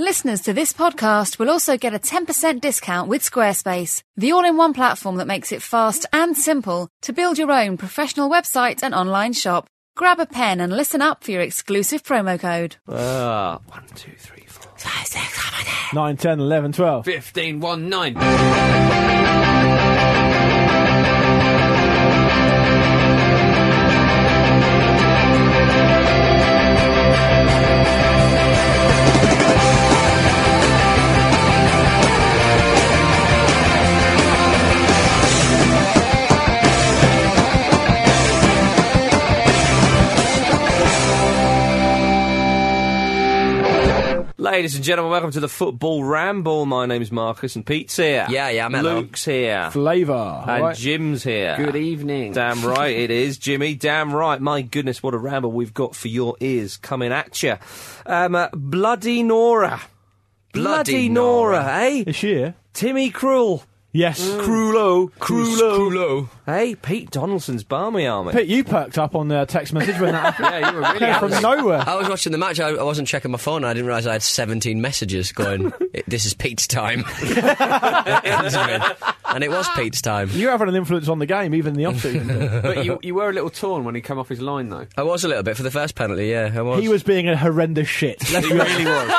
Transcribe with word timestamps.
Listeners 0.00 0.42
to 0.42 0.52
this 0.52 0.72
podcast 0.72 1.40
will 1.40 1.50
also 1.50 1.76
get 1.76 1.92
a 1.92 1.98
10% 1.98 2.60
discount 2.60 3.08
with 3.08 3.20
Squarespace, 3.20 4.00
the 4.16 4.30
all-in-one 4.30 4.72
platform 4.72 5.16
that 5.16 5.26
makes 5.26 5.50
it 5.50 5.60
fast 5.60 6.06
and 6.12 6.36
simple 6.36 6.88
to 7.02 7.12
build 7.12 7.36
your 7.36 7.50
own 7.50 7.76
professional 7.76 8.30
website 8.30 8.84
and 8.84 8.94
online 8.94 9.32
shop. 9.32 9.66
Grab 9.96 10.20
a 10.20 10.26
pen 10.26 10.60
and 10.60 10.72
listen 10.72 11.02
up 11.02 11.24
for 11.24 11.32
your 11.32 11.40
exclusive 11.40 12.04
promo 12.04 12.38
code. 12.38 12.76
Ah, 12.88 13.58
one, 13.66 13.86
two, 13.96 14.12
three, 14.16 14.44
four, 14.46 14.70
five, 14.76 15.04
six, 15.04 15.34
seven, 15.34 15.66
eight. 15.66 15.94
9, 15.94 16.16
10, 16.16 16.38
11, 16.38 16.72
12. 16.74 17.04
15, 17.04 17.58
1, 17.58 17.88
9. 17.88 18.14
Ladies 44.50 44.76
and 44.76 44.82
gentlemen, 44.82 45.10
welcome 45.12 45.30
to 45.32 45.40
the 45.40 45.48
Football 45.48 46.04
Ramble. 46.04 46.64
My 46.64 46.86
name's 46.86 47.12
Marcus 47.12 47.54
and 47.54 47.66
Pete's 47.66 47.96
here. 47.96 48.26
Yeah, 48.30 48.48
yeah, 48.48 48.64
I'm 48.64 48.72
hello. 48.72 49.00
Luke's 49.00 49.26
here. 49.26 49.70
Flavour. 49.70 50.42
And 50.48 50.62
right? 50.62 50.74
Jim's 50.76 51.22
here. 51.22 51.54
Good 51.58 51.76
evening. 51.76 52.32
Damn 52.32 52.64
right 52.64 52.96
it 52.96 53.10
is, 53.10 53.36
Jimmy. 53.36 53.74
Damn 53.74 54.10
right. 54.10 54.40
My 54.40 54.62
goodness, 54.62 55.02
what 55.02 55.12
a 55.12 55.18
ramble 55.18 55.52
we've 55.52 55.74
got 55.74 55.94
for 55.94 56.08
your 56.08 56.34
ears 56.40 56.78
coming 56.78 57.12
at 57.12 57.42
you. 57.42 57.56
Um, 58.06 58.34
uh, 58.34 58.48
Bloody 58.54 59.22
Nora. 59.22 59.82
Bloody 60.54 61.10
Nora, 61.10 61.60
Nora. 61.60 61.78
eh? 61.82 62.04
Is 62.06 62.16
she 62.16 62.28
here? 62.28 62.54
Timmy 62.72 63.10
Krul. 63.10 63.64
Yes. 63.98 64.24
Mm. 64.24 64.40
Crulo. 64.42 65.10
Crulo. 65.18 65.90
Crulo. 65.90 66.28
Hey, 66.46 66.76
Pete 66.76 67.10
Donaldson's 67.10 67.64
Barmy 67.64 68.06
Army. 68.06 68.32
Pete, 68.32 68.46
you 68.46 68.62
perked 68.62 68.96
up 68.96 69.16
on 69.16 69.26
the 69.26 69.44
text 69.46 69.72
message 69.72 69.98
when 70.00 70.12
that 70.12 70.34
happened. 70.36 70.48
Yeah, 70.52 70.70
you 70.70 70.76
were 70.76 70.82
really 70.82 70.98
Came 71.00 71.18
from 71.18 71.42
nowhere. 71.42 71.82
I 71.84 71.96
was 71.96 72.08
watching 72.08 72.30
the 72.30 72.38
match. 72.38 72.60
I, 72.60 72.68
I 72.68 72.82
wasn't 72.84 73.08
checking 73.08 73.32
my 73.32 73.38
phone. 73.38 73.64
I 73.64 73.74
didn't 73.74 73.86
realise 73.86 74.06
I 74.06 74.12
had 74.12 74.22
17 74.22 74.80
messages 74.80 75.32
going. 75.32 75.72
This 76.06 76.24
is 76.24 76.32
Pete's 76.32 76.66
time. 76.68 77.04
It 77.18 78.24
ends 78.24 78.56
with- 78.56 79.14
and 79.28 79.44
it 79.44 79.50
was 79.50 79.68
Pete's 79.76 80.00
time. 80.02 80.28
You're 80.32 80.50
having 80.50 80.68
an 80.68 80.74
influence 80.76 81.08
on 81.08 81.18
the 81.18 81.26
game, 81.26 81.54
even 81.54 81.74
in 81.74 81.78
the 81.78 81.84
off 81.86 82.00
season. 82.00 82.28
But 82.62 82.84
you, 82.84 82.98
you 83.02 83.14
were 83.14 83.28
a 83.28 83.32
little 83.32 83.50
torn 83.50 83.84
when 83.84 83.94
he 83.94 84.00
came 84.00 84.18
off 84.18 84.28
his 84.28 84.40
line, 84.40 84.68
though. 84.68 84.86
I 84.96 85.02
was 85.02 85.24
a 85.24 85.28
little 85.28 85.42
bit 85.42 85.56
for 85.56 85.62
the 85.62 85.70
first 85.70 85.94
penalty. 85.94 86.26
Yeah, 86.26 86.50
I 86.54 86.62
was. 86.62 86.80
he 86.82 86.88
was 86.88 87.02
being 87.02 87.28
a 87.28 87.36
horrendous 87.36 87.88
shit. 87.88 88.18
Let's 88.32 88.46
He 88.48 88.52
be 88.52 88.58
really 88.58 88.84
was. 88.84 89.12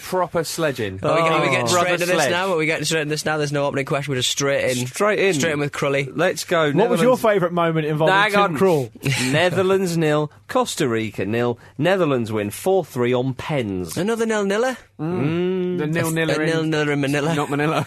Proper 0.00 0.44
sledging. 0.44 0.98
Are 1.02 1.14
we, 1.14 1.20
are 1.20 1.40
we 1.42 1.48
getting 1.50 1.64
Oh, 1.64 1.66
straight 1.68 1.80
brother 1.82 1.94
into 1.94 2.06
this 2.06 2.14
sledge. 2.16 2.30
now? 2.30 2.52
Are 2.52 2.56
we 2.56 2.66
getting 2.66 2.84
straight 2.84 3.02
into 3.02 3.10
this 3.10 3.24
now? 3.24 3.36
There's 3.38 3.52
no 3.52 3.66
opening 3.66 3.84
question. 3.86 4.12
We're 4.12 4.18
just 4.18 4.30
straight 4.30 4.76
in. 4.76 4.86
Straight 4.86 5.18
in. 5.18 5.34
Straight 5.34 5.52
in 5.52 5.60
with 5.60 5.72
Crully. 5.72 6.10
Let's 6.14 6.44
go. 6.44 6.72
What 6.72 6.90
was 6.90 7.00
your 7.00 7.16
Netherlands- 7.16 7.22
favourite 7.22 7.52
moment 7.54 7.86
involving 7.86 8.14
Hang 8.14 8.30
Tim 8.32 8.40
on. 8.40 8.56
Krul? 8.56 9.32
Netherlands 9.32 9.96
nil, 9.96 10.30
Costa 10.48 10.88
Rica 10.88 11.24
nil. 11.24 11.58
Netherlands 11.78 12.30
win 12.32 12.50
4 12.50 12.84
3 12.84 13.14
on 13.14 13.34
pens. 13.34 13.96
Another 13.96 14.26
nil 14.26 14.44
niller. 14.44 14.76
Mm. 15.00 15.20
Mm. 15.22 15.78
the 15.78 15.86
nil 15.86 16.08
A 16.08 16.12
niller 16.12 16.46
nil 16.46 16.60
in. 16.60 16.70
niller 16.70 16.92
in 16.92 17.00
Manila. 17.00 17.34
Not 17.34 17.50
Manila. 17.50 17.84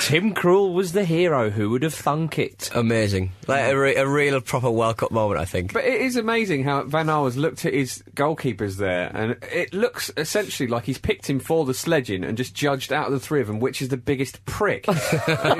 Tim 0.00 0.34
Krul 0.34 0.72
was 0.72 0.92
the 0.92 1.04
hero. 1.04 1.50
Who 1.50 1.70
would 1.70 1.82
have 1.82 1.94
thunk 1.94 2.38
it? 2.38 2.70
Amazing. 2.74 3.32
Like 3.46 3.72
a, 3.72 3.76
re- 3.78 3.94
a 3.96 4.06
real 4.06 4.40
proper 4.40 4.70
World 4.70 4.98
Cup 4.98 5.10
moment, 5.10 5.40
I 5.40 5.44
think. 5.44 5.72
but 5.72 5.84
it 5.84 6.00
is 6.00 6.16
amazing 6.16 6.64
how 6.64 6.82
Van 6.84 7.06
Gaal 7.06 7.24
has 7.24 7.36
looked 7.36 7.64
at 7.64 7.72
his 7.74 8.02
goalkeepers 8.14 8.76
there, 8.76 9.10
and 9.14 9.36
it 9.52 9.72
looks 9.74 10.10
essentially 10.16 10.68
like 10.68 10.84
he's 10.84 10.98
picked 10.98 11.28
him 11.28 11.40
for 11.40 11.64
the 11.64 11.74
sledging 11.74 12.24
and 12.24 12.36
just 12.36 12.54
judged 12.54 12.92
out 12.92 13.06
of 13.06 13.12
the 13.12 13.20
three 13.20 13.40
of 13.40 13.46
them 13.46 13.58
which 13.60 13.80
is 13.82 13.88
the 13.88 13.96
biggest 13.96 14.44
prick. 14.44 14.86
and 14.88 14.96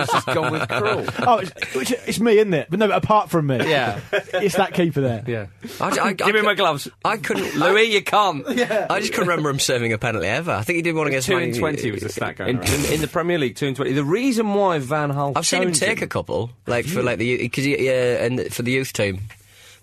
he's 0.00 0.10
just 0.10 0.26
gone 0.26 0.52
with 0.52 0.62
Krul. 0.62 1.24
Oh, 1.26 1.38
it's, 1.38 1.74
which- 1.74 1.92
it's 2.06 2.20
me, 2.20 2.38
isn't 2.38 2.54
it? 2.54 2.68
But 2.70 2.78
no, 2.78 2.88
but 2.88 2.96
apart 3.02 3.30
from 3.30 3.46
me. 3.46 3.56
Yeah. 3.58 4.00
It's 4.36 4.56
that 4.56 4.74
keeper 4.74 5.00
there. 5.00 5.24
Yeah. 5.26 5.46
I, 5.80 5.88
I, 5.98 6.04
I, 6.08 6.12
Give 6.12 6.34
me 6.34 6.42
my 6.42 6.54
gloves. 6.54 6.88
I 7.04 7.16
couldn't. 7.16 7.54
Louis, 7.58 7.84
you 7.84 8.02
can't. 8.02 8.46
I 8.46 9.00
just 9.00 9.12
couldn't 9.12 9.28
remember 9.28 9.48
him 9.50 9.58
serving 9.58 9.92
a 9.92 9.98
penalty 9.98 10.26
ever. 10.26 10.52
I 10.52 10.62
think 10.62 10.76
he 10.76 10.82
did 10.82 10.94
one 10.94 11.06
against 11.06 11.26
Two 11.26 11.34
Man 11.34 11.44
in 11.44 11.54
U- 11.54 11.60
twenty 11.60 11.90
was 11.90 12.02
the 12.02 12.08
stat 12.10 12.36
going 12.36 12.50
In, 12.50 12.56
around. 12.58 12.68
in, 12.84 12.92
in 12.94 13.00
the 13.00 13.08
Premier 13.08 13.38
League, 13.38 13.45
2 13.50 13.66
and 13.66 13.76
20. 13.76 13.92
The 13.92 14.04
reason 14.04 14.54
why 14.54 14.78
Van 14.78 15.12
Gaal. 15.12 15.32
I've 15.36 15.46
seen 15.46 15.62
him 15.62 15.68
chose 15.70 15.80
take 15.80 16.02
a 16.02 16.06
couple, 16.06 16.50
like 16.66 16.86
for 16.86 17.02
like 17.02 17.18
the 17.18 17.36
because 17.36 17.66
yeah, 17.66 18.24
and 18.24 18.52
for 18.52 18.62
the 18.62 18.72
youth 18.72 18.92
team, 18.92 19.20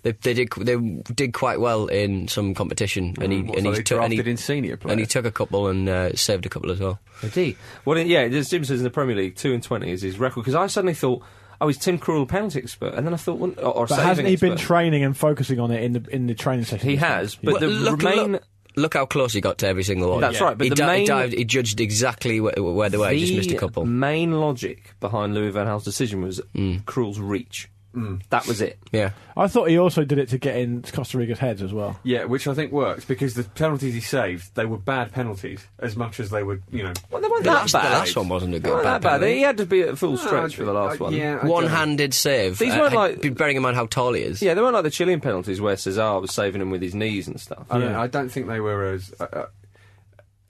they, 0.02 0.12
they 0.12 0.34
did 0.34 0.50
they 0.58 0.76
did 0.76 1.32
quite 1.32 1.60
well 1.60 1.86
in 1.86 2.28
some 2.28 2.54
competition, 2.54 3.14
and 3.20 3.32
he 3.32 3.42
What, 3.42 3.58
and 3.58 3.66
so 3.66 3.72
he 3.72 3.82
took 3.82 4.02
and 4.02 4.12
he, 4.12 4.16
drafted 4.18 4.30
in 4.30 4.36
senior 4.36 4.78
and 4.84 5.00
he 5.00 5.06
took 5.06 5.24
a 5.24 5.30
couple 5.32 5.68
and 5.68 5.88
uh, 5.88 6.14
saved 6.14 6.44
a 6.46 6.48
couple 6.48 6.70
as 6.70 6.80
well. 6.80 6.98
Did 7.20 7.32
he? 7.34 7.56
Well, 7.84 7.98
yeah, 7.98 8.28
there's 8.28 8.50
Jim 8.50 8.64
says 8.64 8.80
in 8.80 8.84
the 8.84 8.90
Premier 8.90 9.16
League, 9.16 9.36
2 9.36 9.54
and 9.54 9.62
20 9.62 9.90
is 9.90 10.02
his 10.02 10.18
record. 10.18 10.42
Because 10.42 10.54
I 10.54 10.66
suddenly 10.66 10.94
thought, 10.94 11.22
oh, 11.60 11.68
he's 11.68 11.78
Tim 11.78 11.98
Krul, 11.98 12.28
penalty 12.28 12.58
expert. 12.60 12.94
And 12.94 13.06
then 13.06 13.14
I 13.14 13.16
thought, 13.16 13.38
well, 13.38 13.54
or, 13.58 13.76
or 13.78 13.86
But 13.86 14.00
hasn't 14.00 14.28
he 14.28 14.36
been 14.36 14.56
training 14.56 15.04
and 15.04 15.16
focusing 15.16 15.58
on 15.60 15.70
it 15.70 15.82
in 15.82 15.92
the 15.92 16.04
in 16.10 16.26
the 16.26 16.34
training 16.34 16.64
session? 16.66 16.88
He 16.88 16.96
has, 16.96 17.36
but 17.36 17.52
Well, 17.52 17.60
the 17.60 17.66
look, 17.68 18.02
main. 18.02 18.32
look, 18.32 18.42
look 18.76 18.94
how 18.94 19.06
close 19.06 19.32
he 19.32 19.40
got 19.40 19.58
to 19.58 19.66
every 19.66 19.82
single 19.84 20.10
one. 20.10 20.20
That's 20.20 20.40
right, 20.40 20.56
but 20.56 20.64
he, 20.64 20.70
the 20.70 20.76
di- 20.76 21.00
he 21.00 21.06
dived, 21.06 21.32
he 21.34 21.44
judged 21.44 21.80
exactly 21.80 22.40
where, 22.40 22.54
where 22.62 22.88
they 22.88 22.98
were. 22.98 23.10
He 23.10 23.20
just 23.20 23.34
missed 23.34 23.50
a 23.52 23.56
couple. 23.56 23.84
main 23.86 24.32
logic 24.32 24.94
behind 25.00 25.34
Louis 25.34 25.50
Van 25.50 25.66
Gaal's 25.66 25.84
decision 25.84 26.22
was 26.22 26.40
Mm. 26.54 26.84
Krul's 26.84 27.18
reach. 27.20 27.68
That 28.30 28.46
was 28.46 28.60
it. 28.60 28.78
Yeah, 28.92 29.10
I 29.36 29.46
thought 29.46 29.68
he 29.68 29.78
also 29.78 30.04
did 30.04 30.18
it 30.18 30.28
to 30.30 30.38
get 30.38 30.56
in 30.56 30.82
Costa 30.82 31.16
Rica's 31.18 31.38
heads 31.38 31.62
as 31.62 31.72
well. 31.72 31.98
Yeah, 32.02 32.24
which 32.24 32.48
I 32.48 32.54
think 32.54 32.72
worked 32.72 33.06
because 33.06 33.34
the 33.34 33.44
penalties 33.44 33.94
he 33.94 34.00
saved, 34.00 34.54
they 34.56 34.64
were 34.66 34.78
bad 34.78 35.12
penalties 35.12 35.64
as 35.78 35.94
much 35.96 36.18
as 36.18 36.30
they 36.30 36.42
were, 36.42 36.60
you 36.70 36.82
know. 36.82 36.92
Well, 37.10 37.22
they 37.22 37.28
weren't 37.28 37.44
the 37.44 37.50
that 37.50 37.54
last, 37.54 37.72
the 37.72 37.78
last 37.78 38.16
one 38.16 38.28
wasn't 38.28 38.54
a 38.56 38.60
good 38.60 38.72
weren't 38.72 38.84
bad 38.84 39.02
bad. 39.02 39.22
He 39.22 39.42
had 39.42 39.56
to 39.58 39.66
be 39.66 39.82
at 39.82 39.96
full 39.98 40.16
stretch 40.16 40.56
for 40.56 40.64
the 40.64 40.72
last 40.72 41.00
Uh, 41.00 41.04
one. 41.04 41.14
Yeah, 41.14 41.34
I 41.34 41.36
don't 41.36 41.44
know. 41.46 41.52
One-handed 41.52 42.14
save. 42.14 42.58
These 42.58 42.74
uh, 42.74 42.78
weren't 42.78 42.94
like- 42.94 43.20
be- 43.22 43.28
bearing 43.30 43.56
in 43.56 43.62
mind 43.62 43.76
how 43.76 43.86
tall 43.86 44.12
he 44.14 44.22
is. 44.22 44.42
Yeah, 44.42 44.54
they 44.54 44.60
weren't 44.60 44.74
like 44.74 44.84
the 44.84 44.90
Chilean 44.90 45.20
penalties 45.20 45.60
where 45.60 45.76
Cesar 45.76 46.18
was 46.20 46.32
saving 46.32 46.60
him 46.62 46.70
with 46.70 46.82
his 46.82 46.94
knees 46.94 47.28
and 47.28 47.40
stuff. 47.40 47.64
I 47.70 47.78
don't, 47.78 47.90
Yeah. 47.90 48.00
I 48.00 48.06
don't 48.08 48.28
think 48.28 48.48
they 48.48 48.60
were 48.60 48.86
as. 48.92 49.12
Uh, 49.20 49.46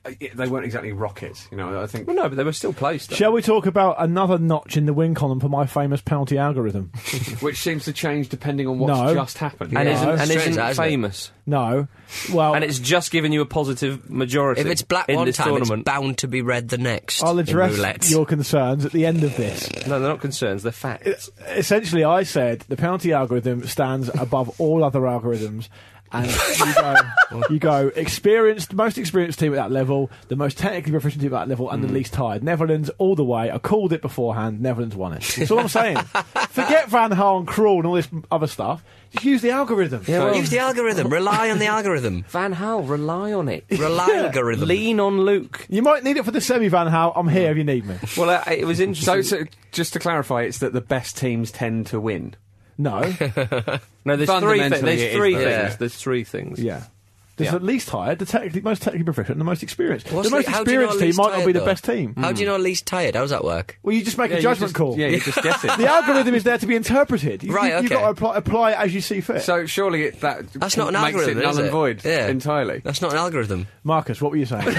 uh, 0.04 0.10
they 0.34 0.48
weren't 0.48 0.64
exactly 0.64 0.92
rockets, 0.92 1.48
you 1.50 1.56
know. 1.56 1.80
I 1.82 1.86
think. 1.86 2.06
Well, 2.06 2.16
no, 2.16 2.28
but 2.28 2.36
they 2.36 2.44
were 2.44 2.52
still 2.52 2.72
placed. 2.72 3.12
Shall 3.14 3.32
we 3.32 3.42
talk 3.42 3.66
about 3.66 3.96
another 3.98 4.38
notch 4.38 4.76
in 4.76 4.86
the 4.86 4.92
win 4.92 5.14
column 5.14 5.40
for 5.40 5.48
my 5.48 5.66
famous 5.66 6.00
penalty 6.00 6.38
algorithm? 6.38 6.90
Which 7.40 7.58
seems 7.58 7.84
to 7.86 7.92
change 7.92 8.28
depending 8.28 8.66
on 8.68 8.78
what's 8.78 8.98
No. 8.98 9.14
just 9.14 9.38
happened. 9.38 9.76
And 9.76 9.88
Yeah. 9.88 9.94
isn't, 9.96 10.08
and 10.08 10.20
isn't 10.30 10.54
that, 10.54 10.70
isn't 10.72 10.84
it? 10.84 10.88
famous. 10.88 11.30
No. 11.46 11.88
Well, 12.32 12.54
And 12.54 12.64
it's 12.64 12.78
just 12.78 13.10
giving 13.10 13.32
you 13.32 13.40
a 13.42 13.46
positive 13.46 14.08
majority. 14.10 14.60
If 14.62 14.66
it's 14.66 14.82
black 14.82 15.08
in 15.08 15.16
one 15.16 15.26
this 15.26 15.36
time, 15.36 15.48
tournament. 15.48 15.80
it's 15.80 15.84
bound 15.90 16.18
to 16.18 16.28
be 16.28 16.42
red 16.42 16.68
the 16.68 16.78
next. 16.78 17.22
I'll 17.22 17.32
in 17.32 17.40
address 17.40 17.76
roulette. 17.76 18.10
your 18.10 18.24
concerns 18.24 18.84
at 18.84 18.92
the 18.92 19.04
end 19.04 19.24
of 19.24 19.36
this. 19.36 19.68
No, 19.86 20.00
they're 20.00 20.08
not 20.08 20.20
concerns. 20.20 20.62
They're 20.62 20.72
facts. 20.72 21.30
Essentially, 21.48 22.04
I 22.04 22.22
said 22.22 22.60
the 22.68 22.76
penalty 22.76 23.12
algorithm 23.12 23.66
stands 23.66 24.08
above 24.18 24.58
all 24.60 24.84
other 24.84 25.00
algorithms. 25.00 25.68
And 26.14 26.26
you 26.58 26.74
go, 26.74 27.42
you 27.50 27.58
go 27.58 27.88
experienced, 27.96 28.72
most 28.74 28.98
experienced 28.98 29.38
team 29.38 29.52
at 29.52 29.56
that 29.56 29.70
level, 29.72 30.10
the 30.28 30.36
most 30.36 30.56
technically 30.58 30.92
proficient 30.92 31.22
team 31.22 31.34
at 31.34 31.38
that 31.40 31.48
level, 31.48 31.70
and 31.70 31.82
the 31.82 31.88
least 31.88 32.12
tired. 32.12 32.42
Netherlands 32.44 32.90
all 32.98 33.14
the 33.16 33.24
way. 33.24 33.50
I 33.50 33.58
called 33.58 33.92
it 33.92 34.00
beforehand. 34.02 34.60
Netherlands 34.60 34.94
won 34.96 35.12
it. 35.14 35.22
That's 35.36 35.50
all 35.50 35.58
I'm 35.60 35.68
saying. 35.68 35.96
Forget 36.50 36.88
Van 36.88 37.10
Gaal 37.10 37.38
and 37.40 37.48
Krul 37.48 37.78
and 37.78 37.86
all 37.86 37.94
this 37.94 38.08
other 38.30 38.46
stuff. 38.46 38.84
Just 39.12 39.24
use 39.24 39.42
the 39.42 39.50
algorithm. 39.50 40.02
Yeah, 40.06 40.20
well- 40.24 40.36
Use 40.36 40.50
the 40.50 40.58
algorithm. 40.58 41.08
Rely 41.08 41.50
on 41.50 41.58
the 41.58 41.66
algorithm. 41.66 42.22
Van 42.28 42.52
Hal, 42.52 42.82
rely 42.82 43.32
on 43.32 43.48
it. 43.48 43.64
Rely 43.70 44.08
algorithm. 44.14 44.68
Lean 44.68 45.00
on 45.00 45.20
Luke. 45.22 45.66
You 45.68 45.82
might 45.82 46.02
need 46.04 46.16
it 46.16 46.24
for 46.24 46.30
the 46.32 46.40
semi 46.40 46.68
Van 46.68 46.86
Gaal. 46.88 47.12
I'm 47.16 47.28
here 47.28 47.50
if 47.50 47.56
you 47.56 47.64
need 47.64 47.84
me. 47.86 47.96
Well, 48.16 48.30
uh, 48.30 48.42
it 48.50 48.64
was 48.66 48.78
So, 48.78 48.84
interesting. 48.84 49.22
so, 49.22 49.44
just 49.72 49.92
to 49.94 49.98
clarify, 49.98 50.42
it's 50.42 50.58
that 50.58 50.72
the 50.72 50.80
best 50.80 51.16
teams 51.16 51.50
tend 51.50 51.86
to 51.88 52.00
win. 52.00 52.34
No. 52.76 53.00
no, 53.00 53.06
there's 53.06 53.18
three. 53.36 54.16
Thi- 54.16 54.26
fundamentally 54.26 54.80
there's 54.82 55.00
it 55.02 55.10
is 55.10 55.16
three 55.16 55.34
though, 55.34 55.38
things. 55.44 55.50
yeah. 55.72 55.76
There's 55.76 55.96
three 55.96 56.24
things. 56.24 56.60
yeah. 56.60 56.84
There's 57.36 57.52
Yeah. 57.52 57.58
the 57.58 57.64
least 57.64 57.90
hired, 57.90 58.20
the 58.20 58.26
technically 58.26 58.60
most 58.60 58.82
technically 58.82 59.04
proficient, 59.04 59.32
and 59.32 59.40
the 59.40 59.44
most 59.44 59.62
experienced. 59.64 60.12
What's 60.12 60.28
the 60.28 60.36
most 60.36 60.46
the- 60.46 60.52
how 60.52 60.62
do 60.62 60.70
you 60.70 60.78
know 60.78 60.84
experienced 60.84 60.98
team 61.00 61.06
least 61.08 61.18
might 61.18 61.24
not 61.24 61.32
tired, 61.34 61.46
be 61.46 61.52
the 61.52 61.64
best 61.64 61.84
team. 61.84 62.14
How 62.16 62.30
do 62.32 62.40
you 62.40 62.46
know 62.46 62.56
least 62.56 62.86
tired? 62.86 63.14
How 63.16 63.22
does 63.22 63.30
that 63.30 63.42
work? 63.44 63.78
Well, 63.82 63.94
you 63.96 64.04
just 64.04 64.16
make 64.18 64.30
Yeah, 64.30 64.36
a 64.36 64.40
judgment 64.40 64.70
just- 64.70 64.74
call. 64.76 64.96
Yeah, 64.96 65.08
you 65.08 65.18
just 65.20 65.42
guess 65.42 65.64
it. 65.64 65.72
The 65.78 65.86
algorithm 65.88 66.34
is 66.36 66.44
there 66.44 66.58
to 66.58 66.66
be 66.66 66.76
interpreted. 66.76 67.42
You, 67.42 67.52
Right, 67.52 67.72
you, 67.74 67.80
You've 67.82 67.90
got 67.90 68.02
to 68.02 68.08
apply, 68.10 68.36
apply 68.36 68.70
it 68.72 68.78
as 68.78 68.94
you 68.94 69.00
see 69.00 69.20
fit. 69.20 69.42
So 69.42 69.66
surely 69.66 70.04
it, 70.04 70.20
that 70.20 70.52
That's 70.52 70.76
not 70.76 70.88
an 70.88 70.94
makes 70.94 71.06
algorithm, 71.16 71.38
it 71.38 71.42
null 71.42 71.58
and 71.58 71.70
void 71.70 72.04
Yeah. 72.04 72.28
entirely. 72.28 72.80
That's 72.84 73.02
not 73.02 73.10
an 73.12 73.18
algorithm. 73.18 73.66
Marcus, 73.82 74.22
what 74.22 74.30
were 74.30 74.36
you 74.38 74.46
saying? 74.46 74.64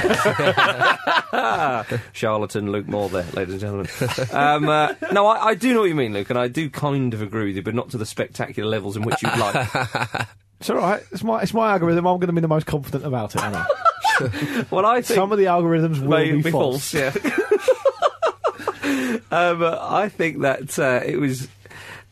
Charlatan 2.13 2.71
Luke 2.71 2.87
Moore 2.87 3.09
there, 3.09 3.25
ladies 3.33 3.61
and 3.61 3.61
gentlemen. 3.61 3.87
um, 4.31 4.69
uh, 4.69 4.93
no, 5.11 5.27
I, 5.27 5.47
I 5.47 5.55
do 5.55 5.73
know 5.73 5.81
what 5.81 5.89
you 5.89 5.95
mean, 5.95 6.13
Luke, 6.13 6.29
and 6.29 6.39
I 6.39 6.47
do 6.47 6.69
kind 6.69 7.13
of 7.13 7.21
agree 7.21 7.47
with 7.47 7.55
you, 7.57 7.61
but 7.61 7.75
not 7.75 7.89
to 7.89 7.97
the 7.97 8.05
spectacular 8.05 8.69
levels 8.69 8.95
in 8.95 9.03
which 9.03 9.21
you'd 9.21 9.37
like. 9.37 9.67
it's 10.65 10.71
all 10.71 10.77
right. 10.77 11.03
It's 11.11 11.23
my 11.23 11.41
it's 11.43 11.53
my 11.53 11.73
algorithm. 11.73 12.07
I'm 12.07 12.17
going 12.17 12.25
to 12.25 12.33
be 12.33 12.41
the 12.41 12.47
most 12.47 12.65
confident 12.65 13.05
about 13.05 13.35
it. 13.35 13.41
aren't 13.43 13.55
I? 13.55 14.65
well, 14.71 14.83
I 14.83 15.03
think 15.03 15.15
Some 15.15 15.31
of 15.31 15.37
the 15.37 15.43
algorithms 15.43 15.99
will 16.01 16.07
may 16.09 16.31
be, 16.31 16.49
false. 16.49 16.91
yeah. 16.91 17.09
um, 19.31 19.63
I 19.63 20.09
think 20.09 20.41
that 20.41 20.79
uh, 20.79 21.01
it 21.05 21.17
was. 21.19 21.47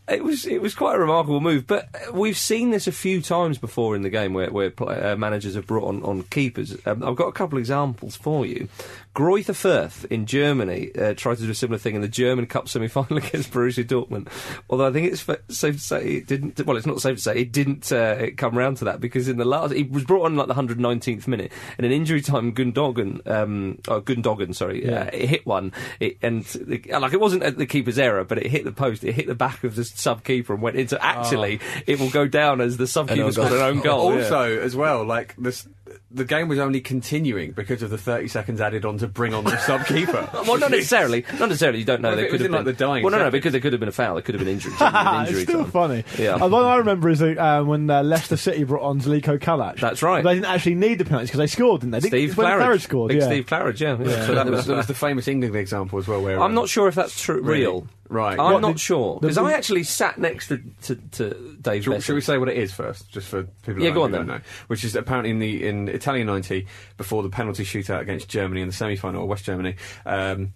It 0.09 0.21
was 0.21 0.45
it 0.45 0.61
was 0.61 0.75
quite 0.75 0.95
a 0.95 0.99
remarkable 0.99 1.39
move, 1.39 1.65
but 1.65 1.87
uh, 1.95 2.11
we've 2.11 2.37
seen 2.37 2.71
this 2.71 2.87
a 2.87 2.91
few 2.91 3.21
times 3.21 3.57
before 3.57 3.95
in 3.95 4.01
the 4.01 4.09
game 4.09 4.33
where 4.33 4.51
where 4.51 4.69
pl- 4.69 4.89
uh, 4.89 5.15
managers 5.15 5.55
have 5.55 5.65
brought 5.65 5.87
on, 5.87 6.03
on 6.03 6.23
keepers. 6.23 6.75
Um, 6.85 7.03
I've 7.03 7.15
got 7.15 7.27
a 7.27 7.31
couple 7.31 7.57
of 7.57 7.61
examples 7.61 8.17
for 8.17 8.45
you. 8.45 8.67
Greuther 9.15 9.53
Fürth 9.53 10.03
in 10.11 10.25
Germany 10.25 10.91
uh, 10.95 11.13
tried 11.13 11.37
to 11.37 11.43
do 11.43 11.51
a 11.51 11.55
similar 11.55 11.77
thing 11.77 11.95
in 11.95 12.01
the 12.01 12.07
German 12.09 12.47
Cup 12.47 12.67
semi-final 12.67 13.15
against 13.19 13.51
Borussia 13.51 13.85
Dortmund. 13.85 14.27
Although 14.69 14.87
I 14.87 14.91
think 14.91 15.09
it's 15.11 15.21
fa- 15.21 15.39
safe 15.47 15.75
to 15.75 15.81
say 15.81 16.03
it 16.15 16.27
didn't. 16.27 16.59
Well, 16.65 16.75
it's 16.75 16.85
not 16.87 16.99
safe 16.99 17.17
to 17.17 17.21
say 17.21 17.37
it 17.37 17.53
didn't 17.53 17.89
uh, 17.91 18.17
it 18.19 18.37
come 18.37 18.57
round 18.57 18.77
to 18.77 18.85
that 18.85 18.99
because 18.99 19.29
in 19.29 19.37
the 19.37 19.45
last 19.45 19.71
he 19.73 19.83
was 19.83 20.03
brought 20.03 20.25
on 20.25 20.35
like 20.35 20.47
the 20.47 20.53
119th 20.55 21.27
minute 21.27 21.51
and 21.77 21.85
in 21.85 21.93
injury 21.93 22.19
time 22.21 22.51
Gundogan, 22.53 23.25
um, 23.25 23.79
oh, 23.87 24.01
Gundogan, 24.01 24.53
sorry, 24.53 24.85
Yeah. 24.85 25.03
uh, 25.03 25.09
it 25.13 25.29
hit 25.29 25.45
one, 25.45 25.71
it, 26.01 26.17
and 26.21 26.43
the, 26.43 26.83
like 26.99 27.13
it 27.13 27.21
wasn't 27.21 27.43
at 27.43 27.57
the 27.57 27.65
keeper's 27.65 27.97
error, 27.99 28.25
but 28.25 28.37
it 28.37 28.47
hit 28.47 28.65
the 28.65 28.71
post, 28.73 29.05
it 29.05 29.13
hit 29.13 29.27
the 29.27 29.35
back 29.35 29.63
of 29.63 29.75
the 29.75 29.92
sub 29.95 30.23
keeper 30.23 30.53
and 30.53 30.61
went 30.61 30.75
into. 30.75 31.03
Actually, 31.03 31.59
it 31.87 31.99
will 31.99 32.09
go 32.09 32.27
down 32.27 32.61
as 32.61 32.77
the 32.77 32.87
sub 32.87 33.09
keeper 33.09 33.23
own 33.23 33.31
scored 33.31 33.51
an 33.51 33.59
own 33.59 33.79
goal. 33.81 34.13
yeah. 34.15 34.23
Also, 34.23 34.59
as 34.59 34.75
well, 34.75 35.03
like 35.05 35.35
this, 35.37 35.67
the 36.11 36.25
game 36.25 36.47
was 36.47 36.59
only 36.59 36.81
continuing 36.81 37.51
because 37.51 37.81
of 37.83 37.89
the 37.89 37.97
30 37.97 38.27
seconds 38.27 38.61
added 38.61 38.85
on 38.85 38.97
to 38.99 39.07
bring 39.07 39.33
on 39.33 39.43
the 39.43 39.57
sub 39.57 39.85
keeper. 39.85 40.29
Well, 40.43 40.57
not 40.59 40.71
necessarily. 40.71 41.23
Not 41.39 41.49
necessarily. 41.49 41.79
You 41.79 41.85
don't 41.85 42.01
know. 42.01 42.09
Well, 42.09 42.17
there 42.17 42.25
it 42.25 42.29
could 42.29 42.33
was 42.33 42.41
have 42.41 42.45
in, 42.47 42.51
been 42.51 42.65
like, 42.65 42.77
the 42.77 42.85
dying 42.85 43.03
Well, 43.03 43.11
no, 43.11 43.19
no, 43.19 43.31
because 43.31 43.53
there 43.53 43.61
could 43.61 43.71
have 43.73 43.79
been 43.79 43.89
a 43.89 43.93
foul. 43.93 44.15
There 44.15 44.21
could 44.23 44.35
have 44.35 44.43
been 44.43 44.53
injury. 44.53 44.73
genuine 44.77 45.17
injury 45.25 45.41
it's 45.41 45.49
still 45.49 45.61
time. 45.63 45.71
funny. 45.71 46.03
Yeah. 46.19 46.35
Uh, 46.35 46.47
what 46.49 46.65
I 46.65 46.75
remember 46.77 47.09
is 47.09 47.21
uh, 47.21 47.27
uh, 47.37 47.63
when 47.63 47.89
uh, 47.89 48.03
Leicester 48.03 48.35
City 48.37 48.63
brought 48.65 48.83
on 48.83 48.99
Zeljko 48.99 49.39
Kalac. 49.39 49.79
That's 49.79 50.03
right. 50.03 50.23
They 50.23 50.35
didn't 50.35 50.47
actually 50.47 50.75
need 50.75 50.97
the 50.99 51.05
penalties 51.05 51.29
because 51.29 51.39
they 51.39 51.47
scored, 51.47 51.81
didn't 51.81 51.91
they? 51.91 51.99
Didn't- 52.01 52.09
Steve 52.11 52.37
when 52.37 52.47
Claridge. 52.47 52.81
scored. 52.81 53.09
Big 53.09 53.19
yeah. 53.21 53.25
Steve 53.27 53.45
Claridge. 53.45 53.79
Yeah. 53.79 53.97
yeah. 53.99 54.05
So 54.21 54.25
So 54.27 54.35
that 54.35 54.45
that 54.45 54.51
was, 54.51 54.57
was. 54.57 54.67
that 54.67 54.75
was 54.77 54.87
the 54.87 54.93
famous 54.93 55.27
England 55.27 55.55
example 55.55 55.97
as 55.99 56.07
well. 56.07 56.21
Where 56.21 56.35
I'm 56.37 56.43
um, 56.43 56.53
not 56.53 56.67
sure 56.69 56.87
if 56.89 56.95
that's 56.95 57.19
true, 57.21 57.41
Really? 57.41 57.61
real. 57.61 57.87
Right. 58.09 58.37
I'm 58.39 58.53
What 58.53 58.61
not 58.61 58.73
the- 58.73 58.79
sure 58.79 59.15
the- 59.15 59.19
because 59.21 59.37
I 59.37 59.53
actually 59.53 59.83
sat 59.83 60.17
next 60.19 60.49
to 60.49 60.61
to, 60.83 60.95
to 60.95 61.57
Dave. 61.61 61.83
Should, 61.83 61.91
Beasant. 61.91 62.03
should 62.03 62.15
we 62.15 62.21
say 62.21 62.37
what 62.37 62.49
it 62.49 62.57
is 62.57 62.73
first, 62.73 63.09
just 63.09 63.27
for 63.27 63.43
people 63.65 63.81
Yeah, 63.81 63.89
go 63.89 63.95
don't 63.95 64.03
on 64.03 64.11
then. 64.11 64.27
know? 64.27 64.39
Which 64.67 64.83
is 64.83 64.95
apparently 64.95 65.31
in 65.31 65.39
the 65.39 65.65
in 65.67 65.87
Italia 65.87 66.23
ninety 66.25 66.67
before 66.97 67.23
the 67.23 67.29
penalty 67.29 67.63
shootout 67.63 68.01
against 68.01 68.27
Germany 68.27 68.61
in 68.61 68.67
the 68.67 68.73
semi-final, 68.73 69.21
or 69.23 69.27
West 69.27 69.45
Germany. 69.45 69.75
Um, 70.05 70.53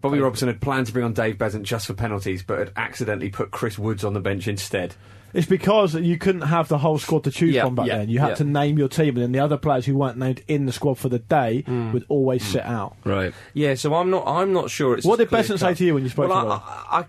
Bobby 0.00 0.20
Robson 0.20 0.48
had 0.48 0.60
planned 0.60 0.86
to 0.86 0.92
bring 0.92 1.04
on 1.04 1.12
Dave 1.14 1.38
Beasant 1.38 1.64
just 1.64 1.86
for 1.86 1.94
penalties, 1.94 2.42
but 2.42 2.58
had 2.58 2.72
accidentally 2.76 3.30
put 3.30 3.50
Chris 3.50 3.78
Woods 3.78 4.04
on 4.04 4.12
the 4.12 4.20
bench 4.20 4.46
instead. 4.46 4.94
It's 5.34 5.46
because 5.48 5.94
you 5.96 6.16
couldn't 6.16 6.42
have 6.42 6.68
the 6.68 6.78
whole 6.78 6.98
squad 6.98 7.24
to 7.24 7.30
choose 7.30 7.54
Yeah, 7.54 7.64
from 7.64 7.74
back 7.74 7.86
yeah, 7.88 7.98
then. 7.98 8.08
You 8.08 8.20
had 8.20 8.28
yeah. 8.30 8.34
to 8.36 8.44
name 8.44 8.78
your 8.78 8.88
team, 8.88 9.08
and 9.16 9.18
then 9.24 9.32
the 9.32 9.40
other 9.40 9.56
players 9.56 9.84
who 9.84 9.96
weren't 9.96 10.16
named 10.16 10.42
in 10.48 10.64
the 10.66 10.72
squad 10.72 10.96
for 10.96 11.08
the 11.08 11.18
day 11.18 11.64
Mm. 11.66 11.92
would 11.92 12.06
always 12.08 12.44
sit 12.44 12.64
out. 12.64 12.96
Right. 13.04 13.34
Yeah, 13.52 13.74
so 13.74 13.94
I'm 13.94 14.10
not. 14.10 14.24
I'm 14.26 14.52
not 14.52 14.70
sure. 14.70 14.96
It's 14.96 15.04
What 15.06 15.18
did 15.18 15.28
Beasant 15.30 15.58
clear-cut. 15.58 15.76
say 15.76 15.78
to 15.78 15.84
you 15.86 15.94
when 15.94 16.04
you 16.04 16.08
spoke 16.08 16.28
well, 16.30 16.46
to 16.48 16.54
him? 16.54 16.62
I, 16.64 17.04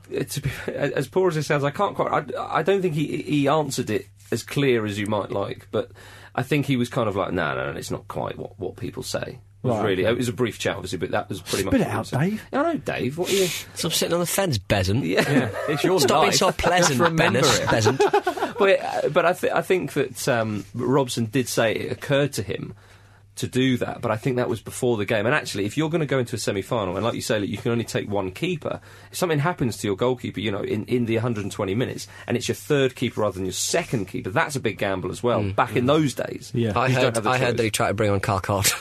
I, 0.67 0.87
as 0.95 1.07
poor 1.07 1.29
as 1.29 1.37
it 1.37 1.43
sounds, 1.43 1.63
I 1.63 1.71
can't 1.71 1.95
quite. 1.95 2.35
I, 2.35 2.59
I 2.59 2.63
don't 2.63 2.81
think 2.81 2.95
he 2.95 3.17
he 3.21 3.47
answered 3.47 3.89
it 3.89 4.07
as 4.31 4.41
clear 4.43 4.85
as 4.85 4.97
you 4.97 5.05
might 5.05 5.31
like, 5.31 5.67
but 5.71 5.91
I 6.33 6.41
think 6.41 6.65
he 6.65 6.77
was 6.77 6.89
kind 6.89 7.07
of 7.07 7.15
like, 7.15 7.31
no, 7.31 7.53
no, 7.55 7.71
no, 7.71 7.77
it's 7.77 7.91
not 7.91 8.07
quite 8.07 8.37
what, 8.39 8.59
what 8.59 8.75
people 8.75 9.03
say. 9.03 9.39
It 9.65 9.69
was 9.69 9.77
Right, 9.79 9.85
really. 9.89 10.05
okay. 10.05 10.11
It 10.13 10.17
was 10.17 10.29
a 10.29 10.33
brief 10.33 10.59
chat, 10.59 10.75
obviously, 10.75 10.99
but 10.99 11.11
that 11.11 11.27
was 11.29 11.41
pretty 11.41 11.63
much. 11.65 11.73
Spit 11.73 11.81
it 11.81 11.87
out, 11.87 12.07
said. 12.07 12.19
Dave. 12.19 12.43
I 12.53 12.63
know, 12.63 12.77
Dave. 12.77 13.17
What 13.17 13.29
are 13.29 13.35
you? 13.35 13.45
Stop 13.75 13.91
sitting 13.93 14.13
on 14.13 14.19
the 14.19 14.25
fence, 14.25 14.57
Beasant. 14.57 15.03
Yeah. 15.05 15.49
It's 15.69 15.83
your 15.83 15.99
Stop 15.99 16.21
being 16.23 16.31
so 16.33 16.51
pleasant, 16.51 16.97
Just 16.97 16.99
remember 16.99 17.39
Bennis. 17.41 17.61
it. 17.63 17.69
Beasant. 17.71 17.97
but 18.59 18.79
uh, 18.79 19.09
but 19.09 19.25
I, 19.25 19.33
th- 19.33 19.53
I 19.53 19.61
think 19.61 19.93
that 19.93 20.27
um, 20.27 20.65
Robson 20.73 21.25
did 21.25 21.47
say 21.49 21.73
it 21.73 21.91
occurred 21.91 22.33
to 22.33 22.43
him 22.43 22.73
to 23.37 23.47
do 23.47 23.75
that, 23.75 23.99
but 23.99 24.11
I 24.11 24.15
think 24.15 24.37
that 24.37 24.47
was 24.47 24.61
before 24.61 24.95
the 24.95 25.03
game. 25.03 25.25
And 25.25 25.35
actually, 25.35 25.65
if 25.65 25.75
you're 25.75 25.89
going 25.89 25.99
to 25.99 26.05
go 26.05 26.19
into 26.19 26.37
a 26.37 26.39
semi-final, 26.39 26.95
and 26.95 27.03
like 27.03 27.15
you 27.15 27.21
say, 27.21 27.37
like, 27.37 27.49
you 27.49 27.57
can 27.57 27.73
only 27.73 27.83
take 27.83 28.09
one 28.09 28.31
keeper. 28.31 28.79
If 29.11 29.17
something 29.17 29.39
happens 29.39 29.75
to 29.77 29.87
your 29.87 29.97
goalkeeper, 29.97 30.39
you 30.39 30.51
know, 30.51 30.61
in, 30.61 30.85
in 30.85 31.05
the 31.05 31.15
120 31.15 31.75
minutes, 31.75 32.07
and 32.27 32.37
it's 32.37 32.47
your 32.47 32.55
third 32.55 32.95
keeper 32.95 33.19
rather 33.19 33.33
than 33.33 33.43
your 33.43 33.51
second 33.51 34.05
keeper, 34.05 34.29
that's 34.29 34.55
a 34.55 34.61
big 34.61 34.77
gamble 34.77 35.11
as 35.11 35.21
well. 35.21 35.43
Back 35.51 35.75
in 35.75 35.85
those 35.85 36.13
days, 36.13 36.53
Yeah. 36.55 36.79
I 36.79 36.89
heard, 36.89 37.17
have 37.17 37.27
I 37.27 37.37
heard 37.37 37.47
choice. 37.49 37.57
that 37.57 37.63
he 37.63 37.71
tried 37.71 37.87
to 37.89 37.93
bring 37.95 38.11
on 38.11 38.21
Carl 38.21 38.39
Cott. 38.39 38.73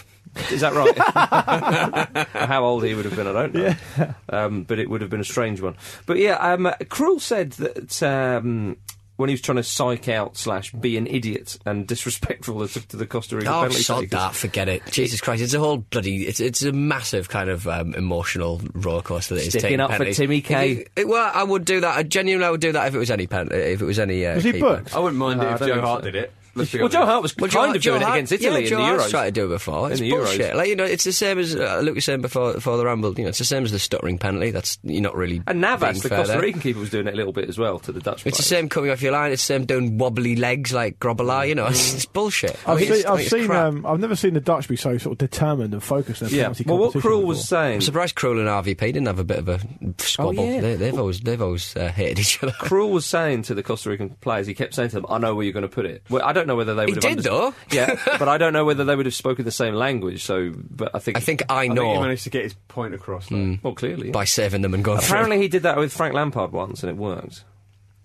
Is 0.50 0.60
that 0.62 0.72
right? 0.74 2.26
How 2.28 2.64
old 2.64 2.84
he 2.84 2.94
would 2.94 3.04
have 3.04 3.16
been, 3.16 3.26
I 3.26 3.32
don't 3.32 3.54
know. 3.54 4.14
Um, 4.28 4.62
but 4.64 4.78
it 4.78 4.88
would 4.90 5.00
have 5.00 5.10
been 5.10 5.20
a 5.20 5.24
strange 5.24 5.60
one. 5.60 5.76
But 6.06 6.18
yeah, 6.18 6.34
um, 6.36 6.64
Krul 6.84 7.20
said 7.20 7.52
that 7.52 8.02
um, 8.02 8.76
when 9.16 9.28
he 9.28 9.32
was 9.34 9.40
trying 9.40 9.56
to 9.56 9.62
psych 9.62 10.08
out 10.08 10.36
slash 10.36 10.72
be 10.72 10.96
an 10.96 11.06
idiot 11.06 11.58
and 11.64 11.86
disrespectful 11.86 12.66
to, 12.66 12.88
to 12.88 12.96
the 12.96 13.06
Costa 13.06 13.36
Rica 13.36 13.48
Oh, 13.50 13.60
penalty 13.62 13.82
sod 13.82 13.96
takers. 14.00 14.10
that. 14.10 14.34
Forget 14.34 14.68
it. 14.68 14.82
Jesus 14.90 15.20
Christ. 15.20 15.42
It's 15.42 15.54
a 15.54 15.60
whole 15.60 15.78
bloody. 15.78 16.26
It's 16.26 16.40
it's 16.40 16.62
a 16.62 16.72
massive 16.72 17.28
kind 17.28 17.48
of 17.48 17.68
um, 17.68 17.94
emotional 17.94 18.60
roller 18.74 19.02
coaster 19.02 19.34
that 19.34 19.42
is 19.42 19.48
Sticking 19.50 19.62
taking 19.78 19.80
up 19.80 19.92
for. 19.92 20.04
Timmy 20.12 20.38
If 20.38 20.44
K. 20.44 20.70
it- 20.72 20.90
it- 20.96 21.08
well, 21.08 21.30
I 21.32 21.44
would 21.44 21.64
do 21.64 21.80
that. 21.80 21.96
I 21.96 22.02
genuinely 22.02 22.46
I 22.46 22.50
would 22.50 22.60
do 22.60 22.72
that 22.72 22.88
if 22.88 22.94
it 22.94 22.98
was 22.98 23.10
any 23.10 23.26
pen. 23.28 23.48
If 23.52 23.80
it 23.80 23.84
was 23.84 23.98
any. 24.00 24.26
Uh, 24.26 24.34
Was 24.34 24.44
he 24.44 24.52
booked? 24.60 24.94
I 24.94 24.98
wouldn't 24.98 25.18
mind 25.18 25.40
No, 25.40 25.48
it 25.50 25.52
if 25.62 25.68
Joe 25.68 25.80
Hart 25.80 26.00
so. 26.02 26.10
did 26.10 26.16
it. 26.16 26.32
Let's 26.54 26.72
be 26.72 26.78
Well, 26.80 26.88
Joe. 26.88 27.04
Hart 27.06 27.22
was 27.22 27.36
Well, 27.36 27.50
kind 27.50 27.72
Joe- 27.72 27.76
of 27.76 27.82
doing 27.82 28.00
Joe 28.00 28.06
it 28.06 28.10
against 28.12 28.32
Italy 28.32 28.50
yeah, 28.50 28.58
in 28.58 28.66
Joe 28.68 28.76
the 28.76 28.82
Hart's 28.84 29.04
Euros. 29.06 29.10
tried 29.10 29.24
to 29.26 29.30
do 29.32 29.44
it 29.46 29.48
before. 29.48 29.90
It's 29.90 30.00
the 30.00 30.10
bullshit. 30.10 30.52
Euros. 30.52 30.54
Like 30.56 30.68
you 30.68 30.76
know, 30.76 30.84
it's 30.84 31.04
the 31.04 31.12
same 31.12 31.38
as 31.38 31.54
uh, 31.56 31.80
Luke 31.82 31.94
was 31.96 32.04
saying 32.04 32.20
before, 32.20 32.52
before 32.54 32.76
the 32.76 32.84
ramble. 32.84 33.14
You 33.16 33.24
know, 33.24 33.28
it's 33.30 33.38
the 33.38 33.44
same 33.44 33.64
as 33.64 33.72
the 33.72 33.78
stuttering 33.78 34.18
penalty. 34.18 34.50
That's 34.50 34.78
you're 34.82 35.02
not 35.02 35.16
really. 35.16 35.42
And 35.46 35.60
Navas, 35.60 35.92
being 35.92 36.02
the 36.02 36.08
fair 36.08 36.18
Costa 36.18 36.32
there. 36.34 36.42
Rican 36.42 36.60
keeper, 36.60 36.78
was 36.80 36.90
doing 36.90 37.06
it 37.08 37.14
a 37.14 37.16
little 37.16 37.32
bit 37.32 37.48
as 37.48 37.58
well 37.58 37.78
to 37.80 37.92
the 37.92 38.00
Dutch 38.00 38.16
It's 38.16 38.22
players. 38.22 38.36
the 38.36 38.42
same 38.42 38.68
coming 38.68 38.90
off 38.90 39.02
your 39.02 39.12
line. 39.12 39.32
It's 39.32 39.42
the 39.42 39.54
same 39.54 39.64
doing 39.66 39.98
wobbly 39.98 40.36
legs 40.36 40.72
like 40.72 40.98
Grobbelaar. 40.98 41.48
You 41.48 41.54
know, 41.54 41.66
it's, 41.68 41.94
it's 41.94 42.06
bullshit. 42.06 42.56
I 42.66 42.72
I've 42.72 42.78
mean, 42.78 42.86
seen, 42.88 42.96
it's- 42.98 43.04
I 43.06 43.12
I've, 43.12 43.18
mean, 43.18 43.28
seen 43.28 43.50
um, 43.50 43.86
I've 43.86 44.00
never 44.00 44.16
seen 44.16 44.34
the 44.34 44.40
Dutch 44.40 44.68
be 44.68 44.76
so 44.76 44.96
sort 44.98 45.12
of 45.14 45.18
determined 45.18 45.72
and 45.72 45.82
focused 45.82 46.22
in 46.22 46.28
a 46.28 46.30
Yeah. 46.30 46.52
Well, 46.66 46.78
what 46.78 46.92
competition 46.92 47.10
Krul 47.10 47.24
was 47.24 47.48
saying. 47.48 47.74
I'm 47.74 47.80
surprised 47.80 48.14
Krul 48.16 48.38
and 48.38 48.48
RVP 48.48 48.78
didn't 48.78 49.06
have 49.06 49.18
a 49.18 49.24
bit 49.24 49.38
of 49.38 49.48
a 49.48 49.60
squabble. 49.98 50.40
Oh, 50.40 50.50
yeah. 50.50 50.60
they, 50.60 50.76
they've 50.76 50.98
always 50.98 51.20
they've 51.20 51.42
always 51.42 51.74
uh, 51.76 51.88
hated 51.90 52.18
each 52.20 52.42
other. 52.42 52.52
Krul 52.52 52.90
was 52.90 53.06
saying 53.06 53.42
to 53.42 53.54
the 53.54 53.62
Costa 53.62 53.90
Rican 53.90 54.10
players, 54.20 54.46
he 54.46 54.54
kept 54.54 54.74
saying 54.74 54.90
to 54.90 54.96
them, 54.96 55.06
"I 55.08 55.18
know 55.18 55.34
where 55.34 55.44
you're 55.44 55.52
going 55.52 55.62
to 55.62 55.68
put 55.68 55.86
it." 55.86 56.02
Well, 56.10 56.22
I 56.24 56.32
don't 56.32 56.43
know 56.46 56.56
whether 56.56 56.74
they 56.74 56.86
He 56.86 56.92
would 56.92 57.02
have 57.04 57.16
did, 57.16 57.26
understood- 57.26 57.54
though. 57.70 57.76
Yeah, 57.76 57.98
but 58.18 58.28
I 58.28 58.38
don't 58.38 58.52
know 58.52 58.64
whether 58.64 58.84
they 58.84 58.94
would 58.96 59.06
have 59.06 59.14
spoken 59.14 59.44
the 59.44 59.50
same 59.50 59.74
language. 59.74 60.24
So, 60.24 60.52
but 60.54 60.94
I 60.94 60.98
think 60.98 61.16
I 61.16 61.20
think 61.20 61.42
I 61.48 61.54
I 61.54 61.60
think 61.62 61.74
he 61.78 61.84
know 61.84 62.00
managed 62.00 62.24
to 62.24 62.30
get 62.30 62.44
his 62.44 62.54
point 62.68 62.94
across. 62.94 63.28
though. 63.28 63.36
Hmm. 63.36 63.54
well, 63.62 63.74
clearly. 63.74 64.10
by 64.10 64.24
saving 64.24 64.62
them 64.62 64.74
and 64.74 64.84
going. 64.84 65.00
through. 65.00 65.08
Apparently, 65.14 65.38
he 65.40 65.48
did 65.48 65.62
that 65.64 65.76
with 65.76 65.92
Frank 65.92 66.14
Lampard 66.14 66.52
once, 66.52 66.82
and 66.82 66.90
it 66.90 66.96
worked. 66.96 67.44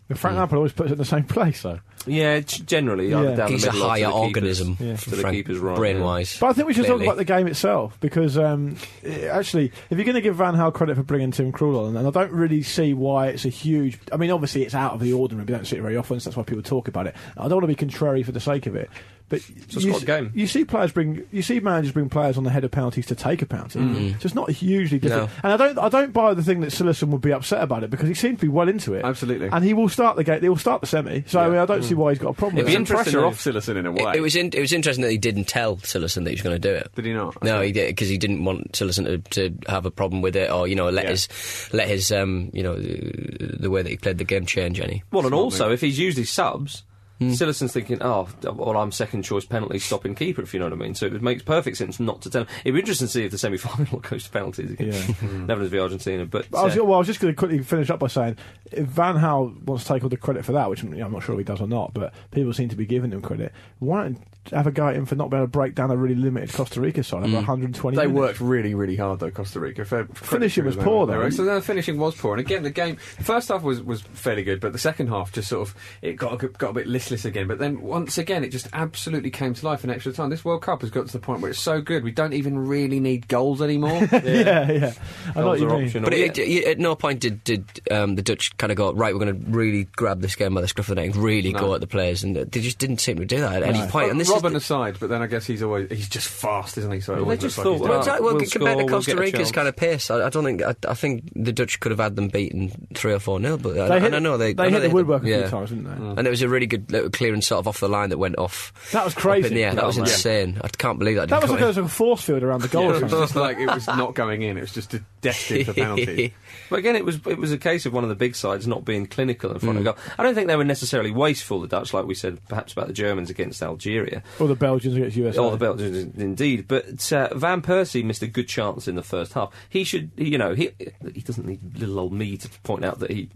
And 0.10 0.18
Frank 0.18 0.38
Lampard 0.38 0.58
always 0.58 0.72
puts 0.74 0.89
it 0.89 0.94
in 0.94 0.98
the 0.98 1.06
same 1.06 1.24
place, 1.25 1.62
though. 1.62 1.80
Yeah, 2.08 2.39
g- 2.39 2.63
generally, 2.63 3.10
Yeah. 3.10 3.36
down 3.36 3.51
he's 3.51 3.62
the 3.62 3.70
a 3.70 3.74
middle 3.74 3.86
or 3.92 3.96
to 3.96 4.01
higher 4.01 4.06
the 4.06 4.28
keepers. 4.28 4.62
organism 4.62 4.78
Yeah. 4.80 4.92
To 4.94 4.98
for 4.98 5.10
the 5.12 5.16
Frank, 5.18 5.36
keepers, 5.36 5.58
right, 5.60 5.75
brain 5.75 5.98
yeah. 5.98 6.04
wise. 6.04 6.38
But 6.39 6.48
I 6.48 6.54
think 6.54 6.68
we 6.68 6.74
should 6.74 6.86
Clearly. 6.86 7.06
talk 7.06 7.13
about 7.13 7.18
the 7.18 7.25
game 7.25 7.48
itself 7.48 7.98
because 8.00 8.38
um, 8.38 8.75
eh, 9.04 9.28
actually, 9.28 9.66
if 9.89 9.98
you're 9.98 10.06
going 10.06 10.16
to 10.16 10.22
give 10.22 10.36
Van 10.36 10.56
Hal 10.56 10.72
credit 10.72 10.96
for 10.96 11.04
bringing 11.04 11.32
Tim 11.32 11.51
Krul 11.51 11.88
on, 11.88 11.96
and 11.98 12.08
I 12.08 12.12
don't 12.12 12.32
really 12.32 12.63
see 12.63 12.94
why 12.94 13.28
it's 13.28 13.46
a 13.46 13.50
huge. 13.50 14.00
I 14.12 14.18
mean, 14.18 14.32
obviously 14.32 14.63
it's 14.63 14.74
out 14.74 14.94
of 14.94 15.00
the 15.01 15.13
ordinary. 15.13 15.46
We 15.46 15.54
don't 15.54 15.68
see 15.68 15.75
it 15.78 15.82
very 15.82 15.98
often, 15.98 16.20
so 16.20 16.30
that's 16.30 16.38
why 16.38 16.44
people 16.44 16.63
talk 16.63 16.88
about 16.88 17.06
it. 17.08 17.16
I 17.38 17.44
don't 17.44 17.54
want 17.58 17.63
to 17.63 17.68
be 17.68 17.75
contrary 17.75 18.24
for 18.24 18.32
the 18.32 18.39
sake 18.39 18.66
of 18.66 18.75
it, 18.75 18.89
but 19.29 19.39
a 19.48 19.53
you, 19.69 19.79
squad 19.93 19.95
s- 19.98 20.03
game. 20.03 20.31
you 20.36 20.48
see 20.48 20.65
players 20.65 20.91
bring, 20.91 21.25
you 21.31 21.41
see 21.41 21.59
managers 21.59 21.91
bring 21.93 22.09
players 22.09 22.38
on 22.38 22.43
the 22.43 22.50
head 22.50 22.63
of 22.63 22.71
penalties 22.71 23.05
to 23.07 23.15
take 23.15 23.41
a 23.41 23.45
penalty. 23.45 23.79
So 24.13 24.25
it's 24.25 24.36
not 24.36 24.50
hugely 24.50 25.00
different. 25.00 25.29
No. 25.31 25.39
And 25.43 25.53
I 25.53 25.57
don't, 25.57 25.79
I 25.79 25.89
don't 25.89 26.12
buy 26.12 26.33
the 26.33 26.43
thing 26.43 26.62
that 26.62 26.71
Cillessen 26.71 27.09
would 27.09 27.21
be 27.21 27.31
upset 27.31 27.62
about 27.63 27.83
it 27.83 27.89
because 27.89 28.07
he 28.07 28.13
seemed 28.15 28.39
to 28.39 28.45
be 28.45 28.51
well 28.51 28.67
into 28.67 28.93
it. 28.95 29.05
Absolutely. 29.05 29.48
and 29.51 29.63
he 29.63 29.74
will 29.74 29.88
start 29.89 30.15
the 30.17 30.24
game. 30.24 30.41
They 30.41 30.50
will 30.50 30.57
start 30.57 30.81
the 30.81 30.88
semi. 30.88 31.24
So 31.27 31.39
I 31.39 31.48
mean, 31.50 31.59
I 31.59 31.65
don't 31.65 31.83
see 31.83 31.93
why 31.93 32.12
he's 32.12 32.19
got 32.19 32.29
a 32.29 32.33
problem. 32.33 32.57
It'd 32.57 32.65
with 32.65 32.71
be 32.71 32.75
it. 32.75 32.79
interesting 32.79 33.13
pressure 33.13 33.25
off 33.25 33.36
Cillessen 33.43 33.77
in 33.77 33.86
a 33.86 33.91
way. 33.91 34.03
It, 34.13 34.15
it 34.17 34.21
was 34.21 34.36
in, 34.36 34.48
it 34.53 34.59
was 34.59 34.74
interesting 34.74 35.03
that 35.03 35.12
he 35.12 35.17
didn't 35.17 35.45
tell 35.45 35.77
Cillessen 35.77 36.24
that 36.24 36.31
he 36.31 36.36
was 36.36 36.41
going 36.41 36.59
to 36.59 36.67
do 36.67 36.74
it. 36.74 36.89
Did 36.95 37.05
he 37.05 37.13
not? 37.13 37.41
No, 37.43 37.62
he 37.62 37.71
did 37.71 37.88
because 37.89 38.09
he 38.09 38.17
didn't 38.17 38.43
want 38.43 38.71
Cillessen 38.74 39.05
to, 39.05 39.50
to 39.50 39.57
have 39.71 39.86
a 39.86 39.91
problem 39.91 40.21
with 40.21 40.36
it, 40.36 40.50
or 40.51 40.67
you 40.67 40.75
know, 40.75 40.89
let 40.89 41.05
Yeah. 41.05 41.12
his 41.12 41.69
let 41.71 41.88
his 41.88 42.12
um, 42.12 42.50
you 42.53 42.63
know, 42.63 42.75
the, 42.75 43.57
the 43.59 43.69
way 43.69 43.81
that 43.83 43.89
he 43.89 43.98
played 43.98 44.17
the 44.17 44.24
game 44.24 44.45
change 44.45 44.79
any. 44.79 45.03
Well, 45.12 45.25
and 45.25 45.36
also, 45.36 45.71
if 45.71 45.81
he's 45.81 46.00
used 46.00 46.17
his 46.17 46.29
subs, 46.29 46.83
Cillessen's 47.20 47.74
thinking, 47.74 48.02
oh, 48.02 48.30
well, 48.44 48.78
I'm 48.78 48.92
second 48.92 49.24
choice 49.24 49.46
penalty 49.46 49.80
stopping 49.80 50.16
keeper, 50.16 50.42
if 50.42 50.54
you 50.54 50.60
know 50.60 50.68
what 50.68 50.74
I 50.74 50.78
mean. 50.78 50.96
So 50.96 51.06
it 51.08 51.22
makes 51.22 51.44
perfect 51.44 51.76
sense 51.78 52.00
not 52.00 52.22
to 52.22 52.30
tell 52.30 52.44
him. 52.44 52.48
It'd 52.64 52.74
be 52.74 52.80
interesting 52.80 53.08
to 53.08 53.12
see 53.12 53.26
if 53.26 53.32
the 53.32 53.38
semi 53.38 53.58
final 53.58 54.00
goes 54.10 54.24
to 54.24 54.30
penalties 54.30 54.72
again. 54.72 54.94
Yeah. 54.94 55.28
Netherlands 55.32 55.72
v 55.72 55.80
Argentina. 55.80 56.26
But, 56.26 56.48
I 56.56 56.64
was, 56.64 56.78
uh, 56.78 56.86
well, 56.86 56.96
I 56.96 57.00
was 57.00 57.08
just 57.08 57.20
going 57.20 57.34
to 57.34 57.38
quickly 57.38 57.60
finish 57.60 57.90
up 57.90 58.00
by 58.00 58.08
saying 58.08 58.38
if 58.72 58.86
Van 58.88 59.16
Gaal 59.16 59.62
wants 59.64 59.84
to 59.86 59.94
take 59.94 60.04
all 60.04 60.10
the 60.10 60.18
credit 60.18 60.46
for 60.46 60.54
that, 60.54 60.70
which 60.70 60.84
you 60.84 60.90
know, 60.90 61.06
I'm 61.06 61.12
not 61.12 61.24
sure 61.24 61.36
if 61.36 61.40
he 61.40 61.44
does 61.44 61.62
or 61.62 61.68
not, 61.68 61.94
but 61.94 62.14
people 62.32 62.54
seem 62.54 62.70
to 62.70 62.76
be 62.76 62.86
giving 62.86 63.12
him 63.12 63.22
credit. 63.22 63.52
Why 63.80 64.04
don't 64.04 64.24
have 64.51 64.65
a 64.65 64.72
go 64.72 64.88
at 64.88 64.96
him 64.96 65.05
for 65.05 65.15
not 65.15 65.29
being 65.29 65.39
able 65.41 65.48
to 65.48 65.51
break 65.51 65.75
down 65.75 65.91
a 65.91 65.96
really 65.98 66.15
limited 66.15 66.51
Costa 66.53 66.81
Rica 66.81 67.03
side 67.03 67.24
over 67.24 67.36
120 67.36 67.96
They 67.96 68.03
minutes? 68.08 68.17
worked 68.19 68.39
really, 68.41 68.74
really 68.74 68.96
hard 68.96 69.19
though, 69.19 69.29
Costa 69.29 69.60
Rica. 69.60 69.86
Fair, 69.86 70.05
Finishing 70.13 70.65
was 70.65 70.75
poor, 70.75 71.05
them. 71.05 71.19
though. 71.19 71.29
So 71.29 71.43
the 71.46 71.62
finishing 71.62 71.98
was 71.98 72.15
poor, 72.15 72.31
and 72.34 72.39
again, 72.39 72.63
the 72.63 72.69
game 72.72 72.98
The 73.17 73.24
first 73.24 73.50
half 73.50 73.62
was, 73.62 73.81
was 73.81 74.01
fairly 74.01 74.43
good, 74.43 74.60
but 74.60 74.72
the 74.74 74.79
second 74.79 75.08
half 75.08 75.31
just 75.31 75.50
sort 75.50 75.67
of 75.69 75.75
it 76.01 76.13
got 76.13 76.41
a, 76.41 76.48
got 76.48 76.69
a 76.72 76.74
bit 76.74 76.88
listless 76.88 77.25
again. 77.25 77.48
But 77.48 77.60
then 77.60 77.81
once 77.81 78.17
again, 78.17 78.43
it 78.43 78.50
just 78.50 78.67
absolutely 78.74 79.29
came 79.29 79.53
to 79.53 79.65
life 79.65 79.84
in 79.84 79.89
extra 79.89 80.13
time. 80.13 80.29
This 80.29 80.43
World 80.43 80.62
Cup 80.63 80.81
has 80.81 80.89
got 80.89 81.05
to 81.08 81.13
the 81.13 81.19
point 81.19 81.41
where 81.41 81.51
it's 81.51 81.60
so 81.60 81.81
good, 81.81 82.03
we 82.03 82.12
don't 82.12 82.34
even 82.34 82.58
really 82.58 83.00
need 83.00 83.27
goals 83.27 83.62
anymore. 83.62 83.91
yeah, 84.12 84.72
yeah. 84.72 84.93
I 85.36 85.41
know 85.41 85.48
what 85.48 85.60
goals 85.60 85.62
you 85.62 85.67
are 85.67 85.77
mean. 85.77 85.86
optional. 85.86 86.10
But 86.10 86.17
Yeah. 86.17 86.25
it, 86.25 86.38
it, 86.39 86.67
at 86.69 86.79
no 86.79 86.96
point 86.96 87.19
did, 87.19 87.43
did 87.43 87.65
um, 87.91 88.15
the 88.15 88.22
Dutch 88.22 88.55
kind 88.58 88.72
of 88.72 88.77
go, 88.77 88.93
right, 88.93 89.13
we're 89.13 89.24
going 89.25 89.39
to 89.43 89.51
really 89.51 89.84
grab 89.96 90.22
this 90.22 90.36
game 90.36 90.55
by 90.55 90.62
the 90.62 90.67
scruff 90.67 90.89
of 90.89 90.96
the 90.96 91.01
neck 91.01 91.13
and 91.13 91.24
really 91.24 91.53
No. 91.53 91.60
go 91.60 91.75
at 91.75 91.81
the 91.81 91.88
players. 91.88 92.24
And 92.24 92.36
they 92.36 92.62
just 92.62 92.79
didn't 92.79 92.98
seem 93.00 93.17
to 93.17 93.25
do 93.25 93.39
that 93.41 93.62
at 93.62 93.75
any 93.75 93.86
point. 93.91 94.10
And 94.12 94.19
this 94.19 94.28
Robin 94.29 94.55
is 94.55 94.63
aside, 94.63 94.98
but 95.00 95.09
then 95.09 95.21
I 95.21 95.27
guess 95.27 95.45
he's 95.45 95.62
always 95.63 95.89
he's 95.89 96.09
just 96.09 96.27
fast, 96.27 96.77
isn't 96.77 96.91
he? 96.91 97.00
So 97.00 97.13
it 97.13 97.17
Well, 97.17 97.25
they 97.25 97.38
just 97.38 97.57
looks 97.57 97.57
like 97.57 97.63
thought, 97.65 97.79
Well, 97.81 97.89
well, 97.89 98.00
exactly. 98.00 98.25
Well, 98.25 98.33
we'll 98.36 98.39
compared 98.45 98.51
score, 98.51 98.69
to 98.69 98.86
we'll 98.86 98.88
Costa 98.95 99.15
Rica's 99.15 99.51
kind 99.51 99.67
of 99.67 99.75
pace, 99.75 100.12
I, 100.12 100.25
I 100.25 100.29
don't 100.29 100.43
think. 100.43 100.62
I, 100.63 100.75
I 100.88 100.93
think 100.93 101.31
the 101.36 101.51
Dutch 101.51 101.79
could 101.79 101.91
have 101.91 102.00
had 102.00 102.15
them 102.15 102.27
beaten 102.29 102.88
three 102.95 103.13
or 103.13 103.19
four 103.19 103.39
nil. 103.39 103.57
But 103.57 103.74
They 103.74 103.81
I 103.81 104.00
hit, 104.00 104.09
don't 104.12 104.24
know. 104.24 104.38
They, 104.38 104.53
they 104.53 104.63
I 104.63 104.69
know 104.69 104.74
hit 104.74 104.79
the 104.81 104.88
them. 104.88 104.93
woodwork 104.95 105.21
a 105.21 105.25
few 105.25 105.36
Yeah. 105.39 105.50
times, 105.50 105.69
didn't 105.69 105.86
they? 105.86 106.19
And 106.19 106.27
it 106.27 106.29
was 106.29 106.41
a 106.41 106.50
really 106.50 106.67
good 106.67 106.91
little 106.91 107.09
clearance 107.09 107.48
sort 107.48 107.59
of 107.59 107.67
off 107.67 107.79
the 107.79 107.89
line 107.89 108.09
that 108.09 108.17
went 108.17 108.38
off. 108.38 108.74
That 108.91 109.05
was 109.05 109.13
crazy. 109.13 109.48
in 109.50 109.53
the. 109.71 109.75
That 109.75 109.86
was 109.86 109.98
man. 109.98 110.05
insane. 110.07 110.62
I 110.63 110.67
can't 110.69 111.00
believe 111.00 111.15
that. 111.17 111.29
That 111.29 111.41
was 111.41 111.50
didn't 111.50 111.51
like 111.51 111.59
there 111.75 111.83
was 111.83 111.91
a 111.91 111.95
force 111.95 112.21
field 112.21 112.43
around 112.43 112.62
the 112.62 112.67
goal. 112.67 112.93
It 112.93 113.12
was 113.12 113.36
like 113.36 113.57
it 113.57 113.67
was 113.67 113.88
not 113.88 114.15
going 114.15 114.41
in. 114.43 114.57
It 114.57 114.62
was 114.62 114.74
just 114.74 114.95
destined 115.21 115.65
for 115.65 115.71
in. 115.71 115.75
penalties. 115.75 116.31
But 116.69 116.79
again, 116.79 116.95
it 116.95 117.03
was 117.05 117.19
it 117.25 117.38
was 117.39 117.51
a 117.51 117.57
case 117.57 117.88
of 117.88 117.93
one 117.93 118.03
of 118.03 118.09
the 118.09 118.15
big 118.15 118.36
sides 118.36 118.67
not 118.67 118.86
being 118.86 119.07
clinical 119.07 119.51
in 119.51 119.57
front 119.59 119.77
Mm. 119.77 119.79
of 119.79 119.86
goal. 119.86 119.95
I 120.19 120.24
don't 120.24 120.36
think 120.36 120.48
they 120.48 120.55
were 120.55 120.63
necessarily 120.63 121.09
wasteful, 121.09 121.62
the 121.62 121.67
Dutch, 121.67 121.93
like 121.95 122.05
we 122.05 122.13
said, 122.13 122.39
perhaps 122.48 122.74
about 122.74 122.86
the 122.88 122.93
Germans 122.93 123.31
against 123.31 123.63
Algeria. 123.63 124.19
Or 124.40 124.48
the 124.48 124.56
Belgians 124.56 124.96
against 124.96 125.16
USA. 125.18 125.40
All 125.40 125.52
the 125.52 125.58
Belgians, 125.58 126.16
indeed. 126.18 126.68
But 126.68 127.12
uh, 127.14 127.30
Van 127.36 127.62
Persie 127.62 128.04
missed 128.04 128.22
a 128.22 128.28
good 128.28 128.48
chance 128.48 128.88
in 128.88 128.96
the 128.96 129.04
first 129.04 129.34
half. 129.34 129.52
He 129.70 129.84
should, 129.84 130.12
you 130.16 130.38
know, 130.38 130.54
he 130.54 130.72
he 131.14 131.22
doesn't 131.22 131.46
need 131.48 131.78
little 131.80 132.00
old 132.00 132.14
me 132.14 132.38
to 132.38 132.50
point 132.64 132.86
out 132.86 133.00
that 133.00 133.12
he 133.12 133.30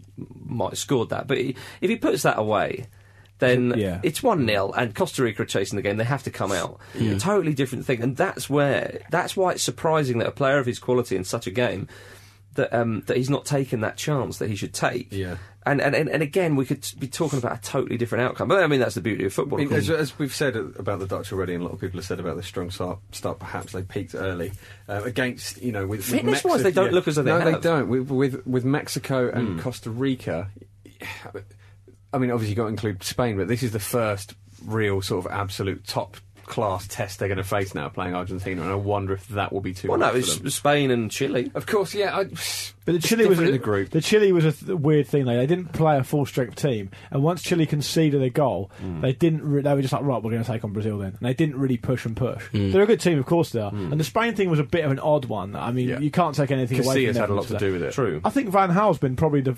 might 0.44 0.70
have 0.70 0.78
scored 0.78 1.08
that. 1.10 1.26
But 1.26 1.38
he, 1.38 1.56
if 1.80 1.90
he 1.90 1.96
puts 1.96 2.22
that 2.22 2.38
away, 2.38 2.86
then 3.38 3.74
Yeah. 3.78 4.00
it's 4.02 4.22
1 4.22 4.46
0 4.46 4.72
and 4.76 4.94
Costa 4.94 5.22
Rica 5.22 5.42
are 5.42 5.46
chasing 5.46 5.76
the 5.76 5.82
game. 5.82 5.96
They 5.96 6.04
have 6.04 6.22
to 6.24 6.30
come 6.30 6.52
out. 6.52 6.78
A 6.98 7.18
totally 7.18 7.54
different 7.54 7.84
thing. 7.84 8.02
And 8.02 8.16
that's 8.16 8.48
where, 8.48 9.00
that's 9.10 9.36
why 9.36 9.52
it's 9.52 9.62
surprising 9.62 10.18
that 10.18 10.28
a 10.28 10.32
player 10.32 10.58
of 10.58 10.66
his 10.66 10.78
quality 10.78 11.16
in 11.16 11.24
such 11.24 11.46
a 11.46 11.50
game. 11.50 11.88
That, 12.54 12.72
um, 12.72 13.02
that 13.06 13.16
he's 13.16 13.30
not 13.30 13.44
taken 13.44 13.80
that 13.80 13.96
chance 13.96 14.38
that 14.38 14.48
he 14.48 14.56
should 14.56 14.72
take. 14.72 15.08
Yeah. 15.10 15.36
And, 15.66 15.80
and, 15.80 15.94
and, 15.94 16.22
again, 16.22 16.56
we 16.56 16.66
could 16.66 16.86
be 16.98 17.08
talking 17.08 17.38
about 17.38 17.58
a 17.58 17.62
totally 17.62 17.96
different 17.96 18.22
outcome. 18.22 18.48
But 18.48 18.62
I 18.62 18.66
mean, 18.66 18.80
that's 18.80 18.94
the 18.94 19.00
beauty 19.00 19.24
of 19.24 19.32
football. 19.32 19.60
I 19.60 19.64
mean, 19.64 19.72
as, 19.72 19.88
as 19.88 20.18
we've 20.18 20.34
said 20.34 20.56
about 20.56 20.98
the 20.98 21.06
Dutch 21.06 21.32
already, 21.32 21.54
and 21.54 21.62
a 21.62 21.64
lot 21.64 21.72
of 21.72 21.80
people 21.80 21.98
have 21.98 22.04
said 22.04 22.20
about 22.20 22.36
the 22.36 22.42
strong 22.42 22.70
start, 22.70 22.98
start 23.12 23.38
perhaps 23.38 23.72
they 23.72 23.82
peaked 23.82 24.14
early 24.14 24.52
uh, 24.90 25.02
against 25.04 25.62
you 25.62 25.72
know 25.72 25.86
with, 25.86 26.04
Fitness-wise, 26.04 26.60
Mexi- 26.60 26.64
they 26.64 26.70
don't 26.70 26.92
look 26.92 27.08
as 27.08 27.16
though 27.16 27.22
they 27.22 27.30
no, 27.30 27.50
they 27.50 27.58
don't. 27.58 27.88
With 27.88 28.10
with, 28.10 28.46
with 28.46 28.64
Mexico 28.66 29.30
and 29.30 29.58
Costa 29.58 29.88
Rica, 29.88 30.50
I 32.12 32.18
mean, 32.18 32.30
obviously 32.30 32.50
you've 32.50 32.56
got 32.58 32.64
to 32.64 32.68
include 32.68 33.02
Spain, 33.02 33.38
but 33.38 33.48
this 33.48 33.62
is 33.62 33.72
the 33.72 33.80
first 33.80 34.34
real 34.66 35.00
sort 35.00 35.24
of 35.24 35.32
absolute 35.32 35.86
top 35.86 36.18
class 36.46 36.86
test 36.88 37.18
they're 37.18 37.28
going 37.28 37.38
to 37.38 37.44
face 37.44 37.74
now 37.74 37.88
playing 37.88 38.14
Argentina, 38.14 38.62
and 38.62 38.70
I 38.70 38.74
wonder 38.74 39.12
if 39.14 39.26
that 39.28 39.52
will 39.52 39.60
be 39.60 39.74
too. 39.74 39.88
well, 39.88 39.98
no, 39.98 40.12
much 40.12 40.40
it's. 40.40 40.54
Spain 40.54 40.90
and 40.90 41.10
Chile. 41.10 41.50
Of 41.54 41.66
course, 41.66 41.94
yeah. 41.94 42.16
I, 42.16 42.24
But 42.84 42.92
the 42.92 42.98
Chile 42.98 43.26
was 43.26 43.38
a, 43.38 43.44
in 43.44 43.52
the 43.52 43.58
group. 43.58 43.90
The 43.90 44.00
Chile 44.00 44.32
was 44.32 44.44
a 44.44 44.52
th- 44.52 44.78
weird 44.78 45.06
thing. 45.06 45.24
Like, 45.24 45.36
they 45.38 45.46
didn't 45.46 45.72
play 45.72 45.96
a 45.98 46.04
full 46.04 46.26
strength 46.26 46.56
team, 46.56 46.90
and 47.10 47.22
once 47.22 47.42
Chile 47.42 47.66
conceded 47.66 48.22
a 48.22 48.30
goal, 48.30 48.70
Hmm. 48.80 49.00
they 49.00 49.12
didn't. 49.12 49.42
Re- 49.42 49.62
they 49.62 49.74
were 49.74 49.82
just 49.82 49.92
like, 49.92 50.02
right, 50.02 50.22
we're 50.22 50.30
going 50.30 50.42
to 50.44 50.50
take 50.50 50.64
on 50.64 50.72
Brazil 50.72 50.98
then. 50.98 51.10
And 51.10 51.20
they 51.20 51.34
didn't 51.34 51.56
really 51.58 51.76
push 51.78 52.04
and 52.04 52.16
push. 52.16 52.44
Hmm. 52.48 52.70
They're 52.72 52.82
a 52.82 52.86
good 52.86 53.00
team, 53.00 53.18
of 53.18 53.26
course 53.26 53.50
they 53.50 53.60
are. 53.60 53.70
And 53.72 53.98
the 53.98 54.04
Spain 54.04 54.34
thing 54.34 54.50
was 54.50 54.58
a 54.58 54.64
bit 54.64 54.84
of 54.84 54.90
an 54.90 54.98
odd 54.98 55.24
one. 55.26 55.56
I 55.56 55.72
mean, 55.72 55.88
Yeah. 55.88 55.98
you 55.98 56.10
can't 56.10 56.34
take 56.34 56.50
anything 56.50 56.78
away 56.84 57.06
from 57.06 57.14
Casillas 57.14 57.20
had 57.20 57.30
a 57.30 57.34
lot 57.34 57.46
to 57.48 57.58
do 57.58 57.72
with 57.72 57.82
it. 57.82 57.92
True. 57.94 58.20
I 58.24 58.30
think 58.30 58.50
Van 58.50 58.72
Gaal's 58.72 58.98
been 58.98 59.16
probably 59.16 59.40
the. 59.40 59.56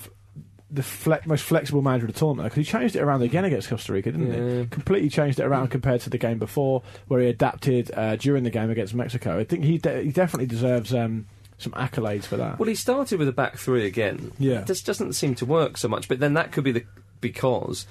F- 0.71 0.75
The 0.75 0.83
fle- 0.83 1.15
most 1.29 1.45
flexible 1.45 1.83
manager 1.83 2.07
of 2.07 2.13
the 2.15 2.19
tournament 2.19 2.51
because 2.53 2.67
he 2.67 2.71
changed 2.71 2.97
it 2.97 3.01
around 3.01 3.23
again 3.23 3.45
against 3.45 3.69
Costa 3.69 3.93
Rica, 3.93 4.11
didn't 4.13 4.33
Yeah. 4.33 4.61
he? 4.63 4.67
Completely 4.67 5.09
changed 5.09 5.39
it 5.41 5.45
around 5.45 5.69
compared 5.69 6.01
to 6.03 6.11
the 6.11 6.19
game 6.19 6.39
before, 6.39 6.83
where 7.09 7.21
he 7.21 7.29
adapted 7.29 7.91
uh, 7.95 8.17
during 8.17 8.43
the 8.45 8.51
game 8.51 8.71
against 8.71 8.95
Mexico. 8.95 9.39
I 9.39 9.45
think 9.45 9.65
he 9.65 9.79
de- 9.79 10.03
he 10.03 10.11
definitely 10.11 10.47
deserves 10.47 10.93
um, 10.95 11.27
some 11.59 11.73
accolades 11.73 12.25
for 12.25 12.37
that. 12.37 12.59
Well, 12.59 12.69
he 12.69 12.75
started 12.75 13.19
with 13.19 13.29
a 13.29 13.33
back 13.33 13.57
three 13.59 13.87
again. 13.87 14.33
Yeah. 14.39 14.63
This 14.63 14.83
doesn't 14.83 15.13
seem 15.15 15.35
to 15.37 15.47
work 15.47 15.77
so 15.77 15.89
much, 15.89 16.09
but 16.09 16.19
then 16.21 16.35
that 16.35 16.53
could 16.53 16.65
be 16.65 16.73
the 16.73 16.85
because. 17.21 17.87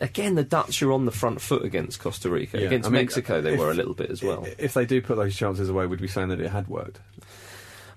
Again, 0.00 0.34
the 0.34 0.42
Dutch 0.42 0.82
are 0.82 0.90
on 0.90 1.04
the 1.04 1.12
front 1.12 1.40
foot 1.40 1.64
against 1.64 2.00
Costa 2.00 2.28
Rica. 2.28 2.58
Yeah, 2.58 2.66
Against 2.66 2.88
I 2.88 2.90
mean, 2.90 3.02
Mexico, 3.02 3.40
they 3.40 3.52
if- 3.52 3.58
were 3.60 3.70
a 3.70 3.74
little 3.74 3.94
bit 3.94 4.10
as 4.10 4.20
well. 4.20 4.44
If 4.58 4.74
they 4.74 4.84
do 4.84 5.00
put 5.00 5.16
those 5.16 5.36
chances 5.36 5.68
away, 5.68 5.86
would 5.86 6.00
we 6.00 6.06
be 6.06 6.10
saying 6.10 6.28
that 6.30 6.40
it 6.40 6.50
had 6.50 6.66
worked? 6.66 6.98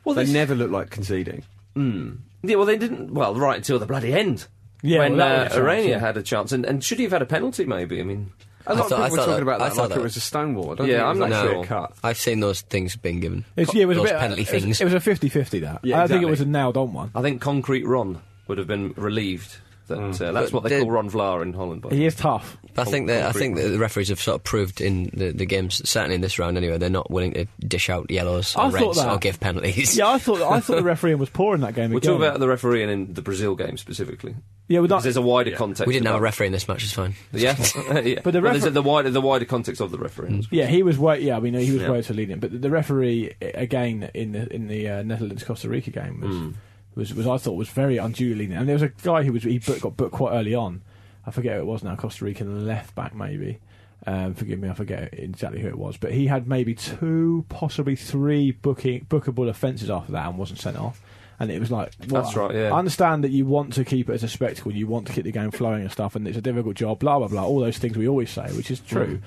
Well, 0.03 0.13
they 0.13 0.25
never 0.32 0.53
look 0.53 0.70
like 0.70 0.91
conceding. 0.91 1.44
Mm. 1.75 2.17
Yeah, 2.44 2.55
well, 2.58 2.65
they 2.65 2.77
didn't. 2.77 3.13
Well, 3.13 3.36
right 3.36 3.58
until 3.58 3.79
the 3.79 3.86
bloody 3.86 4.13
end. 4.13 4.48
Yeah, 4.82 5.00
when 5.00 5.17
well, 5.17 5.41
uh, 5.41 5.44
was 5.46 5.53
Ureña 5.53 5.88
yeah. 5.89 6.00
had 6.00 6.15
a 6.17 6.22
chance, 6.24 6.51
and, 6.51 6.65
and 6.65 6.84
should 6.84 6.98
he 7.00 7.03
have 7.05 7.12
had 7.13 7.22
a 7.22 7.25
penalty? 7.25 7.65
Maybe. 7.65 8.00
I 8.00 8.03
mean, 8.03 8.32
A 8.67 8.75
lot 8.75 8.89
thought- 8.89 8.91
of 8.91 8.98
people 8.98 9.01
were 9.12 9.17
thought 9.17 9.25
talking 9.25 9.34
that- 9.36 9.41
about 9.41 9.62
I 9.62 9.70
that 9.70 9.75
thought 9.75 9.82
like 9.82 9.89
that- 9.89 10.00
it 10.00 10.03
was 10.03 10.15
a 10.17 10.22
stonewall. 10.22 10.72
I 10.72 10.75
don't 10.75 10.88
yeah, 10.88 11.08
I'm 11.08 11.17
not 11.17 11.32
actually 11.32 11.53
sure. 11.53 11.63
a 11.63 11.67
cut. 11.67 11.94
I've 12.03 12.17
seen 12.20 12.39
those 12.39 12.62
things 12.62 12.96
being 12.96 13.20
given. 13.20 13.46
It's, 13.55 13.74
yeah, 13.74 13.84
it 13.84 13.86
was 13.86 13.98
those 13.98 14.10
a 14.10 14.13
bit, 14.13 14.20
penalty 14.20 14.41
it 14.44 14.51
was, 14.53 14.63
things. 14.63 14.82
It 14.82 14.84
was 14.86 14.94
a 14.94 15.00
50-50 15.00 15.62
that. 15.62 15.79
Yeah, 15.84 15.96
I 15.98 16.00
don't 16.01 16.10
think 16.10 16.24
it 16.24 16.29
was 16.29 16.41
a 16.41 16.46
nailed 16.46 16.77
on 16.77 16.94
one. 16.94 17.12
I 17.15 17.22
think 17.24 17.41
Concrete 17.41 17.86
Ron 17.88 18.22
would 18.48 18.58
have 18.60 18.67
been 18.67 18.94
relieved. 18.96 19.58
That 19.88 19.98
uh, 20.00 20.32
that's 20.32 20.51
But 20.51 20.54
what 20.54 20.63
they 20.63 20.70
did- 20.70 20.82
call 20.82 20.92
Ron 20.92 21.10
Vlaar 21.10 21.42
in 21.42 21.54
Holland. 21.54 21.82
By 21.82 21.89
He 21.89 22.00
way. 22.01 22.06
is 22.08 22.15
tough. 22.15 22.58
I 22.77 22.84
think 22.84 23.08
that 23.08 23.25
I 23.27 23.32
think 23.32 23.56
that 23.56 23.70
the 23.70 23.77
referees 23.80 24.10
have 24.10 24.20
sort 24.20 24.36
of 24.36 24.44
proved 24.44 24.82
in 24.82 25.10
the, 25.13 25.32
the 25.32 25.46
games, 25.46 25.88
certainly 25.88 26.15
in 26.15 26.22
this 26.22 26.38
round 26.39 26.58
anyway, 26.58 26.77
they're 26.77 26.89
not 26.89 27.10
willing 27.12 27.34
to 27.34 27.46
dish 27.60 27.89
out 27.89 28.10
yellows 28.12 28.56
I 28.56 28.68
or 28.68 28.72
thought 28.72 28.82
reds 28.88 28.98
that. 28.98 29.12
or 29.12 29.18
give 29.18 29.39
penalties. 29.39 29.96
Yeah, 29.98 30.10
I 30.10 30.18
thought 30.18 30.42
I 30.42 30.60
thought 30.60 30.75
the 30.77 30.84
refereeing 30.96 31.18
was 31.20 31.30
poor 31.30 31.56
in 31.56 31.62
that 31.62 31.74
game. 31.75 31.92
We're 31.92 31.98
again. 32.00 32.12
talking 32.13 32.27
about 32.27 32.39
the 32.39 32.48
refereeing 32.48 32.89
in 32.89 33.13
the 33.13 33.22
Brazil 33.22 33.56
game 33.56 33.77
specifically. 33.77 34.36
yeah, 34.68 34.80
we're 34.80 34.84
Because 34.88 34.89
not, 34.89 35.04
there's 35.04 35.18
a 35.18 35.22
wider 35.22 35.51
context. 35.51 35.88
we 35.88 35.94
didn't 35.94 36.08
have 36.08 36.15
a 36.15 36.20
referee 36.22 36.48
in 36.48 36.51
this 36.51 36.68
match. 36.68 36.84
It's 36.84 36.92
fine. 36.94 37.15
Yeah, 37.32 37.56
yeah. 38.04 38.20
But 38.24 38.32
the 38.34 38.42
Well, 38.42 38.51
there's 38.51 38.63
refer- 38.63 38.70
the 38.72 38.82
wider 38.82 39.10
the 39.12 39.22
wider 39.22 39.46
context 39.46 39.80
of 39.82 39.92
the 39.92 39.98
refereeing. 39.98 40.46
Yeah, 40.51 40.65
he 40.65 40.84
was 40.84 40.98
way. 40.98 41.22
Yeah, 41.22 41.38
I 41.38 41.39
mean, 41.39 41.54
he 41.54 41.72
was 41.72 41.82
Yeah. 41.84 41.92
way 41.92 42.01
too 42.01 42.13
lenient. 42.13 42.42
But 42.42 42.51
the, 42.51 42.58
the 42.58 42.70
referee 42.70 43.34
uh, 43.42 43.46
again 43.54 44.10
in 44.13 44.32
the 44.34 44.54
in 44.54 44.68
the 44.68 44.89
uh, 44.89 45.04
Netherlands 45.04 45.44
Costa 45.44 45.70
Rica 45.70 45.92
game 45.92 46.20
was, 46.22 46.36
Hmm. 46.36 46.51
Was 46.95 47.13
was 47.13 47.27
I 47.27 47.37
thought 47.37 47.53
was 47.53 47.69
very 47.69 47.97
unduly 47.97 48.35
lenient. 48.35 48.59
And 48.61 48.69
there 48.69 48.75
was 48.75 48.83
a 48.83 48.89
guy 48.89 49.23
who 49.23 49.33
was 49.33 49.43
he 49.43 49.59
booked, 49.59 49.81
got 49.81 49.97
booked 49.97 50.13
quite 50.13 50.33
early 50.33 50.55
on. 50.55 50.81
I 51.25 51.31
forget 51.31 51.55
who 51.55 51.61
it 51.61 51.65
was 51.65 51.83
now. 51.83 51.95
Costa 51.95 52.25
Rican 52.25 52.65
left 52.65 52.95
back 52.95 53.15
maybe. 53.15 53.59
Um, 54.07 54.35
forgive 54.35 54.59
me, 54.59 54.69
I 54.69 54.73
forget 54.73 55.09
exactly 55.13 55.61
who 55.61 55.67
it 55.67 55.77
was. 55.77 55.97
But 55.97 56.13
he 56.13 56.27
had 56.27 56.47
maybe 56.47 56.75
two, 56.75 57.43
possibly 57.49 57.95
three 57.95 58.51
booking 58.51 59.05
bookable 59.05 59.49
offences 59.49 59.89
after 59.89 60.11
that 60.11 60.27
and 60.27 60.37
wasn't 60.37 60.59
sent 60.59 60.77
off. 60.77 61.01
And 61.39 61.49
it 61.51 61.59
was 61.59 61.71
like, 61.71 61.91
well, 62.09 62.21
That's 62.21 62.35
right, 62.35 62.53
yeah. 62.55 62.71
I 62.71 62.77
understand 62.77 63.23
that 63.23 63.31
you 63.31 63.45
want 63.45 63.73
to 63.73 63.83
keep 63.83 64.09
it 64.09 64.13
as 64.13 64.23
a 64.23 64.27
spectacle, 64.27 64.71
you 64.71 64.87
want 64.87 65.07
to 65.07 65.13
keep 65.13 65.23
the 65.25 65.31
game 65.31 65.49
flowing 65.51 65.81
and 65.81 65.91
stuff, 65.91 66.15
and 66.15 66.25
it's 66.27 66.37
a 66.37 66.41
difficult 66.41 66.75
job, 66.75 66.99
blah 66.99 67.17
blah 67.17 67.27
blah. 67.27 67.43
All 67.43 67.59
those 67.59 67.77
things 67.77 67.97
we 67.97 68.07
always 68.07 68.29
say, 68.29 68.45
which 68.55 68.69
is 68.71 68.79
true. 68.79 69.21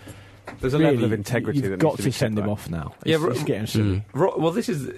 There's 0.60 0.72
a 0.72 0.78
Really, 0.78 0.92
level 0.92 1.04
of 1.06 1.12
integrity 1.12 1.58
You've 1.60 1.70
that 1.72 1.78
got 1.80 1.96
to, 1.96 2.04
to 2.04 2.12
send 2.12 2.38
him 2.38 2.48
off 2.48 2.70
now. 2.70 2.94
Yeah, 3.04 3.16
It's, 3.16 3.24
ro- 3.24 3.30
it's 3.32 3.42
getting 3.44 3.66
silly. 3.66 4.04
Ro- 4.14 4.38
well, 4.38 4.52
this 4.52 4.68
is. 4.70 4.90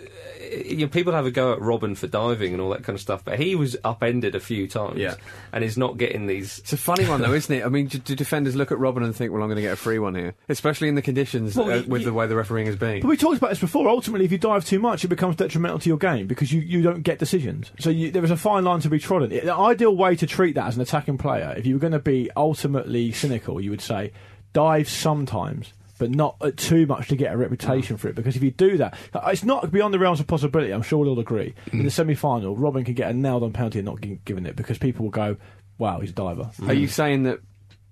You 0.51 0.79
know, 0.79 0.89
people 0.89 1.13
have 1.13 1.27
a 1.27 1.31
go 1.31 1.53
at 1.53 1.61
Robin 1.61 1.95
for 1.95 2.07
diving 2.07 2.53
and 2.53 2.61
all 2.61 2.71
that 2.71 2.83
kind 2.83 2.95
of 2.97 3.01
stuff, 3.01 3.25
but 3.25 3.39
he 3.39 3.55
was 3.55 3.77
upended 3.85 4.35
a 4.35 4.41
few 4.41 4.67
times, 4.67 4.99
Yeah. 4.99 5.15
and 5.53 5.63
he's 5.63 5.77
not 5.79 5.97
getting 5.97 6.27
these. 6.27 6.59
It's 6.59 6.73
a 6.73 6.77
funny 6.77 7.05
one 7.07 7.21
though, 7.21 7.33
isn't 7.41 7.55
it? 7.55 7.65
I 7.65 7.69
mean, 7.69 7.87
do, 7.87 7.99
do 7.99 8.15
defenders 8.17 8.57
look 8.57 8.73
at 8.73 8.79
Robin 8.79 9.03
and 9.03 9.15
think, 9.15 9.33
"Well, 9.33 9.43
I'm 9.43 9.49
going 9.49 9.57
to 9.57 9.63
get 9.63 9.73
a 9.73 9.77
free 9.77 9.99
one 9.99 10.15
here," 10.15 10.35
especially 10.49 10.89
in 10.89 10.95
the 10.97 11.03
conditions 11.03 11.55
Well, 11.57 11.67
uh, 11.67 11.77
y- 11.81 11.85
with 11.87 12.03
y- 12.03 12.05
the 12.07 12.13
way 12.13 12.27
the 12.27 12.37
refereeing 12.37 12.67
has 12.67 12.77
been. 12.77 13.01
But 13.03 13.09
we 13.09 13.17
talked 13.17 13.39
about 13.39 13.51
this 13.51 13.61
before. 13.61 13.89
Ultimately, 13.89 14.25
if 14.25 14.33
you 14.33 14.39
dive 14.39 14.65
too 14.65 14.79
much, 14.81 15.05
it 15.05 15.09
becomes 15.09 15.37
detrimental 15.37 15.79
to 15.79 15.89
your 15.89 15.99
game 15.99 16.27
because 16.27 16.53
you, 16.53 16.61
you 16.61 16.83
don't 16.83 17.03
get 17.03 17.19
decisions. 17.19 17.71
So 17.79 17.91
you, 17.91 18.11
there 18.11 18.25
is 18.25 18.31
a 18.31 18.37
fine 18.37 18.65
line 18.65 18.81
to 18.81 18.91
be 18.91 18.99
trodden. 18.99 19.31
The 19.31 19.55
ideal 19.55 19.95
way 19.97 20.17
to 20.17 20.27
treat 20.27 20.57
that 20.57 20.67
as 20.67 20.77
an 20.77 20.83
attacking 20.83 21.19
player, 21.19 21.55
if 21.57 21.67
you 21.67 21.75
were 21.75 21.81
going 21.81 21.93
to 21.93 21.99
be 22.01 22.31
ultimately 22.37 23.13
cynical, 23.13 23.61
you 23.61 23.71
would 23.71 23.81
say 23.81 24.13
dive 24.53 24.89
sometimes. 24.89 25.73
But 26.01 26.11
not 26.11 26.37
uh, 26.41 26.51
too 26.57 26.87
much 26.87 27.09
to 27.09 27.15
get 27.17 27.33
a 27.33 27.37
reputation 27.37 27.97
for 27.99 28.09
it, 28.09 28.15
because 28.17 28.35
if 28.35 28.43
you 28.43 28.51
do 28.51 28.79
that, 28.79 28.95
uh, 29.15 29.21
it's 29.33 29.45
not 29.45 29.71
beyond 29.71 29.93
the 29.95 29.99
realms 29.99 30.19
of 30.19 30.27
possibility. 30.27 30.73
I'm 30.73 30.81
sure 30.83 30.99
we'll 30.99 31.11
all 31.11 31.21
agree. 31.21 31.55
In 31.73 31.85
the 31.85 31.91
semi-final, 31.91 32.57
Robin 32.57 32.85
can 32.85 32.95
get 32.95 33.11
a 33.11 33.13
nailed-on 33.13 33.53
penalty 33.53 33.81
and 33.81 33.87
not 33.87 34.01
gi- 34.01 34.19
given 34.25 34.47
it 34.47 34.57
because 34.57 34.79
people 34.79 35.05
will 35.05 35.11
go, 35.11 35.37
"Wow, 35.79 36.01
he's 36.01 36.11
a 36.11 36.15
diver." 36.15 36.51
Are 36.67 36.73
you 36.73 36.89
saying 36.89 37.25
that 37.25 37.41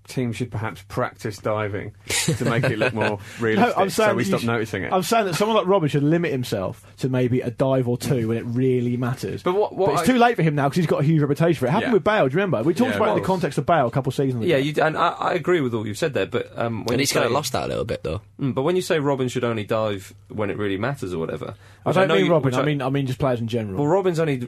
teams 0.09 0.35
should 0.35 0.51
perhaps 0.51 0.81
practice 0.87 1.37
diving 1.37 1.93
to 2.07 2.45
make 2.45 2.63
it 2.65 2.77
look 2.77 2.93
more 2.93 3.03
No, 3.09 3.19
realistic. 3.39 3.77
I'm 3.77 3.89
saying 3.89 4.09
so 4.09 4.15
we 4.15 4.23
that 4.23 4.27
stop 4.29 4.41
sh- 4.41 4.45
noticing 4.45 4.83
it. 4.83 4.91
I'm 4.91 5.03
saying 5.03 5.25
that 5.27 5.35
someone 5.35 5.55
like 5.57 5.67
Robin 5.67 5.87
should 5.87 6.03
limit 6.03 6.31
himself 6.31 6.85
to 6.97 7.09
maybe 7.09 7.41
a 7.41 7.51
dive 7.51 7.87
or 7.87 7.97
two 7.97 8.27
when 8.29 8.37
it 8.37 8.43
really 8.45 8.97
matters. 8.97 9.43
But 9.43 9.55
what- 9.55 9.75
what 9.75 9.91
it's 9.93 10.01
I- 10.01 10.05
too 10.13 10.17
late 10.17 10.35
for 10.35 10.43
him 10.43 10.55
now 10.55 10.67
because 10.67 10.77
he's 10.77 10.87
got 10.87 11.01
a 11.01 11.03
huge 11.05 11.21
reputation 11.21 11.59
for 11.59 11.65
it. 11.67 11.69
It 11.69 11.71
happened 11.71 11.89
Yeah. 11.91 11.93
with 11.93 12.03
Bale. 12.03 12.27
Do 12.27 12.33
you 12.33 12.37
remember? 12.41 12.63
We 12.63 12.73
talked 12.73 12.91
Yeah, 12.91 12.95
about 12.97 13.07
it 13.07 13.11
it 13.11 13.15
in 13.17 13.21
the 13.21 13.27
context 13.27 13.57
of 13.57 13.65
Bale 13.65 13.87
a 13.87 13.91
couple 13.91 14.09
of 14.09 14.15
seasons 14.15 14.43
ago. 14.43 14.49
Yeah, 14.51 14.57
you, 14.57 14.73
and 14.83 14.97
I, 14.97 15.09
I 15.09 15.33
agree 15.33 15.61
with 15.61 15.73
all 15.73 15.87
you've 15.87 15.97
said 15.97 16.13
there, 16.13 16.25
but 16.25 16.51
um, 16.57 16.83
when 16.85 16.93
And 16.95 16.99
he's 16.99 17.11
kind 17.13 17.25
of 17.25 17.31
lost 17.31 17.53
that 17.53 17.65
a 17.65 17.67
little 17.67 17.85
bit, 17.85 18.03
though. 18.03 18.21
Mm, 18.41 18.53
but 18.53 18.63
when 18.63 18.75
you 18.75 18.81
say 18.81 18.99
Robin 18.99 19.27
should 19.29 19.43
only 19.43 19.63
dive 19.63 20.13
when 20.29 20.49
it 20.49 20.57
really 20.57 20.77
matters 20.77 21.13
or 21.13 21.19
whatever, 21.19 21.53
I 21.85 21.91
don't 21.91 22.07
know 22.07 22.15
mean 22.15 22.25
you- 22.25 22.31
Robin. 22.31 22.45
which 22.47 22.55
I 22.55 22.63
mean, 22.65 22.81
I 22.81 22.89
mean 22.89 23.05
just 23.07 23.19
players 23.19 23.39
in 23.39 23.47
general. 23.47 23.77
well, 23.79 23.87
Robin's 23.87 24.19
only. 24.19 24.47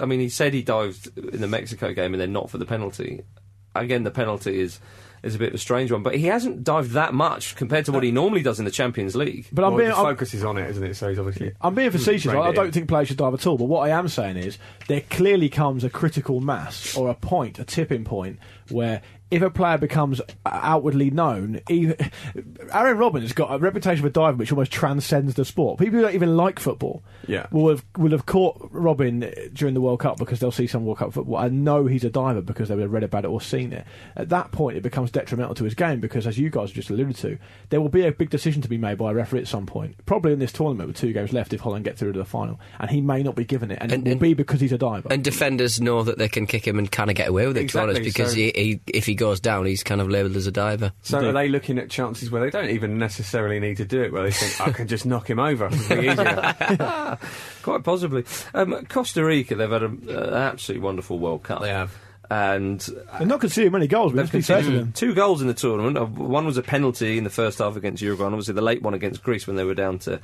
I 0.00 0.06
mean, 0.06 0.20
he 0.20 0.28
said 0.28 0.54
he 0.54 0.62
dived 0.62 1.08
in 1.18 1.40
the 1.40 1.48
Mexico 1.48 1.92
game 1.92 2.14
and 2.14 2.20
then 2.20 2.32
not 2.32 2.48
for 2.50 2.56
the 2.58 2.64
penalty. 2.66 3.22
Again, 3.82 4.04
the 4.04 4.10
penalty 4.10 4.60
is 4.60 4.80
is 5.22 5.34
a 5.34 5.38
bit 5.38 5.48
of 5.48 5.54
a 5.54 5.58
strange 5.58 5.90
one, 5.90 6.02
but 6.02 6.14
he 6.14 6.26
hasn't 6.26 6.62
dived 6.62 6.92
that 6.92 7.12
much 7.12 7.56
compared 7.56 7.84
to 7.84 7.92
what 7.92 8.02
he 8.02 8.12
normally 8.12 8.42
does 8.42 8.58
in 8.58 8.64
the 8.64 8.70
Champions 8.70 9.16
League. 9.16 9.46
but 9.52 9.64
I'm 9.64 9.72
well, 9.72 9.78
being, 9.78 9.90
the 9.90 9.96
I'm, 9.96 10.04
focus 10.04 10.34
is 10.34 10.44
on 10.44 10.56
it, 10.56 10.70
isn't 10.70 10.84
it? 10.84 10.94
So 10.94 11.08
he's 11.08 11.18
obviously. 11.18 11.52
I'm 11.60 11.74
being 11.74 11.90
facetious. 11.90 12.32
I, 12.32 12.38
I 12.38 12.52
don't 12.52 12.72
think 12.72 12.88
players 12.88 13.08
should 13.08 13.16
dive 13.16 13.34
at 13.34 13.46
all. 13.46 13.58
But 13.58 13.64
what 13.64 13.88
I 13.88 13.98
am 13.98 14.08
saying 14.08 14.36
is 14.36 14.58
there 14.88 15.02
clearly 15.10 15.48
comes 15.48 15.84
a 15.84 15.90
critical 15.90 16.40
mass 16.40 16.96
or 16.96 17.10
a 17.10 17.14
point, 17.14 17.58
a 17.58 17.64
tipping 17.64 18.04
point, 18.04 18.38
where 18.70 19.02
if 19.30 19.42
a 19.42 19.50
player 19.50 19.76
becomes 19.78 20.20
outwardly 20.44 21.10
known, 21.10 21.60
even, 21.68 21.96
Aaron 22.72 22.96
Robin 22.98 23.22
has 23.22 23.32
got 23.32 23.52
a 23.52 23.58
reputation 23.58 24.02
for 24.02 24.08
diving 24.10 24.38
which 24.38 24.52
almost 24.52 24.70
transcends 24.72 25.34
the 25.34 25.44
sport. 25.44 25.78
People 25.78 25.96
who 25.98 26.02
don't 26.02 26.14
even 26.14 26.36
like 26.36 26.58
football 26.60 27.02
Yeah. 27.26 27.46
will 27.50 27.68
have 27.70 27.84
will 27.96 28.12
have 28.12 28.26
caught 28.26 28.68
Robin 28.70 29.32
during 29.52 29.74
the 29.74 29.80
World 29.80 30.00
Cup 30.00 30.18
because 30.18 30.38
they'll 30.40 30.52
see 30.52 30.66
some 30.66 30.84
World 30.84 30.98
Cup 30.98 31.12
football 31.12 31.38
and 31.38 31.64
know 31.64 31.86
he's 31.86 32.04
a 32.04 32.10
diver 32.10 32.40
because 32.40 32.68
they 32.68 32.74
would 32.76 32.82
have 32.82 32.92
read 32.92 33.02
about 33.02 33.24
it 33.24 33.28
or 33.28 33.40
seen 33.40 33.72
it. 33.72 33.84
At 34.16 34.28
that 34.28 34.52
point, 34.52 34.76
it 34.76 34.82
becomes 34.82 35.10
detrimental 35.10 35.54
to 35.56 35.64
his 35.64 35.74
game 35.74 36.00
because, 36.00 36.26
as 36.26 36.38
you 36.38 36.48
guys 36.50 36.70
just 36.70 36.90
alluded 36.90 37.16
to, 37.16 37.38
there 37.70 37.80
will 37.80 37.88
be 37.88 38.06
a 38.06 38.12
big 38.12 38.30
decision 38.30 38.62
to 38.62 38.68
be 38.68 38.78
made 38.78 38.98
by 38.98 39.10
a 39.10 39.14
referee 39.14 39.40
at 39.40 39.48
some 39.48 39.66
point, 39.66 39.96
probably 40.06 40.32
in 40.32 40.38
this 40.38 40.52
tournament 40.52 40.86
with 40.88 40.96
two 40.96 41.12
games 41.12 41.32
left 41.32 41.52
if 41.52 41.60
Holland 41.60 41.84
get 41.84 41.98
through 41.98 42.12
to 42.12 42.18
the 42.18 42.24
final, 42.24 42.60
and 42.78 42.90
he 42.90 43.00
may 43.00 43.22
not 43.22 43.34
be 43.34 43.44
given 43.44 43.70
it, 43.70 43.78
and, 43.80 43.90
And- 43.92 44.02
it 44.02 44.04
will 44.04 44.12
and- 44.12 44.20
be 44.20 44.34
because 44.34 44.60
he's 44.60 44.72
a 44.72 44.78
diver. 44.78 45.08
And 45.10 45.24
defenders 45.24 45.80
know 45.80 46.02
that 46.04 46.18
they 46.18 46.28
can 46.28 46.46
kick 46.46 46.66
him 46.66 46.78
and 46.78 46.90
kind 46.90 47.10
of 47.10 47.16
get 47.16 47.28
away 47.28 47.46
with 47.48 47.56
it, 47.56 47.68
to 47.70 47.74
be 47.74 47.80
honest, 47.82 48.02
because 48.02 48.30
so- 48.30 48.36
he, 48.36 48.52
he, 48.54 48.80
if 48.86 49.06
he 49.06 49.15
goes 49.16 49.40
down, 49.40 49.66
he's 49.66 49.82
kind 49.82 50.00
of 50.00 50.08
labelled 50.08 50.36
as 50.36 50.46
a 50.46 50.52
diver. 50.52 50.92
So 51.02 51.18
Indeed. 51.18 51.28
are 51.28 51.32
they 51.32 51.48
looking 51.48 51.78
at 51.78 51.90
chances 51.90 52.30
where 52.30 52.40
they 52.42 52.50
don't 52.50 52.70
even 52.70 52.98
necessarily 52.98 53.58
need 53.58 53.78
to 53.78 53.84
do 53.84 54.02
it, 54.02 54.12
where 54.12 54.22
they 54.22 54.30
think, 54.30 54.60
I 54.68 54.72
can 54.72 54.86
just 54.86 55.04
knock 55.06 55.28
him 55.28 55.38
over? 55.40 55.66
It'll 55.66 55.96
be 55.96 56.08
easier. 56.08 57.18
Quite 57.62 57.82
possibly. 57.84 58.24
Um, 58.54 58.84
Costa 58.88 59.24
Rica, 59.24 59.54
they've 59.56 59.70
had 59.70 59.82
a, 59.82 59.86
an 59.86 60.34
absolutely 60.34 60.84
wonderful 60.84 61.18
World 61.18 61.42
Cup. 61.42 61.60
They 61.62 61.70
have. 61.70 61.92
And 62.28 62.80
They're 63.18 63.26
not 63.26 63.38
conceding 63.40 63.70
many 63.70 63.86
goals, 63.86 64.10
but 64.12 64.16
They've 64.16 64.34
let's 64.34 64.48
be 64.48 64.52
fair 64.52 64.56
conceded 64.58 64.80
them. 64.80 64.92
two 64.92 65.14
goals 65.14 65.40
in 65.42 65.46
the 65.46 65.54
tournament. 65.54 65.96
Uh, 65.96 66.06
One 66.06 66.44
was 66.44 66.56
a 66.56 66.62
penalty 66.62 67.18
in 67.18 67.24
the 67.24 67.30
first 67.30 67.58
half 67.58 67.76
against 67.76 68.02
Uruguay, 68.02 68.26
and 68.26 68.34
obviously 68.34 68.54
the 68.54 68.62
late 68.62 68.82
one 68.82 68.94
against 68.94 69.22
Greece 69.22 69.46
when 69.46 69.54
they 69.54 69.62
were 69.64 69.74
down 69.74 70.00
to 70.00 70.20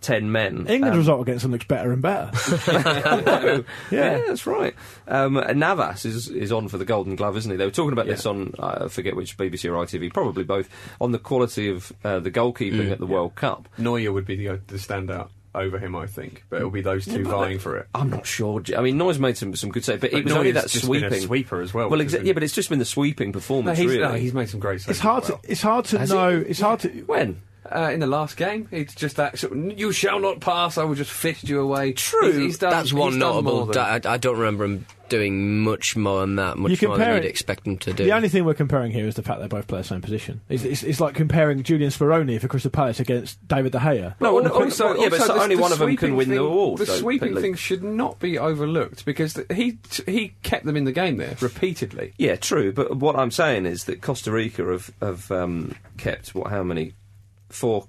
ten 0.00 0.30
men. 0.32 0.66
England's 0.68 0.94
Um, 0.94 0.98
result 0.98 1.22
against 1.22 1.42
them 1.42 1.52
looks 1.52 1.64
better 1.66 1.92
and 1.92 2.02
better. 2.02 2.30
Yeah. 3.90 4.16
yeah. 4.18 4.22
that's 4.26 4.46
right. 4.46 4.74
Um, 5.08 5.34
Navas 5.54 6.04
is 6.04 6.28
is 6.28 6.52
on 6.52 6.68
for 6.68 6.78
the 6.78 6.84
Golden 6.84 7.16
Glove, 7.16 7.36
isn't 7.36 7.50
he? 7.50 7.56
They 7.56 7.64
were 7.64 7.70
talking 7.70 7.92
about 7.92 8.06
Yeah. 8.06 8.12
this 8.14 8.26
on 8.26 8.52
I 8.58 8.88
forget 8.88 9.16
which 9.16 9.36
BBC 9.36 9.64
or 9.70 9.84
ITV, 9.84 10.12
probably 10.12 10.44
both, 10.44 10.68
on 11.00 11.12
the 11.12 11.18
quality 11.18 11.70
of 11.70 11.92
uh, 12.04 12.20
the 12.20 12.30
goalkeeping 12.30 12.90
at 12.90 12.98
the 12.98 13.06
World 13.06 13.34
Cup. 13.34 13.68
Neuer 13.78 14.12
would 14.12 14.26
be 14.26 14.36
the, 14.36 14.60
the 14.66 14.76
standout 14.76 15.28
over 15.54 15.78
him, 15.78 15.96
I 15.96 16.06
think. 16.06 16.44
But 16.50 16.56
it'll 16.58 16.70
be 16.70 16.82
those 16.82 17.06
two 17.06 17.24
vying 17.24 17.58
for 17.58 17.78
it. 17.78 17.86
I'm 17.94 18.10
not 18.10 18.26
sure. 18.26 18.62
I 18.76 18.82
mean, 18.82 18.98
Neuer's 18.98 19.18
made 19.18 19.36
some 19.38 19.54
some 19.56 19.70
good 19.70 19.84
saves, 19.84 20.00
but, 20.00 20.10
But 20.12 20.18
it 20.20 20.24
was 20.24 20.34
only 20.34 20.52
that 20.52 20.68
just 20.68 20.84
been 20.90 21.04
a 21.04 21.08
sweeping 21.08 21.26
sweeper 21.26 21.60
as 21.62 21.72
well, 21.72 21.88
Well, 21.88 22.00
exa- 22.00 22.18
been- 22.18 22.26
yeah, 22.26 22.32
but 22.34 22.42
it's 22.42 22.54
just 22.54 22.68
been 22.68 22.78
the 22.78 22.84
sweeping 22.84 23.28
No, 23.28 23.32
performance. 23.32 23.78
he's, 23.78 23.88
really. 23.90 24.02
no, 24.02 24.12
he's 24.14 24.34
made 24.34 24.48
some 24.50 24.60
great 24.60 24.80
saves. 24.80 24.90
It's 24.90 25.00
hard 25.00 25.24
as 25.24 25.30
well. 25.30 25.38
to 25.38 25.50
it's 25.50 25.62
hard 25.62 25.84
to 25.86 25.98
Has 25.98 26.10
he? 26.10 26.14
know. 26.16 26.44
It's 26.46 26.60
hard 26.60 26.80
to 26.80 26.88
when. 27.06 27.40
Uh, 27.74 27.90
in 27.92 28.00
the 28.00 28.06
last 28.06 28.36
game, 28.36 28.68
it's 28.70 28.94
just 28.94 29.16
that 29.16 29.38
sort 29.38 29.52
of, 29.52 29.78
you 29.78 29.92
shall 29.92 30.20
not 30.20 30.40
pass. 30.40 30.78
I 30.78 30.84
will 30.84 30.94
just 30.94 31.10
fist 31.10 31.48
you 31.48 31.60
away. 31.60 31.92
True. 31.92 32.26
He's, 32.32 32.36
he's 32.36 32.58
done, 32.58 32.70
That's 32.70 32.92
one 32.92 33.12
he's 33.12 33.20
done 33.20 33.30
notable. 33.44 33.66
more 33.66 33.74
than- 33.74 34.06
I, 34.06 34.14
I 34.14 34.16
don't 34.16 34.36
remember 34.38 34.64
him 34.64 34.86
doing 35.08 35.60
much 35.60 35.94
more 35.94 36.20
than 36.22 36.34
that, 36.34 36.58
much 36.58 36.82
You 36.82 36.88
more 36.88 36.98
than 36.98 37.14
you'd 37.14 37.24
it- 37.24 37.28
expect 37.28 37.64
him 37.64 37.76
to 37.78 37.92
do. 37.92 38.04
The 38.04 38.12
only 38.12 38.28
thing 38.28 38.44
we're 38.44 38.54
comparing 38.54 38.90
here 38.90 39.06
is 39.06 39.14
the 39.14 39.22
fact 39.22 39.40
they 39.40 39.46
both 39.46 39.68
play 39.68 39.78
the 39.78 39.84
same 39.84 40.00
position. 40.00 40.40
It's, 40.48 40.64
it's, 40.64 40.82
it's 40.82 40.98
like 41.00 41.14
comparing 41.14 41.62
Julian 41.62 41.90
Speroni 41.92 42.40
for 42.40 42.48
Crystal 42.48 42.72
Palace 42.72 42.98
against 42.98 43.46
David 43.46 43.70
De 43.72 43.78
Gea. 43.78 44.14
No, 44.20 44.40
But 44.42 44.52
well, 44.52 44.62
also, 44.64 44.94
yeah, 45.00 45.08
but 45.08 45.20
also 45.20 45.26
so 45.26 45.34
the- 45.34 45.42
only 45.44 45.54
the 45.56 45.62
one 45.62 45.72
of 45.72 45.78
them 45.78 45.88
can 45.90 45.96
sweeping 45.96 46.16
win 46.16 46.28
the 46.30 46.40
award. 46.42 46.78
The 46.78 46.84
though, 46.86 46.96
sweeping 46.96 47.34
Lee. 47.34 47.40
thing 47.42 47.54
should 47.54 47.84
not 47.84 48.18
be 48.18 48.36
overlooked 48.36 49.04
because 49.04 49.34
th- 49.34 49.46
he 49.52 49.78
he 50.06 50.34
kept 50.42 50.64
them 50.66 50.76
in 50.76 50.84
the 50.84 50.92
game 50.92 51.18
there 51.18 51.36
repeatedly. 51.40 52.12
Yeah, 52.18 52.34
true. 52.36 52.72
But 52.72 52.96
what 52.96 53.14
I'm 53.16 53.30
saying 53.30 53.66
is 53.66 53.84
that 53.84 54.02
Costa 54.02 54.32
Rica 54.32 54.64
have 54.64 54.90
have 55.00 55.30
um, 55.30 55.74
kept 55.98 56.34
what? 56.34 56.50
How 56.50 56.64
many? 56.64 56.94
Four, 57.48 57.86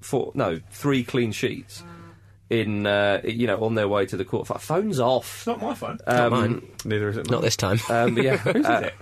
four? 0.00 0.32
No, 0.34 0.60
three 0.70 1.04
clean 1.04 1.32
sheets 1.32 1.82
in 2.48 2.84
uh, 2.86 3.20
you 3.24 3.46
know 3.46 3.62
on 3.64 3.74
their 3.74 3.88
way 3.88 4.06
to 4.06 4.16
the 4.16 4.24
quarterfinal. 4.24 4.60
Phones 4.60 5.00
off. 5.00 5.38
It's 5.38 5.46
not 5.46 5.60
my 5.62 5.74
phone. 5.74 5.98
Um, 6.06 6.32
mine. 6.32 6.68
Neither 6.84 7.08
is 7.08 7.16
it. 7.16 7.30
Not 7.30 7.42
this 7.42 7.56
time. 7.56 7.78
Um, 7.88 8.14
but 8.14 8.24
yeah, 8.24 8.36
Whose 8.38 8.66
uh, 8.66 8.72
is 8.82 8.86
it? 8.88 8.94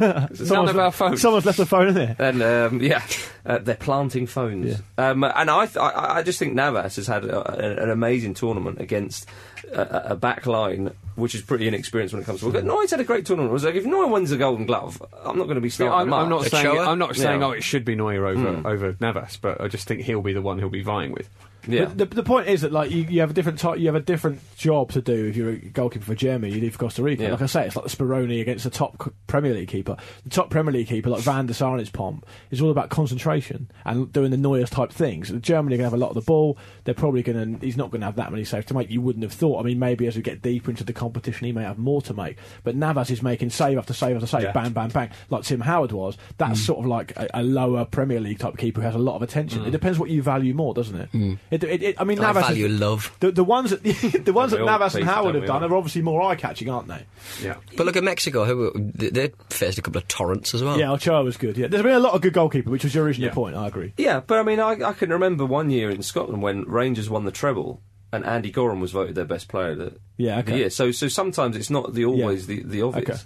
It's 0.30 0.50
none 0.50 0.68
of 0.68 0.78
our 0.78 0.92
phones. 0.92 1.20
Someone's 1.20 1.46
left 1.46 1.58
a 1.58 1.66
phone 1.66 1.88
in 1.88 1.94
there. 1.94 2.16
And 2.28 2.42
um, 2.42 2.82
yeah, 2.82 3.02
uh, 3.46 3.58
they're 3.58 3.74
planting 3.76 4.26
phones. 4.26 4.80
Um, 4.96 5.24
and 5.24 5.50
I, 5.50 5.66
th- 5.66 5.76
I, 5.76 6.16
I 6.18 6.22
just 6.22 6.38
think 6.38 6.54
Navas 6.54 6.96
has 6.96 7.06
had 7.06 7.24
a, 7.24 7.80
a, 7.80 7.82
an 7.84 7.90
amazing 7.90 8.34
tournament 8.34 8.80
against 8.80 9.26
a, 9.72 10.12
a 10.12 10.16
back 10.16 10.46
line 10.46 10.90
which 11.16 11.34
is 11.34 11.42
pretty 11.42 11.66
inexperienced 11.66 12.14
when 12.14 12.22
it 12.22 12.26
comes 12.26 12.40
to. 12.40 12.48
Well, 12.48 12.62
Neuer's 12.62 12.90
had 12.92 13.00
a 13.00 13.04
great 13.04 13.26
tournament. 13.26 13.50
It 13.50 13.54
was 13.54 13.64
like 13.64 13.74
if 13.74 13.84
Neuer 13.84 14.06
wins 14.06 14.30
the 14.30 14.36
Golden 14.36 14.66
Glove, 14.66 15.02
I'm 15.24 15.36
not 15.36 15.44
going 15.44 15.56
to 15.56 15.60
be 15.60 15.68
Yeah, 15.82 15.92
I'm, 15.92 16.12
I'm 16.12 16.24
up. 16.24 16.28
not 16.28 16.44
saying 16.46 16.78
I'm 16.78 16.98
not 16.98 17.16
saying 17.16 17.40
Yeah. 17.40 17.46
oh 17.48 17.50
it 17.50 17.62
should 17.64 17.84
be 17.84 17.94
Neuer 17.96 18.24
over 18.26 18.68
over 18.68 18.96
Navas, 19.00 19.36
but 19.36 19.60
I 19.60 19.68
just 19.68 19.88
think 19.88 20.02
he'll 20.02 20.22
be 20.22 20.32
the 20.32 20.42
one 20.42 20.58
he'll 20.58 20.68
be 20.68 20.82
vying 20.82 21.12
with. 21.12 21.28
Yeah. 21.66 21.86
The, 21.86 22.06
the 22.06 22.22
point 22.22 22.48
is 22.48 22.62
that 22.62 22.72
like 22.72 22.90
you, 22.90 23.02
you 23.04 23.20
have 23.20 23.30
a 23.30 23.34
different 23.34 23.58
type, 23.58 23.78
you 23.78 23.86
have 23.86 23.94
a 23.94 24.00
different 24.00 24.40
job 24.56 24.92
to 24.92 25.02
do 25.02 25.26
if 25.26 25.36
you're 25.36 25.50
a 25.50 25.56
goalkeeper 25.56 26.04
for 26.04 26.14
Germany. 26.14 26.52
You 26.52 26.60
do 26.60 26.70
for 26.70 26.78
Costa 26.78 27.02
Rica. 27.02 27.24
Yeah. 27.24 27.32
Like 27.32 27.42
I 27.42 27.46
say, 27.46 27.66
it's 27.66 27.76
like 27.76 27.84
the 27.84 27.94
Speroni 27.94 28.40
against 28.40 28.64
the 28.64 28.70
top 28.70 29.12
Premier 29.26 29.54
League 29.54 29.68
keeper. 29.68 29.96
The 30.24 30.30
top 30.30 30.50
Premier 30.50 30.72
League 30.72 30.88
keeper, 30.88 31.10
like 31.10 31.22
Van 31.22 31.46
der 31.46 31.52
Sarnet's 31.52 31.90
pomp, 31.90 32.26
is 32.50 32.60
all 32.60 32.70
about 32.70 32.90
concentration 32.90 33.70
and 33.84 34.12
doing 34.12 34.30
the 34.30 34.36
Neuers 34.36 34.70
type 34.70 34.92
things. 34.92 35.30
Germany 35.30 35.74
are 35.74 35.78
going 35.78 35.90
to 35.90 35.90
have 35.90 35.94
a 35.94 35.96
lot 35.96 36.10
of 36.10 36.14
the 36.14 36.20
ball. 36.22 36.58
They're 36.84 36.94
probably 36.94 37.22
going 37.22 37.58
to. 37.58 37.66
He's 37.66 37.76
not 37.76 37.90
going 37.90 38.00
to 38.00 38.06
have 38.06 38.16
that 38.16 38.30
many 38.30 38.44
saves 38.44 38.66
to 38.66 38.74
make. 38.74 38.90
You 38.90 39.00
wouldn't 39.00 39.22
have 39.22 39.32
thought. 39.32 39.60
I 39.60 39.62
mean, 39.62 39.78
maybe 39.78 40.06
as 40.06 40.16
we 40.16 40.22
get 40.22 40.42
deeper 40.42 40.70
into 40.70 40.84
the 40.84 40.92
competition, 40.92 41.46
he 41.46 41.52
may 41.52 41.62
have 41.62 41.78
more 41.78 42.02
to 42.02 42.14
make. 42.14 42.38
But 42.64 42.76
Navas 42.76 43.10
is 43.10 43.22
making 43.22 43.50
save 43.50 43.78
after 43.78 43.92
save 43.92 44.16
after 44.16 44.26
save, 44.26 44.42
Yeah. 44.42 44.52
bang, 44.52 44.72
bang, 44.72 44.88
bang, 44.88 45.10
like 45.30 45.44
Tim 45.44 45.60
Howard 45.60 45.92
was. 45.92 46.16
That's 46.36 46.60
mm. 46.60 46.66
sort 46.66 46.78
of 46.80 46.86
like 46.86 47.16
a, 47.16 47.28
a 47.34 47.42
lower 47.42 47.84
Premier 47.84 48.20
League 48.20 48.38
type 48.38 48.56
keeper 48.56 48.80
who 48.80 48.86
has 48.86 48.94
a 48.94 48.98
lot 48.98 49.16
of 49.16 49.22
attention. 49.22 49.62
Mm. 49.62 49.68
It 49.68 49.70
depends 49.70 49.98
what 49.98 50.10
you 50.10 50.22
value 50.22 50.54
more, 50.54 50.74
doesn't 50.74 50.96
it? 50.96 51.12
Mm. 51.12 51.38
It, 51.50 51.64
it, 51.64 51.82
it 51.82 51.96
I 52.00 52.04
mean, 52.04 52.18
I 52.18 52.22
Navas. 52.22 52.46
value 52.46 52.66
is, 52.66 52.80
love. 52.80 53.16
the, 53.20 53.30
the 53.32 53.44
ones 53.44 53.70
that 53.70 53.82
the 54.24 54.32
ones 54.32 54.52
that 54.52 54.64
Navas 54.64 54.94
and 54.94 55.04
Howard 55.04 55.34
have 55.34 55.46
done 55.46 55.62
all? 55.64 55.72
are 55.72 55.76
obviously 55.76 56.02
more 56.02 56.22
eye 56.22 56.34
catching, 56.36 56.68
aren't 56.68 56.88
they? 56.88 57.04
Yeah. 57.42 57.56
But 57.76 57.86
look 57.86 57.96
at 57.96 58.04
Mexico, 58.04 58.44
who 58.44 58.72
they, 58.94 59.10
they 59.10 59.32
faced 59.50 59.78
a 59.78 59.82
couple 59.82 59.98
of 59.98 60.08
torrents 60.08 60.54
as 60.54 60.62
well. 60.62 60.78
Yeah, 60.78 60.92
Ochoa 60.92 61.22
was 61.24 61.36
good. 61.36 61.56
Yeah, 61.56 61.68
there's 61.68 61.82
been 61.82 61.94
a 61.94 61.98
lot 62.00 62.14
of 62.14 62.20
good 62.20 62.32
goalkeeper, 62.34 62.70
which 62.70 62.84
was 62.84 62.94
your 62.94 63.04
original 63.04 63.28
Yeah. 63.28 63.34
point. 63.34 63.56
I 63.56 63.66
agree. 63.66 63.92
Yeah, 63.96 64.20
but 64.20 64.38
I 64.38 64.42
mean, 64.42 64.60
I, 64.60 64.72
I 64.82 64.92
can 64.92 65.10
remember 65.10 65.46
one 65.46 65.70
year 65.70 65.90
in 65.90 66.02
Scotland 66.02 66.42
when 66.42 66.64
Rangers 66.64 67.08
won 67.08 67.24
the 67.24 67.32
treble 67.32 67.80
and 68.12 68.24
Andy 68.24 68.50
Goram 68.50 68.80
was 68.80 68.92
voted 68.92 69.14
their 69.14 69.24
best 69.26 69.48
player 69.48 69.72
of 69.72 69.78
the, 69.78 69.92
Yeah, 70.16 70.40
the 70.40 70.50
okay. 70.52 70.58
year. 70.60 70.70
So, 70.70 70.92
so 70.92 71.08
sometimes 71.08 71.56
it's 71.56 71.68
not 71.70 71.92
the 71.92 72.04
always 72.06 72.46
the, 72.46 72.62
the 72.62 72.82
obvious. 72.82 73.24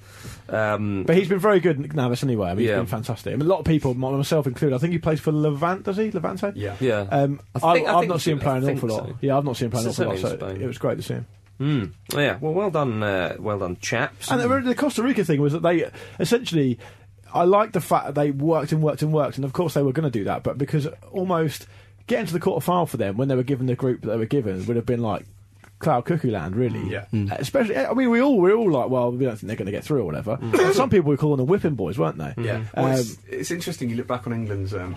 Um, 0.49 1.05
But 1.05 1.17
he's 1.17 1.29
been 1.29 1.39
very 1.39 1.61
good, 1.61 1.95
Navas, 1.95 2.23
anyway. 2.25 2.51
I 2.51 2.55
mean, 2.55 2.67
Yeah. 2.67 2.73
he's 2.73 2.79
been 2.81 2.87
fantastic. 2.87 3.33
I 3.33 3.37
mean, 3.37 3.47
a 3.47 3.49
lot 3.51 3.61
of 3.61 3.65
people, 3.65 3.95
myself 3.95 4.47
included, 4.47 4.75
I 4.75 4.79
think 4.79 4.93
he 4.93 4.99
plays 4.99 5.21
for 5.21 5.31
Levant, 5.33 5.85
does 5.85 5.97
he? 5.97 6.11
Levante? 6.11 6.53
Yeah. 6.57 6.75
yeah. 6.81 7.07
Um, 7.11 7.41
I 7.55 7.71
I 7.71 7.75
think- 7.75 7.89
I 7.89 7.91
have 7.93 8.01
think 8.01 8.11
not 8.13 8.21
seen 8.21 8.33
him 8.35 8.39
so. 8.41 8.45
play 8.45 8.57
an 8.57 8.65
think 8.65 8.79
awful 8.85 8.89
lot. 8.97 9.11
Yeah, 9.21 9.37
I've 9.39 9.45
not 9.45 9.57
seen 9.57 9.67
him 9.67 9.71
play 9.73 9.83
an 9.83 9.89
awful 9.89 10.07
lot, 10.07 10.19
so 10.19 10.47
it 10.49 10.67
was 10.67 10.79
great 10.79 10.97
to 10.97 11.03
see 11.03 11.15
him. 11.15 11.27
Mm, 11.61 11.93
yeah. 12.15 12.39
Well, 12.41 12.53
well 12.55 12.71
done, 12.71 13.03
uh, 13.05 13.37
well 13.39 13.61
done, 13.61 13.77
chaps. 13.81 14.31
And 14.33 14.41
the, 14.41 14.49
the 14.61 14.75
Costa 14.75 15.03
Rica 15.05 15.25
thing 15.25 15.41
was 15.41 15.53
that 15.53 15.63
they 15.63 15.89
essentially, 16.19 16.79
I 17.33 17.45
like 17.45 17.71
the 17.73 17.81
fact 17.81 18.07
that 18.07 18.15
they 18.17 18.33
worked 18.33 18.73
and 18.73 18.83
worked 18.83 19.03
and 19.03 19.13
worked, 19.13 19.37
and 19.37 19.45
of 19.45 19.53
course 19.53 19.75
they 19.75 19.83
were 19.83 19.93
going 19.93 20.11
to 20.11 20.19
do 20.19 20.25
that, 20.25 20.43
but 20.43 20.59
because 20.59 20.89
almost 21.13 21.67
getting 22.07 22.27
to 22.27 22.33
the 22.33 22.41
quarter 22.41 22.65
final 22.65 22.87
for 22.87 22.97
them 22.97 23.17
when 23.17 23.29
they 23.29 23.37
were 23.37 23.43
given 23.43 23.67
the 23.67 23.75
group 23.75 24.03
that 24.03 24.09
they 24.09 24.17
were 24.17 24.27
given 24.27 24.65
would 24.67 24.77
have 24.77 24.87
been 24.87 25.01
like 25.03 25.25
cloud 25.79 26.05
cuckoo 26.05 26.31
land, 26.31 26.55
really. 26.55 26.89
Yeah. 26.91 27.07
Uh, 27.13 27.35
Especially, 27.39 27.77
I 27.77 27.93
mean, 27.93 28.11
we 28.11 28.21
all 28.21 28.39
we 28.41 28.53
are 28.53 28.57
all 28.57 28.71
like, 28.71 28.89
well, 28.89 29.11
we 29.11 29.25
don't 29.25 29.37
think 29.37 29.49
they're 29.49 29.57
going 29.57 29.67
to 29.67 29.73
get 29.73 29.85
through 29.85 30.03
or 30.03 30.05
whatever. 30.05 30.39
And 30.41 30.75
Some 30.75 30.91
people 30.91 31.11
were 31.11 31.17
calling 31.17 31.39
them 31.39 31.47
whipping 31.47 31.75
boys, 31.75 31.99
weren't 31.99 32.19
they? 32.19 32.35
Yeah. 32.43 32.65
Well, 32.77 32.87
Um, 32.87 32.93
it's, 32.93 33.19
it's 33.29 33.51
interesting. 33.51 33.91
You 33.91 33.97
look 33.97 34.07
back 34.07 34.27
on 34.27 34.33
England's 34.33 34.73
um, 34.75 34.97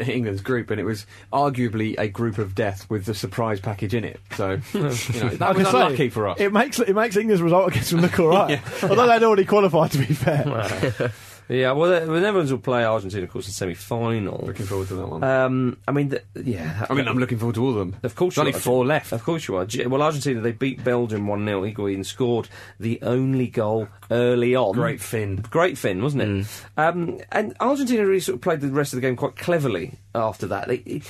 England's 0.00 0.40
group, 0.42 0.70
and 0.72 0.80
it 0.80 0.84
was 0.84 1.06
arguably 1.32 1.94
a 1.98 2.08
group 2.08 2.38
of 2.38 2.54
death 2.56 2.90
with 2.90 3.04
the 3.04 3.14
surprise 3.14 3.60
package 3.60 3.94
in 3.94 4.02
it. 4.02 4.18
So 4.36 4.58
you 4.74 4.80
know, 4.80 4.88
that 4.90 5.54
was 5.56 5.66
I 5.68 5.70
say, 5.70 5.82
unlucky 5.82 6.10
for 6.10 6.26
us. 6.28 6.40
It 6.40 6.52
makes 6.52 6.80
it 6.80 6.94
makes 6.94 7.16
England's 7.16 7.40
result 7.42 7.68
against 7.68 7.92
them 7.92 8.00
look 8.00 8.18
all 8.18 8.26
right, 8.28 8.60
although 8.82 9.06
they'd 9.06 9.24
already 9.24 9.44
qualified. 9.44 9.92
To 9.92 9.98
be 9.98 10.06
fair, 10.06 11.12
Yeah, 11.48 11.72
well, 11.72 11.90
the, 11.90 12.06
the 12.06 12.20
Netherlands 12.20 12.50
will 12.50 12.58
play 12.58 12.84
Argentina, 12.84 13.24
of 13.24 13.30
course, 13.30 13.46
in 13.46 13.52
semi-final. 13.52 14.44
Looking 14.46 14.66
forward 14.66 14.88
to 14.88 14.94
that 14.94 15.06
one. 15.06 15.22
Um, 15.24 15.76
I 15.86 15.92
mean, 15.92 16.08
the, 16.08 16.22
yeah. 16.42 16.86
I 16.88 16.94
mean, 16.94 17.06
I'm 17.06 17.18
looking 17.18 17.38
forward 17.38 17.56
to 17.56 17.64
all 17.64 17.70
of 17.70 17.76
them. 17.76 17.96
Of 18.02 18.14
course, 18.14 18.36
There's 18.36 18.46
only 18.46 18.58
four 18.58 18.86
left. 18.86 19.12
Of 19.12 19.22
course 19.24 19.46
you 19.46 19.56
are. 19.56 19.66
Well, 19.86 20.02
Argentina 20.02 20.40
they 20.40 20.52
beat 20.52 20.82
Belgium 20.82 21.26
one 21.26 21.44
0 21.44 21.62
Higuain 21.62 22.04
scored 22.04 22.48
the 22.80 22.98
only 23.02 23.48
goal 23.48 23.88
early 24.10 24.54
on. 24.54 24.72
Great 24.72 25.00
Finn. 25.00 25.36
Great 25.50 25.76
Finn, 25.76 26.02
wasn't 26.02 26.22
it? 26.22 26.46
Um, 26.78 27.20
and 27.30 27.54
Argentina 27.60 28.06
really 28.06 28.20
sort 28.20 28.36
of 28.36 28.40
played 28.40 28.60
the 28.60 28.68
rest 28.68 28.92
of 28.92 28.96
the 28.96 29.02
game 29.02 29.16
quite 29.16 29.36
cleverly 29.36 29.98
after 30.14 30.46
that. 30.46 30.68
They, 30.68 31.02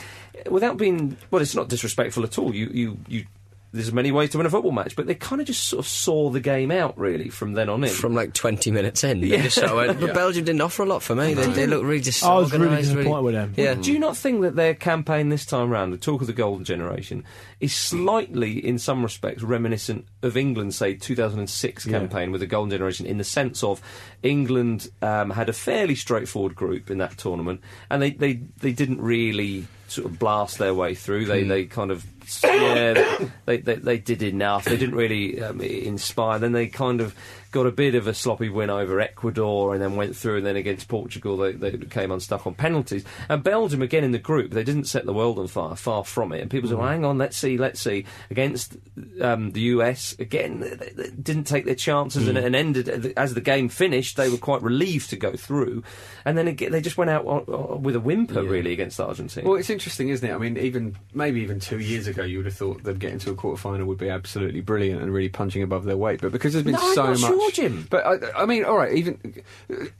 without 0.50 0.76
being 0.76 1.16
well, 1.30 1.42
it's 1.42 1.54
not 1.54 1.68
disrespectful 1.68 2.24
at 2.24 2.38
all. 2.38 2.54
You 2.54 2.66
you 2.72 2.98
you. 3.06 3.26
There's 3.74 3.92
many 3.92 4.12
ways 4.12 4.30
to 4.30 4.38
win 4.38 4.46
a 4.46 4.50
football 4.50 4.70
match, 4.70 4.94
but 4.94 5.08
they 5.08 5.16
kind 5.16 5.40
of 5.40 5.48
just 5.48 5.64
sort 5.64 5.80
of 5.84 5.88
saw 5.88 6.30
the 6.30 6.38
game 6.38 6.70
out 6.70 6.96
really 6.96 7.28
from 7.28 7.54
then 7.54 7.68
on 7.68 7.82
in. 7.82 7.90
From 7.90 8.14
like 8.14 8.32
20 8.32 8.70
minutes 8.70 9.02
in. 9.02 9.20
They 9.20 9.36
just 9.42 9.56
sort 9.56 9.70
of 9.70 9.76
went- 9.76 10.00
But 10.00 10.14
Belgium 10.14 10.44
didn't 10.44 10.60
offer 10.60 10.84
a 10.84 10.86
lot 10.86 11.02
for 11.02 11.16
me. 11.16 11.34
They, 11.34 11.46
they 11.48 11.66
looked 11.66 11.84
really 11.84 11.98
I 12.22 12.34
was 12.36 12.52
really 12.52 12.66
disorganised. 12.76 12.94
disappointed 12.94 13.22
with 13.24 13.34
them. 13.34 13.54
Yeah. 13.56 13.74
Do 13.74 13.92
you 13.92 13.98
not 13.98 14.16
think 14.16 14.42
that 14.42 14.54
their 14.54 14.74
campaign 14.74 15.28
this 15.28 15.44
time 15.44 15.70
round, 15.70 15.92
the 15.92 15.96
talk 15.98 16.20
of 16.20 16.28
the 16.28 16.32
golden 16.32 16.64
generation, 16.64 17.24
is 17.58 17.74
slightly, 17.74 18.64
in 18.64 18.78
some 18.78 19.02
respects, 19.02 19.42
reminiscent 19.42 20.06
of 20.22 20.36
England's, 20.36 20.76
say, 20.76 20.94
2006 20.94 21.84
campaign 21.86 22.30
with 22.30 22.42
the 22.42 22.46
golden 22.46 22.70
generation, 22.70 23.06
in 23.06 23.18
the 23.18 23.24
sense 23.24 23.64
of 23.64 23.80
England 24.22 24.88
um, 25.02 25.30
had 25.30 25.48
a 25.48 25.52
fairly 25.52 25.94
straightforward 25.94 26.54
group 26.54 26.90
in 26.90 26.98
that 26.98 27.18
tournament, 27.18 27.60
and 27.90 28.00
they, 28.00 28.10
they, 28.12 28.34
they 28.60 28.72
didn't 28.72 29.00
really 29.00 29.66
sort 29.88 30.06
of 30.06 30.18
blast 30.18 30.58
their 30.58 30.74
way 30.74 30.94
through. 30.94 31.24
They 31.26 31.42
they 31.44 31.66
kind 31.66 31.90
of 31.90 32.04
yeah 32.42 33.28
they, 33.46 33.58
they 33.58 33.74
they 33.76 33.98
did 33.98 34.22
enough. 34.22 34.64
They 34.64 34.76
didn't 34.76 34.94
really 34.94 35.40
um, 35.42 35.60
inspire. 35.60 36.38
Then 36.38 36.52
they 36.52 36.66
kind 36.66 37.00
of 37.00 37.14
got 37.50 37.66
a 37.66 37.70
bit 37.70 37.94
of 37.94 38.08
a 38.08 38.14
sloppy 38.14 38.48
win 38.48 38.68
over 38.68 39.00
Ecuador, 39.00 39.74
and 39.74 39.82
then 39.82 39.94
went 39.94 40.16
through. 40.16 40.38
And 40.38 40.46
then 40.46 40.56
against 40.56 40.88
Portugal, 40.88 41.36
they, 41.36 41.52
they 41.52 41.76
came 41.78 42.10
unstuck 42.10 42.46
on 42.46 42.54
penalties. 42.54 43.04
And 43.28 43.44
Belgium 43.44 43.80
again 43.80 44.02
in 44.02 44.10
the 44.10 44.18
group, 44.18 44.50
they 44.50 44.64
didn't 44.64 44.84
set 44.84 45.06
the 45.06 45.12
world 45.12 45.38
on 45.38 45.46
fire. 45.46 45.76
Far 45.76 46.04
from 46.04 46.32
it. 46.32 46.40
And 46.40 46.50
people 46.50 46.68
said, 46.68 46.76
mm. 46.76 46.80
well, 46.80 46.88
"Hang 46.88 47.04
on, 47.04 47.18
let's 47.18 47.36
see, 47.36 47.56
let's 47.56 47.80
see." 47.80 48.04
Against 48.30 48.76
um, 49.20 49.52
the 49.52 49.60
US 49.60 50.16
again, 50.18 50.60
they, 50.60 50.92
they 50.94 51.10
didn't 51.10 51.44
take 51.44 51.64
their 51.64 51.74
chances 51.74 52.26
and, 52.26 52.36
mm. 52.36 52.44
and 52.44 52.56
ended 52.56 52.88
uh, 52.88 53.20
as 53.20 53.34
the 53.34 53.40
game 53.40 53.68
finished. 53.68 54.16
They 54.16 54.28
were 54.28 54.38
quite 54.38 54.62
relieved 54.62 55.10
to 55.10 55.16
go 55.16 55.34
through, 55.34 55.84
and 56.24 56.36
then 56.36 56.48
again, 56.48 56.72
they 56.72 56.80
just 56.80 56.96
went 56.96 57.10
out 57.10 57.26
on, 57.26 57.42
on, 57.44 57.82
with 57.82 57.96
a 57.96 58.00
whimper 58.00 58.42
really 58.42 58.72
against 58.72 58.98
Argentina. 58.98 59.48
Well, 59.48 59.58
it's 59.58 59.70
interesting, 59.70 60.08
isn't 60.08 60.28
it? 60.28 60.34
I 60.34 60.38
mean, 60.38 60.56
even 60.56 60.96
maybe 61.12 61.40
even 61.42 61.60
two 61.60 61.78
years 61.78 62.06
ago, 62.06 62.13
you 62.22 62.38
would 62.38 62.46
have 62.46 62.54
thought 62.54 62.82
them 62.82 62.98
getting 62.98 63.18
to 63.20 63.30
a 63.30 63.34
quarter 63.34 63.60
final 63.60 63.86
would 63.86 63.98
be 63.98 64.08
absolutely 64.08 64.60
brilliant 64.60 65.02
and 65.02 65.12
really 65.12 65.28
punching 65.28 65.62
above 65.62 65.84
their 65.84 65.96
weight. 65.96 66.20
But 66.20 66.32
because 66.32 66.52
there's 66.52 66.64
been 66.64 66.74
No, 66.74 66.94
so 66.94 67.02
not 67.04 67.20
much, 67.20 67.20
sure, 67.20 67.50
Jim. 67.50 67.86
But 67.90 68.06
I, 68.06 68.42
I 68.42 68.46
mean, 68.46 68.64
all 68.64 68.76
right, 68.76 68.92
even 68.92 69.42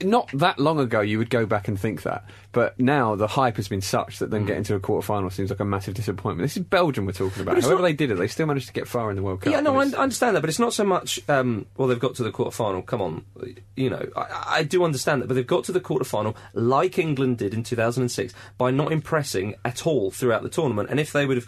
not 0.01 0.29
that 0.33 0.59
long 0.59 0.79
ago, 0.79 1.01
you 1.01 1.17
would 1.17 1.29
go 1.29 1.45
back 1.45 1.67
and 1.67 1.79
think 1.79 2.03
that. 2.03 2.25
But 2.51 2.79
now 2.79 3.15
the 3.15 3.27
hype 3.27 3.57
has 3.57 3.67
been 3.67 3.81
such 3.81 4.19
that 4.19 4.31
them 4.31 4.45
getting 4.45 4.63
to 4.63 4.75
a 4.75 4.79
quarter 4.79 5.05
final 5.05 5.29
seems 5.29 5.49
like 5.49 5.59
a 5.59 5.65
massive 5.65 5.93
disappointment. 5.93 6.45
This 6.45 6.55
is 6.57 6.63
Belgium 6.63 7.05
we're 7.05 7.11
talking 7.11 7.41
about. 7.41 7.61
However 7.61 7.75
not- 7.75 7.81
they 7.83 7.93
did 7.93 8.11
it, 8.11 8.15
they 8.15 8.27
still 8.27 8.45
managed 8.45 8.67
to 8.67 8.73
get 8.73 8.87
far 8.87 9.09
in 9.09 9.17
the 9.17 9.23
World 9.23 9.41
Cup. 9.41 9.51
Yeah, 9.51 9.59
no, 9.59 9.75
I, 9.75 9.85
understand 9.85 10.35
that, 10.35 10.41
but 10.41 10.49
it's 10.49 10.59
not 10.59 10.73
so 10.73 10.85
much. 10.85 11.19
Um, 11.27 11.65
well, 11.75 11.87
they've 11.87 11.99
got 11.99 12.15
to 12.15 12.23
the 12.23 12.31
quarter 12.31 12.51
final. 12.51 12.81
Come 12.81 13.01
on, 13.01 13.25
you 13.75 13.89
know, 13.89 14.07
I, 14.15 14.45
I 14.59 14.63
do 14.63 14.83
understand 14.83 15.21
that, 15.21 15.27
but 15.27 15.33
they've 15.33 15.45
got 15.45 15.65
to 15.65 15.71
the 15.71 15.81
quarter 15.81 16.05
final 16.05 16.35
like 16.53 16.97
England 16.97 17.37
did 17.39 17.53
in 17.53 17.63
2006 17.63 18.33
by 18.57 18.71
not 18.71 18.91
impressing 18.91 19.55
at 19.65 19.85
all 19.85 20.11
throughout 20.11 20.43
the 20.43 20.49
tournament. 20.49 20.89
And 20.89 20.99
if 20.99 21.11
they 21.11 21.25
would 21.25 21.37
have 21.37 21.47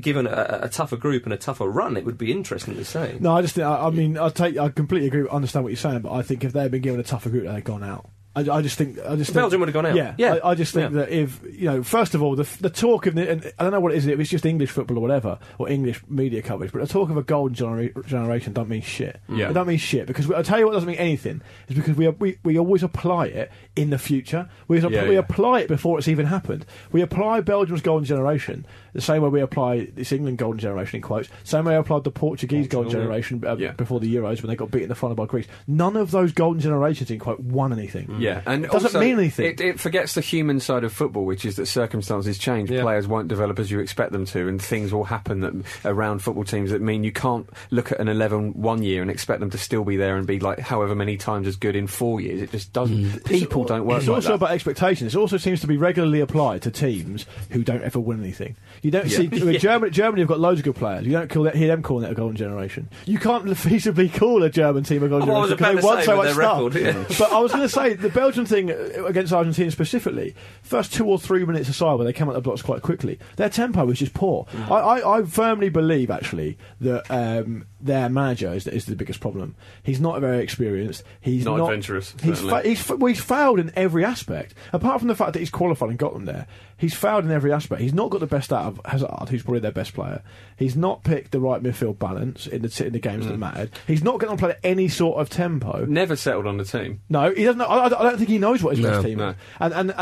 given 0.00 0.26
a, 0.26 0.60
a 0.62 0.68
tougher 0.68 0.96
group 0.96 1.24
and 1.24 1.32
a 1.32 1.36
tougher 1.36 1.68
run, 1.68 1.96
it 1.96 2.04
would 2.04 2.18
be 2.18 2.32
interesting 2.32 2.74
to 2.74 2.84
see. 2.84 3.16
No, 3.20 3.36
I 3.36 3.42
just 3.42 3.54
think, 3.54 3.66
I, 3.66 3.86
I 3.86 3.90
mean, 3.90 4.16
I 4.18 4.28
take, 4.30 4.56
I 4.58 4.68
completely 4.70 5.08
agree, 5.08 5.28
understand 5.30 5.64
what 5.64 5.70
you're 5.70 5.76
saying, 5.76 6.00
but 6.00 6.12
I 6.12 6.22
think 6.22 6.44
if 6.44 6.52
they 6.52 6.62
had 6.62 6.70
been 6.70 6.82
given 6.82 7.00
a 7.00 7.04
tougher 7.04 7.30
group, 7.30 7.46
they'd 7.46 7.64
gone 7.64 7.84
out. 7.84 8.08
I, 8.34 8.40
I 8.40 8.60
just 8.60 8.76
think, 8.76 8.98
I 8.98 9.16
just 9.16 9.30
think, 9.30 9.36
Belgium 9.36 9.60
would 9.60 9.68
have 9.70 9.72
gone 9.72 9.86
out. 9.86 9.94
Yeah, 9.96 10.14
Yeah. 10.18 10.34
I, 10.44 10.50
I 10.50 10.54
just 10.54 10.74
think 10.74 10.92
Yeah. 10.92 10.98
that 11.00 11.08
if 11.08 11.40
you 11.50 11.64
know, 11.70 11.82
first 11.82 12.14
of 12.14 12.22
all, 12.22 12.36
the 12.36 12.46
the 12.60 12.68
talk 12.68 13.06
of 13.06 13.14
the, 13.14 13.30
and 13.30 13.52
I 13.58 13.62
don't 13.62 13.72
know 13.72 13.80
what 13.80 13.92
it 13.92 13.96
is, 13.96 14.06
if 14.06 14.20
it's 14.20 14.28
just 14.28 14.44
English 14.44 14.68
football 14.72 14.98
or 14.98 15.00
whatever, 15.00 15.38
or 15.56 15.70
English 15.70 16.02
media 16.06 16.42
coverage, 16.42 16.70
but 16.70 16.82
the 16.82 16.86
talk 16.86 17.08
of 17.08 17.16
a 17.16 17.22
golden 17.22 17.54
genera- 17.54 17.88
generation 18.04 18.52
don't 18.52 18.68
mean 18.68 18.82
shit. 18.82 19.22
Yeah. 19.26 19.48
it 19.48 19.54
don't 19.54 19.66
mean 19.66 19.78
shit 19.78 20.06
because 20.06 20.28
we, 20.28 20.34
I'll 20.34 20.42
tell 20.44 20.58
you 20.58 20.66
what 20.66 20.72
doesn't 20.74 20.86
mean 20.86 20.98
anything 20.98 21.40
is 21.68 21.76
because 21.76 21.96
we 21.96 22.06
we, 22.10 22.36
we 22.44 22.58
always 22.58 22.82
apply 22.82 23.28
it 23.28 23.50
in 23.74 23.88
the 23.88 23.96
future. 23.98 24.50
We 24.68 24.80
Yeah, 24.80 25.04
we 25.08 25.14
yeah. 25.14 25.20
apply 25.20 25.60
it 25.60 25.68
before 25.68 25.96
it's 25.96 26.08
even 26.08 26.26
happened. 26.26 26.66
We 26.92 27.00
apply 27.00 27.40
Belgium's 27.40 27.80
golden 27.80 28.04
generation 28.04 28.66
the 28.96 29.02
same 29.02 29.22
way 29.22 29.28
we 29.28 29.40
apply 29.40 29.86
this 29.94 30.10
England 30.12 30.38
golden 30.38 30.58
generation 30.58 30.96
in 30.96 31.02
quotes, 31.02 31.28
same 31.44 31.64
way 31.64 31.74
I 31.74 31.78
applied 31.78 32.04
the 32.04 32.10
Portuguese 32.10 32.66
golden 32.66 32.86
Portugal, 32.92 33.04
generation 33.04 33.44
uh, 33.46 33.56
Yeah. 33.56 33.72
before 33.72 34.00
the 34.00 34.12
Euros 34.14 34.42
when 34.42 34.48
they 34.48 34.56
got 34.56 34.70
beat 34.70 34.82
in 34.82 34.88
the 34.88 34.94
final 34.94 35.14
by 35.14 35.26
Greece. 35.26 35.46
None 35.66 35.96
of 35.96 36.10
those 36.10 36.32
golden 36.32 36.60
generations 36.60 37.10
in 37.10 37.18
quote 37.18 37.38
won 37.40 37.72
anything. 37.72 38.16
Yeah, 38.18 38.42
and 38.46 38.64
It 38.64 38.70
doesn't 38.70 38.88
also, 38.88 39.00
mean 39.00 39.18
anything. 39.18 39.46
It, 39.46 39.60
it 39.60 39.80
forgets 39.80 40.14
the 40.14 40.20
human 40.20 40.58
side 40.60 40.82
of 40.84 40.92
football, 40.92 41.24
which 41.24 41.44
is 41.44 41.56
that 41.56 41.66
circumstances 41.66 42.38
change. 42.38 42.70
Yeah. 42.70 42.82
Players 42.82 43.06
won't 43.06 43.28
develop 43.28 43.58
as 43.58 43.70
you 43.70 43.80
expect 43.80 44.12
them 44.12 44.24
to, 44.26 44.48
and 44.48 44.60
things 44.60 44.92
will 44.92 45.04
happen 45.04 45.40
that 45.40 45.52
around 45.84 46.20
football 46.20 46.44
teams 46.44 46.70
that 46.70 46.80
mean 46.80 47.04
you 47.04 47.12
can't 47.12 47.48
look 47.70 47.92
at 47.92 48.00
an 48.00 48.08
11 48.08 48.54
one 48.54 48.82
year 48.82 49.02
and 49.02 49.10
expect 49.10 49.40
them 49.40 49.50
to 49.50 49.58
still 49.58 49.84
be 49.84 49.96
there 49.96 50.16
and 50.16 50.26
be 50.26 50.40
like 50.40 50.58
however 50.58 50.94
many 50.94 51.16
times 51.16 51.46
as 51.46 51.56
good 51.56 51.76
in 51.76 51.86
four 51.86 52.20
years. 52.20 52.40
It 52.42 52.50
just 52.50 52.72
doesn't. 52.72 53.24
People 53.24 53.64
don't 53.64 53.84
work 53.86 53.98
It's 53.98 54.08
like 54.08 54.14
also 54.16 54.28
that. 54.30 54.34
about 54.36 54.50
expectations. 54.52 55.14
It 55.14 55.18
also 55.18 55.36
seems 55.36 55.60
to 55.60 55.66
be 55.66 55.76
regularly 55.76 56.20
applied 56.20 56.62
to 56.62 56.70
teams 56.70 57.26
who 57.50 57.62
don't 57.62 57.82
ever 57.82 58.00
win 58.00 58.20
anything. 58.20 58.56
You 58.86 58.92
don't 58.92 59.08
see 59.10 59.26
Germany. 59.58 59.90
Germany 59.90 60.20
have 60.22 60.28
got 60.28 60.38
loads 60.38 60.60
of 60.60 60.64
good 60.64 60.76
players. 60.76 61.04
You 61.04 61.10
don't 61.10 61.28
call 61.28 61.48
it, 61.48 61.56
hear 61.56 61.66
them 61.66 61.82
calling 61.82 62.04
it 62.04 62.12
a 62.12 62.14
golden 62.14 62.36
generation. 62.36 62.88
You 63.04 63.18
can't 63.18 63.44
feasibly 63.46 64.14
call 64.14 64.44
a 64.44 64.48
German 64.48 64.84
team 64.84 65.02
a 65.02 65.08
golden 65.08 65.28
Oh, 65.28 65.48
generation 65.48 65.56
because 65.56 65.82
they 65.82 65.86
won 65.86 66.02
so 66.04 66.16
much 66.16 66.32
stuff. 66.34 66.74
record. 66.84 67.06
But 67.18 67.32
I 67.32 67.40
was 67.40 67.50
going 67.50 67.64
to 67.64 67.68
say 67.68 67.94
the 67.94 68.10
Belgian 68.10 68.46
thing 68.46 68.70
against 68.70 69.32
Argentina 69.32 69.72
specifically. 69.72 70.36
First 70.62 70.94
two 70.94 71.04
or 71.06 71.18
three 71.18 71.44
minutes 71.44 71.68
aside, 71.68 71.94
where 71.94 72.04
they 72.04 72.12
came 72.12 72.28
out 72.28 72.36
of 72.36 72.44
the 72.44 72.48
blocks 72.48 72.62
quite 72.62 72.82
quickly, 72.82 73.18
their 73.34 73.50
tempo 73.50 73.84
was 73.84 73.98
just 73.98 74.14
poor. 74.14 74.44
Mm. 74.52 74.70
I, 74.70 74.78
I, 75.00 75.18
I 75.18 75.22
firmly 75.24 75.68
believe 75.68 76.08
actually 76.08 76.56
that 76.80 77.10
um, 77.10 77.66
their 77.80 78.08
manager 78.08 78.52
is, 78.54 78.66
is 78.66 78.86
the 78.86 78.96
biggest 78.96 79.20
problem. 79.20 79.54
He's 79.82 80.00
not 80.00 80.20
very 80.20 80.42
experienced. 80.42 81.02
He's 81.20 81.44
Not 81.44 81.58
not, 81.58 81.64
adventurous, 81.64 82.14
He's, 82.22 82.40
fa- 82.40 82.62
he's, 82.62 82.80
fa- 82.80 82.96
well, 82.96 83.08
he's 83.12 83.22
failed 83.22 83.60
in 83.60 83.70
every 83.76 84.04
aspect. 84.04 84.54
Apart 84.72 85.00
from 85.00 85.08
the 85.08 85.14
fact 85.14 85.34
that 85.34 85.38
he's 85.40 85.50
qualified 85.50 85.90
and 85.90 85.98
got 85.98 86.14
them 86.14 86.24
there, 86.24 86.46
he's 86.78 86.94
failed 86.94 87.24
in 87.24 87.30
every 87.30 87.52
aspect. 87.52 87.82
He's 87.82 87.92
not 87.92 88.10
got 88.10 88.20
the 88.20 88.26
best 88.26 88.50
out 88.52 88.64
of 88.64 88.80
Hazard, 88.86 89.28
who's 89.28 89.42
probably 89.42 89.60
their 89.60 89.72
best 89.72 89.92
player. 89.92 90.22
He's 90.56 90.74
not 90.74 91.04
picked 91.04 91.32
the 91.32 91.40
right 91.40 91.62
midfield 91.62 91.98
balance 91.98 92.46
in 92.46 92.62
the 92.62 92.84
in 92.86 92.92
the 92.94 92.98
games 92.98 93.26
Mm. 93.26 93.28
that 93.28 93.38
mattered. 93.38 93.70
He's 93.86 94.02
not 94.02 94.18
going 94.20 94.34
to 94.34 94.40
play 94.40 94.50
at 94.52 94.60
any 94.64 94.88
sort 94.88 95.18
of 95.20 95.28
tempo. 95.28 95.84
Never 95.86 96.16
settled 96.16 96.46
on 96.46 96.56
the 96.56 96.64
team. 96.64 97.00
No, 97.10 97.30
he 97.30 97.44
doesn't. 97.44 97.58
Know, 97.58 97.66
I, 97.66 97.86
I 97.86 97.88
don't 97.90 98.16
think 98.16 98.30
he 98.30 98.38
knows 98.38 98.62
what 98.62 98.76
his 98.76 98.84
No, 98.84 98.90
best 98.92 99.06
team 99.06 99.18
no. 99.18 99.28
is. 99.30 99.36
And 99.60 99.74
and 99.74 99.94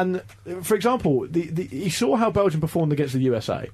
and 0.46 0.64
for 0.64 0.74
example, 0.76 1.26
the, 1.28 1.48
the 1.50 1.64
he 1.64 1.90
saw 1.90 2.14
how 2.16 2.30
Belgium 2.30 2.60
performed 2.60 2.92
against 2.92 3.14
the 3.14 3.20
USA. 3.22 3.68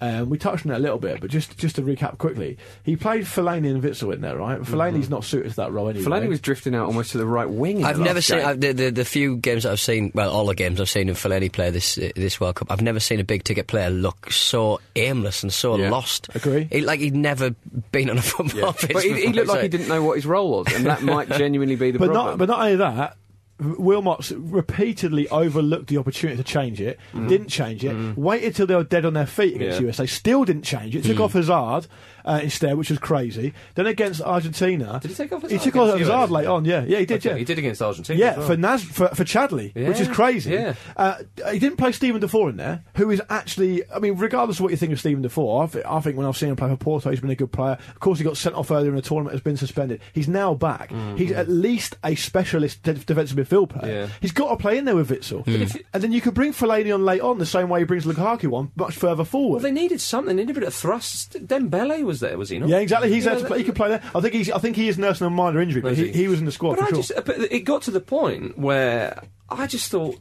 Um, 0.00 0.28
we 0.28 0.36
touched 0.36 0.66
on 0.66 0.72
it 0.72 0.76
a 0.76 0.78
little 0.78 0.98
bit, 0.98 1.20
but 1.22 1.30
just 1.30 1.56
just 1.56 1.76
to 1.76 1.82
recap 1.82 2.18
quickly, 2.18 2.58
he 2.82 2.96
played 2.96 3.24
Fellaini 3.24 3.70
and 3.70 3.82
Witsel 3.82 4.12
in 4.12 4.20
there, 4.20 4.36
right? 4.36 4.60
Fellaini's 4.60 5.08
not 5.08 5.24
suited 5.24 5.48
to 5.50 5.56
that 5.56 5.72
role 5.72 5.88
anyway. 5.88 6.04
Fellaini 6.04 6.28
was 6.28 6.40
drifting 6.40 6.74
out 6.74 6.86
almost 6.86 7.12
to 7.12 7.18
the 7.18 7.24
right 7.26 7.48
wing. 7.48 7.78
in 7.78 7.84
I've 7.86 7.96
the 7.96 8.04
never 8.04 8.16
last 8.16 8.26
seen 8.26 8.38
game. 8.38 8.46
I've, 8.46 8.60
the, 8.60 8.72
the 8.72 8.90
the 8.90 9.04
few 9.06 9.36
games 9.38 9.62
that 9.62 9.72
I've 9.72 9.80
seen. 9.80 10.12
Well, 10.14 10.30
all 10.30 10.44
the 10.44 10.54
games 10.54 10.80
I've 10.82 10.90
seen 10.90 11.08
of 11.08 11.16
Fellaini 11.16 11.50
play 11.50 11.70
this 11.70 11.96
uh, 11.96 12.10
this 12.14 12.38
World 12.38 12.56
Cup. 12.56 12.70
I've 12.70 12.82
never 12.82 13.00
seen 13.00 13.20
a 13.20 13.24
big 13.24 13.44
ticket 13.44 13.68
player 13.68 13.88
look 13.88 14.30
so 14.32 14.80
aimless 14.96 15.42
and 15.42 15.50
so 15.52 15.76
Yeah. 15.78 15.88
lost. 15.90 16.28
Agree. 16.34 16.68
He, 16.70 16.82
like 16.82 17.00
he'd 17.00 17.14
never 17.16 17.54
been 17.90 18.10
on 18.10 18.18
a 18.18 18.22
football 18.22 18.60
Yeah. 18.60 18.72
pitch. 18.78 18.92
But 18.92 19.02
he, 19.02 19.14
he 19.14 19.32
looked 19.32 19.48
like 19.48 19.56
so- 19.58 19.62
he 19.62 19.68
didn't 19.68 19.88
know 19.88 20.02
what 20.02 20.16
his 20.16 20.26
role 20.26 20.50
was, 20.62 20.74
and 20.74 20.84
that 20.86 21.02
might 21.02 21.30
genuinely 21.38 21.76
be 21.76 21.90
the 21.90 21.98
but 21.98 22.12
problem. 22.12 22.26
not 22.32 22.38
but 22.38 22.48
not 22.48 22.60
only 22.60 22.76
that. 22.76 23.16
Wilmots 23.58 24.34
repeatedly 24.36 25.28
overlooked 25.30 25.86
the 25.88 25.96
opportunity 25.96 26.36
to 26.36 26.44
change 26.44 26.80
it, 26.80 26.98
mm. 27.12 27.26
didn't 27.26 27.48
change 27.48 27.84
it, 27.84 27.96
mm. 27.96 28.14
waited 28.16 28.54
till 28.54 28.66
they 28.66 28.74
were 28.74 28.84
dead 28.84 29.06
on 29.06 29.14
their 29.14 29.26
feet 29.26 29.56
against 29.56 29.80
Yeah. 29.80 29.86
USA, 29.86 30.06
still 30.06 30.44
didn't 30.44 30.64
change 30.64 30.94
it, 30.94 31.04
took 31.04 31.16
mm. 31.16 31.24
off 31.24 31.32
Hazard 31.32 31.86
uh, 32.26 32.40
instead, 32.42 32.76
which 32.76 32.90
was 32.90 32.98
crazy. 32.98 33.54
Then 33.74 33.86
against 33.86 34.20
Argentina, 34.20 34.98
Did 35.00 35.10
he 35.10 35.14
take 35.14 35.32
off 35.32 35.48
He 35.48 35.58
took 35.58 35.76
off 35.76 35.94
against 35.94 36.10
Hazard 36.10 36.30
late 36.32 36.46
on, 36.46 36.64
yeah, 36.64 36.84
yeah, 36.86 36.98
he 36.98 37.06
did, 37.06 37.18
Okay, 37.18 37.30
yeah. 37.30 37.36
He 37.38 37.44
did 37.44 37.58
against 37.58 37.80
Argentina. 37.80 38.18
Yeah, 38.18 38.36
well. 38.38 38.46
for 38.48 38.56
Naz 38.56 38.82
for, 38.82 39.08
for 39.08 39.24
Chadli, 39.24 39.74
which 39.74 40.00
is 40.00 40.08
crazy. 40.08 40.50
yeah. 40.52 40.74
Uh, 40.96 41.16
he 41.50 41.58
didn't 41.58 41.76
play 41.76 41.92
Steven 41.92 42.20
Defour 42.20 42.50
in 42.50 42.56
there, 42.56 42.82
who 42.96 43.10
is 43.10 43.22
actually, 43.30 43.82
I 43.90 43.98
mean, 43.98 44.16
regardless 44.16 44.58
of 44.58 44.62
what 44.64 44.70
you 44.70 44.76
think 44.76 44.92
of 44.92 44.98
Steven 45.00 45.22
Defour, 45.22 45.64
I, 45.64 45.66
th- 45.66 45.84
I 45.86 46.00
think 46.00 46.16
when 46.16 46.26
I've 46.26 46.36
seen 46.36 46.48
him 46.50 46.56
play 46.56 46.68
for 46.68 46.76
Porto, 46.76 47.10
he's 47.10 47.20
been 47.20 47.30
a 47.30 47.34
good 47.36 47.52
player. 47.52 47.78
Of 47.90 48.00
course, 48.00 48.18
he 48.18 48.24
got 48.24 48.36
sent 48.36 48.54
off 48.56 48.70
earlier 48.70 48.90
in 48.90 48.96
the 48.96 49.02
tournament, 49.02 49.32
has 49.32 49.40
been 49.42 49.56
suspended. 49.56 50.00
He's 50.12 50.28
now 50.28 50.54
back. 50.54 50.90
He's 51.16 51.32
at 51.32 51.48
least 51.48 51.96
a 52.04 52.14
specialist 52.14 52.82
de- 52.82 52.94
defensive 52.94 53.36
midfield 53.38 53.70
player. 53.70 53.92
Yeah. 54.02 54.08
He's 54.20 54.32
got 54.32 54.50
to 54.50 54.56
play 54.56 54.78
in 54.78 54.84
there 54.84 54.96
with 54.96 55.10
Witsel, 55.10 55.46
if- 55.46 55.76
and 55.94 56.02
then 56.02 56.12
you 56.12 56.20
could 56.20 56.34
bring 56.34 56.52
Fellaini 56.52 56.92
on 56.92 57.04
late 57.04 57.20
on 57.20 57.38
the 57.38 57.46
same 57.46 57.68
way 57.68 57.80
he 57.80 57.84
brings 57.84 58.04
Lukaku 58.04 58.52
on, 58.52 58.72
much 58.76 58.94
further 58.96 59.24
forward. 59.24 59.56
Well, 59.56 59.62
they 59.62 59.70
needed 59.72 60.00
something. 60.00 60.36
They 60.36 60.42
needed 60.42 60.56
a 60.56 60.60
bit 60.60 60.66
of 60.68 60.74
thrust. 60.74 61.32
Dembele 61.46 62.02
was 62.04 62.15
there, 62.20 62.36
was 62.38 62.48
he 62.50 62.58
not? 62.58 62.68
yeah, 62.68 62.78
exactly. 62.78 63.12
He's 63.12 63.24
You 63.24 63.30
there 63.30 63.40
to 63.40 63.46
play. 63.46 63.58
He 63.58 63.64
could 63.64 63.74
play 63.76 63.88
there. 63.88 64.02
I 64.14 64.20
think 64.20 64.34
he's. 64.34 64.50
I 64.50 64.58
think 64.58 64.76
he 64.76 64.88
is 64.88 64.98
nursing 64.98 65.26
a 65.26 65.30
minor 65.30 65.60
injury, 65.60 65.80
but 65.80 65.96
he, 65.96 66.06
he? 66.08 66.12
he 66.12 66.28
was 66.28 66.38
in 66.38 66.44
the 66.46 66.52
squad 66.52 66.76
But 66.76 66.78
for 66.80 66.84
I 66.84 66.88
sure. 66.90 66.96
just, 67.02 67.12
but 67.24 67.38
it 67.52 67.60
got 67.60 67.82
to 67.82 67.90
the 67.90 68.00
point 68.00 68.58
where 68.58 69.22
I 69.48 69.66
just 69.66 69.90
thought, 69.90 70.18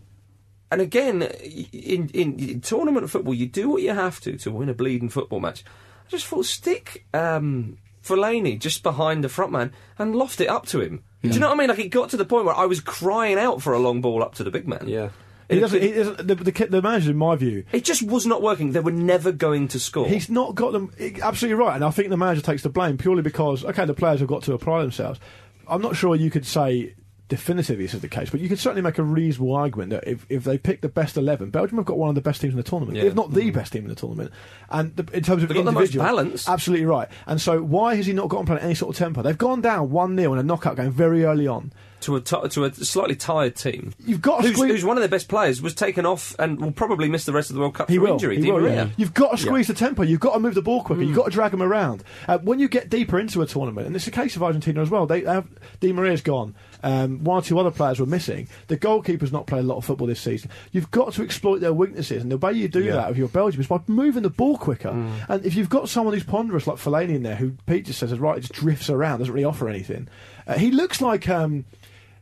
and 0.71 0.81
again, 0.81 1.21
in, 1.21 2.09
in, 2.13 2.39
in 2.39 2.61
tournament 2.61 3.09
football, 3.09 3.33
you 3.33 3.47
do 3.47 3.69
what 3.69 3.81
you 3.81 3.93
have 3.93 4.19
to 4.21 4.37
to 4.37 4.51
win 4.51 4.69
a 4.69 4.73
bleeding 4.73 5.09
football 5.09 5.39
match. 5.39 5.63
I 6.07 6.09
just 6.09 6.25
thought, 6.27 6.45
stick 6.45 7.05
um, 7.13 7.77
Fellaini 8.03 8.59
just 8.59 8.83
behind 8.83 9.23
the 9.23 9.29
front 9.29 9.51
man 9.51 9.73
and 9.97 10.15
loft 10.15 10.39
it 10.41 10.47
up 10.47 10.65
to 10.67 10.81
him. 10.81 11.03
Do 11.23 11.31
you 11.31 11.39
know 11.39 11.47
what 11.47 11.55
I 11.55 11.57
mean? 11.57 11.69
Like 11.69 11.79
it 11.79 11.87
got 11.89 12.09
to 12.11 12.17
the 12.17 12.25
point 12.25 12.45
where 12.45 12.53
I 12.55 12.65
was 12.67 12.79
crying 12.79 13.39
out 13.39 13.63
for 13.63 13.73
a 13.73 13.79
long 13.79 13.99
ball 13.99 14.21
up 14.21 14.35
to 14.35 14.43
the 14.43 14.51
big 14.51 14.67
man. 14.67 14.87
Yeah. 14.87 15.09
He 15.49 15.57
It, 15.57 15.59
doesn't, 15.61 15.81
he 15.81 15.87
it, 15.89 15.95
doesn't, 15.95 16.27
the, 16.27 16.35
the, 16.35 16.67
the 16.69 16.81
manager, 16.81 17.11
in 17.11 17.17
my 17.17 17.35
view, 17.35 17.65
it 17.71 17.83
just 17.83 18.01
was 18.03 18.25
not 18.25 18.41
working. 18.41 18.71
They 18.71 18.79
were 18.79 18.91
never 18.91 19.31
going 19.31 19.67
to 19.69 19.79
score. 19.79 20.07
He's 20.07 20.29
not 20.29 20.55
got 20.55 20.71
them 20.73 20.91
absolutely 21.21 21.55
right, 21.63 21.75
and 21.75 21.83
I 21.83 21.91
think 21.91 22.09
the 22.09 22.17
manager 22.17 22.41
takes 22.41 22.63
the 22.63 22.69
blame 22.69 22.97
purely 22.97 23.21
because 23.21 23.63
okay, 23.65 23.85
the 23.85 23.93
players 23.93 24.19
have 24.19 24.29
got 24.29 24.43
to 24.43 24.53
apply 24.53 24.81
themselves. 24.81 25.19
I'm 25.67 25.81
not 25.81 25.95
sure 25.95 26.15
you 26.15 26.29
could 26.29 26.45
say 26.45 26.95
definitively 27.27 27.85
this 27.85 27.93
is 27.95 28.01
the 28.01 28.07
case, 28.07 28.29
but 28.29 28.39
you 28.39 28.47
could 28.47 28.59
certainly 28.59 28.83
make 28.83 28.99
a 28.99 29.03
reasonable 29.03 29.55
argument 29.55 29.89
that 29.89 30.07
if, 30.07 30.25
if 30.29 30.43
they 30.43 30.57
pick 30.57 30.81
the 30.81 30.89
best 30.89 31.17
eleven, 31.17 31.49
Belgium 31.49 31.77
have 31.77 31.85
got 31.85 31.97
one 31.97 32.09
of 32.09 32.15
the 32.15 32.21
best 32.21 32.41
teams 32.41 32.53
in 32.53 32.57
the 32.57 32.63
tournament, 32.63 32.97
Yeah. 32.97 33.05
if 33.05 33.15
not 33.15 33.31
the 33.31 33.41
mm-hmm. 33.41 33.49
best 33.51 33.73
team 33.73 33.83
in 33.83 33.89
the 33.89 33.95
tournament. 33.95 34.31
And 34.69 34.95
the, 34.95 35.03
in 35.15 35.23
terms 35.23 35.41
of 35.43 35.49
They've 35.49 35.57
got 35.57 35.65
the 35.65 35.71
most 35.71 35.95
individuals, 35.95 36.07
balance. 36.07 36.49
absolutely 36.49 36.85
right. 36.85 37.07
And 37.25 37.41
so 37.41 37.61
why 37.61 37.95
has 37.95 38.05
he 38.05 38.13
not 38.13 38.29
got 38.29 38.39
on 38.39 38.45
playing 38.45 38.61
any 38.61 38.75
sort 38.75 38.95
of 38.95 38.99
tempo? 38.99 39.21
They've 39.23 39.37
gone 39.37 39.61
down 39.61 39.89
one 39.89 40.15
0 40.17 40.33
in 40.33 40.39
a 40.39 40.43
knockout 40.43 40.75
game 40.75 40.91
very 40.91 41.23
early 41.25 41.47
on. 41.47 41.73
To 42.05 42.43
a 42.43 42.49
to 42.49 42.63
a 42.65 42.73
slightly 42.73 43.15
tired 43.15 43.55
team. 43.55 43.93
You've 44.05 44.21
got 44.21 44.41
to 44.41 44.47
who's, 44.47 44.55
squeeze- 44.57 44.71
who's 44.71 44.85
one 44.85 44.97
of 44.97 45.01
their 45.01 45.09
best 45.09 45.27
players 45.27 45.61
was 45.61 45.73
taken 45.73 46.05
off 46.05 46.35
and 46.39 46.59
will 46.59 46.71
probably 46.71 47.09
miss 47.09 47.25
the 47.25 47.33
rest 47.33 47.49
of 47.49 47.55
the 47.55 47.59
World 47.61 47.75
Cup 47.75 47.89
He 47.89 47.97
for 47.97 48.03
will. 48.03 48.13
injury. 48.13 48.37
He 48.37 48.43
Di 48.43 48.51
will, 48.51 48.61
Maria. 48.61 48.75
yeah. 48.75 48.89
You've 48.97 49.13
got 49.13 49.31
to 49.31 49.37
squeeze 49.37 49.67
the 49.67 49.73
tempo. 49.73 50.03
You've 50.03 50.19
got 50.19 50.33
to 50.33 50.39
move 50.39 50.55
the 50.55 50.61
ball 50.61 50.83
quicker. 50.83 51.01
You've 51.01 51.15
got 51.15 51.25
to 51.25 51.31
drag 51.31 51.51
them 51.51 51.61
around. 51.63 52.03
Uh, 52.27 52.37
when 52.39 52.59
you 52.59 52.67
get 52.67 52.89
deeper 52.89 53.19
into 53.19 53.41
a 53.41 53.45
tournament, 53.45 53.87
and 53.87 53.95
it's 53.95 54.05
the 54.05 54.11
case 54.11 54.35
of 54.35 54.43
Argentina 54.43 54.81
as 54.81 54.89
well, 54.89 55.05
they 55.05 55.21
have 55.23 55.47
Di 55.79 55.91
Maria's 55.91 56.21
gone. 56.21 56.55
Um, 56.83 57.23
one 57.23 57.39
or 57.39 57.41
two 57.41 57.57
other 57.57 57.71
players 57.71 57.99
were 57.99 58.05
missing. 58.05 58.47
The 58.67 58.77
goalkeeper's 58.77 59.31
not 59.31 59.47
played 59.47 59.61
a 59.63 59.67
lot 59.67 59.77
of 59.77 59.85
football 59.85 60.05
this 60.05 60.19
season. 60.21 60.51
You've 60.71 60.91
got 60.91 61.13
to 61.13 61.23
exploit 61.23 61.59
their 61.59 61.73
weaknesses, 61.73 62.21
and 62.21 62.31
the 62.31 62.37
way 62.37 62.53
you 62.53 62.67
do 62.67 62.83
Yeah. 62.83 62.93
that 62.97 63.09
with 63.09 63.17
your 63.17 63.27
Belgium 63.27 63.59
is 63.61 63.67
by 63.67 63.79
moving 63.87 64.21
the 64.21 64.29
ball 64.29 64.57
quicker. 64.57 64.89
And 65.27 65.43
if 65.45 65.55
you've 65.55 65.69
got 65.69 65.89
someone 65.89 66.13
who's 66.13 66.23
ponderous 66.23 66.67
like 66.67 66.77
Fellaini 66.77 67.15
in 67.15 67.23
there, 67.23 67.35
who 67.35 67.53
Pete 67.65 67.85
just 67.85 67.99
says 67.99 68.11
is 68.11 68.19
right, 68.19 68.39
just 68.39 68.53
drifts 68.53 68.89
around, 68.89 69.19
doesn't 69.19 69.33
really 69.33 69.45
offer 69.45 69.67
anything. 69.67 70.07
Uh, 70.45 70.57
he 70.59 70.69
looks 70.69 71.01
like. 71.01 71.27
Um, 71.27 71.65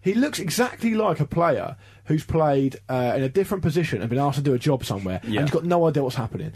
he 0.04 0.13
looks 0.13 0.39
exactly 0.39 0.94
like 0.94 1.20
a 1.20 1.26
player 1.26 1.76
who's 2.06 2.24
played 2.26 2.78
uh, 2.89 3.13
in 3.16 3.24
a 3.24 3.30
different 3.30 3.63
position 3.63 4.02
and 4.02 4.10
been 4.10 4.20
asked 4.20 4.38
to 4.38 4.44
do 4.44 4.54
a 4.54 4.60
job 4.60 4.84
somewhere, 4.84 5.22
Yeah. 5.24 5.39
and 5.39 5.50
he's 5.50 5.54
got 5.54 5.63
no 5.63 5.88
idea 5.88 6.04
what's 6.04 6.16
happening. 6.18 6.52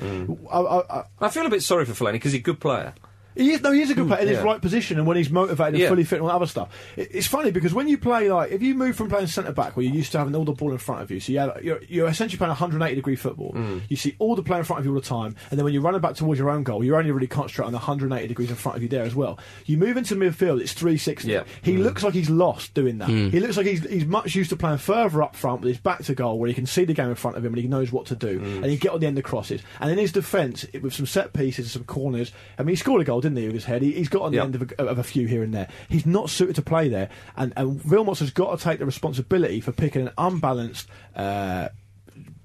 I, 0.52 0.60
I, 0.60 1.00
I, 1.00 1.04
I 1.22 1.30
feel 1.30 1.46
a 1.46 1.50
bit 1.50 1.64
sorry 1.64 1.86
for 1.86 1.94
Fellaini 1.94 2.14
because 2.14 2.34
he's 2.34 2.42
a 2.42 2.44
good 2.44 2.60
player. 2.60 2.94
He 3.38 3.52
is 3.52 3.62
no, 3.62 3.72
he 3.72 3.82
is 3.82 3.90
a 3.92 3.96
good 3.96 4.08
player 4.08 4.22
in 4.22 4.28
his 4.28 4.38
yeah. 4.38 4.44
right 4.44 4.62
position, 4.62 4.98
and 4.98 5.08
when 5.08 5.18
he's 5.18 5.30
motivated 5.30 5.76
and 5.76 5.82
Yeah. 5.84 5.90
fully 5.90 6.04
fit 6.04 6.16
and 6.16 6.24
all 6.24 6.28
that 6.30 6.36
other 6.36 6.46
stuff. 6.48 6.70
It, 6.96 7.10
it's 7.14 7.28
funny 7.28 7.52
because 7.52 7.74
when 7.74 7.88
you 7.88 7.98
play 7.98 8.32
like 8.32 8.52
if 8.52 8.62
you 8.62 8.76
move 8.76 8.96
from 8.96 9.10
playing 9.10 9.28
centre 9.28 9.52
back 9.52 9.76
where 9.78 9.86
you're 9.86 9.96
used 9.96 10.12
to 10.14 10.18
having 10.18 10.36
all 10.36 10.46
the 10.46 10.52
ball 10.54 10.72
in 10.72 10.78
front 10.78 11.02
of 11.02 11.12
you, 11.12 11.20
so 11.20 11.32
you 11.32 11.40
have, 11.40 11.64
you're, 11.64 11.80
you're 11.88 12.08
essentially 12.08 12.38
playing 12.38 12.50
180 12.50 12.96
degree 12.96 13.16
football. 13.16 13.54
Mm. 13.54 13.82
You 13.90 13.96
see 13.98 14.16
all 14.20 14.36
the 14.36 14.44
play 14.44 14.58
in 14.58 14.64
front 14.64 14.80
of 14.80 14.86
you 14.86 14.92
all 14.94 15.00
the 15.00 15.06
time, 15.08 15.36
and 15.52 15.58
then 15.60 15.64
when 15.64 15.74
you're 15.74 15.84
running 15.84 16.02
back 16.02 16.16
towards 16.16 16.40
your 16.40 16.50
own 16.50 16.64
goal, 16.64 16.84
you're 16.84 16.98
only 16.98 17.12
really 17.12 17.28
concentrating 17.28 17.68
on 17.68 17.72
the 17.74 17.78
180 17.80 18.28
degrees 18.28 18.50
in 18.50 18.56
front 18.56 18.76
of 18.78 18.84
you 18.84 18.90
there 18.90 19.04
as 19.04 19.16
well. 19.16 19.38
You 19.66 19.78
move 19.78 19.98
into 19.98 20.16
midfield, 20.16 20.60
it's 20.62 20.74
360. 20.74 21.30
Yeah. 21.32 21.44
He 21.62 21.74
Mm. 21.74 21.84
looks 21.84 22.04
like 22.04 22.14
he's 22.14 22.30
lost 22.30 22.74
doing 22.74 22.98
that. 23.00 23.10
He 23.10 23.40
looks 23.40 23.58
like 23.58 23.66
he's 23.66 23.84
he's 23.88 24.06
much 24.06 24.36
used 24.36 24.50
to 24.50 24.56
playing 24.56 24.78
further 24.80 25.22
up 25.22 25.36
front 25.36 25.62
with 25.62 25.70
his 25.70 25.78
back 25.80 26.04
to 26.06 26.16
goal, 26.16 26.40
where 26.40 26.48
he 26.48 26.54
can 26.54 26.66
see 26.66 26.86
the 26.86 26.94
game 26.94 27.10
in 27.10 27.16
front 27.16 27.38
of 27.38 27.46
him 27.46 27.54
and 27.54 27.62
he 27.62 27.68
knows 27.68 27.92
what 27.92 28.06
to 28.08 28.16
do, 28.16 28.40
Mm. 28.40 28.56
and 28.64 28.66
he 28.66 28.78
get 28.78 28.92
on 28.92 29.00
the 29.00 29.08
end 29.08 29.18
of 29.18 29.24
crosses. 29.24 29.62
And 29.80 29.92
in 29.92 29.98
his 29.98 30.12
defence, 30.12 30.66
with 30.82 30.94
some 30.94 31.06
set 31.06 31.34
pieces 31.34 31.66
and 31.66 31.72
some 31.72 31.84
corners, 31.84 32.32
I 32.58 32.64
mean, 32.64 32.70
he 32.70 32.76
scored 32.76 33.02
a 33.02 33.06
goal, 33.06 33.22
didn't 33.36 33.38
he, 33.38 33.46
with 33.46 33.56
his 33.56 33.66
head? 33.66 33.82
He, 33.82 33.92
he's 33.94 34.10
got 34.10 34.24
on 34.24 34.32
the 34.32 34.38
Yep. 34.38 34.46
end 34.46 34.56
of 34.56 34.72
a, 34.80 34.84
of 34.86 35.00
a 35.00 35.04
few 35.04 35.28
here 35.28 35.44
and 35.44 35.54
there. 35.54 35.68
He's 35.90 36.06
not 36.06 36.30
suited 36.30 36.56
to 36.56 36.62
play 36.62 36.90
there, 36.90 37.10
and 37.36 37.54
and 37.56 37.80
Wilmots 37.82 38.20
has 38.20 38.32
got 38.32 38.58
to 38.58 38.64
take 38.64 38.80
the 38.80 38.86
responsibility 38.86 39.62
for 39.62 39.72
picking 39.72 40.04
an 40.08 40.12
unbalanced. 40.18 40.88
Uh, 41.16 41.70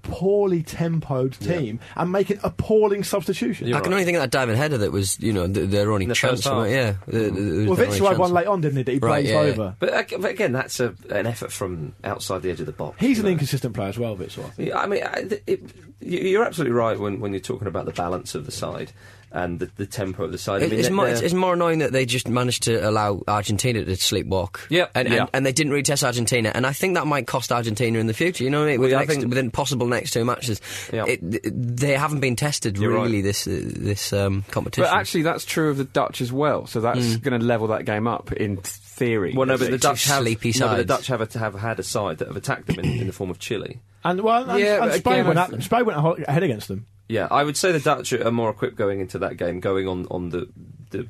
Poorly 0.03 0.65
tempoed 0.65 1.39
team 1.39 1.79
and 1.95 2.11
making 2.11 2.41
appalling 2.43 3.05
substitutions. 3.05 3.69
You're 3.69 3.79
I 3.79 3.81
can 3.83 3.93
right. 3.93 3.99
only 3.99 4.05
think 4.05 4.17
of 4.17 4.23
that 4.23 4.33
diving 4.33 4.57
header 4.57 4.77
that 4.79 4.91
was, 4.91 5.19
you 5.21 5.33
know, 5.33 5.47
th- 5.47 5.71
their 5.71 5.93
only 5.93 6.07
the 6.07 6.15
chance. 6.17 6.41
first 6.41 6.49
from 6.49 6.57
half. 6.65 6.67
it, 6.67 6.71
Yeah. 6.73 6.95
The- 7.07 7.13
the- 7.31 7.61
it 7.63 7.67
Well, 7.69 7.77
their 7.77 7.87
Vince 7.87 7.99
had 8.01 8.19
one 8.19 8.33
late 8.33 8.49
on, 8.49 8.61
didn't 8.61 8.79
he? 8.79 8.83
That 8.83 8.93
he 8.95 8.99
Right, 8.99 9.21
blazed 9.25 9.29
yeah, 9.31 9.43
yeah. 9.43 9.51
over. 9.53 9.77
But, 9.79 9.93
uh, 10.13 10.19
but 10.19 10.31
again, 10.33 10.51
that's 10.51 10.81
a, 10.81 10.93
an 11.11 11.27
effort 11.29 11.53
from 11.53 11.93
outside 12.03 12.43
the 12.43 12.51
edge 12.51 12.59
of 12.59 12.67
the 12.67 12.73
box. 12.73 12.97
He's 12.99 13.21
an 13.21 13.27
know. 13.27 13.31
inconsistent 13.31 13.75
player 13.77 13.91
as 13.91 13.99
well, 13.99 14.17
Vince. 14.17 14.37
I. 14.39 14.51
Yeah, 14.61 14.79
I 14.81 14.87
mean, 14.89 15.05
I- 15.05 15.39
it, 15.47 15.63
you- 16.01 16.19
you're 16.19 16.45
absolutely 16.45 16.75
right 16.75 16.99
when, 16.99 17.21
when 17.21 17.31
you're 17.33 17.39
talking 17.41 17.69
about 17.69 17.85
the 17.87 17.93
balance 17.93 18.35
of 18.35 18.45
the 18.45 18.53
side 18.53 18.91
and 19.33 19.59
the, 19.59 19.71
the 19.77 19.87
tempo 19.87 20.25
of 20.25 20.33
the 20.33 20.39
side. 20.39 20.63
I 20.63 20.67
mean, 20.67 20.79
it's, 20.79 20.91
more, 20.91 21.09
it's, 21.09 21.21
it's 21.21 21.35
more 21.35 21.55
annoying 21.55 21.79
that 21.81 21.93
they 21.93 22.05
just 22.07 22.29
managed 22.29 22.65
to 22.65 22.89
allow 22.89 23.23
Argentina 23.27 23.85
to 23.85 23.91
sleepwalk. 23.93 24.61
Yep. 24.69 24.91
And, 24.95 25.09
Yeah. 25.09 25.21
and, 25.23 25.31
and 25.33 25.47
they 25.47 25.53
didn't 25.53 25.73
retest 25.73 26.05
Argentina. 26.05 26.53
And 26.55 26.67
I 26.67 26.73
think 26.73 26.95
that 26.95 27.07
might 27.07 27.27
cost 27.27 27.51
Argentina 27.53 27.99
in 27.99 28.07
the 28.07 28.15
future. 28.15 28.45
You 28.45 28.51
know 28.51 28.61
what 28.61 28.69
I 28.69 28.71
mean? 28.73 28.81
With 28.81 28.91
Well, 28.93 28.99
I 29.01 29.05
next, 29.05 29.15
think- 29.17 29.29
within 29.29 29.51
possible 29.51 29.87
next 29.87 30.13
two 30.13 30.25
matches. 30.25 30.61
Yeah. 30.93 31.05
It, 31.07 31.21
they 31.23 31.93
haven't 31.97 32.21
been 32.21 32.37
tested 32.37 32.77
You're 32.79 32.93
really 32.93 33.17
right. 33.17 33.25
this 33.25 33.47
uh, 33.47 33.61
this 33.65 34.13
um, 34.13 34.45
competition. 34.51 34.85
But 34.91 34.97
actually, 34.97 35.23
that's 35.23 35.45
true 35.45 35.71
of 35.71 35.77
the 35.79 35.85
Dutch 35.85 36.21
as 36.21 36.33
well. 36.33 36.67
So 36.67 36.81
that's 36.81 37.17
going 37.17 37.39
to 37.39 37.45
level 37.45 37.69
that 37.69 37.85
game 37.85 38.07
up 38.07 38.33
in 38.33 38.59
theory. 38.59 39.33
well, 39.35 39.47
no, 39.47 39.57
but 39.59 39.71
the 39.71 39.79
Dutch 39.79 40.05
have 40.05 40.23
sleepy 40.23 40.53
no, 40.59 40.69
but 40.69 40.77
the. 40.77 40.85
Dutch 40.85 41.07
have, 41.09 41.33
have 41.33 41.55
had 41.55 41.79
a 41.81 41.83
side 41.83 42.19
that 42.19 42.29
have 42.29 42.37
attacked 42.37 42.67
them 42.67 42.79
in, 42.81 42.85
in 43.01 43.07
the 43.07 43.13
form 43.13 43.31
of 43.31 43.39
Chile. 43.39 43.81
And 44.05 44.21
well, 44.21 44.49
and, 44.51 44.61
Yeah, 44.61 44.83
and 44.85 44.93
Spain 44.95 45.13
again, 45.15 45.27
went 45.27 45.39
at 45.39 45.51
them. 45.51 45.63
Spain 45.63 45.85
went 45.87 46.21
ahead 46.29 46.43
against 46.43 46.69
them. 46.69 46.87
Yeah, 47.13 47.29
I 47.31 47.45
would 47.45 47.57
say 47.57 47.73
the 47.73 47.81
Dutch 47.81 48.13
are 48.13 48.31
more 48.31 48.51
equipped 48.51 48.77
going 48.77 49.01
into 49.01 49.19
that 49.21 49.37
game, 49.37 49.61
going 49.61 49.87
on, 49.89 50.07
on 50.11 50.31
the 50.31 50.49
the 50.91 51.07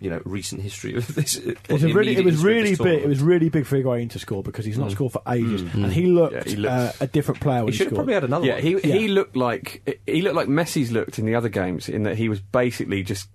you 0.00 0.08
know 0.08 0.22
recent 0.24 0.62
history 0.62 0.94
of 0.96 1.14
this. 1.14 1.34
It 1.36 1.58
was, 1.68 1.84
a 1.84 1.92
really, 1.92 2.16
it 2.16 2.24
was 2.24 2.42
really 2.42 2.74
big. 2.74 3.02
It 3.02 3.08
was 3.08 3.20
really 3.20 3.48
big 3.50 3.66
for 3.66 3.76
Higuain 3.76 4.08
to 4.10 4.18
score 4.18 4.42
because 4.42 4.64
he's 4.64 4.78
not 4.78 4.92
scored 4.92 5.12
for 5.12 5.22
ages, 5.28 5.62
and 5.74 5.92
he 5.92 6.06
looked 6.06 6.34
Yeah, 6.34 6.42
he 6.44 6.56
looks- 6.56 6.72
uh, 6.72 6.92
a 7.00 7.06
different 7.06 7.40
player 7.40 7.64
when 7.64 7.68
He 7.68 7.72
he, 7.72 7.76
should 7.78 7.88
have 7.88 7.94
probably 7.96 8.14
had 8.14 8.24
another 8.24 8.46
Yeah, 8.46 8.54
one. 8.54 8.62
he 8.62 8.70
Yeah. 8.72 8.96
he 8.96 9.08
looked 9.08 9.36
like 9.36 10.00
he 10.06 10.22
looked 10.22 10.36
like 10.36 10.48
Messi's 10.48 10.90
looked 10.92 11.18
in 11.18 11.26
the 11.26 11.34
other 11.34 11.48
games 11.50 11.88
in 11.88 12.04
that 12.04 12.16
he 12.16 12.28
was 12.30 12.40
basically 12.40 13.02
just 13.02 13.28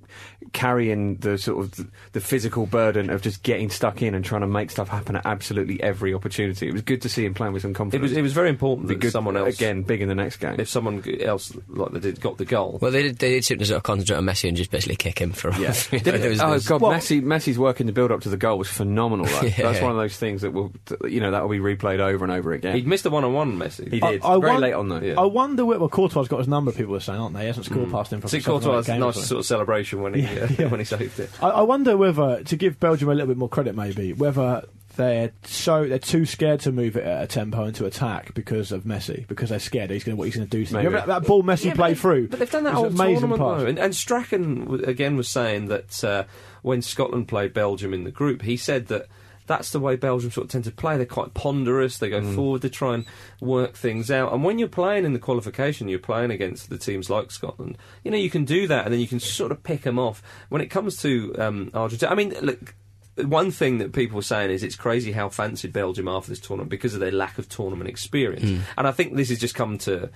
carrying 0.54 1.18
the 1.18 1.38
sort 1.38 1.64
of 1.64 1.72
the, 1.72 1.88
the 2.14 2.22
physical 2.22 2.66
burden 2.66 3.10
of 3.10 3.22
just 3.22 3.44
getting 3.44 3.70
stuck 3.70 4.02
in 4.02 4.14
and 4.16 4.24
trying 4.24 4.42
to 4.42 4.48
make 4.48 4.72
stuff 4.72 4.90
happen 4.90 5.16
at 5.16 5.26
absolutely 5.26 5.82
every 5.82 6.14
opportunity. 6.14 6.68
It 6.68 6.74
was 6.74 6.82
good 6.82 7.02
to 7.04 7.10
see 7.10 7.26
him 7.26 7.34
playing 7.34 7.54
with 7.54 7.62
some 7.62 7.72
it 7.72 7.76
confidence. 7.76 8.10
was 8.10 8.18
it 8.18 8.22
was 8.22 8.34
very 8.34 8.50
important 8.50 8.88
that 8.88 9.00
good 9.00 9.12
someone 9.12 9.38
else 9.38 9.56
again 9.56 9.84
big 9.84 10.02
in 10.02 10.08
the 10.08 10.16
next 10.16 10.38
game. 10.38 10.56
If 10.60 10.70
someone 10.70 11.04
else 11.22 11.56
like 11.68 11.92
they 11.92 12.00
did 12.00 12.22
got 12.22 12.38
the 12.38 12.46
goal. 12.46 12.80
well, 12.82 12.92
they 12.92 13.04
did, 13.04 13.18
they 13.20 13.32
did 13.32 13.46
seem 13.46 13.60
to 13.60 13.66
sort 13.66 13.78
of 13.78 13.84
concentrate 13.84 14.18
on 14.18 14.26
Messi 14.26 14.48
and 14.48 14.58
just 14.58 14.72
basically 14.72 14.96
kick 14.96 15.20
him 15.20 15.32
for. 15.32 15.52
Yeah. 15.54 15.74
you 15.92 16.00
know, 16.00 16.18
there 16.18 16.30
was- 16.30 16.40
oh, 16.40 16.44
there 16.44 16.48
oh 16.48 16.54
was- 16.54 16.68
god, 16.68 16.82
Well- 16.82 16.92
Messi 16.92 17.22
Messi's 17.22 17.60
work 17.60 17.80
in 17.80 17.88
the 17.88 17.94
build 17.94 18.12
up 18.12 18.22
to 18.22 18.30
the 18.30 18.38
goal 18.38 18.58
was 18.58 18.70
phenomenal. 18.70 19.26
Though. 19.26 19.42
Yeah. 19.56 19.72
That's 19.72 19.82
one 19.82 19.92
of 19.92 19.98
those 19.98 20.18
things 20.18 20.42
that 20.42 20.52
will 20.52 20.72
you 21.08 21.20
know 21.20 21.32
that 21.32 21.44
will 21.44 21.50
be 21.50 21.60
replayed 21.60 22.00
over 22.00 22.26
and 22.26 22.32
over 22.32 22.52
again. 22.52 22.76
He'd 22.76 22.88
missed 22.88 23.04
the 23.04 23.10
one 23.10 23.24
on 23.24 23.34
one, 23.34 23.58
Messi. 23.58 23.92
He 23.92 24.02
I- 24.02 24.14
did 24.14 24.22
I 24.24 24.40
very 24.40 24.54
won- 24.54 24.62
late 24.62 24.74
on 24.74 24.90
though. 24.90 25.00
Yeah. 25.02 25.20
I 25.20 25.26
wonder 25.26 25.66
where 25.66 25.80
well, 25.80 25.90
Courtois 25.90 26.24
got 26.24 26.40
his 26.40 26.48
number. 26.48 26.72
People 26.72 26.96
are 26.96 27.00
saying, 27.00 27.20
aren't 27.20 27.36
they? 27.36 27.42
He 27.42 27.48
hasn't 27.48 27.66
scored 27.68 27.90
mm. 27.90 27.92
past 27.92 28.12
him 28.12 28.22
for 28.22 28.28
See, 28.28 28.40
seven 28.40 28.54
or 28.54 28.80
eight 28.80 28.86
Courtois' 28.86 28.98
nice 28.98 29.28
sort 29.28 29.40
of 29.40 29.46
celebration 29.46 30.02
when 30.06 30.14
he 30.14 30.22
Yeah, 30.22 30.44
uh, 30.44 30.48
yeah. 30.60 30.68
when 30.68 30.80
he 30.80 30.86
saved 30.86 31.20
it. 31.20 31.30
I, 31.44 31.50
I 31.50 31.62
wonder 31.64 31.98
whether 31.98 32.42
to 32.44 32.56
give 32.56 32.80
Belgium 32.80 33.10
a 33.10 33.14
little 33.14 33.28
bit 33.28 33.38
more 33.38 33.50
credit, 33.50 33.76
maybe 33.76 34.14
whether 34.14 34.64
they're 34.96 35.34
so 35.44 35.86
they're 35.86 36.00
too 36.00 36.26
scared 36.26 36.62
to 36.62 36.72
move 36.72 36.96
it 36.96 37.04
at 37.04 37.22
a 37.24 37.28
tempo 37.28 37.64
and 37.66 37.76
to 37.76 37.86
attack 37.86 38.34
because 38.34 38.72
of 38.72 38.84
Messi 38.86 39.28
because 39.28 39.50
they're 39.50 39.60
scared 39.60 39.90
he's 39.90 40.06
going 40.06 40.16
to 40.16 40.18
what 40.18 40.24
he's 40.24 40.38
going 40.38 40.48
to 40.48 40.58
do. 40.58 40.66
To. 40.66 40.74
Maybe. 40.74 40.86
Remember 40.88 41.06
that, 41.08 41.22
that 41.22 41.28
ball 41.28 41.44
Messi 41.44 41.66
Yeah, 41.66 41.74
played 41.74 41.98
they- 41.98 42.00
through. 42.00 42.30
But 42.30 42.40
they've 42.40 42.50
done 42.50 42.64
that 42.64 42.74
was 42.76 42.78
whole 42.78 42.86
an 42.88 42.94
amazing 42.96 43.28
tournament 43.30 43.60
though. 43.60 43.66
And, 43.66 43.78
and 43.78 43.94
Strachan 43.96 44.86
again 44.86 45.18
was 45.18 45.28
saying 45.28 45.68
that 45.68 46.02
uh, 46.04 46.24
when 46.62 46.82
Scotland 46.82 47.28
played 47.28 47.54
Belgium 47.54 47.94
in 47.94 48.06
the 48.06 48.12
group, 48.12 48.42
he 48.44 48.56
said 48.56 48.88
that 48.88 49.08
that's 49.48 49.72
the 49.72 49.80
way 49.80 49.96
Belgium 49.96 50.32
sort 50.32 50.46
of 50.46 50.52
tend 50.52 50.64
to 50.66 50.72
play. 50.72 50.98
They're 50.98 51.06
quite 51.06 51.34
ponderous. 51.34 51.98
They 51.98 52.10
go 52.10 52.22
Mm. 52.22 52.36
forward 52.36 52.62
to 52.64 52.70
try 52.70 52.96
and 52.96 53.06
work 53.42 53.76
things 53.76 54.10
out. 54.10 54.34
And 54.34 54.44
when 54.44 54.58
you're 54.60 54.68
playing 54.68 55.06
in 55.06 55.14
the 55.14 55.20
qualification, 55.20 55.88
you're 55.88 56.00
playing 56.00 56.32
against 56.32 56.70
the 56.70 56.78
teams 56.78 57.10
like 57.10 57.32
Scotland. 57.32 57.78
You 58.04 58.12
know, 58.12 58.18
you 58.18 58.30
can 58.30 58.46
do 58.46 58.68
that, 58.68 58.86
and 58.86 58.94
then 58.94 59.00
you 59.00 59.08
can 59.08 59.20
sort 59.20 59.52
of 59.52 59.62
pick 59.64 59.84
them 59.84 60.00
off. 60.00 60.24
When 60.50 60.62
it 60.62 60.68
comes 60.68 60.98
to 61.04 61.36
um, 61.38 61.70
Argentina, 61.74 62.12
I 62.12 62.16
mean, 62.16 62.34
look. 62.42 62.76
One 63.18 63.50
thing 63.50 63.78
that 63.78 63.94
people 63.94 64.18
were 64.18 64.22
saying 64.24 64.52
is 64.52 64.62
it's 64.62 64.76
crazy 64.76 65.14
how 65.14 65.30
fancied 65.30 65.72
Belgium 65.72 66.10
are 66.10 66.22
for 66.22 66.30
this 66.30 66.40
tournament 66.42 66.70
because 66.70 66.94
of 66.96 67.00
their 67.00 67.14
lack 67.14 67.38
of 67.38 67.48
tournament 67.48 67.90
experience, 67.90 68.50
Hmm. 68.50 68.58
and 68.78 68.86
I 68.88 68.92
think 68.92 69.16
this 69.16 69.30
has 69.30 69.40
just 69.40 69.56
come 69.56 69.78
to 69.78 70.10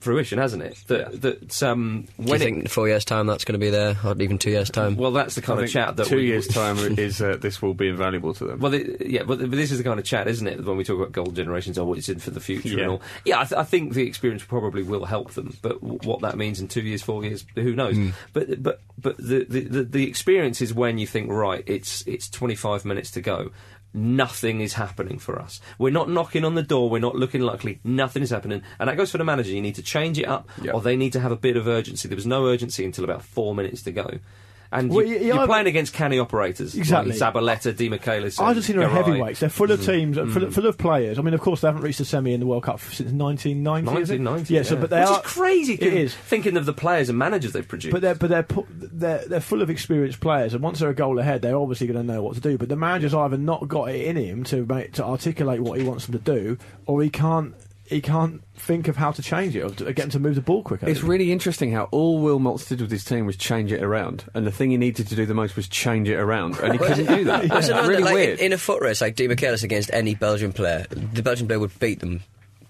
fruition, 0.00 0.38
hasn't 0.38 0.62
it? 0.62 0.76
That 0.88 1.22
that 1.22 1.62
um, 1.62 2.02
Do 2.02 2.22
you 2.22 2.28
when 2.30 2.40
it, 2.40 2.44
think 2.44 2.58
in 2.62 2.66
four 2.68 2.88
years' 2.88 3.04
time 3.04 3.26
that's 3.26 3.44
going 3.44 3.54
to 3.58 3.64
be 3.64 3.70
there, 3.70 3.96
or 4.04 4.14
even 4.20 4.38
two 4.38 4.50
years' 4.50 4.70
time? 4.70 4.96
well, 4.96 5.10
that's 5.12 5.34
the 5.34 5.42
kind 5.42 5.60
I 5.60 5.64
of 5.64 5.70
chat 5.70 5.96
that 5.96 6.06
two 6.06 6.16
we- 6.16 6.26
years 6.26 6.46
time 6.60 6.76
is 6.98 7.20
uh, 7.20 7.36
this 7.40 7.60
will 7.62 7.74
be 7.74 7.88
invaluable 7.88 8.34
to 8.34 8.44
them. 8.44 8.60
Well, 8.60 8.72
the, 8.72 8.96
yeah, 9.00 9.22
but, 9.24 9.38
but 9.38 9.50
this 9.50 9.70
is 9.72 9.78
the 9.78 9.84
kind 9.84 9.98
of 9.98 10.04
chat, 10.06 10.28
isn't 10.28 10.46
it? 10.46 10.64
When 10.64 10.76
we 10.76 10.84
talk 10.84 10.96
about 10.98 11.12
golden 11.12 11.34
generations, 11.34 11.78
or 11.78 11.86
what 11.86 11.98
it's 11.98 12.08
in 12.08 12.18
for 12.18 12.30
the 12.30 12.40
future 12.40 12.68
Yeah. 12.68 12.82
and 12.82 12.90
all. 12.92 13.02
Yeah, 13.24 13.40
I, 13.40 13.44
th- 13.44 13.58
I 13.58 13.64
think 13.64 13.94
the 13.94 14.06
experience 14.06 14.44
probably 14.44 14.82
will 14.82 15.04
help 15.04 15.32
them, 15.32 15.56
but 15.62 15.80
w- 15.80 15.98
what 16.04 16.20
that 16.20 16.36
means 16.36 16.60
in 16.60 16.68
two 16.68 16.82
years, 16.82 17.02
four 17.02 17.24
years, 17.24 17.44
who 17.54 17.74
knows? 17.74 17.96
But 18.32 18.62
but 18.62 18.80
but 18.98 19.16
the, 19.18 19.44
the 19.48 19.60
the 19.60 19.82
the 19.84 20.08
experience 20.08 20.60
is 20.62 20.72
when 20.74 20.98
you 20.98 21.06
think, 21.06 21.30
right, 21.30 21.62
it's 21.66 22.02
it's 22.06 22.28
25 22.28 22.84
minutes 22.84 23.10
to 23.12 23.20
go. 23.20 23.50
Nothing 23.94 24.60
is 24.60 24.74
happening 24.74 25.18
for 25.18 25.40
us. 25.40 25.60
We're 25.78 25.90
not 25.92 26.10
knocking 26.10 26.44
on 26.44 26.54
the 26.54 26.62
door. 26.62 26.90
We're 26.90 26.98
not 26.98 27.16
looking 27.16 27.40
likely. 27.40 27.80
Nothing 27.82 28.22
is 28.22 28.30
happening, 28.30 28.62
and 28.78 28.88
that 28.88 28.96
goes 28.96 29.10
for 29.10 29.18
the 29.18 29.24
manager. 29.24 29.50
You 29.52 29.62
need 29.62 29.76
to 29.76 29.82
change 29.82 30.18
it 30.18 30.26
up, 30.28 30.48
Yeah. 30.60 30.72
or 30.72 30.80
they 30.82 30.96
need 30.96 31.12
to 31.14 31.20
have 31.20 31.32
a 31.32 31.36
bit 31.36 31.56
of 31.56 31.66
urgency. 31.66 32.06
There 32.08 32.16
was 32.16 32.26
no 32.26 32.46
urgency 32.46 32.84
until 32.84 33.04
about 33.04 33.22
four 33.22 33.54
minutes 33.54 33.82
to 33.84 33.92
go. 33.92 34.18
And 34.72 34.90
Well, 34.90 35.04
you, 35.06 35.14
you- 35.14 35.20
you 35.20 35.26
you're 35.28 35.36
either- 35.38 35.46
playing 35.46 35.66
against 35.66 35.92
canny 35.92 36.18
operators. 36.18 36.74
Exactly. 36.74 37.16
Like 37.16 37.34
Zabaleta, 37.34 37.72
Demichelis. 37.72 38.38
Argentina 38.40 38.80
are 38.82 38.88
Garay. 38.88 38.92
heavyweights. 38.94 39.40
They're 39.40 39.48
full 39.48 39.70
of 39.70 39.80
Mm. 39.80 39.86
teams, 39.86 40.16
full, 40.32 40.44
of, 40.44 40.54
full 40.54 40.66
of 40.66 40.76
players. 40.76 41.18
I 41.18 41.22
mean, 41.22 41.34
of 41.34 41.40
course, 41.40 41.60
they 41.60 41.68
haven't 41.68 41.82
reached 41.82 41.98
the 41.98 42.04
semi 42.04 42.32
in 42.34 42.40
the 42.40 42.46
World 42.46 42.64
Cup 42.64 42.80
since 42.80 43.12
1990. 43.12 43.86
1990. 43.92 44.54
Yeah, 44.54 44.62
so 44.62 44.76
but 44.76 44.90
they 44.90 45.00
Which 45.00 45.08
are 45.08 45.20
is 45.24 45.32
crazy. 45.32 45.74
It 45.74 45.92
is. 45.94 46.14
Thinking 46.14 46.56
of 46.56 46.66
the 46.66 46.72
players 46.72 47.08
and 47.08 47.18
managers 47.18 47.52
they've 47.52 47.66
produced. 47.66 47.92
But 47.92 48.02
they're 48.02 48.14
but 48.16 48.28
they're, 48.30 48.42
pu- 48.42 48.66
they're 48.70 49.24
they're 49.26 49.40
full 49.40 49.62
of 49.62 49.70
experienced 49.70 50.20
players, 50.20 50.52
and 50.54 50.62
once 50.62 50.80
they're 50.80 50.90
a 50.90 50.94
goal 50.94 51.18
ahead, 51.18 51.42
they're 51.42 51.56
obviously 51.56 51.86
going 51.86 52.04
to 52.06 52.12
know 52.12 52.22
what 52.22 52.34
to 52.34 52.40
do. 52.40 52.58
But 52.58 52.68
the 52.68 52.76
manager's 52.76 53.14
either 53.14 53.36
not 53.36 53.68
got 53.68 53.90
it 53.90 54.04
in 54.06 54.16
him 54.16 54.44
to 54.44 54.66
make, 54.66 54.92
to 54.94 55.04
articulate 55.04 55.60
what 55.60 55.78
he 55.78 55.84
wants 55.86 56.06
them 56.06 56.18
to 56.18 56.18
do, 56.18 56.58
or 56.86 57.02
he 57.02 57.10
can't 57.10 57.54
he 57.88 58.00
can't 58.00 58.42
think 58.54 58.88
of 58.88 58.96
how 58.96 59.12
to 59.12 59.22
change 59.22 59.54
it 59.56 59.62
or 59.62 59.70
to 59.70 59.84
get 59.92 60.02
them 60.02 60.10
to 60.10 60.18
move 60.18 60.34
the 60.34 60.40
ball 60.40 60.62
quicker. 60.62 60.88
It's 60.88 61.02
really 61.02 61.32
interesting 61.32 61.72
how 61.72 61.84
all 61.92 62.22
Wilmots 62.22 62.68
did 62.68 62.80
with 62.80 62.90
his 62.90 63.04
team 63.04 63.26
was 63.26 63.36
change 63.36 63.72
it 63.72 63.82
around, 63.82 64.24
and 64.34 64.46
the 64.46 64.52
thing 64.52 64.70
he 64.70 64.76
needed 64.76 65.08
to 65.08 65.14
do 65.14 65.26
the 65.26 65.34
most 65.34 65.56
was 65.56 65.68
change 65.68 66.08
it 66.08 66.16
around, 66.16 66.58
and 66.58 66.72
he 66.72 66.78
couldn't 66.78 67.06
do 67.06 67.24
that. 67.24 67.48
Was 67.50 67.68
It's 67.68 67.88
really 67.88 67.96
that, 67.96 68.04
like, 68.04 68.14
weird. 68.14 68.38
In, 68.40 68.46
in 68.46 68.52
a 68.52 68.58
foot 68.58 68.82
race, 68.82 69.00
like 69.00 69.16
Demichelis 69.16 69.62
against 69.62 69.90
any 69.92 70.14
Belgian 70.14 70.52
player, 70.52 70.86
the 70.90 71.22
Belgian 71.22 71.46
player 71.46 71.58
would 71.58 71.78
beat 71.78 72.00
them, 72.00 72.22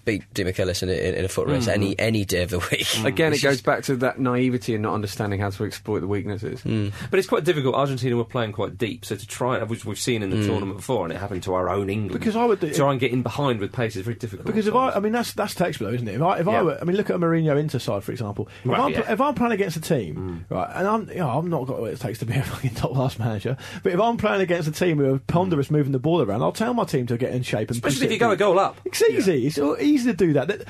beat 0.07 0.33
Demichelis 0.33 0.81
in, 0.81 0.89
a- 0.89 0.93
in, 0.93 1.15
in 1.15 1.25
a 1.25 1.27
foot 1.27 1.47
race 1.47 1.67
mm. 1.67 1.73
any 1.73 1.99
any 1.99 2.25
day 2.25 2.43
of 2.43 2.49
the 2.49 2.59
week. 2.59 2.87
Mm. 2.87 3.05
Again, 3.05 3.33
it 3.33 3.41
goes 3.41 3.55
just- 3.57 3.65
back 3.65 3.83
to 3.83 3.95
that 3.97 4.19
naivety 4.19 4.73
and 4.73 4.81
not 4.81 4.93
understanding 4.93 5.39
how 5.39 5.49
to 5.49 5.65
exploit 5.65 5.99
the 5.99 6.07
weaknesses. 6.07 6.61
Mm. 6.61 6.93
But 7.11 7.19
it's 7.19 7.27
quite 7.27 7.43
difficult. 7.43 7.75
Argentina 7.75 8.15
were 8.15 8.23
playing 8.23 8.53
quite 8.53 8.77
deep, 8.77 9.05
so 9.05 9.15
to 9.15 9.27
try, 9.27 9.61
which 9.63 9.85
we've 9.85 9.99
seen 9.99 10.23
in 10.23 10.29
the 10.29 10.45
tournament 10.47 10.77
before, 10.77 11.03
and 11.03 11.13
it 11.13 11.17
happened 11.19 11.43
to 11.43 11.53
our 11.53 11.69
own 11.69 11.89
England. 11.89 12.19
Because 12.19 12.35
I 12.35 12.45
would 12.45 12.59
do- 12.59 12.73
try 12.73 12.91
and 12.91 12.99
get 12.99 13.11
in 13.11 13.21
behind 13.21 13.59
with 13.59 13.73
pace 13.73 13.95
is 13.95 14.03
very 14.03 14.15
difficult. 14.15 14.47
Because 14.47 14.65
if 14.67 14.73
I, 14.73 14.91
I 14.91 14.99
mean, 14.99 15.11
that's 15.11 15.33
that's 15.33 15.53
textbook, 15.53 15.93
isn't 15.93 16.07
it? 16.07 16.15
If 16.15 16.21
I, 16.21 16.39
if 16.39 16.47
I 16.47 16.63
were, 16.63 16.77
I 16.79 16.85
mean, 16.85 16.95
look 16.95 17.09
at 17.09 17.15
a 17.17 17.19
Mourinho 17.19 17.59
Inter 17.59 17.79
side, 17.79 18.03
for 18.03 18.11
example. 18.13 18.47
If, 18.63 18.71
Right, 18.71 18.79
I'm, 18.79 18.91
yeah. 18.91 19.11
if 19.11 19.19
I'm 19.21 19.35
playing 19.35 19.53
against 19.53 19.75
a 19.77 19.81
team, 19.81 20.45
right, 20.49 20.69
and 20.73 20.87
I'm, 20.87 21.09
you 21.09 21.15
know, 21.15 21.29
I'm 21.29 21.49
not 21.49 21.67
got 21.67 21.79
what 21.81 21.91
it 21.91 21.99
takes 21.99 22.19
to 22.19 22.25
be 22.25 22.35
a 22.35 22.43
fucking 22.43 22.75
top 22.75 22.93
class 22.93 23.19
manager, 23.19 23.57
but 23.83 23.91
if 23.91 23.99
I'm 23.99 24.15
playing 24.17 24.41
against 24.41 24.67
a 24.69 24.71
team 24.71 24.97
who 24.99 25.13
are 25.15 25.19
ponderous 25.19 25.69
moving 25.69 25.91
the 25.91 25.99
ball 25.99 26.21
around, 26.21 26.41
I'll 26.41 26.51
tell 26.53 26.73
my 26.73 26.85
team 26.85 27.07
to 27.07 27.17
get 27.17 27.33
in 27.33 27.43
shape 27.43 27.69
and 27.69 27.77
especially 27.77 28.05
if 28.07 28.11
you 28.13 28.19
go 28.19 28.31
a 28.31 28.37
goal 28.37 28.57
up. 28.59 28.77
It's 28.85 29.01
easy. 29.03 29.47
It's 29.47 29.57
all 29.57 29.75
easy 29.97 30.11
to 30.11 30.17
do 30.17 30.33
that. 30.33 30.47
The, 30.47 30.65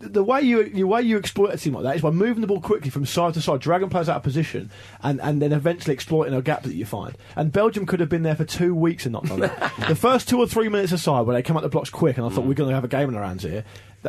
the 0.00 0.24
way 0.24 0.40
you 0.40 0.68
the 0.70 0.84
way 0.84 1.02
you 1.02 1.18
exploit 1.18 1.52
a 1.52 1.58
team 1.58 1.74
like 1.74 1.84
that 1.84 1.96
is 1.96 2.02
by 2.02 2.10
moving 2.10 2.40
the 2.40 2.46
ball 2.46 2.60
quickly 2.60 2.90
from 2.90 3.04
side 3.04 3.34
to 3.34 3.42
side, 3.42 3.60
dragging 3.60 3.90
players 3.90 4.08
out 4.08 4.16
of 4.16 4.22
position, 4.22 4.70
and, 5.02 5.20
and 5.20 5.42
then 5.42 5.52
eventually 5.52 5.92
exploiting 5.92 6.32
a 6.32 6.40
gap 6.40 6.62
that 6.62 6.74
you 6.74 6.86
find. 6.86 7.16
And 7.36 7.52
Belgium 7.52 7.84
could 7.84 8.00
have 8.00 8.08
been 8.08 8.22
there 8.22 8.34
for 8.34 8.44
two 8.44 8.74
weeks 8.74 9.04
and 9.04 9.12
not 9.12 9.26
done 9.26 9.40
that. 9.40 9.72
the 9.88 9.94
first 9.94 10.28
two 10.28 10.38
or 10.38 10.46
three 10.46 10.68
minutes 10.68 10.92
aside, 10.92 11.22
where 11.22 11.36
they 11.36 11.42
come 11.42 11.56
out 11.56 11.62
the 11.62 11.68
blocks 11.68 11.90
quick, 11.90 12.16
and 12.16 12.24
I 12.24 12.30
thought 12.30 12.44
mm. 12.44 12.48
we're 12.48 12.54
going 12.54 12.70
to 12.70 12.74
have 12.74 12.84
a 12.84 12.88
game 12.88 13.10
in 13.10 13.14
our 13.14 13.24
hands 13.24 13.42
here, 13.42 13.64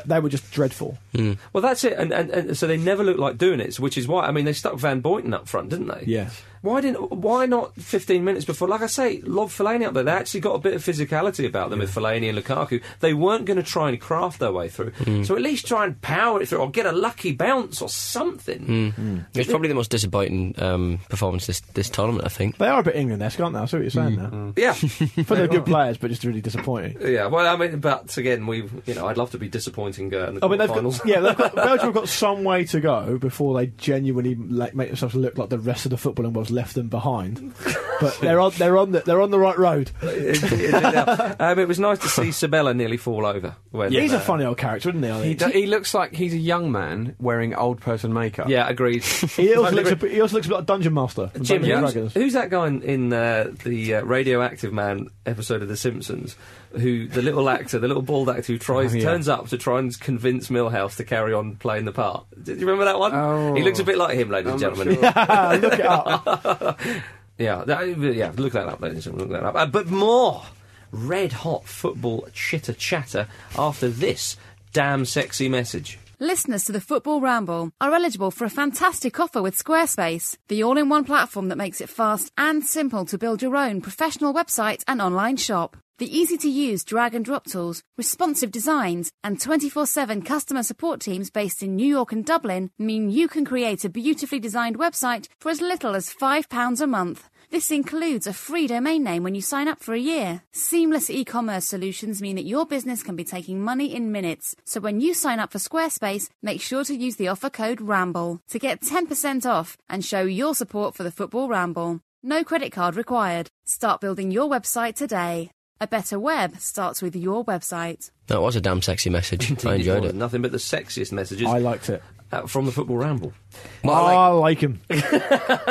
they 0.05 0.19
were 0.19 0.29
just 0.29 0.51
dreadful. 0.51 0.97
Hmm. 1.15 1.33
Well, 1.53 1.61
that's 1.61 1.83
it, 1.83 1.93
and, 1.93 2.11
and, 2.11 2.29
and 2.29 2.57
so 2.57 2.67
they 2.67 2.77
never 2.77 3.03
looked 3.03 3.19
like 3.19 3.37
doing 3.37 3.59
it, 3.59 3.79
which 3.79 3.97
is 3.97 4.07
why 4.07 4.25
I 4.25 4.31
mean 4.31 4.45
they 4.45 4.53
stuck 4.53 4.75
Van 4.75 5.01
Buyten 5.01 5.33
up 5.33 5.47
front, 5.47 5.69
didn't 5.69 5.87
they? 5.87 6.03
Yes. 6.05 6.41
Why 6.61 6.79
didn't? 6.79 7.11
Why 7.11 7.47
not 7.47 7.73
15 7.75 8.23
minutes 8.23 8.45
before? 8.45 8.67
Like 8.67 8.81
I 8.81 8.85
say, 8.87 9.19
lob 9.21 9.49
Fellaini 9.49 9.87
up 9.87 9.95
there. 9.95 10.03
They 10.03 10.11
actually 10.11 10.41
got 10.41 10.53
a 10.53 10.59
bit 10.59 10.75
of 10.75 10.83
physicality 10.83 11.47
about 11.47 11.71
them 11.71 11.79
with 11.79 11.93
Fellaini 11.93 12.29
and 12.29 12.37
Lukaku. 12.37 12.83
They 12.99 13.15
weren't 13.15 13.45
going 13.45 13.57
to 13.57 13.63
try 13.63 13.89
and 13.89 13.99
craft 13.99 14.37
their 14.39 14.51
way 14.51 14.69
through. 14.69 14.91
Hmm. 14.91 15.23
So 15.23 15.35
at 15.35 15.41
least 15.41 15.65
try 15.65 15.85
and 15.85 15.99
power 16.01 16.39
it 16.39 16.49
through, 16.49 16.59
or 16.59 16.69
get 16.69 16.85
a 16.85 16.91
lucky 16.91 17.31
bounce 17.31 17.81
or 17.81 17.89
something. 17.89 18.93
Hmm. 18.95 19.19
It's 19.33 19.49
probably 19.49 19.69
the 19.69 19.73
most 19.75 19.89
disappointing 19.89 20.53
um, 20.61 20.99
performance 21.09 21.47
this, 21.47 21.61
this 21.73 21.89
tournament, 21.89 22.25
I 22.25 22.29
think. 22.29 22.59
They 22.59 22.67
are 22.67 22.81
a 22.81 22.83
bit 22.83 22.95
England-esque, 22.95 23.39
aren't 23.39 23.55
they? 23.55 23.59
I 23.59 23.65
see 23.65 23.77
what 23.77 23.81
you're 23.83 23.89
saying 23.89 24.15
now. 24.17 24.53
Yeah, 24.55 24.73
For 25.25 25.35
they're 25.35 25.47
good 25.47 25.65
players, 25.73 25.97
but 25.97 26.11
just 26.11 26.23
really 26.23 26.41
disappointing. 26.41 26.97
yeah. 27.01 27.25
Well, 27.25 27.47
I 27.47 27.57
mean, 27.57 27.79
but 27.79 28.15
again, 28.17 28.45
we, 28.45 28.69
you 28.85 28.93
know, 28.93 29.07
I'd 29.07 29.17
love 29.17 29.31
to 29.31 29.39
be 29.39 29.49
disappointing 29.85 30.13
uh, 30.21 30.27
in 30.27 30.35
the 30.35 30.45
I 30.45 30.49
mean, 30.49 30.59
they've 30.59 30.69
finals. 30.69 30.97
got, 30.99 31.07
yeah, 31.07 31.19
they've 31.19 31.37
got, 31.37 31.55
Belgium 31.55 31.85
have 31.87 31.93
got 31.93 32.09
some 32.09 32.43
way 32.43 32.65
to 32.65 32.79
go 32.79 33.17
before 33.17 33.57
they 33.57 33.67
genuinely 33.67 34.35
like, 34.35 34.75
make 34.75 34.87
themselves 34.87 35.15
look 35.15 35.37
like 35.37 35.49
the 35.49 35.59
rest 35.59 35.85
of 35.85 35.91
the 35.91 35.97
footballing 35.97 36.33
world's 36.33 36.51
left 36.51 36.75
them 36.75 36.89
behind. 36.89 37.53
But 37.99 38.17
they're 38.19 38.39
on, 38.39 38.51
they're 38.57 38.77
on, 38.77 38.91
the, 38.91 39.01
they're 39.01 39.21
on 39.21 39.31
the 39.31 39.39
right 39.39 39.57
road. 39.57 39.91
um, 40.01 41.59
it 41.59 41.67
was 41.67 41.79
nice 41.79 41.99
to 41.99 42.09
see 42.09 42.31
Sabella 42.31 42.73
nearly 42.73 42.97
fall 42.97 43.25
over. 43.25 43.55
When, 43.71 43.91
He's 43.91 44.13
uh, 44.13 44.17
a 44.17 44.19
funny 44.19 44.45
old 44.45 44.57
character, 44.57 44.89
isn't 44.89 45.03
he? 45.03 45.29
He, 45.29 45.33
do- 45.35 45.47
he 45.47 45.67
looks 45.67 45.93
like 45.93 46.13
he's 46.13 46.33
a 46.33 46.37
young 46.37 46.71
man 46.71 47.15
wearing 47.19 47.53
old 47.53 47.79
person 47.81 48.13
makeup. 48.13 48.49
Yeah, 48.49 48.67
agreed. 48.67 49.03
He 49.41 49.55
also, 49.55 49.75
looks 49.75 49.91
a, 49.91 49.95
bit- 49.95 50.11
he 50.11 50.21
also 50.21 50.35
looks 50.35 50.47
a 50.47 50.49
bit 50.49 50.55
like 50.55 50.65
Dungeon 50.65 50.93
Master. 50.93 51.31
Jim, 51.41 51.61
Dungeons 51.61 51.95
and 51.95 52.03
who's, 52.03 52.13
who's 52.13 52.33
that 52.33 52.49
guy 52.49 52.67
in, 52.67 52.81
in 52.81 53.13
uh, 53.13 53.51
the 53.63 53.95
uh, 53.95 54.03
Radioactive 54.03 54.73
Man 54.73 55.07
episode 55.25 55.61
of 55.61 55.67
The 55.67 55.77
Simpsons? 55.77 56.35
Who 56.73 57.07
the 57.07 57.21
little 57.21 57.49
actor, 57.49 57.79
the 57.79 57.87
little 57.87 58.01
bald 58.03 58.29
actor 58.29 58.53
who 58.53 58.57
tries 58.57 58.93
Oh, 58.93 58.97
yeah. 58.97 59.03
turns 59.03 59.27
up 59.27 59.49
to 59.49 59.57
try 59.57 59.79
and 59.79 59.97
convince 59.99 60.47
Milhouse 60.49 60.95
to 60.97 61.03
carry 61.03 61.33
on 61.33 61.55
playing 61.57 61.83
the 61.85 61.91
part. 61.91 62.25
Did 62.41 62.59
you 62.61 62.65
remember 62.65 62.85
that 62.85 62.97
one? 62.97 63.13
Oh. 63.13 63.53
he 63.55 63.61
looks 63.63 63.79
a 63.79 63.83
bit 63.83 63.97
like 63.97 64.15
him, 64.17 64.29
ladies 64.29 64.53
and 64.53 64.63
I'm 64.63 64.69
not 64.77 64.85
gentlemen. 64.85 65.01
sure. 65.01 65.13
Ah, 65.15 65.57
look 65.61 65.73
it 65.73 65.85
up. 65.85 66.79
Yeah, 67.37 67.63
that, 67.65 67.97
yeah. 67.97 68.31
Look 68.35 68.53
that 68.53 68.67
up, 68.67 68.81
ladies 68.81 69.07
and 69.07 69.17
gentlemen. 69.17 69.29
Look 69.33 69.41
that 69.41 69.47
up. 69.47 69.55
Uh, 69.55 69.65
but 69.65 69.87
more 69.87 70.43
red 70.91 71.31
hot 71.33 71.65
football 71.67 72.27
chitter 72.33 72.73
chatter 72.73 73.27
after 73.57 73.87
this 73.89 74.37
damn 74.73 75.05
sexy 75.05 75.49
message. 75.49 75.97
Listeners 76.23 76.65
to 76.65 76.71
the 76.71 76.79
Football 76.79 77.19
Ramble 77.19 77.71
are 77.81 77.95
eligible 77.95 78.29
for 78.29 78.45
a 78.45 78.49
fantastic 78.51 79.19
offer 79.19 79.41
with 79.41 79.57
Squarespace, 79.57 80.37
the 80.49 80.61
all 80.61 80.77
in 80.77 80.87
one 80.87 81.03
platform 81.03 81.47
that 81.47 81.57
makes 81.57 81.81
it 81.81 81.89
fast 81.89 82.31
and 82.37 82.63
simple 82.63 83.05
to 83.05 83.17
build 83.17 83.41
your 83.41 83.57
own 83.57 83.81
professional 83.81 84.31
website 84.31 84.83
and 84.87 85.01
online 85.01 85.37
shop. 85.37 85.77
The 85.97 86.15
easy 86.15 86.37
to 86.37 86.47
use 86.47 86.83
drag 86.83 87.15
and 87.15 87.25
drop 87.25 87.45
tools, 87.45 87.81
responsive 87.97 88.51
designs, 88.51 89.11
and 89.23 89.41
24 89.41 89.87
7 89.87 90.21
customer 90.21 90.61
support 90.61 91.01
teams 91.01 91.31
based 91.31 91.63
in 91.63 91.75
New 91.75 91.87
York 91.87 92.11
and 92.11 92.23
Dublin 92.23 92.69
mean 92.77 93.09
you 93.09 93.27
can 93.27 93.43
create 93.43 93.83
a 93.83 93.89
beautifully 93.89 94.39
designed 94.39 94.77
website 94.77 95.27
for 95.39 95.49
as 95.49 95.59
little 95.59 95.95
as 95.95 96.13
£5 96.13 96.81
a 96.81 96.85
month. 96.85 97.30
This 97.51 97.69
includes 97.69 98.27
a 98.27 98.31
free 98.33 98.65
domain 98.65 99.03
name 99.03 99.23
when 99.23 99.35
you 99.35 99.41
sign 99.41 99.67
up 99.67 99.83
for 99.83 99.93
a 99.93 99.99
year. 99.99 100.41
Seamless 100.53 101.09
e-commerce 101.09 101.65
solutions 101.65 102.21
mean 102.21 102.37
that 102.37 102.45
your 102.45 102.65
business 102.65 103.03
can 103.03 103.17
be 103.17 103.25
taking 103.25 103.61
money 103.61 103.93
in 103.93 104.09
minutes. 104.13 104.55
So 104.63 104.79
when 104.79 105.01
you 105.01 105.13
sign 105.13 105.37
up 105.37 105.51
for 105.51 105.57
Squarespace, 105.57 106.29
make 106.41 106.61
sure 106.61 106.85
to 106.85 106.95
use 106.95 107.17
the 107.17 107.27
offer 107.27 107.49
code 107.49 107.81
RAMBLE 107.81 108.39
to 108.51 108.57
get 108.57 108.79
10% 108.79 109.45
off 109.45 109.75
and 109.89 110.05
show 110.05 110.21
your 110.21 110.55
support 110.55 110.95
for 110.95 111.03
the 111.03 111.11
Football 111.11 111.49
Ramble. 111.49 111.99
No 112.23 112.45
credit 112.45 112.71
card 112.71 112.95
required. 112.95 113.49
Start 113.65 113.99
building 113.99 114.31
your 114.31 114.49
website 114.49 114.95
today. 114.95 115.51
A 115.81 115.87
better 115.87 116.17
web 116.17 116.55
starts 116.57 117.01
with 117.01 117.17
your 117.17 117.43
website. 117.43 118.11
That 118.27 118.41
was 118.41 118.55
a 118.55 118.61
damn 118.61 118.81
sexy 118.81 119.09
message. 119.09 119.65
I 119.65 119.75
enjoyed 119.75 120.05
it. 120.05 120.15
Nothing 120.15 120.41
but 120.41 120.53
the 120.53 120.57
sexiest 120.57 121.11
messages 121.11 121.47
I 121.49 121.57
liked 121.57 121.89
it. 121.89 122.01
uh, 122.31 122.47
from 122.47 122.65
the 122.65 122.71
Football 122.71 122.95
Ramble. 122.95 123.33
What 123.81 123.93
I, 123.93 124.13
I 124.13 124.27
like, 124.27 124.41
like 124.41 124.59
him. 124.59 124.79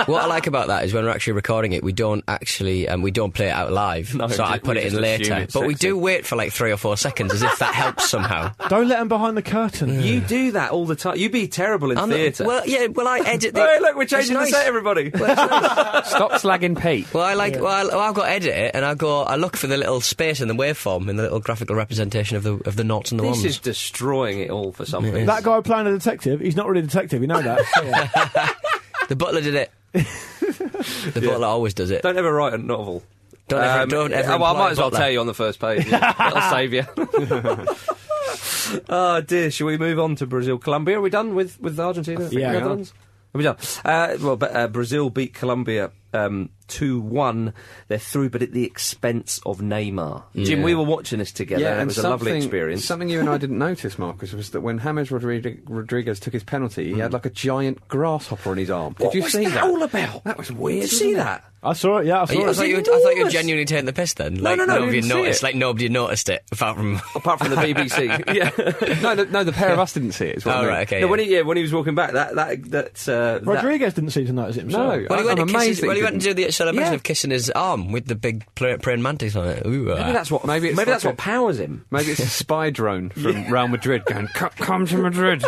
what 0.07 0.23
I 0.23 0.27
like 0.27 0.47
about 0.47 0.69
that 0.69 0.85
is 0.85 0.93
when 0.93 1.05
we're 1.05 1.11
actually 1.11 1.35
recording 1.35 1.73
it, 1.73 1.83
we 1.83 1.93
don't 1.93 2.25
actually 2.29 2.89
um, 2.89 3.03
we 3.03 3.11
don't 3.11 3.33
play 3.33 3.47
it 3.49 3.53
out 3.53 3.73
live. 3.73 4.15
No, 4.21 4.29
so 4.29 4.43
we 4.45 4.51
I 4.51 4.59
put 4.59 4.77
it 4.77 4.85
in 4.85 4.91
just 4.91 5.03
assume 5.03 5.03
later. 5.03 5.35
it's 5.45 5.55
But 5.55 5.67
we 5.67 5.75
do 5.75 5.97
wait 5.97 6.27
for 6.27 6.37
like 6.37 6.53
three 6.53 6.73
or 6.73 6.77
four 6.77 6.97
seconds, 6.97 7.33
as 7.33 7.43
if 7.43 7.59
that 7.59 7.75
helps 7.75 8.11
somehow. 8.11 8.53
Don't 8.69 8.89
let 8.89 9.01
him 9.01 9.09
behind 9.09 9.37
the 9.37 9.43
curtain. 9.43 10.03
You 10.03 10.21
do 10.21 10.53
that 10.53 10.73
all 10.73 10.85
the 10.85 10.97
time. 10.97 11.17
You'd 11.17 11.33
be 11.33 11.49
terrible 11.49 11.91
in 11.91 11.97
I'm 11.99 12.11
not- 12.11 12.17
theatre. 12.17 12.45
well, 12.45 12.63
yeah. 12.67 12.87
Well, 12.89 13.09
I 13.09 13.21
edit. 13.21 13.55
The, 13.55 13.61
hey, 13.65 13.79
look, 13.81 13.97
we're 13.97 14.05
changing 14.05 14.35
nice. 14.35 14.51
the 14.51 14.57
set, 14.59 14.67
everybody. 14.67 15.11
Stop 15.11 16.33
slagging 16.33 16.81
Pete. 16.81 17.13
Well, 17.15 17.25
I 17.25 17.35
like. 17.35 17.55
Well, 17.55 17.67
I, 17.67 17.85
well, 17.85 18.01
I've 18.01 18.15
got 18.15 18.25
to 18.27 18.31
edit 18.31 18.55
it, 18.55 18.71
and 18.75 18.85
I 18.85 18.95
go. 18.95 19.23
I 19.23 19.37
look 19.37 19.57
for 19.57 19.67
the 19.67 19.77
little 19.77 20.01
space 20.01 20.41
in 20.41 20.49
the 20.49 20.55
waveform 20.55 21.09
in 21.09 21.17
the 21.17 21.23
little 21.23 21.41
graphical 21.41 21.77
representation 21.77 22.37
of 22.37 22.43
the 22.43 22.55
of 22.67 22.77
the 22.77 22.85
knots 22.85 23.11
and 23.11 23.21
the 23.21 23.25
this 23.25 23.37
ones. 23.37 23.45
is 23.45 23.59
destroying 23.59 24.41
it 24.41 24.51
all 24.51 24.73
for 24.73 24.85
something. 24.85 25.27
That 25.27 25.43
guy 25.45 25.61
playing 25.61 25.87
a 25.87 25.93
detective, 25.93 26.41
he's 26.41 26.57
not 26.57 26.67
really 26.67 26.81
a 26.81 26.87
detective, 26.87 27.21
you 27.23 27.27
know 27.29 27.41
that. 27.41 27.61
The 29.11 29.17
butler 29.17 29.41
did 29.41 29.57
it. 29.57 29.73
the 29.93 31.21
butler 31.21 31.49
always 31.49 31.75
does 31.75 31.91
it. 31.91 32.03
Don't 32.03 32.17
ever 32.17 32.33
write 32.33 32.53
a 32.55 32.59
novel. 32.59 33.03
Don't 33.49 33.61
ever. 33.61 33.83
Um, 33.83 33.89
don't 33.89 34.13
ever. 34.13 34.39
well, 34.39 34.55
I 34.55 34.59
might 34.59 34.71
as 34.71 34.79
well 34.79 34.91
butler. 34.91 35.01
tell 35.01 35.11
you 35.11 35.19
on 35.19 35.27
the 35.27 35.35
first 35.35 35.59
page. 35.59 35.85
Yeah. 35.87 36.13
That'll 36.19 36.51
save 36.51 36.73
you. 36.73 36.87
oh 38.89 39.21
dear, 39.21 39.51
shall 39.51 39.67
we 39.67 39.79
move 39.79 39.99
on 39.99 40.15
to 40.15 40.27
Brazil, 40.29 40.59
Colombia? 40.59 40.99
Are 40.99 41.01
we 41.01 41.11
done 41.11 41.35
with 41.35 41.61
with 41.61 41.81
Argentina? 41.81 42.29
Yeah. 42.31 42.53
Netherlands? 42.53 42.95
Are 43.35 43.39
we 43.39 43.43
done? 43.43 43.57
Uh, 43.85 44.17
well, 44.21 44.37
but, 44.37 44.55
uh, 44.55 44.69
Brazil 44.69 45.11
beat 45.11 45.35
Colombia 45.35 45.91
um, 46.13 46.51
two 46.69 47.01
one. 47.01 47.53
They're 47.89 47.99
through, 47.99 48.31
but 48.31 48.43
at 48.43 48.53
the 48.53 48.65
expense 48.65 49.41
of 49.47 49.59
Neymar. 49.61 50.25
Jim, 50.37 50.63
we 50.63 50.75
were 50.75 50.83
watching 50.85 51.19
this 51.19 51.33
together. 51.33 51.63
Yeah, 51.63 51.73
and 51.73 51.83
it 51.83 51.87
was 51.87 51.99
a 51.99 52.09
lovely 52.09 52.31
something- 52.33 52.43
experience. 52.43 52.85
Something 52.85 53.09
you 53.09 53.21
and 53.21 53.29
I 53.29 53.39
didn't 53.39 53.59
notice, 53.71 53.99
Marcus, 53.99 54.33
was 54.33 54.51
that 54.51 54.61
when 54.61 54.79
James 54.79 55.11
Rodriguez, 55.11 55.59
Rodriguez 55.67 56.21
took 56.21 56.33
his 56.33 56.45
penalty, 56.45 56.93
he 56.93 56.99
had 57.01 57.13
like 57.13 57.27
a 57.27 57.31
giant 57.31 57.87
grasshopper 57.89 58.51
on 58.51 58.57
his 58.59 58.71
arm. 58.71 58.95
What 58.99 59.13
Did 59.13 59.19
you 59.19 59.23
was 59.25 59.33
see 59.33 59.45
that 59.45 59.55
that? 59.55 59.65
all 59.65 59.83
about? 59.83 60.25
That 60.25 60.39
was 60.39 60.51
weird. 60.53 60.83
Did 60.83 60.93
you 60.93 60.99
see 60.99 61.11
it? 61.13 61.17
that? 61.17 61.45
I 61.63 61.75
saw 61.75 61.99
it, 61.99 62.07
yeah, 62.07 62.23
I 62.23 62.25
saw 62.25 62.33
you- 62.33 62.47
I, 62.47 62.51
it. 62.51 62.55
thought 62.57 62.69
you, 62.69 62.75
were- 62.77 62.81
I 62.81 62.85
thought 63.03 63.17
you 63.17 63.25
were 63.25 63.31
genuinely 63.31 63.67
taking 63.67 63.85
the 63.85 63.93
piss 63.93 64.15
then. 64.15 64.37
Like, 64.37 64.57
no, 64.57 64.65
no, 64.65 64.77
I 64.77 64.79
nobody 64.79 65.03
noticed. 65.03 65.43
it. 65.43 65.45
Like 65.45 65.55
nobody 65.57 65.91
noticed 65.91 66.31
it, 66.31 66.43
apart 66.51 66.77
from. 66.79 67.01
Apart 67.15 67.39
from 67.41 67.51
the 67.51 67.57
BBC, 67.57 68.35
yeah. 68.35 69.01
no, 69.03 69.15
the, 69.15 69.27
no, 69.27 69.45
the 69.45 69.53
pair 69.53 69.71
of 69.75 69.79
us 69.79 69.93
didn't 69.93 70.13
see 70.13 70.25
it. 70.29 70.37
is 70.39 70.47
what 70.47 70.57
I 70.57 70.59
Oh, 70.59 70.63
mean. 70.63 70.71
right, 70.71 70.89
okay. 70.89 71.01
No, 71.01 71.07
yeah. 71.07 71.11
when 71.11 71.21
he 71.21 71.35
yeah, 71.35 71.41
when 71.43 71.57
he 71.59 71.63
was 71.63 71.73
walking 71.75 71.95
back, 71.95 72.13
that 72.13 72.35
that 72.37 72.71
that 72.71 73.09
uh, 73.09 73.41
that- 73.41 73.45
Rodriguez 73.45 73.93
didn't 73.93 74.11
seem 74.11 74.25
to 74.27 74.33
notice 74.33 74.57
it 74.57 74.61
himself. 74.63 74.85
No. 75.03 75.07
Well, 75.11 75.19
he 75.19 75.25
went, 75.27 75.39
I'm 75.41 75.47
to 75.49 75.53
kiss 75.53 75.63
amazed 75.63 75.81
his, 75.81 75.89
that 76.01 76.13
well, 76.13 76.13
he 76.13 76.19
he 76.19 76.19
went 76.19 76.23
to 76.23 76.35
do 76.35 76.47
the 76.47 76.53
celebration 76.53 76.93
Yeah. 76.93 76.95
of 76.97 77.03
kissing 77.03 77.31
his 77.31 77.51
arm 77.51 77.93
with 77.93 78.07
the 78.07 78.15
big 78.15 78.45
praying 78.55 79.03
mantis 79.03 79.37
on 79.37 79.49
it. 79.49 79.67
Ooh, 79.67 79.85
Maybe 79.85 80.01
ah. 80.01 80.13
that's 80.13 80.31
what. 80.31 80.45
Maybe 80.45 80.61
Maybe, 80.61 80.69
it's 80.69 80.77
maybe 80.77 80.87
like 80.91 80.95
that's 80.95 81.05
a- 81.05 81.09
what 81.09 81.17
powers 81.19 81.59
him. 81.61 81.85
Maybe 81.91 82.11
it's 82.13 82.21
a 82.21 82.27
spy 82.27 82.71
drone 82.71 83.11
from 83.11 83.45
Real 83.51 83.69
Madrid 83.69 84.05
going, 84.07 84.27
come 84.29 84.87
to 84.87 84.99
Madrid. 84.99 85.45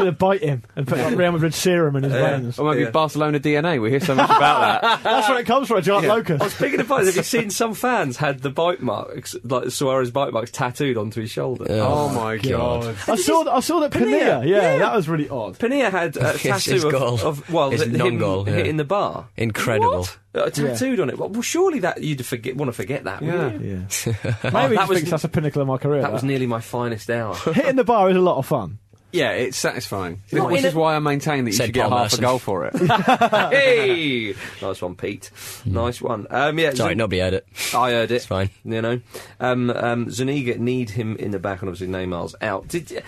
Gonna 0.00 0.12
bite 0.12 0.42
him 0.42 0.62
and 0.76 0.86
put 0.86 0.98
like 0.98 1.16
Real 1.16 1.32
Madrid 1.32 1.54
serum 1.54 1.96
in 1.96 2.02
his 2.04 2.12
veins. 2.12 2.58
Or 2.58 2.70
maybe 2.70 2.82
Yeah. 2.84 2.90
Barcelona 2.90 3.38
DNA. 3.40 3.80
We 3.80 3.90
hear 3.90 4.00
so 4.00 4.14
much 4.14 4.28
about 4.30 4.82
that. 4.82 5.02
That's 5.04 5.28
where 5.28 5.38
it 5.40 5.46
comes 5.46 5.68
from. 5.68 5.80
Do 5.82 5.90
you 5.90 5.96
like 6.08 6.28
locust? 6.28 6.56
Speaking 6.56 6.80
of 6.80 6.88
bites, 6.88 7.06
have 7.06 7.16
you 7.16 7.22
seen 7.22 7.50
some 7.50 7.74
fans 7.74 8.16
had 8.16 8.40
the 8.40 8.50
bite 8.50 8.80
marks, 8.82 9.36
like 9.44 9.70
Suarez 9.70 10.10
bite 10.10 10.32
marks, 10.32 10.50
tattooed 10.50 10.96
onto 10.96 11.20
his 11.20 11.30
shoulder? 11.30 11.66
Oh, 11.68 12.08
my 12.08 12.36
god. 12.38 12.96
I 13.08 13.16
saw 13.16 13.44
that. 13.44 13.52
I 13.52 13.60
saw 13.60 13.80
that 13.80 13.92
Pinilla. 13.92 14.40
Pinilla, 14.42 14.46
Yeah, 14.46 14.56
yeah. 14.72 14.78
that 14.78 14.94
was 14.94 15.08
really 15.08 15.28
odd. 15.28 15.58
Pinilla 15.58 15.90
had 15.90 16.16
a 16.16 16.32
tattoo 16.38 16.72
his 16.72 16.84
of, 16.84 16.92
goal. 16.92 17.18
of 17.20 17.50
well, 17.52 17.70
His 17.70 17.82
him 17.82 17.92
non-goal, 17.92 18.48
yeah. 18.48 18.54
hitting 18.56 18.76
the 18.76 18.84
bar. 18.84 19.28
Incredible. 19.36 19.98
What? 20.00 20.16
Uh, 20.32 20.48
tattooed 20.48 21.00
on 21.00 21.10
it. 21.10 21.18
Well, 21.18 21.28
well, 21.28 21.42
surely 21.42 21.80
that 21.80 22.02
you'd 22.02 22.24
forget, 22.24 22.56
want 22.56 22.68
to 22.68 22.72
forget 22.72 23.04
that. 23.04 23.20
Yeah. 23.22 23.52
you? 23.54 23.60
Yeah, 23.60 24.14
maybe 24.44 24.76
that 24.76 24.84
he 24.84 24.88
was- 24.88 24.98
thinks 24.98 25.10
that's 25.10 25.24
a 25.24 25.28
pinnacle 25.28 25.60
of 25.60 25.66
my 25.68 25.76
career. 25.76 26.02
That 26.02 26.12
was 26.12 26.22
nearly 26.22 26.46
my 26.46 26.60
finest 26.60 27.10
hour. 27.10 27.34
Hitting 27.34 27.76
the 27.76 27.84
bar 27.84 28.08
is 28.10 28.16
a 28.16 28.20
lot 28.20 28.36
of 28.38 28.46
fun. 28.46 28.78
Yeah, 29.12 29.30
it's 29.32 29.56
satisfying. 29.56 30.22
Not 30.32 30.50
Which 30.50 30.60
in 30.60 30.66
is 30.66 30.74
a- 30.74 30.78
why 30.78 30.94
I 30.96 30.98
maintain 31.00 31.44
that 31.44 31.50
you 31.50 31.56
Said 31.56 31.66
should 31.66 31.74
get 31.74 31.88
Paul 31.88 31.98
half 31.98 32.12
Merson. 32.12 32.18
a 32.24 32.26
goal 32.26 32.38
for 32.38 32.66
it. 32.66 32.76
hey, 33.52 34.34
nice 34.62 34.80
one, 34.82 34.94
Pete. 34.94 35.30
Nice 35.64 36.00
one. 36.00 36.26
Um, 36.30 36.58
yeah, 36.58 36.72
Sorry, 36.74 36.94
Zun- 36.94 36.98
nobody 36.98 37.20
heard 37.20 37.34
it. 37.34 37.46
I 37.74 37.90
heard 37.90 38.10
it. 38.10 38.16
It's 38.16 38.26
fine. 38.26 38.50
You 38.64 38.82
know, 38.82 39.00
um, 39.40 39.70
um, 39.70 40.10
Zuniga 40.10 40.58
need 40.58 40.90
him 40.90 41.16
in 41.16 41.30
the 41.32 41.38
back, 41.38 41.60
and 41.62 41.68
obviously 41.68 41.92
Neymar's 41.92 42.34
out. 42.40 42.68
Did 42.68 43.02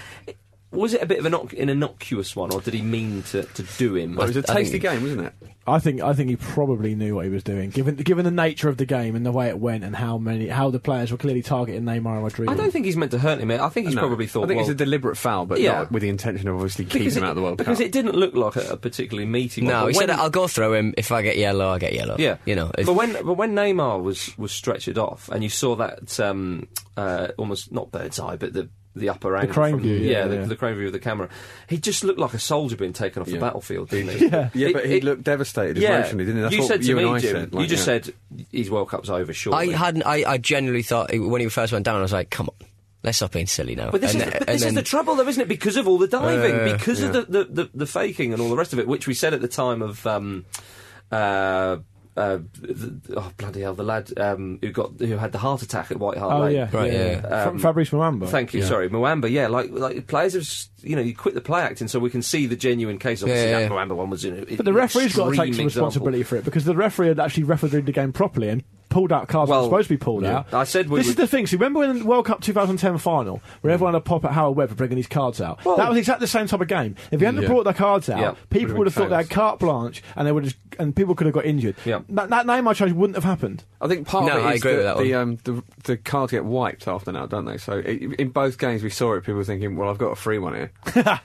was 0.72 0.94
it 0.94 1.02
a 1.02 1.06
bit 1.06 1.18
of 1.18 1.26
an, 1.26 1.34
an 1.34 1.68
innocuous 1.68 2.34
one, 2.34 2.52
or 2.52 2.60
did 2.60 2.74
he 2.74 2.82
mean 2.82 3.22
to, 3.24 3.42
to 3.44 3.62
do 3.78 3.94
him? 3.94 4.16
Well, 4.16 4.24
it 4.28 4.34
was 4.34 4.36
a 4.38 4.42
tasty 4.42 4.78
game, 4.78 5.02
wasn't 5.02 5.26
it? 5.26 5.34
I 5.64 5.78
think 5.78 6.00
I 6.00 6.12
think 6.12 6.28
he 6.30 6.34
probably 6.36 6.96
knew 6.96 7.14
what 7.14 7.24
he 7.24 7.30
was 7.30 7.44
doing, 7.44 7.70
given 7.70 7.94
given 7.94 8.24
the 8.24 8.32
nature 8.32 8.68
of 8.68 8.78
the 8.78 8.84
game 8.86 9.14
and 9.14 9.24
the 9.24 9.30
way 9.30 9.48
it 9.48 9.58
went, 9.60 9.84
and 9.84 9.94
how 9.94 10.18
many 10.18 10.48
how 10.48 10.70
the 10.70 10.80
players 10.80 11.12
were 11.12 11.18
clearly 11.18 11.42
targeting 11.42 11.82
Neymar 11.84 12.14
and 12.16 12.24
Rodrigo. 12.24 12.50
I 12.50 12.56
don't 12.56 12.72
think 12.72 12.84
he's 12.84 12.96
meant 12.96 13.12
to 13.12 13.18
hurt 13.20 13.38
him. 13.38 13.48
I 13.50 13.68
think 13.68 13.86
he's 13.86 13.94
No. 13.94 14.00
probably 14.00 14.26
thought. 14.26 14.44
I 14.44 14.46
think 14.48 14.56
well, 14.58 14.64
it's 14.68 14.72
a 14.72 14.84
deliberate 14.84 15.16
foul, 15.16 15.46
but 15.46 15.60
Yeah. 15.60 15.72
not 15.72 15.92
with 15.92 16.02
the 16.02 16.08
intention 16.08 16.48
of 16.48 16.56
obviously 16.56 16.84
keeping 16.86 17.02
because 17.02 17.16
him 17.16 17.22
it, 17.22 17.26
out 17.26 17.30
of 17.30 17.36
the 17.36 17.42
World 17.42 17.58
because 17.58 17.78
Cup. 17.78 17.86
it 17.86 17.92
didn't 17.92 18.16
look 18.16 18.34
like 18.34 18.56
a, 18.56 18.72
a 18.72 18.76
particularly 18.76 19.26
meaty. 19.28 19.60
No, 19.60 19.82
but 19.82 19.86
he 19.88 19.94
said 19.94 20.10
I'll 20.10 20.30
go 20.30 20.48
through 20.48 20.74
him. 20.74 20.94
If 20.98 21.12
I 21.12 21.22
get 21.22 21.36
yellow, 21.38 21.68
I 21.68 21.78
get 21.78 21.92
yellow. 21.92 22.16
Yeah, 22.18 22.38
you 22.44 22.56
know. 22.56 22.72
if- 22.76 22.86
But 22.86 22.94
when 22.94 23.12
but 23.12 23.34
when 23.34 23.54
Neymar 23.54 24.02
was 24.02 24.36
was 24.36 24.50
stretchered 24.50 24.98
off, 24.98 25.28
and 25.28 25.44
you 25.44 25.48
saw 25.48 25.76
that 25.76 26.18
um, 26.18 26.66
uh, 26.96 27.28
almost 27.38 27.70
not 27.70 27.92
bird's 27.92 28.18
eye, 28.18 28.34
but 28.36 28.52
the 28.52 28.68
the 28.94 29.08
upper 29.08 29.36
angle, 29.36 29.54
crane 29.54 29.74
from, 29.74 29.82
view, 29.82 29.94
yeah, 29.96 30.26
the, 30.26 30.36
yeah. 30.36 30.44
the 30.44 30.56
crane 30.56 30.76
view 30.76 30.86
of 30.86 30.92
the 30.92 30.98
camera, 30.98 31.28
he 31.66 31.78
just 31.78 32.04
looked 32.04 32.18
like 32.18 32.34
a 32.34 32.38
soldier 32.38 32.76
being 32.76 32.92
taken 32.92 33.22
off 33.22 33.28
the 33.28 33.38
battlefield, 33.38 33.88
didn't 33.88 34.18
he? 34.18 34.26
Yeah. 34.32 34.50
yeah, 34.54 34.68
but 34.72 34.86
he 34.86 34.96
it- 34.96 35.04
looked 35.04 35.24
devastated 35.24 35.78
yeah. 35.78 35.96
emotionally, 35.98 36.24
didn't 36.26 36.36
he? 36.36 36.42
That's 36.42 36.54
you 36.54 36.60
what 36.60 36.68
said 36.68 36.80
to 36.82 36.86
you 36.86 36.96
me, 36.96 37.02
and 37.04 37.12
I 37.14 37.18
Jim, 37.20 37.36
said. 37.36 37.60
you 37.60 37.66
just 37.66 37.86
yeah. 37.86 38.00
said 38.02 38.14
his 38.50 38.70
World 38.70 38.88
Cup's 38.88 39.08
over. 39.08 39.32
I 39.52 39.66
hadn't. 39.68 40.02
I, 40.04 40.24
I 40.32 40.38
genuinely 40.38 40.82
thought 40.82 41.10
when 41.12 41.40
he 41.40 41.48
first 41.48 41.72
went 41.72 41.84
down, 41.84 41.96
I 41.96 42.02
was 42.02 42.12
like, 42.12 42.28
"Come 42.30 42.48
on, 42.48 42.66
let's 43.02 43.16
stop 43.18 43.32
being 43.32 43.46
silly 43.46 43.74
now." 43.74 43.90
But 43.90 44.00
this, 44.02 44.12
And 44.12 44.22
is, 44.22 44.28
then- 44.28 44.38
but 44.40 44.48
and 44.50 44.58
this 44.58 44.66
is 44.66 44.74
the 44.74 44.82
trouble, 44.82 45.14
though, 45.14 45.26
isn't 45.28 45.42
it? 45.42 45.48
Because 45.48 45.76
of 45.76 45.88
all 45.88 45.98
the 45.98 46.08
diving, 46.08 46.54
Uh, 46.60 46.76
because 46.76 47.02
of 47.02 47.12
the, 47.12 47.22
the, 47.22 47.44
the, 47.44 47.70
the 47.74 47.86
faking 47.86 48.32
and 48.32 48.42
all 48.42 48.50
the 48.50 48.56
rest 48.56 48.72
of 48.72 48.78
it, 48.78 48.86
which 48.86 49.06
we 49.06 49.14
said 49.14 49.32
at 49.34 49.40
the 49.40 49.48
time 49.48 49.80
of. 49.82 50.06
Um, 50.06 50.44
uh, 51.10 51.78
uh, 52.16 52.38
the, 52.60 53.00
oh 53.16 53.32
bloody 53.38 53.60
hell! 53.62 53.74
The 53.74 53.82
lad 53.84 54.12
um, 54.18 54.58
who 54.60 54.70
got 54.70 54.92
who 54.98 55.16
had 55.16 55.32
the 55.32 55.38
heart 55.38 55.62
attack 55.62 55.90
at 55.90 55.98
White 55.98 56.18
Hart 56.18 56.32
Oh 56.34 56.40
Lane. 56.40 56.54
yeah, 56.56 56.68
Right, 56.72 56.92
yeah. 56.92 57.20
yeah. 57.26 57.44
Um, 57.44 57.58
Fabrice 57.58 57.90
Muamba. 57.90 58.28
Thank 58.28 58.52
you. 58.52 58.62
Sorry, 58.62 58.88
Muamba. 58.90 59.30
Yeah, 59.30 59.48
like 59.48 59.70
like 59.70 60.06
players 60.06 60.34
have 60.34 60.48
you 60.86 60.96
know 60.96 61.02
you 61.02 61.14
quit 61.16 61.34
the 61.34 61.40
play 61.40 61.62
acting 61.62 61.88
so 61.88 61.98
we 61.98 62.10
can 62.10 62.20
see 62.22 62.46
the 62.46 62.56
genuine 62.56 62.98
case. 62.98 63.22
Obviously, 63.22 63.50
Yeah, 63.50 63.60
that. 63.60 63.70
Muamba 63.70 63.96
one 63.96 64.10
was 64.10 64.24
in. 64.24 64.36
It. 64.40 64.56
But 64.56 64.66
the 64.66 64.72
referee's 64.72 65.16
got 65.16 65.30
to 65.30 65.36
take 65.36 65.54
some 65.54 65.64
responsibility 65.64 66.22
for 66.22 66.36
it 66.36 66.44
because 66.44 66.64
the 66.64 66.76
referee 66.76 67.08
had 67.08 67.20
actually 67.20 67.44
refereed 67.44 67.86
the 67.86 67.92
game 67.92 68.12
properly 68.12 68.48
and 68.50 68.62
pulled 68.92 69.10
out 69.12 69.26
cards 69.28 69.48
that 69.48 69.54
Well, 69.54 69.62
were 69.62 69.66
supposed 69.68 69.88
to 69.88 69.94
be 69.94 69.98
pulled 69.98 70.22
yeah. 70.22 70.38
out. 70.38 70.54
I 70.54 70.64
said 70.64 70.88
we 70.88 71.00
this 71.00 71.08
is 71.08 71.14
the 71.16 71.26
thing. 71.26 71.46
So 71.46 71.56
remember 71.56 71.80
when 71.80 71.98
the 72.00 72.04
World 72.04 72.26
Cup 72.26 72.40
2010 72.42 72.98
final, 72.98 73.42
where 73.62 73.72
everyone 73.72 73.94
had 73.94 74.00
a 74.00 74.04
pop 74.04 74.24
at 74.24 74.32
Howard 74.32 74.56
Webb 74.56 74.68
for 74.68 74.74
bringing 74.74 74.96
these 74.96 75.06
cards 75.06 75.40
out? 75.40 75.64
Well- 75.64 75.76
that 75.76 75.88
was 75.88 75.98
exactly 75.98 76.24
the 76.24 76.28
same 76.28 76.46
type 76.46 76.60
of 76.60 76.68
game. 76.68 76.94
If 77.10 77.20
he 77.20 77.26
hadn't 77.26 77.42
Yeah. 77.42 77.48
brought 77.48 77.64
the 77.64 77.72
cards 77.72 78.08
out, 78.08 78.18
Yeah. 78.18 78.34
people 78.50 78.76
Would've 78.76 78.78
would 78.78 78.86
have 78.88 78.94
thought 78.94 79.10
they 79.10 79.16
had 79.16 79.30
carte 79.30 79.58
blanche, 79.58 80.02
and 80.16 80.26
they 80.28 80.32
would 80.32 80.44
have, 80.44 80.54
and 80.78 80.94
people 80.94 81.14
could 81.14 81.26
have 81.26 81.34
got 81.34 81.44
injured. 81.46 81.74
Yeah. 81.84 82.00
That, 82.10 82.28
that 82.30 82.48
I 82.48 82.72
charge 82.74 82.92
wouldn't 82.92 83.16
have 83.16 83.24
happened. 83.24 83.64
I 83.80 83.88
think 83.88 84.06
part 84.06 84.26
No, 84.26 84.32
of 84.38 84.44
it 84.44 84.46
I 84.46 84.52
is 84.54 84.60
agree 84.60 84.76
that 84.76 84.96
with 84.96 84.96
that 84.98 85.02
the, 85.02 85.14
um, 85.14 85.38
the 85.44 85.62
the 85.84 85.96
cards 85.96 86.30
get 86.32 86.44
wiped 86.44 86.86
after 86.86 87.10
now, 87.12 87.26
don't 87.26 87.44
they? 87.46 87.58
So 87.58 87.78
i 87.78 87.98
in 88.18 88.28
both 88.28 88.58
games 88.58 88.82
we 88.82 88.90
saw 88.90 89.14
it. 89.14 89.22
People 89.22 89.34
were 89.34 89.44
thinking, 89.44 89.76
"Well, 89.76 89.88
I've 89.88 89.98
got 89.98 90.12
a 90.12 90.16
free 90.16 90.38
one 90.38 90.54
here." 90.54 90.70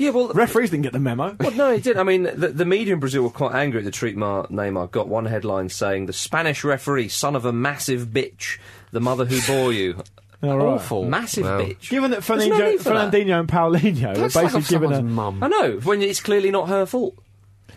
Yeah, 0.00 0.10
well, 0.10 0.28
Referees 0.28 0.70
didn't 0.70 0.84
get 0.84 0.92
the 0.94 0.98
memo. 0.98 1.36
Well, 1.40 1.50
no, 1.52 1.72
it 1.72 1.82
did. 1.82 1.98
I 1.98 2.04
mean, 2.04 2.22
the, 2.22 2.48
the 2.48 2.64
media 2.64 2.94
in 2.94 3.00
Brazil 3.00 3.22
were 3.22 3.30
quite 3.30 3.54
angry 3.54 3.80
at 3.80 3.84
the 3.84 3.90
treat 3.90 4.16
Mar- 4.16 4.46
Neymar 4.46 4.90
got. 4.90 5.08
One 5.08 5.26
headline 5.26 5.68
saying, 5.68 6.06
"The 6.06 6.12
Spanish 6.14 6.64
referee, 6.64 7.08
son 7.08 7.36
of 7.36 7.44
a 7.44 7.52
massive 7.52 8.08
bitch, 8.08 8.58
the 8.92 9.00
mother 9.00 9.26
who 9.26 9.40
bore 9.46 9.72
you." 9.74 10.02
All 10.42 10.56
right. 10.56 10.64
Awful. 10.64 11.04
Massive 11.04 11.44
Wow. 11.44 11.60
bitch. 11.60 11.90
Given 11.90 12.12
that 12.12 12.22
There's 12.22 12.46
no 12.48 12.56
Fernandinho, 12.78 13.10
that. 13.26 13.40
And 13.40 13.48
Paulinho 13.48 14.08
were 14.08 14.14
That's 14.22 14.34
like 14.34 14.44
basically 14.52 14.60
off 14.62 14.68
given 14.70 14.92
a 14.94 15.02
mum. 15.02 15.42
I 15.44 15.48
know 15.48 15.72
when 15.84 16.00
it's 16.00 16.20
clearly 16.22 16.50
not 16.50 16.70
her 16.70 16.86
fault. 16.86 17.14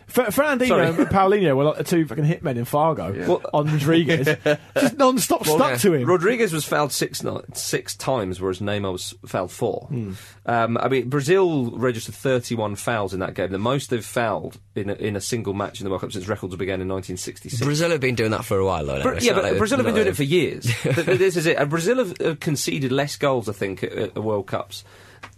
Fer- 0.07 0.25
Fernandinho 0.25 0.67
Sorry. 0.67 0.87
and 0.87 0.97
Paulinho 0.97 1.55
were 1.55 1.63
like 1.63 1.77
the 1.77 1.83
two 1.83 2.05
fucking 2.05 2.25
hitmen 2.25 2.57
in 2.57 2.65
Fargo 2.65 3.13
Well- 3.27 3.41
on 3.53 3.67
Rodriguez, 3.67 4.27
just 4.79 4.97
non-stop 4.97 5.45
stuck 5.45 5.59
yeah. 5.71 5.77
to 5.77 5.93
him. 5.93 6.07
Rodriguez 6.07 6.53
was 6.53 6.65
fouled 6.65 6.91
six 6.91 7.23
six 7.53 7.95
times, 7.95 8.39
whereas 8.39 8.59
Neymar 8.59 8.91
was 8.91 9.13
fouled 9.25 9.51
four. 9.51 9.87
Hmm. 9.89 10.13
Um, 10.45 10.77
I 10.77 10.89
mean, 10.89 11.09
Brazil 11.09 11.71
registered 11.71 12.15
31 12.15 12.75
fouls 12.75 13.13
in 13.13 13.19
that 13.21 13.33
game, 13.33 13.51
the 13.51 13.57
most 13.57 13.89
they've 13.89 14.05
fouled 14.05 14.59
in 14.75 14.89
a, 14.89 14.93
in 14.93 15.15
a 15.15 15.21
single 15.21 15.53
match 15.53 15.79
in 15.79 15.85
the 15.85 15.89
World 15.89 16.01
Cup 16.01 16.11
since 16.11 16.27
records 16.27 16.55
began 16.55 16.81
in 16.81 16.87
1966. 16.89 17.63
Brazil 17.63 17.91
have 17.91 18.01
been 18.01 18.15
doing 18.15 18.31
that 18.31 18.43
for 18.45 18.57
a 18.57 18.65
while, 18.65 18.85
though. 18.85 19.01
Bra- 19.01 19.19
yeah, 19.21 19.33
but 19.33 19.43
like 19.43 19.57
Brazil 19.57 19.77
have 19.77 19.85
been 19.85 19.95
doing 19.95 20.07
it 20.07 20.15
for 20.15 20.23
years. 20.23 20.65
Th- 20.81 20.95
th- 20.95 21.17
this 21.17 21.37
is 21.37 21.45
it. 21.45 21.57
And 21.57 21.69
Brazil 21.69 21.97
have, 21.97 22.17
have 22.19 22.39
conceded 22.39 22.91
less 22.91 23.15
goals, 23.15 23.47
I 23.47 23.53
think, 23.53 23.83
at, 23.83 23.93
at 23.93 24.13
the 24.13 24.21
World 24.21 24.47
Cups 24.47 24.83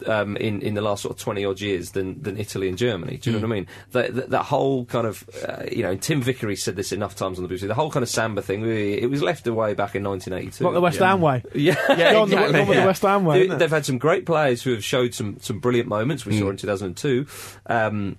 um, 0.08 0.38
in 0.38 0.62
in 0.62 0.74
the 0.74 0.82
last 0.82 1.04
sort 1.04 1.16
of 1.16 1.22
twenty 1.22 1.46
odd 1.46 1.62
years 1.62 1.92
than, 1.92 2.22
than 2.22 2.38
Italy 2.38 2.70
and 2.70 2.78
Germany. 2.78 3.18
Do 3.18 3.30
you 3.32 3.36
know 3.36 3.48
what 3.48 3.52
I 3.54 3.56
mean? 3.56 3.68
That, 3.92 4.16
that, 4.16 4.30
that 4.32 4.44
whole 4.44 4.86
kind 4.86 5.08
of, 5.08 5.24
uh, 5.48 5.64
you 5.72 5.84
know, 5.84 5.96
Tim 5.96 6.22
Vickery 6.22 6.56
said 6.56 6.76
this 6.76 6.92
enough 6.92 7.16
times 7.16 7.40
on 7.40 7.48
the 7.48 7.54
BBC. 7.54 7.68
The 7.68 7.74
whole 7.74 7.92
kind 7.92 8.04
of 8.04 8.10
samba 8.10 8.42
thing, 8.42 8.66
it 8.66 9.10
was 9.10 9.22
left 9.22 9.48
away 9.48 9.74
back 9.74 9.96
in 9.96 10.04
1982. 10.04 10.64
Like 10.64 10.74
the 10.74 10.82
West 10.82 11.00
Ham 11.00 11.22
way. 11.22 11.44
Yeah, 11.56 11.76
Yeah, 11.90 12.14
Gone 12.14 12.32
exactly. 12.32 12.76
the 12.76 12.86
West 12.86 13.02
Ham 13.02 13.26
way, 13.26 13.48
They, 13.48 13.58
have 13.64 13.72
had 13.72 13.86
some 13.86 13.98
great 13.98 14.26
players 14.26 14.62
who 14.62 14.72
have 14.72 14.84
showed 14.84 15.14
some, 15.14 15.38
some 15.40 15.60
brilliant 15.60 15.88
moments. 15.90 16.26
We 16.26 16.38
saw 16.40 16.50
in 16.50 16.58
2002. 16.58 17.26
Um, 17.68 18.18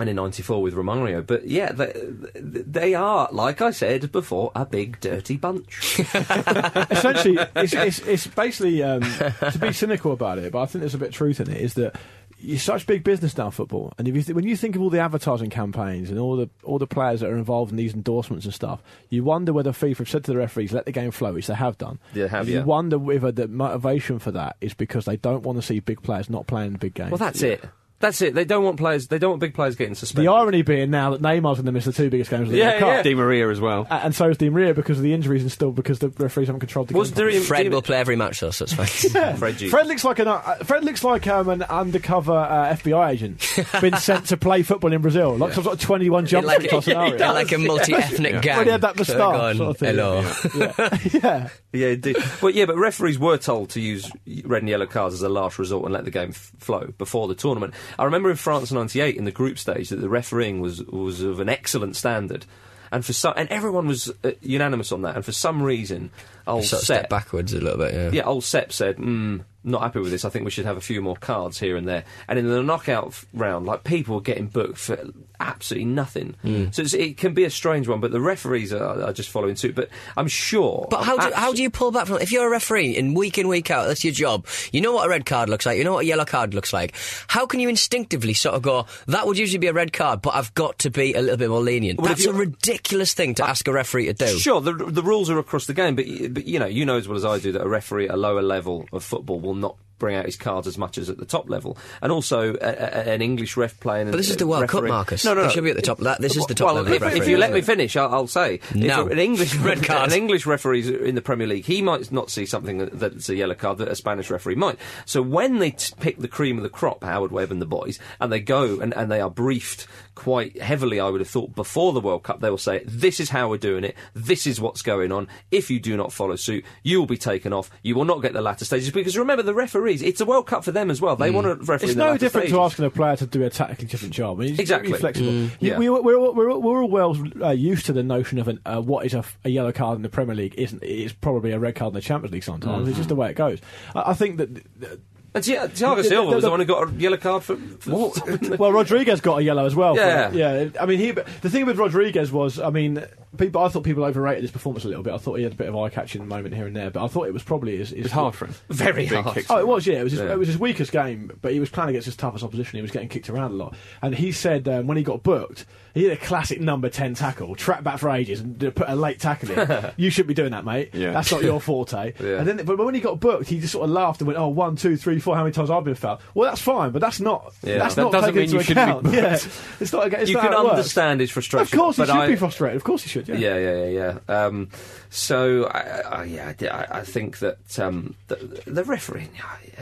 and 0.00 0.08
in 0.08 0.16
'94 0.16 0.62
with 0.62 0.74
Romario, 0.74 1.26
but 1.26 1.46
yeah, 1.46 1.72
they, 1.72 1.92
they 2.34 2.94
are, 2.94 3.28
like 3.30 3.60
I 3.60 3.70
said 3.72 4.10
before, 4.10 4.50
a 4.54 4.64
big 4.64 5.00
dirty 5.00 5.36
bunch. 5.36 6.00
Essentially, 6.90 7.38
it's, 7.56 7.72
it's, 7.74 7.98
it's 8.00 8.26
basically 8.26 8.82
um, 8.82 9.02
to 9.02 9.58
be 9.60 9.72
cynical 9.72 10.12
about 10.12 10.38
it, 10.38 10.52
but 10.52 10.62
I 10.62 10.66
think 10.66 10.80
there's 10.80 10.94
a 10.94 10.98
bit 10.98 11.08
of 11.08 11.14
truth 11.14 11.40
in 11.40 11.50
it. 11.50 11.60
Is 11.60 11.74
that 11.74 11.96
you're 12.38 12.58
such 12.58 12.86
big 12.86 13.04
business 13.04 13.36
now, 13.36 13.50
football, 13.50 13.92
and 13.98 14.08
if 14.08 14.16
you 14.16 14.22
th- 14.22 14.34
when 14.34 14.46
you 14.46 14.56
think 14.56 14.74
of 14.76 14.82
all 14.82 14.90
the 14.90 14.98
advertising 14.98 15.50
campaigns 15.50 16.10
and 16.10 16.18
all 16.18 16.36
the 16.36 16.48
all 16.64 16.78
the 16.78 16.86
players 16.86 17.20
that 17.20 17.28
are 17.28 17.36
involved 17.36 17.70
in 17.70 17.76
these 17.76 17.94
endorsements 17.94 18.44
and 18.46 18.54
stuff, 18.54 18.82
you 19.10 19.22
wonder 19.22 19.52
whether 19.52 19.72
FIFA 19.72 19.98
have 19.98 20.08
said 20.08 20.24
to 20.24 20.32
the 20.32 20.38
referees, 20.38 20.72
"Let 20.72 20.86
the 20.86 20.92
game 20.92 21.10
flow," 21.10 21.34
which 21.34 21.46
they 21.46 21.54
have 21.54 21.78
done. 21.78 21.98
They 22.14 22.26
have, 22.26 22.40
And 22.40 22.48
yeah. 22.48 22.60
You 22.60 22.64
wonder 22.64 22.98
whether 22.98 23.30
the 23.30 23.46
motivation 23.46 24.18
for 24.18 24.30
that 24.32 24.56
is 24.60 24.74
because 24.74 25.04
they 25.04 25.16
don't 25.18 25.42
want 25.42 25.58
to 25.58 25.62
see 25.62 25.80
big 25.80 26.02
players 26.02 26.30
not 26.30 26.46
playing 26.46 26.72
the 26.72 26.78
big 26.78 26.94
games. 26.94 27.10
Well, 27.10 27.18
that's 27.18 27.42
it. 27.42 27.62
That's 28.02 28.20
it. 28.20 28.34
They 28.34 28.44
don't 28.44 28.62
want 28.64 28.76
players. 28.76 29.06
They 29.08 29.18
don't 29.18 29.30
want 29.30 29.40
big 29.40 29.54
players 29.54 29.74
getting 29.76 29.94
suspended. 29.94 30.28
the 30.28 30.32
irony 30.34 30.60
being 30.62 30.90
now 30.90 31.10
that 31.12 31.22
Neymar's 31.22 31.56
going 31.56 31.64
to 31.66 31.72
miss 31.72 31.86
the 31.86 31.92
two 31.92 32.10
biggest 32.10 32.28
games 32.30 32.42
of 32.48 32.52
the 32.52 32.58
Yeah, 32.58 32.70
World 32.72 32.80
Cup. 32.80 32.88
yeah. 32.88 33.02
Di 33.02 33.14
Maria 33.14 33.48
as 33.48 33.60
well. 33.60 33.86
A- 33.90 33.94
And 33.94 34.14
so 34.14 34.28
is 34.28 34.36
Di 34.36 34.50
Maria 34.50 34.74
because 34.74 34.98
of 34.98 35.02
the 35.04 35.14
injuries 35.14 35.42
and 35.42 35.50
still 35.50 35.72
because 35.72 36.00
the 36.00 36.08
referees 36.10 36.48
haven't 36.48 36.60
controlled 36.60 36.88
the 36.88 36.94
Was 36.98 37.10
game. 37.12 37.30
Di- 37.30 37.38
Fred 37.40 37.62
Di- 37.62 37.68
will 37.70 37.80
play 37.80 37.96
every 37.96 38.16
match, 38.16 38.40
though, 38.40 38.50
so 38.50 38.64
it's 38.64 38.72
fine. 38.74 39.12
Yeah. 39.22 39.36
Fred 39.36 39.56
Fred 39.58 39.86
looks 39.86 40.04
like 40.04 40.18
an 40.18 40.28
uh, 40.28 40.40
Fred 40.64 40.84
looks 40.84 41.02
like 41.04 41.26
um, 41.26 41.48
an 41.48 41.62
undercover 41.62 42.32
uh, 42.32 42.74
FBI 42.76 43.10
agent 43.10 43.46
been 43.80 43.96
sent 43.96 44.26
to 44.26 44.36
play 44.36 44.62
football 44.62 44.92
in 44.92 45.00
Brazil, 45.00 45.36
like 45.36 45.52
some 45.52 45.64
sort 45.64 45.74
of 45.76 45.80
twenty 45.80 46.10
one 46.10 46.26
jump 46.26 46.46
like, 46.46 46.56
street 46.56 46.70
type 46.70 46.82
scenario. 46.84 47.14
in 47.14 47.20
like 47.20 47.52
a 47.52 47.58
multi-ethnic 47.58 48.32
Yeah. 48.32 48.40
gang. 48.40 48.56
Already 48.56 48.70
had 48.72 48.80
that 48.80 48.96
moustache 48.96 49.56
sort 49.56 49.70
of 49.70 49.78
thing. 49.78 49.94
Hello. 49.96 50.20
yeah. 50.56 50.98
yeah. 51.12 51.48
Yeah, 51.72 51.86
indeed. 51.88 52.16
But 52.40 52.54
yeah, 52.54 52.66
but 52.66 52.76
referees 52.76 53.18
were 53.18 53.38
told 53.38 53.70
to 53.70 53.80
use 53.80 54.10
red 54.44 54.62
and 54.62 54.68
yellow 54.68 54.86
cards 54.86 55.14
as 55.14 55.22
a 55.22 55.28
last 55.28 55.58
resort 55.58 55.84
and 55.84 55.94
let 55.94 56.04
the 56.04 56.10
game 56.10 56.30
f- 56.30 56.52
flow 56.58 56.88
before 56.98 57.28
the 57.28 57.34
tournament. 57.34 57.72
I 57.98 58.04
remember 58.04 58.30
in 58.30 58.36
France 58.36 58.72
'98 58.72 59.16
in 59.16 59.24
the 59.24 59.30
group 59.30 59.58
stage 59.58 59.88
that 59.90 60.00
the 60.00 60.08
refereeing 60.08 60.60
was 60.60 60.82
was 60.84 61.20
of 61.20 61.40
an 61.40 61.48
excellent 61.48 61.96
standard, 61.96 62.46
and 62.90 63.04
for 63.04 63.12
some, 63.12 63.34
and 63.36 63.48
everyone 63.48 63.86
was 63.86 64.12
uh, 64.24 64.32
unanimous 64.40 64.92
on 64.92 65.02
that. 65.02 65.16
And 65.16 65.24
for 65.24 65.32
some 65.32 65.62
reason, 65.62 66.10
old 66.46 66.64
Sort 66.64 66.82
of 66.82 66.86
Sepp, 66.86 67.08
backwards 67.08 67.52
a 67.52 67.60
little 67.60 67.78
bit, 67.78 67.94
yeah. 67.94 68.10
yeah, 68.12 68.22
old 68.22 68.44
Sepp 68.44 68.72
said, 68.72 68.96
mm, 68.96 69.44
"Not 69.64 69.82
happy 69.82 70.00
with 70.00 70.10
this. 70.10 70.24
I 70.24 70.30
think 70.30 70.44
we 70.44 70.50
should 70.50 70.66
have 70.66 70.76
a 70.76 70.82
few 70.82 71.00
more 71.00 71.16
cards 71.16 71.58
here 71.58 71.76
and 71.76 71.88
there." 71.88 72.04
And 72.28 72.38
in 72.38 72.48
the 72.48 72.62
knockout 72.62 73.22
round, 73.32 73.66
like 73.66 73.84
people 73.84 74.16
were 74.16 74.20
getting 74.20 74.46
booked 74.46 74.78
for 74.78 74.98
absolutely 75.40 75.86
nothing. 75.86 76.36
Hmm. 76.42 76.66
So 76.70 76.82
it's, 76.82 76.94
it 76.94 77.16
can 77.16 77.34
be 77.34 77.44
a 77.44 77.50
strange 77.50 77.88
one, 77.88 78.00
but 78.00 78.12
the 78.12 78.20
referees 78.20 78.72
are, 78.72 79.02
are 79.02 79.12
just 79.12 79.28
following 79.28 79.56
suit. 79.56 79.74
But 79.74 79.88
I'm 80.16 80.28
sure. 80.28 80.86
But 80.90 81.02
how 81.02 81.16
do, 81.16 81.26
I'm 81.26 81.32
how 81.32 81.52
do 81.52 81.62
you 81.62 81.70
pull 81.70 81.90
back 81.90 82.06
from? 82.06 82.18
If 82.18 82.32
you're 82.32 82.46
a 82.46 82.50
referee 82.50 82.96
and 82.96 83.16
week 83.16 83.38
in 83.38 83.48
week 83.48 83.70
out, 83.70 83.88
that's 83.88 84.04
your 84.04 84.12
job. 84.12 84.46
You 84.72 84.80
know 84.80 84.92
what 84.92 85.06
a 85.06 85.08
red 85.10 85.26
card 85.26 85.48
looks 85.48 85.66
like. 85.66 85.78
You 85.78 85.84
know 85.84 85.94
what 85.94 86.04
a 86.04 86.06
yellow 86.06 86.24
card 86.24 86.54
looks 86.54 86.72
like. 86.72 86.94
How 87.28 87.46
can 87.46 87.60
you 87.60 87.68
instinctively 87.68 88.34
sort 88.34 88.54
of 88.54 88.62
go? 88.62 88.86
That 89.06 89.26
would 89.26 89.38
usually 89.38 89.58
be 89.58 89.66
a 89.66 89.72
red 89.72 89.92
card, 89.92 90.22
but 90.22 90.34
I've 90.34 90.54
got 90.54 90.78
to 90.80 90.90
be 90.90 91.14
a 91.14 91.20
little 91.20 91.36
bit 91.36 91.50
more 91.50 91.60
lenient. 91.60 92.00
Well, 92.00 92.08
that's 92.08 92.26
a 92.26 92.32
ridiculous 92.32 93.14
thing 93.14 93.34
to 93.36 93.48
ask 93.48 93.66
a 93.66 93.72
referee 93.72 94.06
to 94.06 94.14
do. 94.14 94.38
Sure, 94.38 94.60
the, 94.60 94.72
the 94.72 95.02
rules 95.02 95.28
are 95.30 95.38
across 95.38 95.66
the 95.66 95.74
game, 95.74 95.96
but, 95.96 96.06
but 96.32 96.46
you 96.46 96.58
know, 96.58 96.66
you 96.66 96.84
know 96.84 96.96
as 96.96 97.08
well 97.08 97.16
as 97.16 97.24
I 97.24 97.38
do 97.38 97.52
that 97.52 97.62
a 97.62 97.68
referee 97.68 98.08
at 98.08 98.14
a 98.14 98.16
lower 98.16 98.42
level 98.42 98.86
of 98.92 99.04
football 99.04 99.40
will 99.40 99.54
not 99.54 99.76
bring 100.02 100.16
out 100.16 100.26
his 100.26 100.36
cards 100.36 100.66
as 100.66 100.76
much 100.76 100.98
as 100.98 101.08
at 101.08 101.16
the 101.16 101.24
top 101.24 101.48
level, 101.48 101.78
and 102.02 102.10
also 102.10 102.54
a, 102.54 102.56
a, 102.60 103.12
an 103.14 103.22
English 103.22 103.56
ref 103.56 103.78
playing. 103.78 104.10
But 104.10 104.16
this 104.16 104.30
is 104.30 104.36
the 104.36 104.48
World 104.48 104.68
Cup, 104.68 104.82
Marcus. 104.84 105.24
No, 105.24 105.32
no, 105.32 105.44
no. 105.44 105.48
should 105.48 105.62
be 105.62 105.70
at 105.70 105.76
the 105.76 105.82
top. 105.82 105.98
That- 105.98 106.20
this 106.20 106.36
is 106.36 106.44
the 106.46 106.54
top 106.54 106.74
well, 106.74 106.82
level 106.82 106.92
If, 106.92 107.14
if 107.14 107.28
you 107.28 107.38
let 107.38 107.52
me 107.52 107.60
finish, 107.60 107.96
I'll, 107.96 108.12
I'll 108.12 108.26
say 108.26 108.58
No. 108.74 109.06
if 109.06 109.12
an 109.12 109.18
English 109.20 109.54
Red 109.62 109.84
card. 109.84 110.10
an 110.10 110.18
English 110.18 110.44
referee 110.44 111.06
in 111.08 111.14
the 111.14 111.22
Premier 111.22 111.46
League, 111.46 111.64
he 111.64 111.80
might 111.82 112.10
not 112.10 112.30
see 112.30 112.44
something 112.44 112.78
that, 112.78 112.98
that's 112.98 113.28
a 113.28 113.36
yellow 113.36 113.54
card 113.54 113.78
that 113.78 113.88
a 113.88 113.94
Spanish 113.94 114.28
referee 114.28 114.56
might. 114.56 114.76
So 115.06 115.22
when 115.22 115.60
they 115.60 115.70
t- 115.70 115.94
pick 116.00 116.18
the 116.18 116.26
cream 116.28 116.56
of 116.56 116.64
the 116.64 116.68
crop, 116.68 117.04
Howard 117.04 117.30
Webb 117.30 117.52
and 117.52 117.62
the 117.62 117.66
boys, 117.66 117.98
and 118.18 118.32
they 118.32 118.40
go 118.40 118.80
and, 118.80 118.92
and 118.94 119.10
they 119.10 119.20
are 119.20 119.30
briefed 119.30 119.86
quite 120.16 120.60
heavily, 120.60 120.98
I 121.00 121.08
would 121.08 121.20
have 121.20 121.30
thought 121.30 121.54
before 121.54 121.92
the 121.92 122.00
World 122.00 122.24
Cup, 122.24 122.40
they 122.40 122.50
will 122.50 122.58
say, 122.58 122.82
"This 122.84 123.20
is 123.20 123.30
how 123.30 123.48
we're 123.48 123.56
doing 123.58 123.84
it. 123.84 123.94
This 124.14 124.46
is 124.46 124.60
what's 124.60 124.82
going 124.82 125.12
on. 125.12 125.28
If 125.50 125.70
you 125.70 125.78
do 125.80 125.96
not 125.96 126.12
follow 126.12 126.36
suit, 126.36 126.64
you 126.82 126.98
will 126.98 127.06
be 127.06 127.16
taken 127.16 127.52
off. 127.52 127.70
You 127.82 127.94
will 127.94 128.04
not 128.04 128.20
get 128.22 128.32
the 128.32 128.42
latter 128.42 128.64
stages 128.64 128.90
because 128.90 129.16
remember 129.16 129.42
the 129.42 129.54
referees. 129.92 130.02
It's 130.08 130.20
a 130.20 130.24
World 130.24 130.46
Cup 130.46 130.64
for 130.64 130.72
them 130.72 130.90
as 130.90 131.00
well. 131.00 131.16
They 131.16 131.30
want 131.30 131.46
to 131.46 131.54
referee. 131.54 131.74
It's 131.86 131.92
in 131.92 131.98
the 131.98 132.04
no 132.04 132.16
different 132.16 132.44
stages. 132.44 132.52
to 132.52 132.60
asking 132.62 132.84
a 132.86 132.90
player 132.90 133.16
to 133.16 133.26
do 133.26 133.42
a 133.44 133.50
tactically 133.50 133.86
different 133.88 134.14
job. 134.14 134.40
I 134.40 134.44
mean, 134.44 134.60
Exactly. 134.60 134.92
flexible. 134.92 135.30
You- 135.32 135.50
yeah. 135.60 135.78
we, 135.78 135.88
we're, 135.88 136.02
we're, 136.02 136.32
we're, 136.32 136.58
we're 136.58 136.82
all 136.82 136.88
well 136.90 137.16
uh, 137.42 137.50
used 137.50 137.86
to 137.86 137.92
the 137.92 138.02
notion 138.02 138.38
of 138.38 138.48
an, 138.48 138.60
uh, 138.66 138.80
what 138.80 139.06
is 139.06 139.14
a 139.14 139.24
yellow 139.48 139.72
card 139.72 139.96
in 139.96 140.02
the 140.02 140.08
Premier 140.08 140.34
League 140.34 140.54
isn't 140.56 140.82
is 140.82 141.12
probably 141.12 141.52
a 141.52 141.58
red 141.58 141.74
card 141.74 141.90
in 141.90 141.94
the 141.94 142.00
Champions 142.00 142.32
League. 142.32 142.44
Sometimes 142.44 142.88
it's 142.88 142.96
just 142.96 143.08
the 143.08 143.16
way 143.16 143.30
it 143.30 143.34
goes. 143.34 143.60
I, 143.94 144.10
I 144.10 144.14
think 144.14 144.38
that. 144.38 145.00
And 145.34 145.42
Thi- 145.42 145.54
Thiago 145.56 146.04
Silva 146.04 146.34
was 146.34 146.44
the- 146.44 146.50
one 146.50 146.60
who 146.60 146.66
got 146.66 146.88
a 146.88 146.92
yellow 146.92 147.16
card 147.16 147.42
for. 147.42 147.56
for 147.56 148.12
well, 148.58 148.72
Rodriguez 148.72 149.20
got 149.22 149.38
a 149.38 149.42
yellow 149.42 149.64
as 149.64 149.74
well. 149.74 149.94
for 149.94 150.00
Yeah. 150.02 150.28
it. 150.28 150.34
yeah. 150.34 150.82
I 150.82 150.86
mean, 150.86 150.98
he. 150.98 151.10
The 151.12 151.48
thing 151.48 151.64
with 151.64 151.78
Rodriguez 151.78 152.30
was, 152.30 152.58
I 152.60 152.68
mean, 152.68 153.02
people. 153.38 153.62
I 153.62 153.68
thought 153.68 153.82
people 153.82 154.04
overrated 154.04 154.42
his 154.42 154.50
performance 154.50 154.84
a 154.84 154.88
little 154.88 155.02
bit. 155.02 155.14
I 155.14 155.16
thought 155.18 155.36
he 155.36 155.44
had 155.44 155.52
a 155.52 155.56
bit 155.56 155.68
of 155.68 155.76
eye-catching 155.76 156.28
moment 156.28 156.54
here 156.54 156.66
and 156.66 156.76
there, 156.76 156.90
but 156.90 157.02
I 157.02 157.08
thought 157.08 157.28
it 157.28 157.32
was 157.32 157.42
probably 157.42 157.78
his. 157.78 157.90
his 157.90 158.04
It's 158.06 158.12
hard 158.14 158.34
for 158.34 158.44
him. 158.46 158.54
Very 158.68 159.08
Being 159.08 159.22
hard. 159.22 159.36
kicked. 159.36 159.50
Oh, 159.50 159.58
it 159.58 159.66
was. 159.66 159.86
Yeah, 159.86 160.00
it 160.00 160.04
was. 160.04 160.12
His, 160.12 160.20
Yeah. 160.20 160.32
It 160.32 160.38
was 160.38 160.48
his 160.48 160.58
weakest 160.58 160.92
game, 160.92 161.32
but 161.40 161.52
he 161.52 161.60
was 161.60 161.70
playing 161.70 161.90
against 161.90 162.06
his 162.06 162.16
toughest 162.16 162.44
opposition. 162.44 162.76
He 162.76 162.82
was 162.82 162.90
getting 162.90 163.08
kicked 163.08 163.30
around 163.30 163.52
a 163.52 163.54
lot, 163.54 163.74
and 164.02 164.14
he 164.14 164.32
said 164.32 164.68
um, 164.68 164.86
when 164.86 164.98
he 164.98 165.02
got 165.02 165.22
booked, 165.22 165.64
he 165.94 166.04
had 166.04 166.12
a 166.12 166.20
classic 166.20 166.60
number 166.60 166.88
ten 166.88 167.14
tackle, 167.14 167.54
trapped 167.54 167.84
back 167.84 167.98
for 167.98 168.10
ages, 168.10 168.40
and 168.40 168.58
put 168.74 168.88
a 168.88 168.94
late 168.96 169.18
tackle 169.20 169.50
in. 169.50 169.90
you 169.96 170.10
should 170.10 170.26
be 170.26 170.34
doing 170.34 170.52
that, 170.52 170.64
mate. 170.64 170.90
Yeah. 170.94 171.12
That's 171.12 171.30
not 171.32 171.42
your 171.42 171.60
forte. 171.62 172.12
Yeah. 172.20 172.38
And 172.38 172.46
then, 172.46 172.64
but 172.64 172.78
when 172.78 172.94
he 172.94 173.00
got 173.00 173.20
booked, 173.20 173.48
he 173.48 173.60
just 173.60 173.72
sort 173.72 173.84
of 173.84 173.90
laughed 173.90 174.20
and 174.20 174.26
went, 174.28 174.38
"Oh, 174.38 174.48
one, 174.48 174.76
two, 174.76 174.96
three, 174.96 175.18
four. 175.20 175.34
How 175.36 175.42
many 175.42 175.52
times 175.52 175.70
I've 175.70 175.84
been 175.84 175.94
fouled? 175.94 176.20
Well, 176.34 176.48
that's 176.48 176.62
fine, 176.62 176.90
but 176.90 177.00
that's 177.00 177.20
not. 177.20 177.52
Yeah. 177.62 177.78
That's 177.78 177.94
That 177.94 178.02
not 178.02 178.12
doesn't 178.12 178.34
taken 178.34 178.50
mean 178.50 178.60
into 178.60 178.74
you 178.74 178.80
account. 178.82 179.04
be 179.04 179.10
yeah, 179.16 179.34
it's 179.80 179.92
not. 179.92 180.12
It's 180.12 180.30
you 180.30 180.36
not 180.36 180.42
can 180.44 180.52
it 180.52 180.56
works. 180.58 180.70
understand 180.70 181.20
his 181.20 181.30
frustration. 181.30 181.62
Of 181.78 181.82
course, 181.84 181.96
he 181.96 182.02
should 182.04 182.10
I, 182.10 182.26
be 182.28 182.36
frustrated. 182.36 182.76
Of 182.76 182.84
course, 182.84 183.02
he 183.02 183.08
should. 183.08 183.28
Yeah. 183.28 183.36
Yeah, 183.36 183.58
yeah, 183.58 183.84
yeah, 183.84 184.18
yeah. 184.28 184.44
Um, 184.46 184.68
so, 185.14 185.64
I, 185.66 186.00
I, 186.08 186.24
yeah, 186.24 186.52
I, 186.70 187.00
I 187.00 187.02
think 187.02 187.40
that 187.40 187.78
um, 187.78 188.14
the, 188.28 188.62
the 188.66 188.82
refereeing 188.82 189.28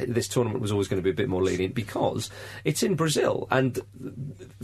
this 0.09 0.27
tournament 0.27 0.61
was 0.61 0.73
always 0.73 0.89
going 0.89 0.99
to 1.01 1.05
be 1.05 1.11
a 1.11 1.15
bit 1.15 1.29
more 1.29 1.41
lenient 1.41 1.73
because 1.73 2.31
it's 2.65 2.83
in 2.83 2.97
Brazil, 2.97 3.47
and 3.49 3.79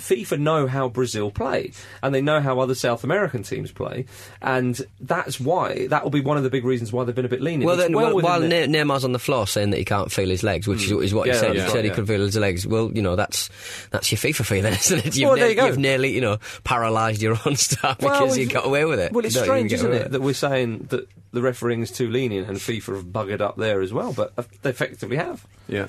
FIFA 0.01 0.41
know 0.41 0.67
how 0.67 0.89
Brazil 0.89 1.31
play, 1.31 1.71
and 2.03 2.12
they 2.12 2.21
know 2.21 2.41
how 2.41 2.59
other 2.59 2.75
South 2.75 3.05
American 3.05 3.45
teams 3.45 3.71
play, 3.71 4.07
and 4.43 4.81
that's 5.01 5.39
why 5.39 5.87
that 5.87 6.03
will 6.03 6.11
be 6.11 6.21
one 6.21 6.37
of 6.37 6.43
the 6.43 6.51
big 6.51 6.64
reasons 6.64 6.93
why 6.93 7.05
they've 7.05 7.14
been 7.14 7.25
a 7.25 7.29
bit 7.29 7.41
lenient. 7.43 7.64
Well, 7.64 7.77
then, 7.77 7.93
well 7.93 8.21
while 8.21 8.41
ne- 8.41 8.67
Neymar's 8.67 9.05
on 9.05 9.12
the 9.12 9.19
floor 9.21 9.47
saying 9.47 9.71
that 9.71 9.79
he 9.79 9.85
can't 9.85 10.11
feel 10.11 10.29
his 10.29 10.43
legs, 10.43 10.67
which 10.67 10.85
is, 10.87 10.91
is 10.91 11.14
what 11.14 11.29
Yeah, 11.29 11.35
he 11.35 11.39
said. 11.39 11.57
that's 11.57 11.64
He 11.67 11.71
said 11.71 11.85
he 11.85 11.91
yeah. 11.91 11.95
could 11.95 12.09
feel 12.09 12.21
his 12.21 12.37
legs. 12.37 12.67
Well, 12.67 12.91
you 12.93 13.03
know, 13.03 13.14
that's 13.14 13.51
that's 13.93 14.11
your 14.11 14.19
FIFA 14.19 14.45
fee 14.47 14.61
then, 14.62 14.73
isn't 14.73 15.07
it? 15.07 15.17
You've, 15.17 15.29
Well, 15.29 15.39
there 15.39 15.49
ne- 15.49 15.55
go. 15.55 15.67
you've 15.67 15.79
nearly, 15.79 16.12
you 16.12 16.21
know, 16.21 16.39
paralysed 16.64 17.23
your 17.23 17.37
own 17.47 17.55
staff 17.57 18.01
Well, 18.03 18.19
because 18.21 18.37
you 18.37 18.47
got 18.49 18.67
away 18.67 18.85
with 18.85 18.99
it. 18.99 19.12
Well, 19.12 19.25
it's 19.25 19.37
You 19.37 19.43
strange, 19.43 19.73
isn't 19.73 19.87
away 19.87 20.01
it, 20.01 20.11
that 20.11 20.21
we're 20.23 20.33
saying 20.35 20.56
that 20.65 21.09
the 21.33 21.43
refereeing 21.43 21.83
is 21.83 21.91
too 21.91 22.09
lenient 22.11 22.49
and 22.49 22.59
FIFA 22.59 22.97
have 22.97 23.05
buggered 23.07 23.41
up 23.41 23.57
there 23.57 23.81
as 23.81 23.93
well, 23.93 24.13
but 24.13 24.35
they 24.63 24.71
effectively 24.71 25.17
have. 25.17 25.47
Yeah. 25.69 25.89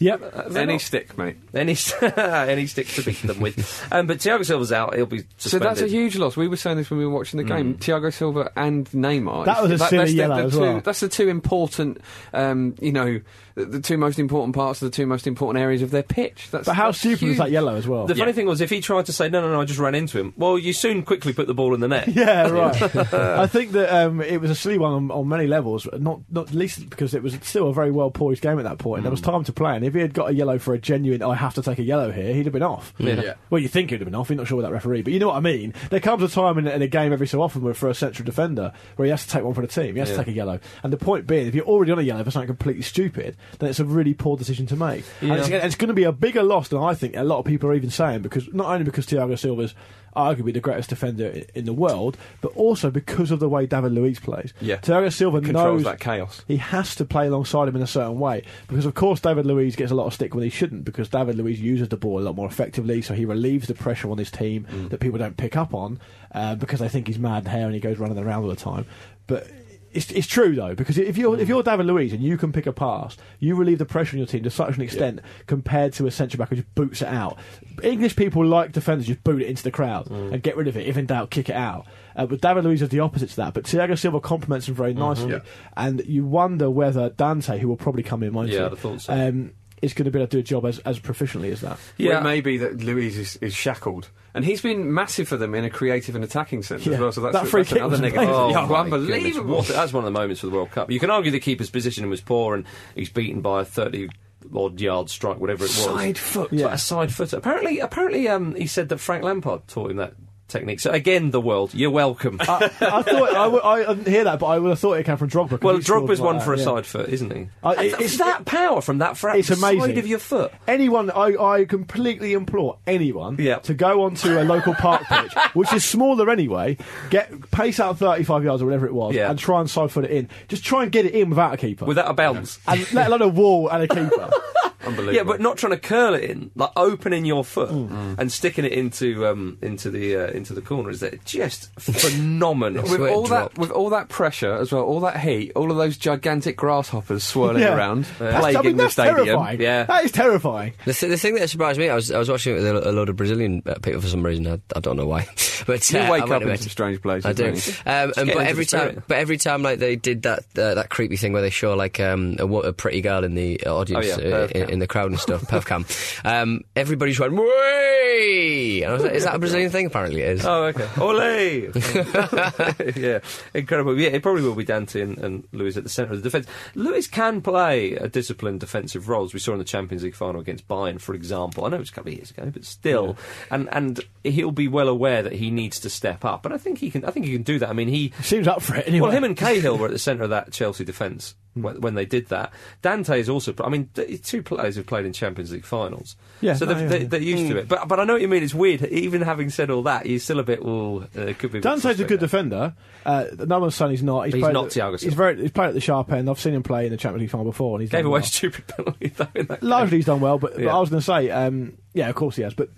Yep. 0.00 0.22
Uh, 0.34 0.42
Any 0.58 0.72
not- 0.74 0.80
stick, 0.80 1.16
mate. 1.18 1.36
Any, 1.54 1.76
any 2.16 2.66
stick 2.66 2.88
to 2.88 3.02
beat 3.04 3.22
them 3.22 3.38
with. 3.40 3.86
Um, 3.92 4.06
but 4.06 4.18
Thiago 4.18 4.44
Silva's 4.46 4.72
out. 4.72 4.94
He'll 4.94 5.04
be 5.06 5.24
suspended. 5.36 5.50
So 5.50 5.58
that's 5.58 5.80
a 5.82 5.88
huge 5.88 6.16
loss. 6.16 6.36
We 6.36 6.48
were 6.48 6.56
saying 6.56 6.76
this 6.76 6.90
when 6.90 6.98
we 6.98 7.06
were 7.06 7.12
watching 7.12 7.38
the 7.38 7.44
game. 7.44 7.74
Thiago 7.74 8.12
Silva 8.12 8.50
and 8.56 8.88
Neymar. 8.90 9.44
That 9.46 9.62
was 9.62 9.72
a 9.72 9.76
That- 9.78 9.90
silly 9.90 9.98
that's 9.98 10.10
the- 10.12 10.16
yellow 10.16 10.36
the 10.36 10.42
as 10.44 10.52
two, 10.52 10.60
well. 10.60 10.80
That's 10.80 11.00
the 11.00 11.08
two 11.08 11.28
important, 11.28 11.98
um, 12.32 12.74
you 12.80 12.92
know, 12.92 13.20
the, 13.56 13.64
the 13.64 13.80
two 13.80 13.98
most 13.98 14.18
important 14.20 14.54
parts 14.54 14.80
of 14.80 14.90
the 14.90 14.94
two 14.96 15.06
most 15.06 15.26
important 15.26 15.60
areas 15.62 15.82
of 15.82 15.90
their 15.90 16.04
pitch. 16.04 16.48
That's, 16.52 16.66
But 16.66 16.76
how 16.76 16.86
that's 16.86 16.98
stupid 16.98 17.28
was 17.28 17.38
that 17.38 17.50
yellow 17.50 17.74
as 17.74 17.86
well? 17.88 18.06
The 18.06 18.14
funny 18.14 18.32
thing 18.32 18.46
was, 18.46 18.60
if 18.60 18.70
he 18.70 18.80
tried 18.80 19.06
to 19.06 19.12
say, 19.12 19.28
no, 19.28 19.40
no, 19.40 19.50
no, 19.50 19.60
I 19.60 19.64
just 19.64 19.80
ran 19.80 19.94
into 19.96 20.18
him, 20.18 20.32
well, 20.36 20.56
you 20.58 20.72
soon 20.72 21.02
quickly 21.02 21.32
put 21.32 21.46
the 21.48 21.54
ball 21.54 21.74
in 21.74 21.80
the 21.80 21.88
net. 21.88 22.08
Yeah, 22.20 22.48
right. 22.48 22.80
I 23.14 23.46
think 23.48 23.72
that 23.72 23.92
um, 23.94 24.20
it 24.20 24.40
was 24.40 24.50
a 24.50 24.54
silly 24.54 24.78
one 24.78 24.92
on, 24.92 25.10
on 25.10 25.28
many 25.28 25.46
levels, 25.46 25.88
not 25.98 26.20
not 26.30 26.52
least 26.52 26.88
because 26.90 27.12
it 27.14 27.22
was 27.22 27.36
still 27.42 27.68
a 27.68 27.72
very 27.74 27.90
well 27.90 28.10
poised 28.10 28.42
game 28.42 28.58
at 28.58 28.64
that 28.64 28.78
point. 28.78 29.02
There 29.02 29.10
was 29.10 29.20
time 29.20 29.42
to 29.44 29.52
play, 29.52 29.74
and 29.74 29.84
if 29.90 29.94
he 29.94 30.00
had 30.00 30.14
got 30.14 30.30
a 30.30 30.32
yellow 30.34 30.58
for 30.58 30.74
a 30.74 30.78
genuine, 30.78 31.22
oh, 31.22 31.30
I 31.30 31.34
have 31.36 31.54
to 31.54 31.62
take 31.62 31.78
a 31.78 31.82
yellow 31.82 32.10
here, 32.10 32.32
he'd 32.32 32.46
have 32.46 32.52
been 32.52 32.62
off. 32.62 32.94
Yeah. 32.98 33.34
Well, 33.50 33.60
you 33.60 33.68
think 33.68 33.90
he'd 33.90 34.00
have 34.00 34.06
been 34.06 34.14
off. 34.14 34.30
You're 34.30 34.36
not 34.38 34.46
sure 34.46 34.56
with 34.56 34.64
that 34.64 34.72
referee, 34.72 35.02
but 35.02 35.12
you 35.12 35.18
know 35.18 35.28
what 35.28 35.36
I 35.36 35.40
mean. 35.40 35.74
There 35.90 36.00
comes 36.00 36.22
a 36.22 36.28
time 36.28 36.58
in, 36.58 36.66
in 36.66 36.80
a 36.82 36.86
game 36.88 37.12
every 37.12 37.26
so 37.26 37.42
often 37.42 37.62
where 37.62 37.74
for 37.74 37.88
a 37.90 37.94
central 37.94 38.24
defender 38.24 38.72
where 38.96 39.06
he 39.06 39.10
has 39.10 39.24
to 39.26 39.30
take 39.30 39.44
one 39.44 39.54
for 39.54 39.60
the 39.60 39.66
team. 39.66 39.94
He 39.94 40.00
has 40.00 40.08
Yeah. 40.10 40.16
to 40.16 40.24
take 40.24 40.32
a 40.32 40.36
yellow, 40.36 40.60
and 40.82 40.92
the 40.92 40.96
point 40.96 41.26
being, 41.26 41.46
if 41.46 41.54
you're 41.54 41.64
already 41.66 41.92
on 41.92 41.98
a 41.98 42.02
yellow 42.02 42.24
for 42.24 42.30
something 42.30 42.46
completely 42.48 42.82
stupid, 42.82 43.36
then 43.58 43.70
it's 43.70 43.80
a 43.80 43.84
really 43.84 44.14
poor 44.14 44.36
decision 44.36 44.66
to 44.66 44.76
make. 44.76 45.04
And 45.20 45.32
it's, 45.32 45.48
it's 45.48 45.74
going 45.74 45.88
to 45.88 45.94
be 45.94 46.04
a 46.04 46.12
bigger 46.12 46.42
loss 46.42 46.68
than 46.68 46.80
I 46.82 46.94
think 46.94 47.16
a 47.16 47.24
lot 47.24 47.38
of 47.38 47.44
people 47.44 47.68
are 47.68 47.74
even 47.74 47.90
saying 47.90 48.22
because 48.22 48.48
not 48.52 48.66
only 48.68 48.84
because 48.84 49.06
Thiago 49.06 49.38
Silva's 49.38 49.74
arguably 50.16 50.52
the 50.52 50.60
greatest 50.60 50.88
defender 50.90 51.42
in 51.54 51.64
the 51.64 51.72
world, 51.72 52.16
but 52.40 52.48
also 52.56 52.90
because 52.90 53.30
of 53.30 53.40
the 53.40 53.48
way 53.48 53.66
David 53.66 53.92
Luiz 53.92 54.18
plays. 54.18 54.52
Yeah. 54.60 54.76
Thiago 54.78 55.12
Silva 55.12 55.40
Controls 55.40 55.82
knows 55.82 55.84
that 55.84 56.00
chaos. 56.00 56.42
he 56.48 56.56
has 56.56 56.94
to 56.96 57.04
play 57.04 57.26
alongside 57.28 57.68
him 57.68 57.76
in 57.76 57.82
a 57.82 57.86
certain 57.86 58.18
way 58.18 58.42
because, 58.68 58.86
of 58.86 58.94
course, 58.94 59.20
David 59.20 59.46
Luiz 59.46 59.76
gets 59.76 59.90
a 59.92 59.94
lot 59.94 60.06
of 60.06 60.14
stick 60.14 60.34
when 60.34 60.44
he 60.44 60.50
shouldn't 60.50 60.84
because 60.84 61.08
David 61.08 61.36
Luiz 61.36 61.60
uses 61.60 61.88
the 61.88 61.96
ball 61.96 62.18
a 62.18 62.22
lot 62.22 62.34
more 62.36 62.46
effectively, 62.48 63.02
so 63.02 63.14
he 63.14 63.24
relieves 63.24 63.68
the 63.68 63.74
pressure 63.74 64.10
on 64.10 64.18
his 64.18 64.30
team 64.30 64.66
Mm. 64.70 64.90
that 64.90 65.00
people 65.00 65.18
don't 65.18 65.36
pick 65.36 65.56
up 65.56 65.72
on 65.74 66.00
uh, 66.32 66.54
because 66.54 66.80
they 66.80 66.88
think 66.88 67.06
he's 67.06 67.18
mad 67.18 67.46
hair 67.46 67.64
and 67.66 67.74
he 67.74 67.80
goes 67.80 67.98
running 67.98 68.18
around 68.18 68.42
all 68.42 68.48
the 68.50 68.56
time. 68.56 68.84
But 69.26 69.46
it's, 69.92 70.10
it's 70.12 70.26
true 70.26 70.54
though 70.54 70.74
because 70.74 70.98
if 70.98 71.18
you're 71.18 71.38
if 71.38 71.48
you're 71.48 71.62
David 71.62 71.86
Luiz 71.86 72.12
and 72.12 72.22
you 72.22 72.36
can 72.36 72.52
pick 72.52 72.66
a 72.66 72.72
pass, 72.72 73.16
you 73.38 73.54
relieve 73.56 73.78
the 73.78 73.84
pressure 73.84 74.14
on 74.14 74.18
your 74.18 74.26
team 74.26 74.42
to 74.44 74.50
such 74.50 74.76
an 74.76 74.82
extent 74.82 75.20
compared 75.46 75.92
to 75.94 76.06
a 76.06 76.10
centre 76.10 76.38
back 76.38 76.50
who 76.50 76.56
just 76.56 76.74
boots 76.74 77.02
it 77.02 77.08
out. 77.08 77.38
English 77.82 78.14
people 78.16 78.44
like 78.44 78.72
defenders 78.72 79.06
just 79.06 79.24
boot 79.24 79.42
it 79.42 79.48
into 79.48 79.62
the 79.62 79.70
crowd 79.70 80.08
and 80.10 80.42
get 80.42 80.56
rid 80.56 80.68
of 80.68 80.76
it. 80.76 80.86
If 80.86 80.96
in 80.96 81.06
doubt, 81.06 81.30
kick 81.30 81.48
it 81.48 81.56
out. 81.56 81.86
Uh, 82.14 82.26
but 82.26 82.40
David 82.40 82.64
Luiz 82.64 82.82
is 82.82 82.88
the 82.90 83.00
opposite 83.00 83.30
to 83.30 83.36
that. 83.36 83.54
But 83.54 83.64
Thiago 83.64 83.98
Silva 83.98 84.20
complements 84.20 84.68
him 84.68 84.74
very 84.74 84.94
nicely, 84.94 85.40
and 85.76 86.02
you 86.06 86.24
wonder 86.24 86.68
whether 86.70 87.08
Dante, 87.10 87.58
who 87.58 87.68
will 87.68 87.76
probably 87.76 88.02
come 88.02 88.22
in, 88.22 88.32
won't 88.32 88.48
Yeah, 88.50 88.68
he? 88.70 88.88
I'd 88.88 89.00
so. 89.00 89.12
Um, 89.12 89.52
is 89.82 89.94
going 89.94 90.04
to 90.04 90.10
be 90.10 90.18
able 90.18 90.26
to 90.28 90.36
do 90.36 90.40
a 90.40 90.42
job 90.42 90.66
as, 90.66 90.78
as 90.80 90.98
proficiently 91.00 91.50
as 91.50 91.62
that. 91.62 91.78
Yeah. 91.96 92.10
Yeah. 92.10 92.20
it 92.20 92.24
may 92.24 92.40
be 92.40 92.58
that 92.58 92.82
Luiz 92.82 93.16
is, 93.16 93.36
is 93.36 93.54
shackled. 93.54 94.10
And 94.34 94.44
he's 94.44 94.60
been 94.60 94.92
massive 94.94 95.26
for 95.28 95.36
them 95.36 95.54
in 95.54 95.64
a 95.64 95.70
creative 95.70 96.14
and 96.14 96.22
attacking 96.22 96.62
sense 96.62 96.86
Yeah. 96.86 96.94
as 96.94 97.00
well. 97.00 97.12
So 97.12 97.20
that's, 97.20 97.32
That 97.34 97.46
free 97.48 97.62
that's 97.62 97.70
kick 97.70 97.78
another 97.78 97.90
was 97.92 98.00
negative. 98.00 98.22
amazing. 98.28 98.34
Oh, 98.36 98.50
yeah, 98.50 98.80
unbelievable. 98.80 99.62
that's 99.62 99.92
one 99.92 100.04
of 100.04 100.12
the 100.12 100.18
moments 100.18 100.40
for 100.40 100.46
the 100.46 100.52
World 100.52 100.70
Cup. 100.70 100.90
You 100.90 101.00
can 101.00 101.10
argue 101.10 101.30
the 101.30 101.40
keeper's 101.40 101.70
positioning 101.70 102.10
was 102.10 102.20
poor 102.20 102.54
and 102.54 102.64
he's 102.94 103.10
beaten 103.10 103.40
by 103.40 103.62
a 103.62 103.64
30 103.64 104.08
odd 104.54 104.80
yard 104.80 105.10
strike, 105.10 105.38
whatever 105.38 105.64
it 105.64 105.68
was. 105.70 105.74
Side 105.84 106.16
foot. 106.18 106.52
Yeah. 106.52 106.66
Yeah. 106.68 106.74
a 106.74 106.78
side 106.78 107.12
footer. 107.12 107.36
Apparently, 107.36 107.78
apparently 107.80 108.28
um, 108.28 108.54
he 108.54 108.66
said 108.66 108.88
that 108.90 108.98
Frank 108.98 109.24
Lampard 109.24 109.66
taught 109.68 109.90
him 109.90 109.96
that 109.98 110.14
technique. 110.50 110.80
So 110.80 110.90
again, 110.90 111.30
the 111.30 111.40
world, 111.40 111.72
you're 111.74 111.90
welcome. 111.90 112.36
I, 112.40 112.64
I 112.64 112.68
thought 113.02 113.06
I, 113.30 113.44
w- 113.44 113.62
I 113.62 113.94
didn't 113.94 114.08
hear 114.08 114.24
that, 114.24 114.38
but 114.40 114.46
I 114.46 114.58
would 114.58 114.68
have 114.70 114.78
thought 114.78 114.94
it 114.94 115.04
came 115.06 115.16
from 115.16 115.30
Drogba. 115.30 115.62
well, 115.62 115.78
Drogba's 115.78 116.20
like 116.20 116.26
one 116.26 116.36
that, 116.38 116.44
for 116.44 116.54
a 116.54 116.58
yeah. 116.58 116.64
side 116.64 116.86
foot, 116.86 117.08
isn't 117.08 117.32
he? 117.34 117.48
Uh, 117.62 117.74
it- 117.78 118.00
it's 118.00 118.18
that 118.18 118.44
power 118.44 118.80
from 118.80 118.98
that 118.98 119.16
fra- 119.16 119.38
It's 119.38 119.50
amazing. 119.50 119.80
side 119.80 119.98
of 119.98 120.06
your 120.06 120.18
foot. 120.18 120.52
Anyone, 120.68 121.10
I, 121.10 121.36
I 121.36 121.64
completely 121.64 122.32
implore 122.34 122.78
anyone 122.86 123.36
Yeah. 123.38 123.60
to 123.60 123.74
go 123.74 124.02
onto 124.02 124.38
a 124.38 124.44
local 124.44 124.74
park 124.74 125.04
pitch, 125.08 125.32
which 125.54 125.72
is 125.72 125.84
smaller 125.84 126.28
anyway, 126.30 126.76
get 127.10 127.50
pace 127.50 127.80
out 127.80 127.98
35 127.98 128.44
yards 128.44 128.62
or 128.62 128.66
whatever 128.66 128.86
it 128.86 128.94
was, 128.94 129.14
Yeah. 129.14 129.30
and 129.30 129.38
try 129.38 129.60
and 129.60 129.70
side 129.70 129.90
foot 129.90 130.04
it 130.04 130.10
in. 130.10 130.28
Just 130.48 130.64
try 130.64 130.82
and 130.82 130.92
get 130.92 131.04
it 131.06 131.14
in 131.14 131.30
without 131.30 131.54
a 131.54 131.56
keeper. 131.56 131.84
Without 131.84 132.10
a 132.10 132.14
bounce. 132.14 132.58
and 132.66 132.92
let 132.92 133.06
alone 133.06 133.22
a 133.22 133.28
wall 133.28 133.68
and 133.68 133.82
a 133.84 133.88
keeper. 133.88 134.30
Unbelievable. 134.84 135.14
Yeah, 135.14 135.22
but 135.24 135.40
not 135.40 135.56
trying 135.58 135.72
to 135.72 135.78
curl 135.78 136.14
it 136.14 136.24
in, 136.24 136.50
like 136.54 136.70
opening 136.76 137.24
your 137.24 137.44
foot 137.44 137.70
Mm. 137.70 138.18
and 138.18 138.32
sticking 138.32 138.64
it 138.64 138.72
into 138.72 139.26
um, 139.26 139.58
into 139.62 139.90
the 139.90 140.16
uh, 140.16 140.26
into 140.28 140.54
the 140.54 140.60
corner. 140.62 140.90
Is 140.90 141.00
that 141.00 141.24
just 141.24 141.70
phenomenal? 141.80 142.82
with 142.84 143.00
all 143.10 143.26
dropped. 143.26 143.54
that, 143.54 143.60
with 143.60 143.70
all 143.70 143.90
that 143.90 144.08
pressure 144.08 144.54
as 144.54 144.72
well, 144.72 144.82
all 144.82 145.00
that 145.00 145.18
heat, 145.20 145.52
all 145.54 145.70
of 145.70 145.76
those 145.76 145.96
gigantic 145.96 146.56
grasshoppers 146.56 147.24
swirling 147.24 147.62
Yeah. 147.62 147.76
around, 147.76 148.04
That's- 148.18 148.40
plaguing 148.40 148.58
I 148.58 148.62
mean, 148.62 148.76
the 148.76 148.88
stadium. 148.90 149.16
terrifying. 149.26 149.60
Yeah. 149.60 149.84
That 149.84 150.04
is 150.04 150.12
terrifying. 150.12 150.72
The, 150.84 150.92
th- 150.94 151.10
the 151.10 151.18
thing 151.18 151.34
that 151.36 151.48
surprised 151.50 151.78
me, 151.78 151.88
I 151.88 151.94
was 151.94 152.10
I 152.10 152.18
was 152.18 152.28
watching 152.28 152.54
it 152.54 152.56
with 152.62 152.66
a, 152.66 152.90
a 152.90 152.92
load 152.92 153.08
of 153.08 153.16
Brazilian 153.16 153.62
uh, 153.66 153.74
people 153.82 154.00
for 154.00 154.08
some 154.08 154.22
reason. 154.24 154.46
I, 154.46 154.60
I 154.74 154.80
don't 154.80 154.96
know 154.96 155.06
why, 155.06 155.26
but 155.66 155.90
You 155.90 156.00
uh, 156.00 156.10
wake 156.10 156.22
I 156.24 156.36
up 156.36 156.42
in 156.42 156.56
some 156.58 156.68
strange 156.68 157.00
places. 157.02 157.26
I 157.26 157.32
do. 157.32 157.48
Um, 157.86 158.12
and, 158.16 158.28
but 158.34 158.46
every 158.46 158.66
time, 158.66 159.02
but 159.06 159.18
every 159.18 159.36
time, 159.36 159.62
like 159.62 159.78
they 159.78 159.96
did 159.96 160.22
that 160.22 160.40
uh, 160.58 160.74
that 160.74 160.88
creepy 160.90 161.16
thing 161.16 161.32
where 161.32 161.42
they 161.42 161.50
show 161.50 161.74
like 161.74 162.00
um, 162.00 162.36
a, 162.38 162.46
a 162.46 162.72
pretty 162.72 163.00
girl 163.00 163.24
in 163.24 163.34
the 163.34 163.60
audience 163.66 164.06
Oh, 164.16 164.20
yeah, 164.20 164.34
uh, 164.34 164.38
uh, 164.44 164.48
in, 164.54 164.69
in 164.70 164.78
the 164.78 164.86
crowd 164.86 165.10
and 165.10 165.20
stuff, 165.20 165.42
perf 165.50 165.66
cam, 165.66 165.84
um, 166.24 166.62
everybody 166.76 167.12
just 167.12 167.20
went, 167.20 167.34
"Way!" 167.34 168.82
And 168.82 168.90
I 168.90 168.94
was 168.94 169.02
like, 169.02 169.12
"Is 169.12 169.24
that 169.24 169.34
a 169.34 169.38
Brazilian 169.38 169.70
thing?" 169.70 169.86
Apparently, 169.86 170.22
it 170.22 170.38
is. 170.38 170.46
Oh, 170.46 170.64
okay. 170.64 170.88
Ole! 170.98 171.70
yeah, 172.96 173.20
incredible. 173.54 173.98
Yeah, 173.98 174.10
it 174.10 174.22
probably 174.22 174.42
will 174.42 174.54
be 174.54 174.64
Dante 174.64 175.00
and, 175.00 175.18
and 175.18 175.48
Luiz 175.52 175.76
at 175.76 175.82
the 175.84 175.88
centre 175.90 176.12
of 176.12 176.22
the 176.22 176.28
defence. 176.28 176.46
Luiz 176.74 177.06
can 177.06 177.40
play 177.40 177.92
a 177.94 178.08
disciplined 178.08 178.60
defensive 178.60 179.08
role, 179.08 179.24
as 179.24 179.34
we 179.34 179.40
saw 179.40 179.52
in 179.52 179.58
the 179.58 179.64
Champions 179.64 180.02
League 180.02 180.14
final 180.14 180.40
against 180.40 180.66
Bayern, 180.68 181.00
for 181.00 181.14
example. 181.14 181.64
I 181.64 181.68
know 181.68 181.76
it 181.76 181.80
was 181.80 181.90
a 181.90 181.92
couple 181.92 182.12
of 182.12 182.16
years 182.16 182.30
ago, 182.30 182.50
but 182.50 182.64
still, 182.64 183.16
and 183.50 183.68
and 183.72 184.00
he'll 184.24 184.50
be 184.52 184.68
well 184.68 184.88
aware 184.88 185.22
that 185.22 185.32
he 185.32 185.50
needs 185.50 185.80
to 185.80 185.90
step 185.90 186.24
up. 186.24 186.44
And 186.44 186.54
I 186.54 186.58
think 186.58 186.78
he 186.78 186.90
can. 186.90 187.04
I 187.04 187.10
think 187.10 187.26
he 187.26 187.32
can 187.32 187.42
do 187.42 187.58
that. 187.58 187.68
I 187.68 187.72
mean, 187.72 187.88
he 187.88 188.12
Seems 188.22 188.46
up 188.46 188.62
for 188.62 188.76
it 188.76 188.86
anyway. 188.86 189.08
well, 189.08 189.16
him 189.16 189.24
and 189.24 189.36
Cahill 189.36 189.78
were 189.78 189.86
at 189.86 189.92
the 189.92 189.98
centre 189.98 190.24
of 190.24 190.30
that 190.30 190.52
Chelsea 190.52 190.84
defence 190.84 191.34
when, 191.54 191.80
when 191.80 191.94
they 191.94 192.04
did 192.06 192.28
that. 192.28 192.52
Dante 192.82 193.18
is 193.20 193.28
also. 193.28 193.54
I 193.62 193.68
mean, 193.68 193.88
two 194.22 194.42
players 194.42 194.76
who've 194.76 194.86
played 194.86 195.04
in 195.04 195.12
Champions 195.12 195.52
League 195.52 195.64
finals. 195.64 196.16
Yeah, 196.40 196.54
so 196.54 196.64
no, 196.66 196.74
they've- 196.74 196.82
yeah, 196.82 196.88
they, 196.88 196.98
yeah. 197.02 197.08
they're 197.08 197.20
used 197.20 197.48
to 197.48 197.56
it. 197.58 197.68
But 197.68 197.88
but 197.88 197.98
I 198.00 198.04
know 198.04 198.12
what 198.14 198.22
you 198.22 198.28
mean. 198.28 198.42
It's 198.42 198.54
weird. 198.54 198.82
Even 198.84 199.22
having 199.22 199.50
said 199.50 199.70
all 199.70 199.82
that, 199.82 200.06
you're 200.06 200.18
still 200.20 200.38
a 200.38 200.44
bit. 200.44 200.64
Well, 200.64 201.04
uh, 201.16 201.32
could 201.34 201.40
be. 201.40 201.46
a 201.46 201.48
bit 201.48 201.62
Dante's 201.62 201.84
a 202.00 202.04
good 202.04 202.08
there. 202.08 202.16
defender. 202.18 202.74
Uh, 203.04 203.24
no 203.46 203.58
one's 203.58 203.74
saying 203.74 203.90
he's 203.92 204.02
not. 204.02 204.26
He's, 204.26 204.34
He's 204.34 204.42
played 204.42 204.52
not 204.54 204.66
at- 204.66 204.72
Thiago 204.72 205.00
He's 205.02 205.14
very. 205.14 205.40
He's 205.40 205.50
played 205.50 205.68
at 205.68 205.74
the 205.74 205.80
sharp 205.80 206.12
end. 206.12 206.28
I've 206.30 206.38
seen 206.40 206.54
him 206.54 206.62
play 206.62 206.86
in 206.86 206.92
the 206.92 206.96
Champions 206.98 207.22
League 207.22 207.30
final 207.30 207.46
before, 207.46 207.74
and 207.76 207.82
he's 207.82 207.90
Gave 207.90 208.04
away 208.06 208.18
a 208.18 208.20
well. 208.20 208.22
stupid 208.22 208.66
penalty 208.76 209.08
though. 209.08 209.26
In 209.34 209.46
that 209.46 209.60
game. 209.60 209.68
Largely, 209.70 209.98
he's 209.98 210.06
done 210.06 210.20
well, 210.20 210.38
but, 210.38 210.54
but 210.54 210.62
Yeah. 210.62 210.76
I 210.76 210.78
was 210.78 210.90
going 210.90 211.00
to 211.00 211.04
say, 211.06 211.30
um, 211.30 211.76
yeah, 211.94 212.08
of 212.08 212.14
course 212.14 212.36
he 212.36 212.42
has. 212.42 212.54
But 212.54 212.68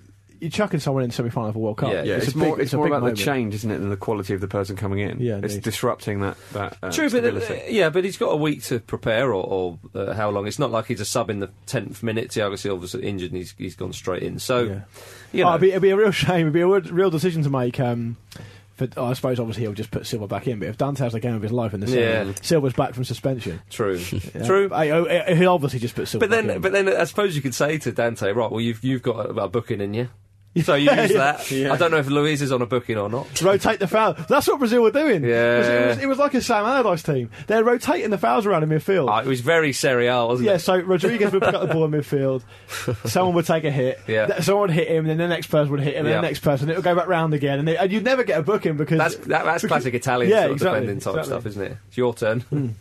you're 0.43 0.51
chucking 0.51 0.81
someone 0.81 1.05
in 1.05 1.09
the 1.11 1.15
semi-final 1.15 1.49
of 1.51 1.57
a 1.57 1.59
World 1.59 1.79
Cup. 1.79 1.93
Yeah, 1.93 2.03
Yeah, 2.03 2.17
it's, 2.17 2.35
a 2.35 2.37
more, 2.37 2.57
big- 2.57 2.65
it's 2.65 2.73
a 2.73 2.77
more 2.77 2.87
big 2.87 2.93
about 2.93 3.01
moment. 3.03 3.19
the 3.19 3.25
change, 3.25 3.55
isn't 3.55 3.71
it, 3.71 3.79
than 3.79 3.89
the 3.91 3.97
quality 3.97 4.35
of 4.35 4.41
the 4.41 4.49
person 4.49 4.77
coming 4.77 4.99
in. 4.99 5.21
Yeah, 5.21 5.37
it's 5.43 5.55
indeed. 5.55 5.63
disrupting 5.65 6.21
that 6.21 6.37
that 6.53 6.77
uh, 6.83 6.91
True, 6.93 7.09
but 7.09 7.25
uh, 7.25 7.55
yeah, 7.69 7.89
but 7.91 8.05
he's 8.05 8.17
got 8.19 8.31
a 8.31 8.37
week 8.37 8.63
to 8.65 8.81
prepare, 8.81 9.33
or, 9.33 9.45
or 9.45 9.79
uh, 9.95 10.13
how 10.15 10.29
long? 10.31 10.47
It's 10.47 10.59
not 10.59 10.71
like 10.71 10.87
he's 10.87 11.01
a 11.01 11.05
sub 11.05 11.31
in 11.31 11.41
the 11.41 11.51
tenth 11.67 12.03
minute. 12.03 12.31
Thiago 12.31 12.59
Silva's 12.59 12.95
injured 12.95 13.31
and 13.31 13.39
he's, 13.39 13.55
he's 13.57 13.77
gone 13.77 13.93
straight 13.93 14.23
in. 14.25 14.39
So, 14.39 14.63
Yeah. 14.65 14.81
you 15.33 15.45
Oh, 15.45 15.51
it'd, 15.51 15.61
be, 15.61 15.69
it'd 15.71 15.81
be 15.83 15.91
a 15.91 15.97
real 15.97 16.11
shame. 16.13 16.41
It'd 16.41 16.53
be 16.53 16.61
a 16.61 16.67
real, 16.67 16.81
real 16.81 17.11
decision 17.11 17.43
to 17.45 17.51
make. 17.51 17.79
Um, 17.81 18.17
for, 18.75 18.89
oh, 18.97 19.05
I 19.05 19.13
suppose 19.13 19.39
obviously 19.39 19.65
he'll 19.65 19.75
just 19.75 19.91
put 19.91 20.07
Silva 20.07 20.27
back 20.27 20.47
in. 20.49 20.59
But 20.59 20.69
if 20.69 20.79
Dante 20.79 21.05
has 21.05 21.13
the 21.13 21.21
game 21.21 21.35
of 21.35 21.43
his 21.43 21.53
life 21.53 21.75
in 21.75 21.81
the 21.81 21.87
Yeah. 21.91 22.23
semi, 22.25 22.35
Silva's 22.41 22.73
back 22.73 22.95
from 22.95 23.05
suspension. 23.05 23.61
true, 23.71 24.01
Yeah. 24.35 24.45
true. 24.47 24.71
I- 24.73 25.29
I- 25.29 25.35
he'll 25.35 25.53
obviously 25.53 25.79
just 25.79 25.95
put 25.95 26.09
Silva. 26.09 26.27
But 26.27 26.31
then, 26.35 26.47
back 26.47 26.57
in. 26.57 26.63
but 26.63 26.73
then, 26.73 26.89
I 26.89 27.05
suppose 27.05 27.37
you 27.37 27.43
could 27.43 27.55
say 27.55 27.77
to 27.79 27.93
Dante, 27.93 28.33
right? 28.33 28.51
Well, 28.51 28.63
you've 28.63 28.83
you've 28.83 29.03
got 29.03 29.27
a, 29.27 29.29
a 29.43 29.49
booking 29.49 29.81
in 29.83 29.93
you, 29.93 30.09
so 30.65 30.75
you 30.75 30.91
use 30.91 31.11
Yeah. 31.11 31.33
that. 31.39 31.53
I 31.73 31.77
don't 31.77 31.91
know 31.91 31.97
if 31.99 32.09
Luiz 32.09 32.43
is 32.43 32.53
on 32.53 32.61
a 32.63 32.67
booking 32.67 32.99
or 32.99 33.09
not. 33.09 33.41
rotate 33.41 33.79
the 33.81 33.87
foul. 33.89 34.15
That's 34.29 34.47
what 34.49 34.59
Brazil 34.59 34.83
were 34.83 34.91
doing. 34.91 35.25
Yeah. 35.25 35.57
it 35.57 35.59
was, 35.59 35.69
it 35.69 35.87
was, 35.89 35.99
it 35.99 36.07
was 36.07 36.19
like 36.19 36.35
a 36.35 36.43
Sam 36.43 36.65
Allardyce 36.65 37.03
team. 37.03 37.31
They're 37.47 37.65
rotating 37.65 38.11
the 38.11 38.19
fouls 38.19 38.45
around 38.47 38.63
in 38.63 38.69
midfield. 38.69 39.11
Oh, 39.11 39.19
it 39.19 39.27
was 39.27 39.41
very 39.41 39.73
serial, 39.73 40.29
wasn't 40.29 40.47
Yeah, 40.47 40.53
it? 40.53 40.55
Yeah, 40.55 40.59
so 40.59 40.79
Rodriguez 40.81 41.33
would 41.33 41.43
pick 41.43 41.55
up 41.55 41.63
the 41.67 41.73
ball 41.73 41.85
in 41.87 41.91
midfield. 41.93 42.43
Someone 43.09 43.35
would 43.35 43.47
take 43.47 43.65
a 43.65 43.71
hit. 43.71 44.01
Yeah. 44.07 44.41
Someone 44.41 44.69
would 44.69 44.71
hit 44.77 44.89
him, 44.89 45.09
and 45.09 45.11
then 45.11 45.17
the 45.19 45.29
next 45.29 45.47
person 45.47 45.71
would 45.71 45.81
hit 45.81 45.95
him, 45.95 46.07
and 46.07 46.09
Yeah. 46.11 46.21
the 46.21 46.27
next 46.27 46.41
person. 46.41 46.69
It 46.69 46.77
would 46.77 46.85
go 46.85 46.95
back 46.95 47.07
round 47.09 47.35
again, 47.35 47.59
and, 47.59 47.67
they, 47.69 47.77
and 47.77 47.91
you'd 47.91 48.05
never 48.05 48.23
get 48.25 48.39
a 48.39 48.43
booking 48.43 48.77
because 48.77 48.99
That's 48.99 49.17
that, 49.29 49.45
that's 49.45 49.65
classic 49.67 49.95
Italian 49.95 50.31
Yeah, 50.31 50.41
sort 50.41 50.51
of 50.51 50.57
exactly, 50.57 50.81
defending 50.81 51.01
type 51.01 51.15
exactly. 51.17 51.31
stuff, 51.33 51.47
isn't 51.47 51.63
it? 51.63 51.77
It's 51.93 51.99
your 51.99 52.15
turn. 52.15 52.43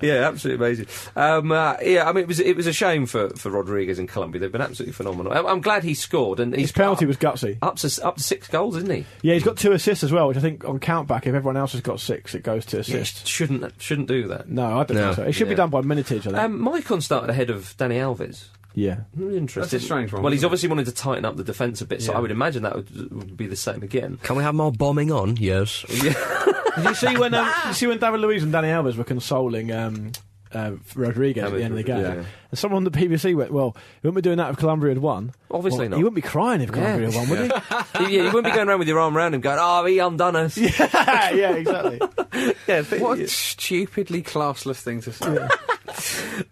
yeah, 0.00 0.26
absolutely 0.26 0.54
amazing. 0.66 0.86
Um, 1.14 1.52
uh, 1.52 1.76
yeah, 1.80 2.08
I 2.08 2.12
mean, 2.12 2.22
it 2.24 2.26
was 2.28 2.40
it 2.40 2.56
was 2.56 2.66
a 2.66 2.72
shame 2.72 3.06
for, 3.06 3.30
for 3.30 3.50
Rodriguez 3.50 4.00
and 4.00 4.08
Colombia. 4.08 4.40
They've 4.40 4.50
been 4.50 4.60
absolutely 4.60 4.94
phenomenal. 4.94 5.32
I'm, 5.32 5.46
I'm 5.46 5.60
glad 5.60 5.84
he 5.84 5.94
scored, 5.94 6.40
and 6.40 6.52
his 6.56 6.72
penalty 6.72 7.04
up, 7.04 7.08
was 7.08 7.16
gutsy. 7.18 7.56
up 7.62 7.76
to 7.76 8.04
up 8.06 8.16
to 8.16 8.22
six 8.22 8.48
goals, 8.48 8.76
isn't 8.78 8.90
he? 8.90 9.06
Yeah, 9.22 9.34
he's 9.34 9.44
got 9.44 9.56
two 9.56 9.70
assists 9.70 10.02
as 10.02 10.10
well, 10.10 10.26
which 10.26 10.36
I 10.36 10.40
think 10.40 10.64
on 10.64 10.80
countback, 10.80 11.20
if 11.20 11.34
everyone 11.34 11.56
else 11.56 11.70
has 11.72 11.80
got 11.82 12.00
six, 12.00 12.34
it 12.34 12.42
goes 12.42 12.64
to 12.66 12.78
Yeah, 12.78 12.80
assist. 12.80 13.28
shouldn't 13.28 13.80
shouldn't 13.80 14.08
do 14.08 14.26
that. 14.26 14.48
No, 14.48 14.78
I 14.78 14.82
don't 14.82 14.96
No. 14.96 15.04
think 15.14 15.16
so. 15.16 15.22
It 15.22 15.32
should 15.32 15.48
be 15.48 15.54
done 15.54 15.70
by 15.70 15.82
minutage. 15.82 16.20
I 16.20 16.22
think. 16.22 16.36
Um, 16.38 16.58
Maicon 16.58 17.00
started 17.00 17.30
ahead 17.30 17.50
of 17.50 17.76
Dani 17.76 17.94
Alves. 17.98 18.46
Yeah. 18.78 19.00
Interesting. 19.18 19.60
That's 19.62 19.72
a 19.72 19.80
strange 19.80 20.12
one, 20.12 20.22
Well, 20.22 20.30
he's 20.32 20.38
isn't 20.40 20.44
it? 20.44 20.48
obviously 20.48 20.68
wanted 20.68 20.86
to 20.86 20.92
tighten 20.92 21.24
up 21.24 21.36
the 21.36 21.42
defence 21.44 21.80
a 21.80 21.86
bit, 21.86 22.00
so 22.02 22.12
Yeah. 22.12 22.18
I 22.18 22.20
would 22.20 22.30
imagine 22.30 22.62
that 22.62 22.76
would, 22.76 23.10
would 23.12 23.36
be 23.36 23.46
the 23.48 23.56
same 23.56 23.82
again. 23.82 24.18
Can 24.22 24.36
we 24.36 24.42
have 24.44 24.54
more 24.54 24.70
bombing 24.70 25.10
on? 25.10 25.36
Yes. 25.36 25.84
Did 25.88 26.84
you 26.84 26.94
see 26.94 27.16
when 27.16 27.34
um, 27.34 27.44
did 27.46 27.66
you 27.68 27.72
see 27.74 27.86
when 27.88 27.98
David 27.98 28.20
Luiz 28.20 28.44
and 28.44 28.54
Dani 28.54 28.68
Alves 28.68 28.96
were 28.96 29.02
consoling 29.02 29.72
um, 29.72 30.12
uh, 30.52 30.72
Rodriguez 30.94 31.42
at 31.44 31.52
the 31.52 31.62
end 31.64 31.72
of 31.72 31.76
the 31.76 31.82
game? 31.82 31.98
Yeah. 32.00 32.24
And 32.50 32.58
someone 32.58 32.78
on 32.78 32.84
the 32.84 32.90
BBC 32.90 33.34
went, 33.34 33.52
"Well, 33.52 33.76
he 34.00 34.08
wouldn't 34.08 34.16
be 34.16 34.22
doing 34.22 34.38
that 34.38 34.50
if 34.50 34.56
Colombia 34.56 34.90
had 34.90 34.98
won." 34.98 35.32
Obviously 35.50 35.80
Well, 35.80 35.88
not. 35.90 35.96
He 35.98 36.02
wouldn't 36.04 36.16
be 36.16 36.22
crying 36.22 36.60
if 36.62 36.72
Colombia 36.72 37.10
had 37.10 37.14
won, 37.14 37.28
would 37.28 37.38
he? 37.40 37.46
yeah, 38.16 38.22
you 38.22 38.24
wouldn't 38.24 38.44
be 38.44 38.50
going 38.52 38.68
around 38.68 38.78
with 38.78 38.88
your 38.88 38.98
arm 39.00 39.16
around 39.16 39.34
him 39.34 39.40
going, 39.40 39.58
"Oh, 39.60 39.84
he 39.84 39.98
undone 39.98 40.36
us." 40.36 40.56
Yeah, 41.08 41.30
yeah, 41.30 41.50
exactly. 41.54 42.00
think- 42.82 43.02
What 43.02 43.18
a 43.18 43.28
stupidly 43.28 44.22
classless 44.22 44.80
thing 44.80 45.00
to 45.02 45.12
say. 45.12 45.48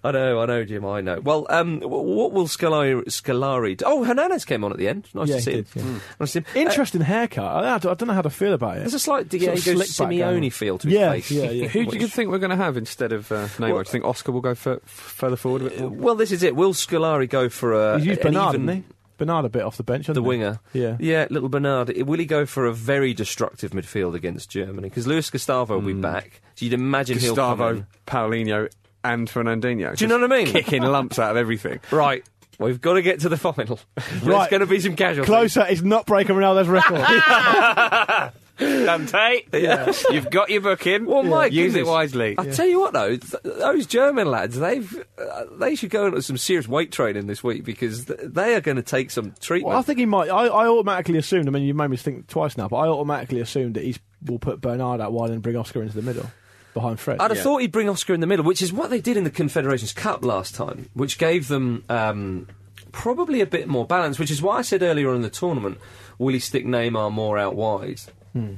I 0.03 0.11
know, 0.12 0.40
I 0.40 0.47
know, 0.47 0.64
Jim. 0.64 0.84
I 0.86 1.01
know. 1.01 1.20
Well, 1.20 1.47
um, 1.51 1.80
what 1.80 2.32
will 2.32 2.47
Scolari, 2.49 3.05
Scolari 3.05 3.76
do? 3.76 3.84
Oh, 3.86 4.05
Hernanes 4.05 4.44
came 4.47 4.64
on 4.64 4.72
at 4.72 4.78
the 4.78 4.88
end. 4.88 5.09
Nice 5.14 5.28
Yeah, 5.28 5.36
to 5.36 5.42
see 5.42 5.51
he 5.53 5.57
him. 5.59 5.64
did, 5.74 5.82
yeah. 5.84 5.92
Nice 5.92 6.01
to 6.18 6.26
see 6.26 6.38
him. 6.40 6.44
Uh, 6.55 6.59
Interesting 6.61 7.01
haircut. 7.03 7.44
I, 7.64 7.74
I 7.74 7.78
don't 7.78 8.07
know 8.07 8.14
how 8.14 8.22
to 8.22 8.30
feel 8.30 8.53
about 8.55 8.78
it. 8.78 8.80
there's 8.80 8.94
a 8.94 8.99
slight 8.99 9.28
Diego 9.28 9.55
Sort 9.57 9.76
of 9.76 9.82
Simeone 9.82 10.53
feel 10.53 10.78
to 10.78 10.88
his 10.88 10.94
Yeah, 10.99 11.11
face. 11.12 11.30
yeah, 11.30 11.51
yeah. 11.51 11.68
Who 11.68 11.86
do 11.86 11.99
you 11.99 12.09
think 12.09 12.30
we're 12.30 12.38
going 12.38 12.51
to 12.51 12.57
have 12.57 12.76
instead 12.76 13.12
of 13.12 13.30
uh, 13.30 13.47
Neymar? 13.59 13.68
do 13.68 13.76
you 13.78 13.84
think 13.84 14.05
Oscar 14.05 14.32
will 14.32 14.40
go 14.40 14.51
f- 14.51 14.80
further 14.84 15.36
forward 15.36 15.62
a 15.62 15.64
bit 15.70 15.80
more? 15.80 15.86
Well, 15.91 16.14
this 16.14 16.32
is 16.32 16.43
it. 16.43 16.57
Will 16.57 16.72
Scolari 16.74 17.28
go 17.28 17.49
for 17.49 17.72
a? 17.72 17.99
He's 17.99 18.07
used 18.07 18.20
Bernard, 18.22 18.55
even- 18.55 18.66
didn't 18.66 18.82
he? 18.84 18.89
Bernard 19.18 19.47
a 19.47 19.49
bit 19.49 19.62
off 19.62 19.78
the 19.78 19.82
bench, 19.82 20.05
The 20.07 20.11
hasn't 20.11 20.24
he? 20.26 20.28
winger, 20.28 20.61
Yeah. 20.74 20.97
yeah, 21.01 21.26
little 21.30 21.49
Bernard. 21.49 21.91
Will 22.07 22.18
he 22.18 22.26
go 22.26 22.45
for 22.45 22.66
a 22.66 22.72
very 22.74 23.14
destructive 23.14 23.70
midfield 23.70 24.14
against 24.14 24.51
Germany? 24.51 24.91
Because 24.91 25.07
Luis 25.07 25.30
Gustavo 25.30 25.76
will 25.76 25.87
be 25.87 25.93
hmm. 25.95 26.03
back, 26.03 26.43
so 26.55 26.66
you'd 26.66 26.74
imagine 26.74 27.16
he'll 27.18 27.30
Gustavo, 27.34 27.68
in. 27.68 27.87
Paulinho, 28.07 28.70
and 29.03 29.26
Fernandinho. 29.26 29.97
Do 29.97 30.05
you 30.05 30.09
know 30.11 30.18
what 30.18 30.30
I 30.30 30.37
mean? 30.37 30.47
Kicking 30.49 30.82
lumps 30.82 31.18
out 31.18 31.30
of 31.30 31.39
everything. 31.39 31.80
Right, 31.91 32.24
we've 32.59 32.80
got 32.80 32.95
to 32.95 33.03
get 33.03 33.20
to 33.20 33.30
the 33.30 33.39
final. 33.39 33.78
There's 33.95 34.22
Right. 34.22 34.51
going 34.51 34.61
to 34.61 34.66
be 34.66 34.80
some 34.80 34.97
casualties. 34.97 35.32
Klose 35.34 35.70
is 35.70 35.82
not 35.82 36.05
breaking 36.05 36.37
Ronaldo's 36.37 36.68
record. 36.68 37.01
Dante, 38.59 39.43
Yeah. 39.53 39.93
you've 40.11 40.31
got 40.31 40.49
your 40.51 40.61
book 40.63 40.87
in. 40.87 41.05
Well, 41.07 41.23
Mike, 41.23 41.53
Use 41.53 41.75
it 41.75 41.87
wisely. 41.87 42.35
I 42.39 42.47
tell 42.47 42.67
you 42.67 42.81
what, 42.81 42.93
though, 42.93 43.17
th- 43.17 43.43
those 43.43 43.87
German 43.87 44.31
lads, 44.31 44.59
they've 44.59 45.05
uh, 45.19 45.45
they 45.59 45.75
should 45.75 45.91
go 45.91 46.07
into 46.07 46.23
some 46.23 46.37
serious 46.39 46.67
weight 46.69 46.93
training 46.93 47.27
this 47.27 47.45
week 47.45 47.65
because 47.65 48.07
th- 48.07 48.19
they 48.23 48.55
are 48.55 48.61
going 48.61 48.77
to 48.77 48.83
take 48.83 49.11
some 49.11 49.35
treatment. 49.41 49.71
well, 49.71 49.79
I 49.79 49.83
think 49.83 49.99
he 49.99 50.07
might. 50.07 50.29
I, 50.31 50.47
I 50.47 50.67
automatically 50.69 51.19
assumed. 51.19 51.49
I 51.49 51.51
mean, 51.51 51.65
you 51.65 51.75
made 51.75 51.89
me 51.91 51.97
think 51.97 52.27
twice 52.29 52.57
now, 52.57 52.69
but 52.69 52.77
I 52.77 52.87
automatically 52.89 53.41
assumed 53.41 53.75
that 53.75 53.85
he 53.85 53.97
will 54.25 54.39
put 54.39 54.61
Bernard 54.61 55.01
out 55.01 55.13
wide 55.13 55.31
and 55.31 55.43
bring 55.43 55.57
Oscar 55.57 55.83
into 55.83 55.95
the 55.95 56.03
middle 56.03 56.31
behind 56.75 56.99
Fred. 57.01 57.21
I'd 57.21 57.31
have 57.31 57.37
Yeah. 57.39 57.43
thought 57.43 57.59
he'd 57.63 57.73
bring 57.73 57.89
Oscar 57.89 58.15
in 58.15 58.21
the 58.21 58.27
middle, 58.27 58.45
which 58.45 58.63
is 58.63 58.73
what 58.73 58.91
they 58.91 59.01
did 59.01 59.17
in 59.17 59.25
the 59.25 59.31
Confederations 59.31 59.93
Cup 59.93 60.25
last 60.25 60.55
time, 60.55 60.89
which 60.95 61.19
gave 61.19 61.49
them 61.49 61.85
um, 61.89 62.49
probably 62.93 63.41
a 63.41 63.47
bit 63.47 63.69
more 63.69 63.87
balance. 63.87 64.19
Which 64.19 64.31
is 64.31 64.41
why 64.43 64.59
I 64.59 64.63
said 64.63 64.83
earlier 64.83 65.11
on 65.11 65.17
in 65.17 65.23
the 65.23 65.31
tournament, 65.31 65.79
will 66.19 66.33
he 66.35 66.39
stick 66.39 66.65
Neymar 66.67 67.13
more 67.13 67.39
out 67.39 67.55
wide 67.55 68.01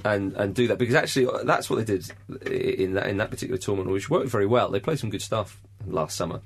and 0.05 0.33
and 0.35 0.55
do 0.55 0.69
that? 0.69 0.79
Because 0.79 0.95
actually, 0.95 1.27
uh, 1.27 1.45
that's 1.45 1.69
what 1.71 1.77
they 1.77 1.85
did 1.85 2.11
in 2.47 2.95
that 2.95 3.07
in 3.07 3.17
that 3.19 3.31
particular 3.31 3.59
tournament, 3.59 3.93
which 3.93 4.11
worked 4.11 4.29
very 4.29 4.47
well. 4.47 4.71
They 4.71 4.81
played 4.81 4.99
some 4.99 5.11
good 5.11 5.23
stuff 5.23 5.61
last 5.87 6.17
summer. 6.17 6.41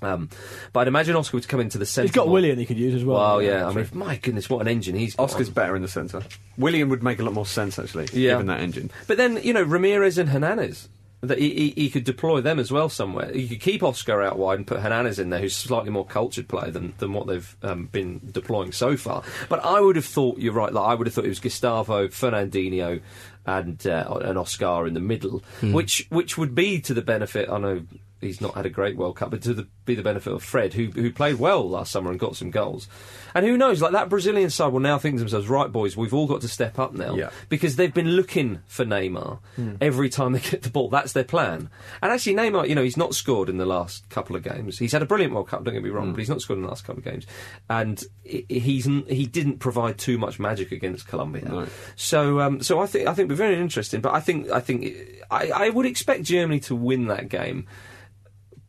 Um, 0.00 0.30
but 0.72 0.80
I'd 0.80 0.88
imagine 0.88 1.14
Oscar 1.14 1.36
would 1.36 1.46
come 1.46 1.60
into 1.60 1.78
the 1.78 1.86
centre. 1.86 2.06
He's 2.08 2.14
got 2.14 2.26
more. 2.26 2.32
Willian 2.34 2.58
he 2.58 2.66
could 2.66 2.78
use 2.78 2.94
as 2.94 3.04
well. 3.04 3.18
Well, 3.18 3.42
yeah. 3.42 3.68
I 3.68 3.72
mean, 3.72 3.88
my 3.92 4.16
goodness, 4.16 4.50
what 4.50 4.60
an 4.60 4.66
engine 4.68 4.96
he's 4.96 5.14
got. 5.14 5.24
Oscar's 5.24 5.48
better 5.48 5.76
in 5.76 5.82
the 5.82 5.86
centre. 5.88 6.22
Willian 6.58 6.88
would 6.88 7.04
make 7.04 7.20
a 7.20 7.22
lot 7.22 7.34
more 7.34 7.46
sense, 7.46 7.78
actually, 7.78 8.06
Yeah. 8.12 8.32
given 8.32 8.46
that 8.46 8.58
engine. 8.60 8.90
But 9.06 9.16
then, 9.16 9.38
you 9.44 9.52
know, 9.52 9.64
Ramires 9.64 10.18
and 10.18 10.28
Hernanes. 10.30 10.88
That 11.24 11.38
he, 11.38 11.50
he, 11.54 11.82
he 11.82 11.90
could 11.90 12.02
deploy 12.02 12.40
them 12.40 12.58
as 12.58 12.72
well 12.72 12.88
somewhere. 12.88 13.32
You 13.32 13.46
could 13.48 13.60
keep 13.60 13.84
Oscar 13.84 14.22
out 14.22 14.38
wide 14.38 14.58
and 14.58 14.66
put 14.66 14.80
Hernanes 14.80 15.20
in 15.20 15.30
there, 15.30 15.38
who's 15.38 15.54
slightly 15.54 15.90
more 15.90 16.04
cultured 16.04 16.48
player 16.48 16.72
than, 16.72 16.94
than 16.98 17.12
what 17.12 17.28
they've 17.28 17.56
um, 17.62 17.86
been 17.86 18.20
deploying 18.32 18.72
so 18.72 18.96
far. 18.96 19.22
But 19.48 19.64
I 19.64 19.80
would 19.80 19.94
have 19.94 20.04
thought 20.04 20.38
you're 20.38 20.52
right. 20.52 20.72
Like 20.72 20.84
I 20.84 20.94
would 20.94 21.06
have 21.06 21.14
thought 21.14 21.24
it 21.24 21.28
was 21.28 21.38
Gustavo, 21.38 22.08
Fernandinho, 22.08 23.00
and 23.46 23.86
uh, 23.86 24.18
and 24.22 24.36
Oscar 24.36 24.86
in 24.88 24.94
the 24.94 25.00
middle, 25.00 25.44
which 25.62 26.06
which 26.10 26.36
would 26.36 26.56
be 26.56 26.80
to 26.80 26.92
the 26.92 27.02
benefit. 27.02 27.48
I 27.48 27.58
know 27.58 27.82
he's 28.22 28.40
not 28.40 28.54
had 28.54 28.64
a 28.64 28.70
great 28.70 28.96
World 28.96 29.16
Cup, 29.16 29.30
but 29.30 29.42
to 29.42 29.52
the, 29.52 29.68
be 29.84 29.94
the 29.94 30.02
benefit 30.02 30.32
of 30.32 30.42
Fred, 30.42 30.72
who 30.72 30.86
who 30.86 31.12
played 31.12 31.36
well 31.38 31.68
last 31.68 31.92
summer 31.92 32.10
and 32.10 32.18
got 32.18 32.36
some 32.36 32.50
goals. 32.50 32.88
And 33.34 33.44
who 33.44 33.56
knows? 33.58 33.82
Like 33.82 33.92
that 33.92 34.08
Brazilian 34.08 34.48
side 34.50 34.72
will 34.72 34.80
now 34.80 34.98
think 34.98 35.16
to 35.16 35.20
themselves, 35.20 35.48
right, 35.48 35.70
boys, 35.70 35.96
we've 35.96 36.14
all 36.14 36.26
got 36.26 36.40
to 36.42 36.48
step 36.48 36.78
up 36.78 36.92
now 36.94 37.14
Yeah. 37.16 37.30
because 37.48 37.76
they've 37.76 37.92
been 37.92 38.10
looking 38.12 38.60
for 38.66 38.84
Neymar 38.84 39.38
every 39.80 40.08
time 40.08 40.32
they 40.34 40.40
get 40.40 40.62
the 40.62 40.70
ball. 40.70 40.88
That's 40.88 41.12
their 41.12 41.24
plan. 41.24 41.68
And 42.02 42.12
actually, 42.12 42.34
Neymar, 42.34 42.68
you 42.68 42.74
know, 42.74 42.82
he's 42.82 42.96
not 42.96 43.14
scored 43.14 43.48
in 43.48 43.56
the 43.58 43.66
last 43.66 44.08
couple 44.10 44.36
of 44.36 44.42
games. 44.42 44.78
He's 44.78 44.92
had 44.92 45.02
a 45.02 45.06
brilliant 45.06 45.32
World 45.34 45.48
Cup. 45.48 45.64
Don't 45.64 45.74
get 45.74 45.82
me 45.82 45.90
wrong, 45.90 46.12
but 46.12 46.18
he's 46.18 46.28
not 46.28 46.40
scored 46.42 46.58
in 46.58 46.62
the 46.64 46.68
last 46.68 46.84
couple 46.84 46.98
of 47.00 47.04
games. 47.04 47.26
And 47.70 48.02
he's 48.24 48.84
he 48.84 49.26
didn't 49.26 49.58
provide 49.58 49.98
too 49.98 50.18
much 50.18 50.38
magic 50.38 50.70
against 50.72 51.08
Colombia. 51.08 51.44
No. 51.48 51.66
So 51.96 52.40
um, 52.40 52.62
so 52.62 52.80
I 52.80 52.86
think 52.86 53.08
I 53.08 53.14
think 53.14 53.28
we're 53.30 53.36
very 53.36 53.58
interesting. 53.58 54.00
But 54.00 54.12
I 54.14 54.20
think 54.20 54.50
I 54.50 54.60
think 54.60 54.94
I, 55.30 55.50
I 55.54 55.68
would 55.70 55.86
expect 55.86 56.24
Germany 56.24 56.60
to 56.60 56.74
win 56.76 57.06
that 57.08 57.28
game, 57.28 57.66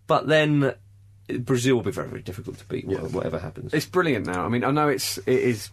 but 0.08 0.28
then. 0.28 0.74
Brazil 1.40 1.76
will 1.78 1.84
be 1.84 1.90
very, 1.92 2.10
very 2.10 2.22
difficult 2.22 2.58
to 2.58 2.66
beat, 2.66 2.86
wha- 2.86 2.98
whatever 2.98 3.40
happens. 3.40 3.74
It's 3.74 3.86
brilliant 3.86 4.26
now. 4.26 4.44
I 4.46 4.50
mean, 4.50 4.66
I 4.66 4.72
know 4.72 4.90
it's 4.90 5.18
it 5.20 5.40
is 5.40 5.70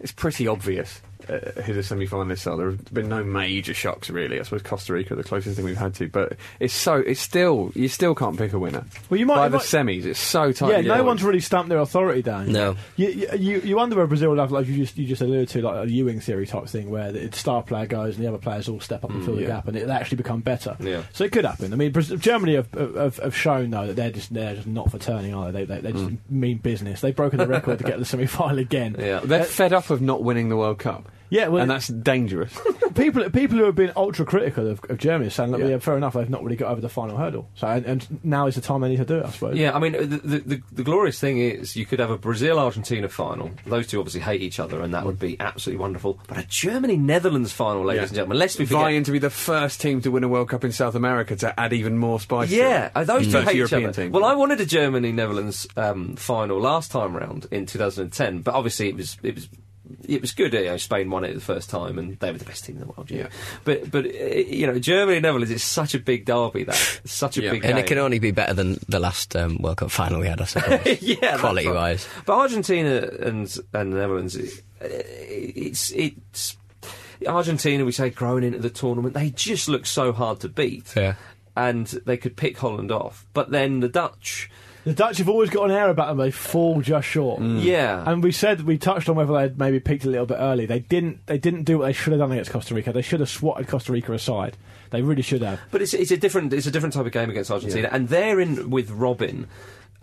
it's 0.00 0.10
pretty 0.10 0.48
obvious 0.48 1.02
uh, 1.28 1.62
who 1.62 1.72
the 1.74 1.82
semi-finalists 1.82 2.50
are. 2.50 2.56
There 2.56 2.70
have 2.70 2.92
been 2.92 3.08
no 3.08 3.22
major 3.24 3.74
shocks 3.74 4.10
really. 4.10 4.38
I 4.40 4.42
suppose 4.42 4.62
Costa 4.62 4.92
Rica 4.92 5.14
are 5.14 5.16
the 5.16 5.24
closest 5.24 5.56
thing 5.56 5.64
we've 5.64 5.76
had 5.76 5.94
to, 5.96 6.08
but 6.08 6.36
it's 6.60 6.74
so 6.74 6.94
it's 6.96 7.20
still 7.20 7.72
you 7.74 7.88
still 7.88 8.14
can't 8.14 8.36
pick 8.38 8.52
a 8.52 8.58
winner. 8.58 8.84
Well, 9.10 9.18
you 9.20 9.26
might- 9.26 9.36
by 9.36 9.44
you 9.46 9.50
the 9.50 9.56
might- 9.58 9.64
semis. 9.66 10.04
It's 10.04 10.18
so 10.20 10.52
tight. 10.52 10.84
Yeah, 10.84 10.96
no 10.96 11.04
one's 11.04 11.22
really 11.22 11.40
stamped 11.40 11.68
their 11.68 11.78
authority 11.78 12.22
down. 12.22 12.52
No. 12.52 12.76
You, 12.96 13.08
you, 13.08 13.28
you, 13.38 13.60
you 13.60 13.76
wonder 13.76 13.96
whether 13.96 14.06
Brazil 14.06 14.30
will 14.30 14.38
have, 14.38 14.52
like 14.52 14.66
you 14.66 14.76
just, 14.76 14.96
you 14.96 15.06
just 15.06 15.22
alluded 15.22 15.48
to, 15.50 15.62
like 15.62 15.86
a 15.86 15.90
Ewing 15.90 16.20
theory 16.20 16.46
type 16.46 16.66
thing 16.66 16.90
where 16.90 17.12
the 17.12 17.30
star 17.32 17.62
player 17.62 17.86
goes 17.86 18.16
and 18.16 18.24
the 18.24 18.28
other 18.28 18.38
players 18.38 18.68
all 18.68 18.80
step 18.80 19.04
up 19.04 19.10
and 19.10 19.24
fill 19.24 19.36
the 19.36 19.42
yeah. 19.42 19.48
gap 19.48 19.68
and 19.68 19.76
it'll 19.76 19.92
actually 19.92 20.16
become 20.16 20.40
better. 20.40 20.76
Yeah. 20.80 21.02
So 21.12 21.24
it 21.24 21.32
could 21.32 21.44
happen. 21.44 21.72
I 21.72 21.76
mean, 21.76 21.92
Braz- 21.92 22.18
Germany 22.18 22.54
have, 22.54 22.70
have, 22.72 23.16
have 23.18 23.36
shown, 23.36 23.70
though, 23.70 23.86
that 23.88 23.96
they're 23.96 24.10
just, 24.10 24.32
they're 24.32 24.54
just 24.56 24.66
not 24.66 24.90
for 24.90 24.98
turning, 24.98 25.34
are 25.34 25.50
they? 25.52 25.64
They, 25.64 25.80
they, 25.80 25.80
they 25.80 25.92
just 25.92 26.10
mean 26.30 26.58
business. 26.58 27.00
They've 27.00 27.14
broken 27.14 27.38
the 27.38 27.46
record 27.46 27.78
to 27.78 27.84
get 27.84 27.92
to 27.94 27.98
the 27.98 28.04
semi 28.04 28.26
final 28.26 28.58
again. 28.58 28.96
Yeah. 28.98 29.20
They're 29.20 29.44
fed 29.44 29.72
up 29.72 29.90
of 29.90 30.00
not 30.02 30.22
winning 30.22 30.48
the 30.48 30.56
World 30.56 30.78
Cup. 30.78 31.10
Yeah, 31.34 31.48
well, 31.48 31.62
and 31.62 31.70
that's 31.70 31.88
dangerous. 31.88 32.56
people 32.94 33.28
people 33.30 33.58
who 33.58 33.64
have 33.64 33.74
been 33.74 33.90
ultra 33.96 34.24
critical 34.24 34.68
of, 34.70 34.80
of 34.88 34.98
Germany 34.98 35.26
are 35.26 35.30
saying, 35.30 35.50
look, 35.50 35.60
Yeah. 35.60 35.66
yeah. 35.66 35.78
fair 35.78 35.96
enough, 35.96 36.14
they've 36.14 36.30
not 36.30 36.44
really 36.44 36.54
got 36.56 36.70
over 36.70 36.80
the 36.80 36.88
final 36.88 37.16
hurdle. 37.16 37.48
So, 37.56 37.66
and, 37.66 37.84
and 37.84 38.24
now 38.24 38.46
is 38.46 38.54
the 38.54 38.60
time 38.60 38.82
they 38.82 38.88
need 38.90 38.98
to 38.98 39.04
do 39.04 39.18
it, 39.18 39.26
I 39.26 39.30
suppose. 39.30 39.56
Yeah, 39.56 39.74
I 39.74 39.80
mean, 39.80 39.92
the, 39.92 40.06
the, 40.06 40.38
the, 40.38 40.62
the 40.70 40.82
glorious 40.84 41.18
thing 41.18 41.38
is 41.38 41.74
you 41.74 41.86
could 41.86 41.98
have 41.98 42.10
a 42.10 42.16
Brazil 42.18 42.58
Argentina 42.58 43.08
final. 43.08 43.50
Those 43.66 43.88
two 43.88 43.98
obviously 43.98 44.20
hate 44.20 44.42
each 44.42 44.60
other, 44.60 44.80
and 44.80 44.94
that 44.94 45.04
would 45.04 45.18
be 45.18 45.38
absolutely 45.40 45.80
wonderful. 45.80 46.20
But 46.28 46.38
a 46.38 46.46
Germany 46.46 46.96
Netherlands 46.96 47.52
final, 47.52 47.84
ladies 47.84 47.98
Yeah. 47.98 48.06
and 48.06 48.14
gentlemen, 48.14 48.38
lest 48.38 48.58
we 48.60 48.66
forget. 48.66 48.80
Vying 48.82 49.02
to 49.04 49.10
be 49.12 49.18
the 49.18 49.30
first 49.30 49.80
team 49.80 50.00
to 50.02 50.10
win 50.12 50.22
a 50.22 50.28
World 50.28 50.48
Cup 50.50 50.62
in 50.64 50.70
South 50.70 50.94
America 50.94 51.34
to 51.36 51.58
add 51.58 51.72
even 51.72 51.98
more 51.98 52.20
spice. 52.20 52.50
to 52.50 52.56
Yeah, 52.56 52.86
it. 52.86 52.92
uh, 52.94 53.02
those 53.04 53.26
two 53.26 53.32
First 53.32 53.48
hate 53.48 53.56
European 53.56 53.82
each 53.82 53.88
other. 53.88 54.02
team. 54.04 54.12
Well, 54.12 54.24
I 54.24 54.34
wanted 54.36 54.60
a 54.60 54.66
Germany 54.66 55.10
Netherlands 55.10 55.66
um, 55.76 56.14
final 56.14 56.60
last 56.60 56.92
time 56.92 57.16
round 57.16 57.46
in 57.50 57.66
2010, 57.66 58.42
but 58.42 58.54
obviously 58.54 58.88
it 58.88 58.94
was 58.96 59.16
it 59.24 59.34
was. 59.34 59.48
It 60.08 60.20
was 60.20 60.32
good. 60.32 60.52
You 60.52 60.64
know, 60.64 60.76
Spain 60.76 61.10
won 61.10 61.24
it 61.24 61.34
the 61.34 61.40
first 61.40 61.70
time, 61.70 61.98
and 61.98 62.18
they 62.18 62.32
were 62.32 62.38
the 62.38 62.44
best 62.44 62.64
team 62.64 62.76
in 62.76 62.80
the 62.80 62.86
world. 62.86 63.10
Yeah, 63.10 63.18
Yeah. 63.24 63.28
but 63.64 63.90
but 63.90 64.04
uh, 64.06 64.08
you 64.08 64.66
know, 64.66 64.78
Germany 64.78 65.16
and 65.18 65.22
Netherlands 65.24 65.50
is 65.50 65.62
such 65.62 65.94
a 65.94 65.98
big 65.98 66.24
derby. 66.24 66.64
That 66.64 66.74
such 67.04 67.38
a 67.38 67.42
Yeah. 67.42 67.50
big 67.52 67.64
And 67.64 67.74
game. 67.74 67.84
it 67.84 67.86
can 67.86 67.98
only 67.98 68.18
be 68.18 68.30
better 68.30 68.54
than 68.54 68.78
the 68.88 68.98
last 69.00 69.34
um, 69.36 69.58
World 69.58 69.78
Cup 69.78 69.90
final 69.90 70.20
we 70.20 70.26
had, 70.28 70.40
I 70.40 70.44
suppose. 70.44 71.02
yeah, 71.02 71.38
Quality 71.38 71.66
right. 71.68 71.74
wise. 71.74 72.08
But 72.26 72.36
Argentina 72.38 73.08
and 73.20 73.56
and 73.72 73.92
the 73.92 73.96
Netherlands, 73.98 74.36
it- 74.36 74.62
it's 74.80 75.90
it's 75.92 76.56
Argentina. 77.26 77.84
We 77.84 77.92
say 77.92 78.10
growing 78.10 78.44
into 78.44 78.58
the 78.58 78.70
tournament, 78.70 79.14
they 79.14 79.30
just 79.30 79.68
look 79.68 79.86
so 79.86 80.12
hard 80.12 80.40
to 80.40 80.48
beat. 80.48 80.92
Yeah. 80.96 81.14
and 81.56 81.86
they 81.86 82.16
could 82.16 82.36
pick 82.36 82.58
Holland 82.58 82.90
off. 82.90 83.26
But 83.32 83.50
then 83.50 83.78
the 83.80 83.88
Dutch, 83.88 84.50
The 84.84 84.92
Dutch 84.92 85.18
have 85.18 85.28
always 85.28 85.50
got 85.50 85.64
an 85.64 85.70
air 85.70 85.88
about 85.88 86.08
them, 86.08 86.18
they 86.18 86.30
fall 86.30 86.80
just 86.82 87.08
short. 87.08 87.40
Mm. 87.40 87.64
yeah, 87.64 88.04
And 88.06 88.22
we 88.22 88.32
said 88.32 88.62
we 88.62 88.76
touched 88.78 89.08
on 89.08 89.16
whether 89.16 89.32
they'd 89.32 89.58
maybe 89.58 89.80
peaked 89.80 90.04
a 90.04 90.10
little 90.10 90.26
bit 90.26 90.36
early. 90.38 90.66
They 90.66 90.80
didn't. 90.80 91.26
They 91.26 91.38
didn't 91.38 91.64
do 91.64 91.78
what 91.78 91.86
they 91.86 91.92
should 91.92 92.12
have 92.12 92.20
done 92.20 92.32
against 92.32 92.50
Costa 92.50 92.74
Rica. 92.74 92.92
They 92.92 93.02
should 93.02 93.20
have 93.20 93.30
swatted 93.30 93.66
Costa 93.66 93.92
Rica 93.92 94.12
aside. 94.12 94.56
They 94.90 95.02
really 95.02 95.22
should 95.22 95.42
have. 95.42 95.60
But 95.70 95.82
it's, 95.82 95.94
it's 95.94 96.10
a 96.10 96.16
different 96.16 96.52
it's 96.52 96.66
a 96.66 96.70
different 96.70 96.94
type 96.94 97.06
of 97.06 97.12
game 97.12 97.30
against 97.30 97.50
Argentina, 97.50 97.88
and 97.90 98.08
they're 98.08 98.38
in 98.40 98.70
with 98.70 98.90
Robben 98.90 99.46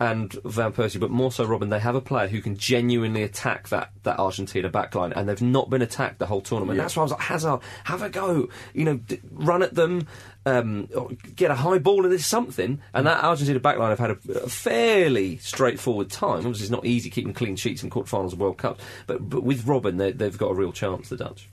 and 0.00 0.32
Van 0.44 0.72
Persie, 0.72 0.98
but 0.98 1.10
more 1.10 1.30
so 1.30 1.46
Robben. 1.46 1.70
They 1.70 1.78
have 1.78 1.94
a 1.94 2.00
player 2.00 2.26
who 2.26 2.40
can 2.42 2.56
genuinely 2.56 3.22
attack 3.22 3.68
that, 3.68 3.92
that 4.02 4.18
Argentina 4.18 4.68
backline, 4.68 5.12
and 5.14 5.28
they've 5.28 5.40
not 5.40 5.70
been 5.70 5.80
attacked 5.80 6.18
the 6.18 6.26
whole 6.26 6.40
tournament. 6.40 6.76
That's 6.76 6.96
why 6.96 7.02
I 7.02 7.04
was 7.04 7.12
like, 7.12 7.20
Hazard, 7.20 7.60
have 7.84 8.02
a 8.02 8.10
go, 8.10 8.48
you 8.74 8.84
know, 8.84 8.96
d- 8.96 9.20
run 9.30 9.62
at 9.62 9.74
them. 9.74 10.08
Um, 10.44 10.88
get 11.36 11.52
a 11.52 11.54
high 11.54 11.78
ball 11.78 12.02
and 12.02 12.10
there's 12.10 12.26
something, 12.26 12.80
and 12.92 13.06
that 13.06 13.22
Argentina 13.22 13.60
backline 13.60 13.90
have 13.90 13.98
had 14.00 14.10
a, 14.10 14.44
a 14.44 14.48
fairly 14.48 15.36
straightforward 15.36 16.10
time. 16.10 16.38
Obviously, 16.38 16.64
it's 16.64 16.70
not 16.70 16.84
easy 16.84 17.10
keeping 17.10 17.32
clean 17.32 17.54
sheets 17.54 17.82
in 17.84 17.90
quarterfinals 17.90 18.32
of 18.32 18.40
World 18.40 18.58
Cups, 18.58 18.82
but 19.06 19.28
but 19.30 19.44
with 19.44 19.64
Robben, 19.64 19.98
they, 19.98 20.10
they've 20.10 20.36
got 20.36 20.50
a 20.50 20.54
real 20.54 20.72
chance. 20.72 21.08
The 21.08 21.16
Dutch. 21.16 21.48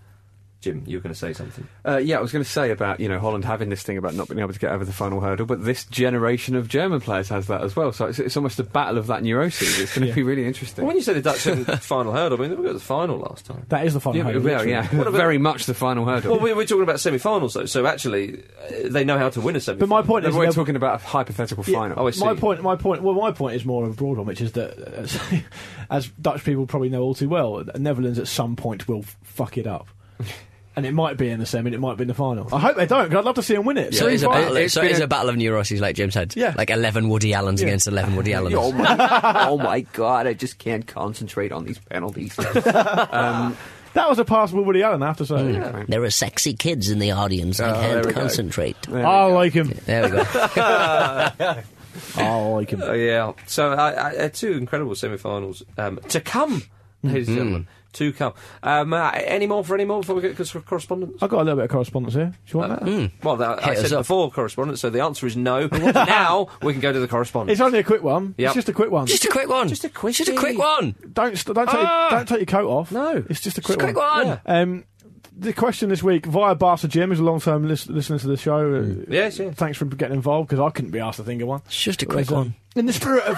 Jim, 0.61 0.83
you 0.85 0.97
were 0.97 1.01
going 1.01 1.13
to 1.13 1.17
say 1.19 1.31
something. 1.31 1.65
Uh, 1.87 1.97
yeah, 1.97 2.17
I 2.17 2.21
was 2.21 2.33
going 2.33 2.43
to 2.43 2.49
say 2.49 2.71
about 2.71 2.99
you 2.99 3.07
know 3.07 3.17
Holland 3.17 3.45
having 3.45 3.69
this 3.69 3.81
thing 3.81 3.97
about 3.97 4.13
not 4.13 4.27
being 4.27 4.41
able 4.41 4.51
to 4.51 4.59
get 4.59 4.73
over 4.73 4.83
the 4.83 4.91
final 4.91 5.21
hurdle, 5.21 5.45
but 5.45 5.63
this 5.63 5.85
generation 5.85 6.53
of 6.55 6.67
German 6.67 6.99
players 6.99 7.29
has 7.29 7.47
that 7.47 7.61
as 7.61 7.77
well. 7.77 7.93
So 7.93 8.07
it's, 8.07 8.19
it's 8.19 8.35
almost 8.35 8.59
a 8.59 8.63
battle 8.63 8.97
of 8.97 9.07
that 9.07 9.23
neurosis. 9.23 9.79
It's 9.79 9.93
going 9.95 10.01
to 10.03 10.07
Yeah. 10.09 10.15
be 10.15 10.23
really 10.23 10.45
interesting. 10.45 10.83
Well, 10.83 10.87
when 10.89 10.97
you 10.97 11.01
say 11.03 11.13
the 11.13 11.21
Dutch 11.21 11.47
in 11.47 11.63
the 11.63 11.77
final 11.77 12.11
hurdle, 12.11 12.37
I 12.37 12.41
mean, 12.47 12.49
they 12.57 12.61
got 12.61 12.73
the 12.73 12.79
final 12.81 13.19
last 13.19 13.45
time. 13.45 13.65
That 13.69 13.85
is 13.85 13.93
the 13.93 14.01
final. 14.01 14.17
yeah, 14.17 14.23
hurdle, 14.25 14.41
well, 14.41 14.67
yeah, 14.67 14.91
about- 14.93 15.13
very 15.13 15.37
much 15.37 15.65
the 15.65 15.73
final 15.73 16.03
hurdle. 16.05 16.31
Well, 16.33 16.41
we- 16.41 16.53
we're 16.53 16.65
talking 16.65 16.83
about 16.83 16.99
semi-finals 16.99 17.53
though, 17.53 17.65
so 17.65 17.85
actually 17.85 18.43
uh, 18.43 18.89
they 18.89 19.05
know 19.05 19.17
how 19.17 19.29
to 19.29 19.39
win 19.39 19.55
a 19.55 19.61
semi. 19.61 19.79
But 19.79 19.87
my 19.87 20.01
point 20.01 20.23
No, 20.23 20.29
is, 20.31 20.35
we're 20.35 20.51
talking 20.51 20.75
about 20.75 21.01
a 21.01 21.05
hypothetical 21.05 21.63
Yeah, 21.67 21.79
final. 21.79 21.99
Oh, 22.01 22.07
I 22.07 22.11
see. 22.11 22.25
My 22.25 22.33
point, 22.35 22.61
my 22.61 22.75
point, 22.75 23.01
well, 23.01 23.15
my 23.15 23.31
point 23.31 23.55
is 23.55 23.63
more 23.63 23.85
of 23.85 23.91
a 23.91 23.95
broad 23.95 24.17
one, 24.17 24.27
which 24.27 24.41
is 24.41 24.51
that, 24.53 24.77
uh, 24.77 25.37
as 25.89 26.07
Dutch 26.21 26.43
people 26.43 26.67
probably 26.67 26.89
know 26.89 27.01
all 27.01 27.13
too 27.15 27.29
well, 27.29 27.63
the 27.63 27.79
Netherlands 27.79 28.19
at 28.19 28.27
some 28.27 28.57
point 28.57 28.89
will 28.89 28.99
f- 28.99 29.15
fuck 29.23 29.57
it 29.57 29.65
up, 29.65 29.87
and 30.79 30.85
it 30.87 30.93
might 30.93 31.17
be 31.17 31.29
in 31.29 31.39
the 31.39 31.45
semi, 31.45 31.67
and 31.67 31.75
it 31.75 31.79
might 31.79 31.97
be 31.97 32.01
in 32.03 32.07
the 32.07 32.13
final. 32.13 32.47
I 32.53 32.59
hope 32.59 32.75
they 32.75 32.85
don't. 32.87 33.07
Cause 33.09 33.17
I'd 33.19 33.25
love 33.25 33.35
to 33.35 33.43
see 33.43 33.53
them 33.55 33.65
win 33.65 33.77
it. 33.77 33.93
So 33.93 34.07
it's 34.07 34.23
a 34.23 34.29
battle. 34.29 34.55
It's 34.57 34.73
so 34.73 34.81
it's 34.81 34.99
a- 34.99 35.03
a 35.03 35.07
battle 35.07 35.29
of 35.29 35.37
neuroses, 35.37 35.79
like 35.81 35.95
Jim 35.95 36.09
said. 36.11 36.35
Yeah. 36.35 36.53
Like 36.57 36.69
eleven 36.71 37.09
Woody 37.09 37.33
Allens 37.33 37.61
Yeah. 37.61 37.67
against 37.67 37.87
eleven 37.87 38.15
Woody 38.15 38.33
Allens. 38.35 38.55
oh, 38.57 38.71
my, 38.71 39.45
oh 39.49 39.57
my 39.57 39.81
god! 39.81 40.25
I 40.27 40.33
just 40.33 40.57
can't 40.57 40.87
concentrate 40.87 41.51
on 41.51 41.65
these 41.65 41.77
penalties. 41.79 42.37
um, 43.09 43.55
That 43.93 44.07
was 44.07 44.19
a 44.19 44.25
passable 44.25 44.63
Woody 44.63 44.83
Allen, 44.83 45.01
I 45.03 45.07
have 45.07 45.17
to 45.17 45.25
say. 45.25 45.83
There 45.87 46.03
are 46.03 46.11
sexy 46.11 46.53
kids 46.53 46.89
in 46.91 46.99
the 46.99 47.11
audience. 47.11 47.59
I 47.59 47.69
Oh, 47.69 47.81
there 47.81 48.03
can't 48.03 48.15
concentrate. 48.15 48.77
I 48.87 49.25
like 49.25 49.51
him. 49.53 49.73
There 49.85 50.03
we 50.03 50.09
go. 50.11 50.23
I 52.15 52.39
like 52.51 52.69
him. 52.69 52.81
Oh, 52.83 52.93
yeah. 52.93 53.33
So 53.47 53.71
I, 53.73 53.91
I, 53.91 54.15
uh, 54.17 54.29
two 54.29 54.53
incredible 54.53 54.95
semi-finals 54.95 55.63
um, 55.77 55.99
to 56.09 56.21
come, 56.21 56.61
ladies 57.03 57.27
and 57.29 57.37
gentlemen. 57.37 57.67
To 57.93 58.13
come. 58.13 58.33
Um, 58.61 58.93
uh, 58.93 59.09
any 59.15 59.47
more 59.47 59.63
for 59.63 59.73
any 59.73 59.83
more 59.85 60.01
before 60.01 60.15
we 60.15 60.21
get 60.21 60.37
to 60.37 60.61
correspondence? 60.61 61.21
I've 61.23 61.29
got 61.31 61.37
a 61.41 61.43
little 61.43 61.55
bit 61.55 61.65
of 61.65 61.71
correspondence 61.71 62.13
here. 62.13 62.25
Do 62.45 62.51
you 62.53 62.59
want 62.59 62.85
that? 62.85 63.11
Well, 63.23 63.35
that, 63.37 63.63
I 63.63 63.69
Hit 63.73 63.77
us 63.77 63.89
said 63.89 63.93
up. 63.93 63.99
before 64.01 64.29
correspondence, 64.29 64.79
so 64.81 64.91
the 64.91 65.01
answer 65.03 65.25
is 65.25 65.35
no. 65.35 65.67
now 65.71 66.49
we 66.61 66.73
can 66.73 66.81
go 66.81 66.93
to 66.93 66.99
the 66.99 67.07
correspondence. 67.07 67.53
It's 67.59 67.65
only 67.65 67.79
a 67.79 67.83
quick 67.83 68.03
one. 68.03 68.35
Yep. 68.37 68.47
It's 68.49 68.55
just 68.55 68.69
a 68.69 68.73
quick 68.73 68.91
one. 68.91 69.07
Just 69.07 69.25
a 69.25 69.29
quick 69.29 69.49
one. 69.49 69.67
Just 69.69 69.83
a 69.85 69.89
quick- 69.89 70.13
Just 70.15 70.29
a 70.29 70.35
quick 70.35 70.57
one. 70.59 70.93
don't 71.13 71.35
st- 71.35 71.55
don't 71.55 71.65
take 71.65 71.75
Ah! 71.79 72.09
don't 72.11 72.27
take 72.27 72.39
your 72.39 72.45
coat 72.61 72.69
off. 72.69 72.91
No. 72.91 73.23
it's 73.27 73.41
just 73.41 73.57
a 73.57 73.61
Just 73.61 73.65
quick 73.65 73.79
a 73.79 73.83
quick 73.85 73.97
one. 73.97 74.27
one. 74.27 74.39
Yeah. 74.45 74.61
Um, 74.61 74.83
the 75.35 75.53
question 75.53 75.87
this 75.89 76.03
week 76.03 76.25
via 76.25 76.53
Barca 76.53 76.87
Jim, 76.87 77.11
is 77.11 77.19
a 77.19 77.23
long 77.23 77.39
term 77.39 77.67
lis- 77.67 77.87
listener 77.89 78.19
to 78.19 78.27
the 78.27 78.37
show. 78.37 78.75
uh, 78.75 79.05
Yes, 79.09 79.39
yeah. 79.39 79.51
Thanks 79.51 79.77
for 79.77 79.85
getting 79.85 80.15
involved 80.17 80.49
because 80.49 80.59
I 80.63 80.69
couldn't 80.69 80.91
be 80.91 80.99
asked 80.99 81.17
to 81.17 81.23
think 81.23 81.41
of 81.41 81.47
one. 81.47 81.61
It's 81.65 81.81
just 81.81 82.03
a 82.03 82.05
quick 82.05 82.29
one. 82.29 82.53
In 82.75 82.85
the 82.85 82.93
spirit 82.93 83.23
of 83.23 83.35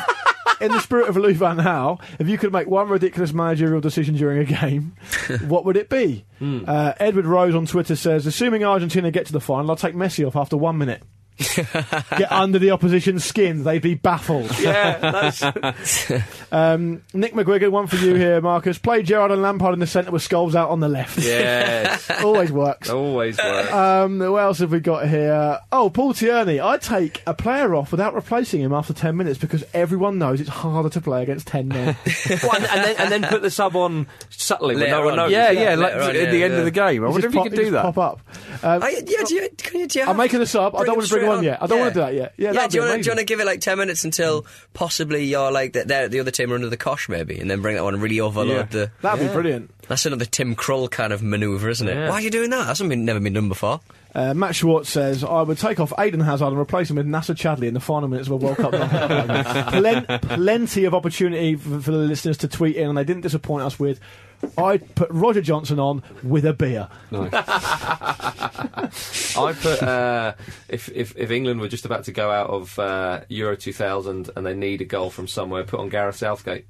in 0.62 0.72
the 0.72 0.80
spirit 0.80 1.10
of 1.10 1.18
Louis 1.18 1.34
Van 1.34 1.58
Gaal, 1.58 2.02
if 2.20 2.28
you 2.28 2.38
could 2.38 2.52
make 2.54 2.68
one 2.68 2.90
ridiculous 2.90 3.34
managerial 3.34 3.82
decision 3.82 4.16
during 4.16 4.40
a 4.40 4.46
game, 4.46 4.96
what 5.48 5.66
would 5.66 5.78
it 5.78 5.90
be? 5.90 6.26
Hmm. 6.40 6.64
Uh, 6.68 6.94
Edward 7.00 7.26
Rose 7.26 7.56
on 7.56 7.66
Twitter 7.66 7.96
says, 7.96 8.26
assuming 8.26 8.64
Argentina 8.64 9.12
get 9.12 9.26
to 9.28 9.34
the 9.34 9.42
final, 9.42 9.70
I'll 9.70 9.76
take 9.76 9.96
Messi 9.96 10.26
off 10.26 10.36
after 10.36 10.58
one 10.58 10.78
minute. 10.78 11.04
get 12.18 12.32
under 12.32 12.60
the 12.60 12.72
opposition's 12.72 13.24
skin, 13.26 13.64
they'd 13.64 13.82
be 13.82 13.96
baffled. 13.96 14.52
Yeah, 14.62 15.32
Um, 16.52 17.02
Nick 17.14 17.34
McGuigan, 17.34 17.72
one 17.72 17.88
for 17.88 17.96
you 17.96 18.16
here, 18.16 18.42
Marcus. 18.42 18.78
Play 18.78 19.04
Gerrard 19.04 19.32
and 19.32 19.42
Lampard 19.42 19.74
in 19.74 19.80
the 19.80 19.88
centre 19.88 20.12
with 20.12 20.28
Scholes 20.28 20.54
out 20.56 20.70
on 20.70 20.80
the 20.82 20.90
left. 20.90 21.18
yes. 21.18 22.10
Always 22.24 22.52
works. 22.52 22.90
Always 22.90 23.38
works. 23.38 23.72
Um, 23.72 24.20
what 24.20 24.38
else 24.44 24.60
have 24.60 24.72
we 24.72 24.80
got 24.82 25.08
here? 25.08 25.60
Oh, 25.72 25.90
Paul 25.90 26.14
Tierney. 26.14 26.60
I'd 26.60 26.82
take 26.82 27.22
a 27.26 27.34
player 27.34 27.74
off 27.76 27.92
without 27.92 28.14
replacing 28.14 28.62
him 28.62 28.74
after 28.74 28.94
10 28.94 29.16
minutes 29.16 29.40
because 29.40 29.64
everyone 29.74 30.18
knows 30.20 30.42
it's 30.42 30.50
harder 30.50 30.90
to 30.90 31.02
play 31.02 31.24
against 31.24 31.48
10 31.48 31.68
men. 31.70 31.96
Well, 32.44 32.56
and, 32.56 32.66
and 32.66 32.84
then 32.84 32.96
and 32.98 33.12
then 33.12 33.24
put 33.30 33.42
the 33.42 33.50
sub 33.52 33.76
on 33.76 34.08
subtly 34.30 34.76
when 34.76 34.84
Later 34.84 34.92
no 34.98 35.04
one 35.06 35.12
on. 35.14 35.18
knows. 35.18 35.32
yeah, 35.32 35.52
yeah, 35.52 35.76
like 35.76 35.94
later 35.94 36.02
on, 36.04 36.10
at 36.10 36.16
yeah, 36.16 36.32
the 36.32 36.44
end 36.44 36.54
yeah. 36.54 36.60
of 36.60 36.66
the 36.66 36.72
game. 36.72 36.86
I 36.86 36.92
You 36.92 37.02
wonder 37.04 37.22
just 37.22 37.26
if 37.28 37.34
you 37.34 37.40
pop- 37.40 37.44
could 37.50 37.58
you 37.58 37.58
do 37.66 37.72
just 37.72 37.74
that. 37.74 37.96
Pop 37.96 37.98
up. 37.98 38.20
Um, 38.64 38.84
I, 38.84 38.90
yeah, 39.08 39.24
do 39.26 39.36
you, 39.36 39.50
can 39.58 39.80
you, 39.80 39.88
do 39.88 40.00
you 40.00 40.04
I'm 40.04 40.08
have- 40.10 40.18
making 40.18 40.42
a 40.42 40.46
sub. 40.46 40.76
I 40.76 40.80
bring 40.80 40.86
don't 40.88 40.94
him 40.94 40.98
want 40.98 41.08
to 41.08 41.14
bring 41.14 41.22
straight 41.24 41.30
one 41.32 41.38
on? 41.40 41.44
yet. 41.44 41.62
I 41.64 41.68
don't 41.68 41.78
Yeah. 41.78 41.84
want 41.84 41.94
to 41.94 42.00
do 42.00 42.04
that 42.06 42.14
yet. 42.14 42.34
Yeah, 42.38 42.52
Yeah, 42.54 42.68
do 42.68 42.78
you 42.78 42.84
want 42.84 42.94
to 42.98 43.02
do 43.04 43.08
you 43.08 43.12
want 43.12 43.20
to 43.20 43.26
give 43.26 43.40
it 43.40 43.46
like 43.46 43.60
ten 43.62 43.78
minutes 43.78 44.04
until 44.06 44.46
possibly 44.74 45.24
you're 45.26 45.52
like 45.52 45.74
the, 45.74 45.84
they're- 45.86 46.08
the 46.10 46.20
other 46.20 46.32
team 46.32 46.52
are 46.52 46.56
under 46.56 46.70
the 46.70 46.78
cosh 46.78 47.10
maybe, 47.10 47.40
and 47.40 47.50
then 47.50 47.62
bring 47.62 47.76
that 47.76 47.84
one 47.84 47.94
and 47.94 48.02
really 48.04 48.20
overload 48.20 48.56
Yeah. 48.58 48.64
the. 48.64 48.92
That'd 49.02 49.28
be 49.28 49.34
brilliant. 49.34 49.72
That's 49.88 50.06
another 50.06 50.26
Tim 50.26 50.56
Krul 50.56 50.90
kind 50.90 51.12
of 51.12 51.22
manoeuvre, 51.22 51.70
isn't 51.70 51.88
it? 51.88 52.08
Why 52.10 52.16
are 52.16 52.22
you 52.22 52.30
doing 52.32 52.50
that? 52.52 52.66
That's 52.68 52.82
been, 52.82 53.04
never 53.04 53.20
been 53.20 53.34
done 53.34 53.50
before. 53.50 53.82
Uh, 54.14 54.34
Matt 54.34 54.56
Schwartz 54.56 54.90
says, 54.90 55.24
I 55.24 55.42
would 55.42 55.58
take 55.58 55.80
off 55.80 55.94
Eden 56.02 56.20
Hazard 56.20 56.48
and 56.48 56.58
replace 56.58 56.90
him 56.90 56.98
with 56.98 57.08
Nacer 57.08 57.34
Chadli 57.36 57.68
in 57.68 57.74
the 57.74 57.80
final 57.80 58.10
minutes 58.10 58.28
of 58.30 58.34
a 58.34 58.38
World 58.46 58.58
Cup. 58.58 58.72
Plen- 59.72 60.06
plenty 60.06 60.86
of 60.86 60.94
opportunity 60.94 61.56
for, 61.56 61.80
for 61.82 61.92
the 61.92 61.98
listeners 61.98 62.38
to 62.40 62.48
tweet 62.48 62.76
in, 62.76 62.90
and 62.90 62.98
they 62.98 63.04
didn't 63.04 63.22
disappoint 63.22 63.64
us 63.64 63.80
with. 63.80 64.00
I'd 64.58 64.96
put 64.96 65.10
Roger 65.12 65.42
Johnson 65.42 65.80
on 65.80 66.04
with 66.24 66.46
a 66.46 66.54
beer. 66.54 66.88
Nice. 67.12 67.32
I 69.38 69.54
put 69.54 69.84
uh, 69.84 70.34
if, 70.68 70.90
if 70.90 71.16
if 71.18 71.32
England 71.32 71.62
were 71.62 71.68
just 71.68 71.86
about 71.86 72.06
to 72.06 72.12
go 72.12 72.32
out 72.32 72.50
of 72.50 72.78
uh, 72.80 73.22
Euro 73.30 73.56
2000 73.56 74.30
and 74.36 74.46
they 74.46 74.54
need 74.54 74.82
a 74.82 74.86
goal 74.86 75.10
from 75.10 75.28
somewhere, 75.28 75.64
put 75.64 75.80
on 75.80 75.90
Gareth 75.90 76.18
Southgate, 76.18 76.66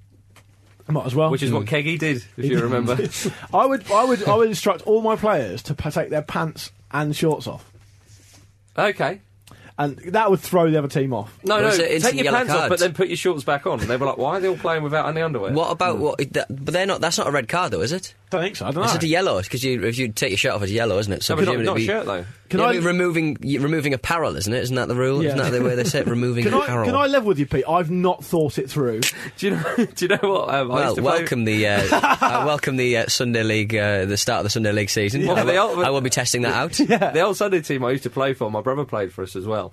Might 0.87 1.05
as 1.05 1.15
well. 1.15 1.31
which 1.31 1.43
is 1.43 1.51
what 1.51 1.65
Keggy 1.65 1.97
did, 1.97 2.23
if 2.37 2.45
you 2.45 2.59
remember. 2.61 2.93
I 3.53 3.65
would, 3.65 3.89
I 3.91 4.03
would, 4.03 4.27
I 4.27 4.35
would 4.35 4.49
instruct 4.49 4.83
all 4.83 5.01
my 5.01 5.15
players 5.15 5.63
to 5.63 5.73
pa- 5.73 5.89
take 5.89 6.09
their 6.09 6.21
pants 6.21 6.71
and 6.91 7.15
shorts 7.15 7.47
off, 7.47 7.71
okay. 8.77 9.21
And 9.81 9.97
that 10.13 10.29
would 10.29 10.39
throw 10.39 10.69
the 10.69 10.77
other 10.77 10.87
team 10.87 11.11
off. 11.11 11.35
No, 11.43 11.59
no, 11.59 11.71
take 11.71 12.03
your 12.13 12.25
yellow 12.25 12.37
pants 12.37 12.53
off, 12.53 12.69
but 12.69 12.79
then 12.79 12.93
put 12.93 13.07
your 13.07 13.17
shorts 13.17 13.43
back 13.43 13.65
on. 13.65 13.79
And 13.79 13.89
they 13.89 13.97
were 13.97 14.05
like, 14.05 14.17
why 14.17 14.37
are 14.37 14.39
they 14.39 14.47
all 14.47 14.57
playing 14.57 14.83
without 14.83 15.07
any 15.07 15.21
underwear? 15.21 15.53
What 15.53 15.71
about 15.71 15.95
hmm. 15.95 16.03
what? 16.03 16.33
That, 16.33 16.47
but 16.49 16.73
they're 16.73 16.85
not. 16.85 17.01
That's 17.01 17.17
not 17.17 17.27
a 17.27 17.31
red 17.31 17.47
card, 17.47 17.71
though, 17.71 17.81
is 17.81 17.91
it? 17.91 18.13
Don't 18.31 18.41
think 18.41 18.55
so. 18.55 18.65
I 18.65 18.71
don't 18.71 18.83
know. 18.85 18.93
it 18.93 19.03
a 19.03 19.07
yellow? 19.07 19.41
Because 19.41 19.63
you, 19.63 19.83
if 19.83 19.97
you 19.99 20.07
take 20.11 20.31
your 20.31 20.37
shirt 20.37 20.53
off, 20.53 20.63
it's 20.63 20.71
yellow, 20.71 20.97
isn't 20.97 21.13
it? 21.13 21.21
So 21.23 21.35
No, 21.35 21.41
but 21.41 21.45
not, 21.45 21.55
presumably 21.57 21.65
not 21.65 21.71
a 21.71 21.75
it'd 21.75 21.87
be- 21.87 21.93
shirt 21.93 22.05
though. 22.25 22.25
Can 22.49 22.59
yeah, 22.59 22.65
I- 22.65 22.73
but 22.79 22.83
removing 22.83 23.37
y- 23.41 23.57
removing 23.59 23.93
apparel, 23.93 24.35
isn't 24.35 24.51
it? 24.53 24.63
Isn't 24.63 24.75
that 24.75 24.87
the 24.87 24.95
rule? 24.95 25.21
Yeah. 25.21 25.29
Isn't 25.29 25.39
that 25.39 25.51
the 25.51 25.63
way 25.63 25.75
they 25.75 25.83
say 25.83 25.99
it? 25.99 26.07
Removing 26.07 26.43
Can 26.45 26.53
I, 26.53 26.63
apparel. 26.63 26.85
can 26.85 26.95
I 26.95 27.05
level 27.07 27.27
with 27.29 27.39
you, 27.39 27.45
Pete? 27.45 27.63
I've 27.67 27.91
not 27.91 28.23
thought 28.25 28.57
it 28.57 28.69
through. 28.69 29.01
Do 29.37 29.47
you 29.47 29.51
know? 29.51 29.75
Do 29.77 30.05
you 30.05 30.07
know 30.09 30.29
what? 30.29 30.53
Um, 30.53 30.71
I 30.71 30.75
well, 30.75 30.83
used 30.85 30.95
to 30.95 31.01
play- 31.01 31.19
welcome 31.19 31.43
the 31.45 31.67
uh, 31.67 31.81
uh, 31.91 32.43
welcome 32.45 32.75
the 32.77 32.97
uh, 32.97 33.07
Sunday 33.07 33.43
League, 33.43 33.75
uh, 33.75 34.05
the 34.05 34.17
start 34.17 34.39
of 34.39 34.43
the 34.45 34.49
Sunday 34.49 34.71
League 34.71 34.89
season. 34.89 35.25
Well, 35.27 35.37
I, 35.37 35.43
will, 35.43 35.79
are- 35.81 35.85
I 35.85 35.89
will 35.91 36.01
be 36.01 36.09
testing 36.09 36.41
that 36.43 36.53
out. 36.53 36.71
The 37.13 37.21
old 37.21 37.37
Sunday 37.37 37.61
team 37.61 37.83
I 37.85 37.91
used 37.91 38.03
to 38.03 38.09
play 38.09 38.33
for, 38.33 38.49
my 38.51 38.61
brother 38.61 38.85
played 38.85 39.11
for 39.13 39.23
us 39.23 39.35
as 39.35 39.45
well. 39.45 39.71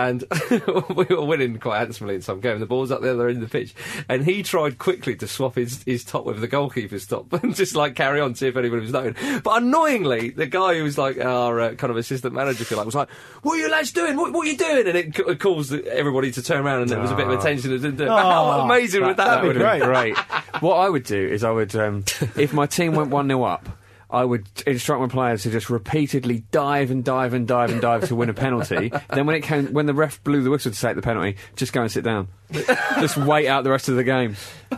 And 0.00 0.24
we 0.96 1.04
were 1.04 1.24
winning 1.24 1.58
quite 1.58 1.78
handsomely 1.80 2.14
in 2.14 2.22
some 2.22 2.40
game. 2.40 2.58
The 2.58 2.64
ball's 2.66 2.90
up 2.90 3.02
the 3.02 3.12
other 3.12 3.28
end 3.28 3.42
of 3.42 3.50
the 3.50 3.58
pitch, 3.58 3.74
and 4.08 4.24
he 4.24 4.42
tried 4.42 4.78
quickly 4.78 5.14
to 5.16 5.28
swap 5.28 5.56
his, 5.56 5.82
his 5.82 6.04
top 6.04 6.24
with 6.24 6.40
the 6.40 6.48
goalkeeper's 6.48 7.06
top 7.06 7.30
and 7.42 7.54
just 7.54 7.74
like 7.74 7.94
carry 7.96 8.20
on, 8.20 8.34
see 8.34 8.48
if 8.48 8.56
anybody 8.56 8.80
was 8.80 8.92
noting. 8.92 9.14
But 9.42 9.62
annoyingly, 9.62 10.30
the 10.30 10.46
guy 10.46 10.76
who 10.76 10.84
was 10.84 10.96
like 10.96 11.18
our 11.18 11.60
uh, 11.60 11.74
kind 11.74 11.90
of 11.90 11.96
assistant 11.98 12.32
manager, 12.34 12.62
if 12.62 12.70
you 12.70 12.76
like, 12.78 12.86
was 12.86 12.94
like, 12.94 13.10
"What 13.42 13.54
are 13.54 13.58
you 13.58 13.70
lads 13.70 13.92
doing? 13.92 14.16
What, 14.16 14.32
what 14.32 14.46
are 14.46 14.50
you 14.50 14.56
doing?" 14.56 14.86
And 14.86 14.96
it, 14.96 15.16
c- 15.16 15.34
caused 15.36 15.72
everybody 15.74 16.30
to 16.32 16.42
turn 16.42 16.64
around, 16.64 16.82
and 16.82 16.90
there 16.90 16.98
was 17.00 17.10
a 17.10 17.14
bit 17.16 17.26
of 17.26 17.38
a 17.38 17.42
tension. 17.42 17.70
It 17.72 17.78
didn't 17.78 17.96
do 17.96 18.04
it. 18.04 18.08
But 18.08 18.22
how 18.22 18.44
Oh, 18.44 18.60
amazing 18.62 19.04
would 19.04 19.16
that, 19.18 19.42
that'd 19.42 19.52
be 19.52 19.58
great. 19.58 19.82
Great. 19.82 20.16
what 20.60 20.76
I 20.76 20.88
would 20.88 21.04
do 21.04 21.28
is 21.28 21.44
I 21.44 21.50
would, 21.50 21.74
um, 21.76 22.04
if 22.36 22.52
my 22.52 22.66
team 22.66 22.94
went 22.94 23.10
1 23.10 23.26
0 23.28 23.42
up, 23.42 23.68
I 24.12 24.24
would 24.24 24.46
instruct 24.66 25.00
my 25.00 25.08
players 25.08 25.44
to 25.44 25.50
just 25.50 25.70
repeatedly 25.70 26.44
dive 26.50 26.90
and 26.90 27.04
dive 27.04 27.32
and 27.32 27.46
dive 27.46 27.70
and 27.70 27.80
dive 27.80 28.08
to 28.08 28.16
win 28.16 28.28
a 28.28 28.34
penalty. 28.34 28.92
then 29.10 29.26
when 29.26 29.36
it 29.36 29.42
came, 29.42 29.72
when 29.72 29.86
the 29.86 29.94
ref 29.94 30.22
blew 30.24 30.42
the 30.42 30.50
whistle 30.50 30.72
to 30.72 30.80
take 30.80 30.96
the 30.96 31.02
penalty, 31.02 31.36
just 31.56 31.72
go 31.72 31.82
and 31.82 31.92
sit 31.92 32.04
down. 32.04 32.28
Just 32.52 33.16
wait 33.16 33.46
out 33.48 33.64
the 33.64 33.70
rest 33.70 33.88
of 33.88 33.96
the 33.96 34.04
game. 34.04 34.36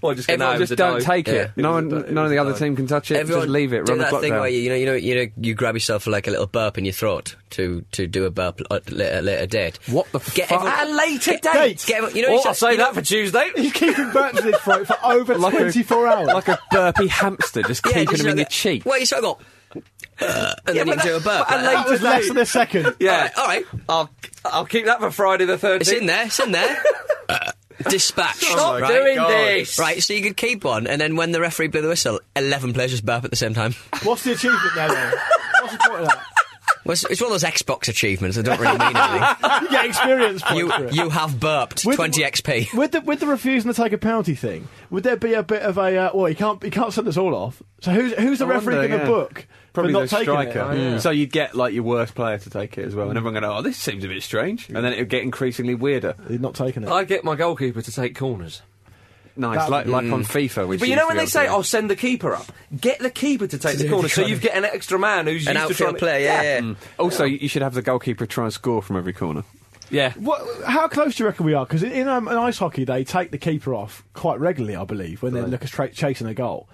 Or 0.00 0.14
just, 0.14 0.26
go, 0.26 0.34
Everyone 0.34 0.38
"No, 0.38 0.56
it 0.56 0.60
was 0.60 0.68
just 0.70 0.78
don't 0.78 0.94
dive." 0.94 1.04
take 1.04 1.28
it. 1.28 1.34
Yeah. 1.34 1.62
No 1.62 1.76
It 1.76 1.84
was 1.84 1.92
one, 1.92 2.00
a 2.00 2.02
di- 2.04 2.08
it 2.08 2.12
none 2.14 2.24
of 2.24 2.30
the 2.30 2.36
a 2.38 2.40
other 2.40 2.54
team 2.54 2.74
can 2.76 2.86
touch 2.86 3.10
it. 3.10 3.16
Everyone 3.16 3.42
just 3.42 3.50
leave 3.52 3.74
it. 3.74 3.84
Do 3.84 3.92
Run 3.92 3.98
the 3.98 4.04
that 4.04 4.08
clock 4.10 4.22
thing 4.22 4.30
down. 4.32 4.40
where 4.40 4.48
you, 4.48 4.60
you 4.60 4.68
know, 4.70 4.74
you 4.76 4.86
know, 4.86 4.94
you 4.94 5.14
know, 5.14 5.26
you 5.38 5.54
grab 5.54 5.74
yourself 5.74 6.04
for 6.04 6.10
like 6.10 6.26
a 6.26 6.30
little 6.30 6.46
burp 6.46 6.78
in 6.78 6.86
your 6.86 6.94
throat 6.94 7.36
to 7.50 7.84
to 7.92 8.06
do 8.06 8.24
a 8.24 8.30
burp 8.30 8.62
at 8.70 8.90
a 8.90 8.94
later, 8.94 9.20
later 9.22 9.46
date. 9.46 9.78
What 9.88 10.10
the 10.12 10.20
Get 10.34 10.48
fuck? 10.48 10.62
everyone- 10.62 10.66
At 10.68 10.86
a 10.88 10.94
later 10.96 11.30
Get- 11.32 11.42
date. 11.42 11.84
Get 11.86 11.96
everyone- 11.98 12.16
you 12.16 12.22
know, 12.22 12.28
Oh, 12.28 12.32
you 12.32 12.36
I'll 12.38 12.42
said- 12.44 12.54
say 12.54 12.72
you 12.72 12.78
know- 12.78 12.84
that 12.84 12.94
for 12.94 13.02
Tuesday. 13.02 13.50
He's 13.56 13.72
keeping 13.74 14.06
burps 14.06 14.38
in 14.40 14.44
his 14.46 14.56
throat 14.62 14.86
for 14.86 14.96
over 15.04 15.36
Like 15.36 15.52
24 15.54 16.06
hours. 16.08 16.26
like 16.28 16.48
a 16.48 16.58
burpy 16.70 17.06
hamster, 17.08 17.62
just 17.62 17.84
Yeah, 17.84 17.92
keeping 17.92 18.08
just 18.08 18.22
them 18.22 18.30
in 18.30 18.36
like 18.38 18.44
your 18.44 18.46
a- 18.46 18.50
cheek. 18.50 18.86
Well, 18.86 18.98
you 18.98 19.04
sort 19.04 19.22
of 19.24 19.38
go, 19.38 19.82
uh, 20.26 20.54
and 20.66 20.76
then 20.78 20.86
you 20.86 20.94
but 20.94 21.02
do 21.04 21.16
a 21.16 21.20
burp. 21.20 21.46
but 21.48 21.60
a 21.60 21.62
like 21.62 21.74
that. 21.74 21.84
that 21.84 21.90
was 21.90 22.02
less 22.02 22.28
than 22.28 22.38
a 22.38 22.46
second. 22.46 22.94
Yeah. 22.98 23.30
All 23.36 23.46
right, 23.46 23.64
all 23.68 23.74
right. 23.74 23.82
I'll 23.90 24.10
I'll 24.52 24.66
keep 24.66 24.86
that 24.86 25.00
for 25.00 25.10
Friday 25.10 25.44
the 25.44 25.58
thirteenth. 25.58 25.82
It's 25.82 25.92
in 26.00 26.06
there. 26.06 26.26
It's 26.26 26.40
in 26.40 26.52
there. 26.52 26.82
Dispatch. 27.88 28.36
Stop 28.36 28.80
right? 28.80 28.88
doing 28.88 29.16
this. 29.28 29.78
Right, 29.78 30.02
so 30.02 30.14
you 30.14 30.22
could 30.22 30.36
keep 30.36 30.64
one, 30.64 30.86
and 30.86 31.00
then 31.00 31.14
when 31.16 31.32
the 31.32 31.40
referee 31.40 31.68
blew 31.68 31.82
the 31.82 31.88
whistle, 31.88 32.20
eleven 32.34 32.72
players 32.72 32.90
just 32.90 33.04
burp 33.04 33.24
at 33.24 33.30
the 33.30 33.36
same 33.36 33.54
time. 33.54 33.74
What's 34.02 34.24
the 34.24 34.32
achievement 34.32 34.62
there, 34.74 34.88
then? 34.88 35.12
What's 35.60 35.72
the 35.74 35.78
point 35.88 36.00
of 36.02 36.08
that? 36.08 36.24
Well, 36.84 36.92
it's, 36.92 37.04
it's 37.04 37.20
one 37.20 37.32
of 37.32 37.40
those 37.40 37.50
Xbox 37.50 37.88
achievements 37.88 38.36
that 38.36 38.44
don't 38.44 38.60
really 38.60 38.78
mean 38.78 38.96
anything. 38.96 39.28
You 39.62 39.68
get 39.70 39.86
experience 39.86 40.42
points 40.42 40.58
You 40.58 40.70
for 40.70 40.84
it. 40.84 40.94
you 40.94 41.08
have 41.10 41.40
burped 41.40 41.84
With- 41.84 41.96
twenty 41.96 42.22
XP. 42.22 42.72
With 42.74 42.92
the 42.92 43.00
with 43.00 43.20
the 43.20 43.26
refusing 43.26 43.72
to 43.72 43.76
take 43.82 43.92
a 43.92 43.98
penalty 43.98 44.34
thing, 44.36 44.68
would 44.90 45.02
there 45.02 45.16
be 45.16 45.34
a 45.34 45.42
bit 45.42 45.62
of 45.62 45.78
a 45.78 45.96
uh, 45.96 46.10
well? 46.14 46.28
You 46.28 46.36
can't 46.36 46.62
you 46.62 46.70
can't 46.70 46.92
send 46.92 47.08
us 47.08 47.16
all 47.16 47.34
off. 47.34 47.60
So 47.80 47.90
who's 47.90 48.12
who's 48.14 48.38
the 48.38 48.46
I 48.46 48.50
referee 48.50 48.76
wonder, 48.76 48.88
going 48.88 49.00
to 49.00 49.06
yeah. 49.06 49.10
book 49.12 49.46
Probably 49.76 49.92
for 49.92 49.98
the 49.98 50.04
not 50.04 50.08
taking 50.10 50.24
striker. 50.24 50.58
it? 50.58 50.62
Oh, 50.62 50.72
yeah. 50.72 50.98
So 50.98 51.10
you'd 51.10 51.30
get 51.32 51.54
like 51.54 51.72
your 51.74 51.84
worst 51.84 52.14
player 52.14 52.38
to 52.38 52.50
take 52.50 52.76
it 52.78 52.84
as 52.84 52.94
well, 52.94 53.08
and 53.08 53.16
everyone 53.16 53.40
going, 53.40 53.52
"Oh, 53.56 53.62
this 53.62 53.76
seems 53.76 54.04
a 54.04 54.08
bit 54.08 54.22
strange," 54.22 54.66
and 54.68 54.76
then 54.78 54.92
it 54.92 54.98
would 54.98 55.08
get 55.08 55.22
increasingly 55.22 55.74
weirder. 55.74 56.14
He's 56.28 56.40
not 56.40 56.54
taking 56.54 56.82
it. 56.82 56.88
I 56.88 57.04
get 57.04 57.22
my 57.24 57.36
goalkeeper 57.36 57.80
to 57.82 57.92
take 57.92 58.16
corners. 58.16 58.62
Nice, 59.38 59.58
That- 59.58 59.70
like 59.70 59.86
like 59.86 60.10
on 60.10 60.24
FIFA. 60.24 60.66
Which 60.66 60.80
But 60.80 60.88
you 60.88 60.96
know 60.96 61.06
when 61.06 61.18
they 61.18 61.26
say, 61.26 61.44
to 61.44 61.50
"I'll 61.52 61.62
send 61.62 61.90
the 61.90 61.96
keeper 61.96 62.34
up," 62.34 62.46
get 62.80 63.00
the 63.00 63.10
keeper 63.10 63.46
to 63.46 63.58
take 63.58 63.76
the 63.78 63.88
corner, 63.88 64.08
so 64.08 64.22
corner. 64.22 64.34
you 64.34 64.40
get 64.40 64.56
an 64.56 64.64
extra 64.64 64.98
man 64.98 65.26
who's 65.26 65.46
An 65.46 65.56
used 65.56 65.66
to 65.66 65.72
outfield 65.72 65.90
trying 65.90 65.98
player, 65.98 66.20
yeah, 66.24 66.42
yeah. 66.42 66.60
Mm. 66.60 66.76
Also, 66.98 67.24
you 67.24 67.36
you 67.42 67.48
should 67.48 67.60
have 67.62 67.74
the 67.74 67.82
goalkeeper 67.82 68.24
try 68.24 68.44
and 68.44 68.52
score 68.52 68.80
from 68.80 68.96
every 68.96 69.12
corner. 69.12 69.44
yeah. 69.90 70.12
What, 70.14 70.40
how 70.64 70.88
close 70.88 71.16
do 71.16 71.22
you 71.24 71.28
reckon 71.28 71.44
we 71.44 71.52
are? 71.52 71.66
Because 71.66 71.82
in, 71.82 72.08
um, 72.08 72.28
in 72.28 72.34
ice 72.38 72.56
hockey, 72.58 72.84
they 72.84 73.04
take 73.04 73.30
the 73.30 73.36
keeper 73.38 73.74
off 73.74 74.02
quite 74.14 74.40
regularly, 74.40 74.74
I 74.74 74.84
believe, 74.84 75.22
when 75.22 75.34
they 75.34 75.42
look 75.42 75.62
at 75.62 75.68
tra- 75.68 75.90
chasing 75.92 76.26
a 76.26 76.34
goal. 76.34 76.66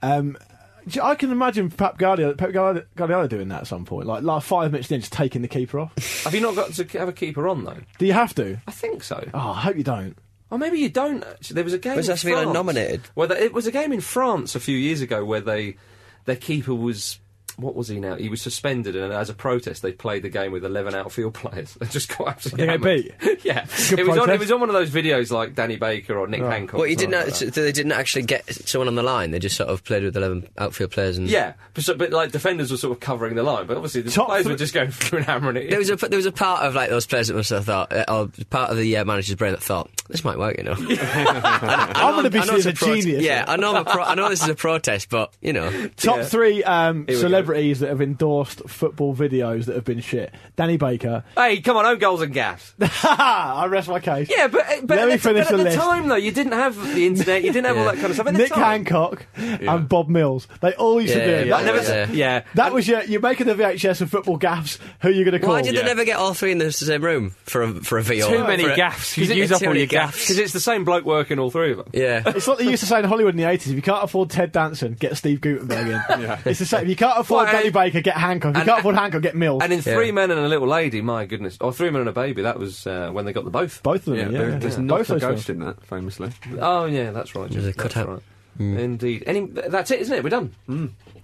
Um, 0.00 0.32
do 0.32 0.38
you- 0.38 0.55
I 1.02 1.14
can 1.14 1.30
imagine 1.32 1.70
Pep 1.70 1.98
Guardiola, 1.98 2.34
Pep 2.34 2.52
Guardiola 2.52 2.86
Guardiola 2.94 3.28
doing 3.28 3.48
that 3.48 3.62
at 3.62 3.66
some 3.66 3.84
point, 3.84 4.06
like, 4.06 4.22
like 4.22 4.42
five 4.42 4.72
minutes 4.72 4.90
in, 4.90 5.00
just 5.00 5.12
taking 5.12 5.42
the 5.42 5.48
keeper 5.48 5.80
off. 5.80 5.92
Have 6.24 6.34
you 6.34 6.40
not 6.40 6.54
got 6.54 6.72
to 6.72 6.84
have 6.98 7.08
a 7.08 7.12
keeper 7.12 7.48
on 7.48 7.64
though? 7.64 7.78
Do 7.98 8.06
you 8.06 8.12
have 8.12 8.34
to? 8.36 8.58
I 8.66 8.70
think 8.70 9.02
so. 9.02 9.28
Oh, 9.34 9.50
I 9.50 9.60
hope 9.60 9.76
you 9.76 9.84
don't. 9.84 10.16
Or 10.50 10.58
maybe 10.58 10.78
you 10.78 10.88
don't. 10.88 11.24
Actually, 11.24 11.54
there 11.54 11.64
was 11.64 11.72
a 11.72 11.78
game. 11.78 11.96
Was 11.96 12.08
in 12.08 12.12
that 12.12 12.20
to 12.20 12.30
France 12.30 12.54
nominated? 12.54 13.02
Where 13.14 13.26
they, 13.26 13.40
it 13.40 13.52
was 13.52 13.66
a 13.66 13.72
game 13.72 13.92
in 13.92 14.00
France 14.00 14.54
a 14.54 14.60
few 14.60 14.76
years 14.76 15.00
ago 15.00 15.24
where 15.24 15.40
they 15.40 15.76
their 16.24 16.36
keeper 16.36 16.74
was. 16.74 17.18
What 17.56 17.74
was 17.74 17.88
he 17.88 17.98
now? 18.00 18.16
He 18.16 18.28
was 18.28 18.42
suspended, 18.42 18.94
and 18.96 19.12
as 19.12 19.30
a 19.30 19.34
protest, 19.34 19.80
they 19.82 19.92
played 19.92 20.22
the 20.22 20.28
game 20.28 20.52
with 20.52 20.64
eleven 20.64 20.94
outfield 20.94 21.34
players. 21.42 21.74
They 21.74 21.86
just 21.86 22.16
got 22.16 22.28
absolutely 22.28 22.66
Did 22.66 22.82
they 22.82 23.02
get 23.02 23.20
hammered. 23.22 23.38
yeah, 23.44 23.66
Good 23.88 23.98
it 24.00 24.06
was 24.06 24.18
on. 24.18 24.28
It 24.30 24.38
was 24.38 24.52
on 24.52 24.60
one 24.60 24.68
of 24.68 24.74
those 24.74 24.90
videos 24.90 25.30
like 25.30 25.54
Danny 25.54 25.76
Baker 25.76 26.18
or 26.18 26.26
Nick 26.26 26.42
Hancock. 26.42 26.78
Well, 26.78 26.86
you 26.86 26.96
didn't. 26.96 27.14
like 27.14 27.34
that. 27.34 27.54
they 27.54 27.72
didn't 27.72 27.92
actually 27.92 28.22
get 28.24 28.44
someone 28.68 28.88
on 28.88 28.94
the 28.94 29.02
line. 29.02 29.30
They 29.30 29.38
just 29.38 29.56
sort 29.56 29.70
of 29.70 29.82
played 29.84 30.02
with 30.04 30.16
eleven 30.16 30.48
outfield 30.58 30.90
players 30.90 31.16
and 31.16 31.28
Yeah, 31.30 31.54
but, 31.74 31.82
so, 31.84 31.94
but 31.94 32.10
like 32.12 32.30
defenders 32.32 32.70
were 32.70 32.76
sort 32.76 32.92
of 32.92 33.00
covering 33.00 33.34
the 33.36 33.42
line, 33.42 33.66
but 33.66 33.76
obviously 33.76 34.02
the 34.02 34.10
Top 34.10 34.28
players 34.28 34.44
three- 34.44 34.52
were 34.52 34.58
just 34.58 34.74
going 34.74 34.90
through 34.92 35.18
and 35.20 35.26
hammering 35.26 35.56
it. 35.56 35.70
There 35.70 35.78
was 35.78 35.88
a 35.90 35.96
there 35.96 36.16
was 36.18 36.26
a 36.26 36.32
part 36.32 36.62
of 36.62 36.74
like 36.74 36.90
those 36.90 37.06
players 37.06 37.28
that 37.28 37.34
must 37.34 37.50
have 37.50 37.64
thought, 37.64 37.90
uh, 37.92 38.04
or 38.08 38.28
part 38.50 38.70
of 38.70 38.76
the 38.76 38.96
uh, 38.98 39.04
manager's 39.06 39.34
brain 39.36 39.52
that 39.52 39.62
thought 39.62 39.90
this 40.08 40.24
might 40.24 40.38
work, 40.38 40.58
you 40.58 40.64
know. 40.64 40.74
I'm 40.76 42.12
going 42.12 42.24
to 42.24 42.30
be 42.30 42.38
I 42.38 42.44
know 42.44 42.46
seen 42.46 42.56
as 42.58 42.66
a 42.66 42.72
prote- 42.72 43.02
genius. 43.02 43.22
Yeah, 43.22 43.44
I 43.48 43.56
know. 43.56 43.74
I'm 43.74 43.86
a 43.86 43.90
pro- 43.90 44.02
I 44.04 44.14
know 44.14 44.28
this 44.28 44.42
is 44.42 44.48
a 44.48 44.54
protest, 44.54 45.08
but 45.08 45.32
you 45.40 45.52
know, 45.52 45.88
Top 45.96 46.18
Yeah. 46.18 46.24
three 46.24 46.62
um, 46.64 47.06
Here 47.06 47.16
we 47.16 47.22
go. 47.22 47.28
Celebrities 47.46 47.78
that 47.80 47.88
have 47.90 48.00
endorsed 48.00 48.68
football 48.68 49.14
videos 49.14 49.66
that 49.66 49.76
have 49.76 49.84
been 49.84 50.00
shit. 50.00 50.34
Danny 50.56 50.76
Baker. 50.76 51.22
hey, 51.36 51.60
come 51.60 51.76
on, 51.76 51.86
own 51.86 51.98
goals 51.98 52.20
and 52.22 52.34
gaffs. 52.34 52.74
I 53.04 53.66
rest 53.66 53.88
my 53.88 54.00
case. 54.00 54.28
Yeah, 54.28 54.48
but, 54.48 54.66
eh, 54.66 54.80
but, 54.82 54.96
Let 54.96 55.06
me 55.06 55.12
at, 55.14 55.16
the- 55.22 55.28
finish 55.28 55.44
but 55.44 55.52
at 55.54 55.56
the 55.56 55.56
the 55.58 55.64
list. 55.70 55.78
time 55.78 56.08
though, 56.08 56.16
you 56.16 56.32
didn't 56.32 56.52
have 56.54 56.94
the 56.94 57.06
internet, 57.06 57.44
you 57.44 57.52
didn't 57.52 57.66
have 57.66 57.78
all 57.78 57.84
that 57.84 57.94
kind 57.94 58.06
of 58.06 58.14
stuff. 58.14 58.26
At 58.26 58.32
the 58.34 58.38
Nick 58.40 58.48
time, 58.52 58.84
Hancock 58.84 59.26
and 59.36 59.88
Bob 59.88 60.08
Mills. 60.08 60.48
They 60.60 60.72
all 60.74 61.00
used 61.00 61.14
to 61.14 61.20
Yeah, 61.20 61.26
do 61.26 61.32
it. 61.34 61.46
yeah, 61.46 61.56
I 61.56 61.62
never 61.62 61.82
yeah. 61.82 62.10
yeah. 62.10 62.44
That 62.54 62.72
was 62.72 62.88
your, 62.88 63.02
you're 63.04 63.20
making 63.20 63.46
the 63.46 63.54
VHS 63.54 64.00
of 64.00 64.10
football 64.10 64.36
gaffs. 64.38 64.78
Who 65.02 65.08
are 65.08 65.12
you 65.12 65.24
going 65.24 65.32
to 65.34 65.38
call? 65.38 65.50
why 65.50 65.62
did 65.62 65.74
Yeah. 65.74 65.82
they 65.82 65.86
never 65.86 66.04
get 66.04 66.16
all 66.16 66.34
three 66.34 66.50
in 66.50 66.58
the 66.58 66.72
same 66.72 67.04
room 67.04 67.30
for 67.44 67.62
a 67.62 67.72
for 67.74 67.98
a 67.98 68.02
VO? 68.02 68.28
Too 68.28 68.44
many 68.44 68.64
For 68.64 68.70
a- 68.72 68.76
gaffs. 68.76 69.14
Because 69.14 69.28
You'd 69.30 69.36
use 69.38 69.52
up 69.52 69.62
all 69.62 69.76
your 69.76 69.86
gaffs. 69.86 70.22
Because 70.24 70.38
it's 70.38 70.52
the 70.52 70.60
same 70.60 70.84
bloke 70.84 71.04
working 71.04 71.38
all 71.38 71.50
three 71.52 71.70
of 71.70 71.76
them. 71.78 71.86
Yeah. 71.92 72.22
It's 72.26 72.48
like 72.48 72.58
they 72.58 72.68
used 72.68 72.82
to 72.82 72.88
say 72.88 72.98
in 72.98 73.04
Hollywood 73.04 73.34
in 73.34 73.38
the 73.38 73.44
80s 73.44 73.68
if 73.68 73.74
you 73.76 73.82
can't 73.82 74.02
afford 74.02 74.30
Ted 74.30 74.50
Danson, 74.50 74.94
get 74.94 75.16
Steve 75.16 75.40
Guttenberg 75.40 75.86
in. 75.86 76.38
It's 76.46 76.58
the 76.58 76.66
same. 76.66 76.82
If 76.82 76.88
you 76.88 76.96
can't 76.96 77.18
afford 77.18 77.35
Well, 77.36 77.52
Danny 77.52 77.70
Baker, 77.70 78.00
get 78.00 78.16
Hancock. 78.16 78.50
If 78.50 78.56
you 78.56 78.60
and- 78.62 78.68
can't 78.68 78.78
afford 78.80 78.94
Hancock, 78.96 79.22
get 79.22 79.34
Mills. 79.36 79.62
And 79.62 79.72
in 79.72 79.78
Yeah. 79.84 79.94
Three 79.94 80.12
Men 80.12 80.30
and 80.30 80.40
a 80.40 80.48
Little 80.48 80.68
Lady, 80.68 81.00
my 81.02 81.24
goodness, 81.26 81.56
or 81.60 81.72
Three 81.72 81.90
Men 81.90 82.00
and 82.00 82.08
a 82.08 82.12
Baby, 82.12 82.42
that 82.42 82.58
was 82.58 82.86
uh, 82.86 83.10
when 83.12 83.24
they 83.24 83.32
got 83.32 83.44
the 83.44 83.50
both. 83.50 83.82
Both 83.82 84.06
of 84.08 84.16
them, 84.16 84.16
Yeah, 84.16 84.24
yeah. 84.24 84.30
there- 84.38 84.50
yeah. 84.50 84.58
there's 84.58 84.76
yeah. 84.76 84.82
not 84.82 84.98
Both 84.98 85.10
a 85.10 85.20
ghost 85.20 85.46
films. 85.46 85.48
in 85.50 85.58
that, 85.60 85.84
famously. 85.86 86.30
Oh 86.60 86.86
yeah, 86.86 87.10
that's 87.12 87.34
right. 87.34 87.50
There's 87.50 87.66
a 87.66 87.72
cutout. 87.72 88.08
right. 88.08 88.22
Indeed. 88.58 89.24
Any, 89.26 89.46
that's 89.46 89.90
it, 89.90 90.00
isn't 90.00 90.16
it? 90.16 90.24
We're 90.24 90.30
done. 90.30 90.52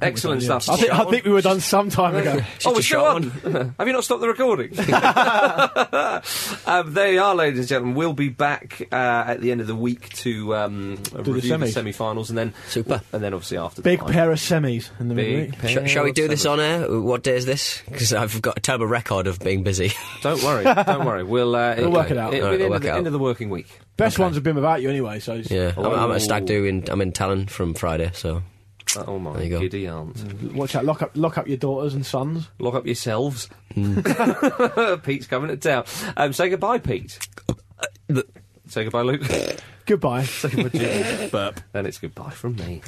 Excellent 0.01 0.43
stuff. 0.43 0.69
I 0.69 0.77
think, 0.77 0.93
I 0.93 1.05
think 1.05 1.25
we 1.25 1.31
were 1.31 1.41
done 1.43 1.61
some 1.61 1.89
time 1.89 2.17
ago. 2.17 2.41
Oh, 2.65 2.71
a 2.71 2.75
we're 2.75 2.83
still 2.83 3.01
short 3.01 3.15
on. 3.55 3.75
Have 3.79 3.87
you 3.87 3.93
not 3.93 4.05
stopped 4.05 4.21
the 4.21 4.29
recording? 4.29 4.73
um, 6.67 6.93
there 6.95 7.13
you 7.13 7.21
are, 7.23 7.35
ladies 7.35 7.61
and 7.61 7.69
gentlemen. 7.69 7.95
We'll 7.97 8.13
be 8.13 8.29
back 8.29 8.83
uh, 8.93 8.95
at 8.95 9.41
the 9.41 9.51
end 9.53 9.61
of 9.61 9.67
the 9.67 9.75
week 9.75 10.09
to 10.11 10.55
um, 10.57 10.97
the 11.13 11.23
review 11.33 11.57
the 11.57 11.67
semis. 11.67 11.73
semi-finals, 11.73 12.31
and 12.31 12.39
then 12.39 12.55
Super. 12.69 13.01
and 13.13 13.23
then 13.23 13.35
obviously 13.35 13.59
after 13.59 13.83
Big 13.83 14.01
the 14.01 14.07
pair 14.13 14.31
of 14.31 14.39
semis 14.39 14.91
in 15.01 15.09
the 15.09 15.15
Big 15.15 15.51
midweek. 15.51 15.59
pair 15.61 15.87
Sh- 15.87 15.91
shall 15.93 16.05
we 16.05 16.13
do 16.13 16.29
this 16.29 16.47
on 16.47 16.61
air? 16.61 17.01
What 17.01 17.23
day 17.23 17.37
is 17.37 17.47
this? 17.47 17.83
Because 17.89 18.13
I've 18.13 18.41
got 18.43 18.59
a 18.59 18.61
terrible 18.61 18.87
record 18.87 19.27
of 19.27 19.39
being 19.41 19.63
busy. 19.63 19.93
Don't 20.23 20.43
worry, 20.43 20.65
don't 20.65 21.05
worry. 21.05 21.25
We'll 21.25 21.55
uh, 21.55 21.75
We'll 21.79 21.93
work 21.93 22.11
it 22.11 22.19
out. 22.19 22.35
It'll 22.35 22.47
Alright, 22.47 22.59
be 22.59 22.65
the 22.65 22.71
we'll 22.71 22.75
end, 22.77 22.77
of 22.77 22.83
the, 22.83 22.89
it 22.89 22.97
end 22.99 23.07
of 23.07 23.13
the 23.13 23.19
working 23.19 23.51
week. 23.51 23.81
Best 23.97 24.19
ones 24.19 24.35
have 24.37 24.43
been 24.45 24.57
without 24.57 24.83
you 24.83 24.89
anyway, 24.91 25.21
so 25.21 25.35
it's- 25.37 25.51
Yeah, 25.51 25.73
I'm, 25.77 25.87
I'm 25.93 26.11
Oh. 26.11 26.15
at 26.15 26.23
Stag 26.23 26.47
Do 26.47 26.65
in 26.65 26.85
I'm 26.89 27.01
in 27.01 27.13
Tallinn 27.13 27.49
from 27.51 27.75
Friday, 27.75 28.11
so 28.15 28.43
Oh 29.07 29.19
my 29.19 29.35
There 29.35 29.45
you 29.45 29.51
go. 29.51 29.61
giddy 29.61 29.87
aunt. 29.87 30.53
watch 30.55 30.75
out. 30.75 30.85
Lock 30.85 31.03
up, 31.03 31.13
lock 31.15 31.39
up 31.39 31.47
your 31.49 31.57
daughters 31.57 31.95
and 31.95 32.05
sons. 32.05 32.49
Lock 32.59 32.75
up 32.75 32.85
yourselves. 32.85 33.49
Mm. 33.75 35.03
Pete's 35.05 35.27
coming 35.27 35.49
to 35.49 35.57
town. 35.57 35.85
Um, 36.17 36.33
say 36.33 36.49
goodbye, 36.51 36.79
Pete. 36.79 37.19
say 38.69 38.85
goodbye, 38.85 39.03
Luke. 39.03 39.23
Goodbye. 39.87 40.23
say 40.25 40.49
goodbye, 40.49 40.79
Jim. 40.79 41.29
Burp. 41.33 41.61
And 41.75 41.87
it's 41.89 41.99
goodbye 41.99 42.31
from 42.31 42.55
me. 42.57 42.81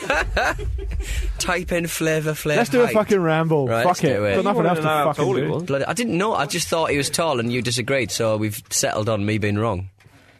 Type 1.38 1.72
in 1.72 1.86
flavour, 1.86 2.34
flavour. 2.34 2.58
Let's 2.60 2.70
do 2.70 2.80
a 2.82 2.86
height. 2.86 2.94
fucking 2.94 3.20
ramble. 3.20 3.66
Right, 3.68 3.82
Fuck 3.82 4.02
let's 4.02 4.04
it. 4.04 4.16
do 4.16 4.24
it. 4.24 4.34
Got 4.36 4.44
nothing 4.44 4.66
else 4.66 4.78
to 4.78 4.82
to 4.82 4.86
know 4.88 4.94
how 4.94 5.12
fucking 5.12 5.34
do. 5.34 5.60
Bloody- 5.60 5.84
I 5.86 5.92
didn't 5.94 6.18
know. 6.18 6.34
I 6.34 6.46
just 6.46 6.68
thought 6.68 6.90
he 6.90 6.96
was 6.96 7.10
tall 7.10 7.40
and 7.40 7.52
you 7.52 7.62
disagreed, 7.62 8.10
so 8.10 8.36
we've 8.36 8.62
settled 8.70 9.08
on 9.08 9.24
me 9.24 9.38
being 9.38 9.56
wrong. 9.58 9.90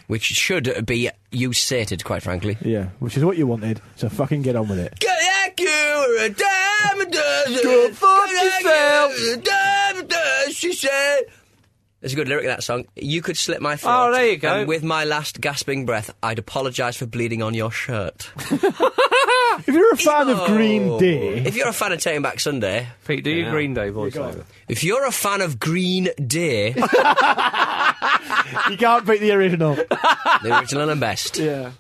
Which 0.07 0.25
should 0.25 0.85
be 0.87 1.09
you 1.31 1.53
sated, 1.53 2.03
quite 2.03 2.23
frankly. 2.25 2.57
Yeah, 2.63 2.87
which 2.99 3.17
is 3.17 3.25
what 3.25 3.37
you 3.37 3.47
wanted. 3.47 3.81
So 3.95 4.09
fucking 4.09 4.43
get 4.43 4.57
on 4.57 4.69
with 4.69 4.81
it. 4.81 4.99
Get 4.99 5.17
like 5.47 5.61
you 5.61 5.67
were 5.69 6.25
a 6.25 6.29
dime 6.31 7.01
a 7.01 7.11
dozen. 7.11 7.63
Go 7.63 7.91
fuck 7.93 8.31
yourself. 8.31 9.21
you 9.21 9.29
were 9.29 9.35
a 9.35 9.37
dime 9.37 9.99
a 9.99 10.03
dozen, 10.03 10.53
she 10.53 10.73
said. 10.73 11.21
There's 12.01 12.15
a 12.15 12.17
good 12.17 12.29
lyric 12.29 12.45
in 12.45 12.49
that 12.51 12.63
song. 12.65 12.87
You 12.97 13.21
could 13.21 13.37
slit 13.37 13.61
my 13.61 13.77
throat. 13.77 14.09
Oh, 14.09 14.13
there 14.13 14.27
you 14.31 14.37
go. 14.39 14.61
And 14.61 14.69
with 14.69 14.83
my 14.83 15.05
last 15.05 15.41
gasping 15.41 15.85
breath, 15.85 16.11
I'd 16.23 16.39
apologise 16.39 16.97
for 16.97 17.05
bleeding 17.07 17.43
on 17.43 17.55
your 17.55 17.71
shirt. 17.71 18.31
If 19.67 19.75
you're 19.75 19.93
a 19.93 19.97
fan 19.97 20.29
of 20.31 20.47
Green 20.47 20.97
Day, 20.99 21.39
If 21.45 21.55
you're 21.57 21.69
a 21.69 21.73
fan 21.73 21.93
of 21.93 22.01
Taking 22.01 22.23
Back 22.23 22.41
Sunday, 22.41 22.87
Pete, 23.07 23.23
do 23.25 23.31
your 23.31 23.47
Yeah. 23.47 23.51
Green 23.51 23.75
Day 23.75 23.91
voiceover. 23.91 24.45
if 24.69 24.83
you're 24.85 25.05
a 25.05 25.11
fan 25.13 25.43
of 25.43 25.59
Green 25.61 26.09
Day, 26.25 26.69
you 28.71 28.77
can't 28.77 29.05
beat 29.07 29.21
the 29.21 29.33
original. 29.33 29.75
the 29.75 30.57
original 30.59 30.89
and 30.89 31.01
best. 31.01 31.37
yeah. 31.39 31.73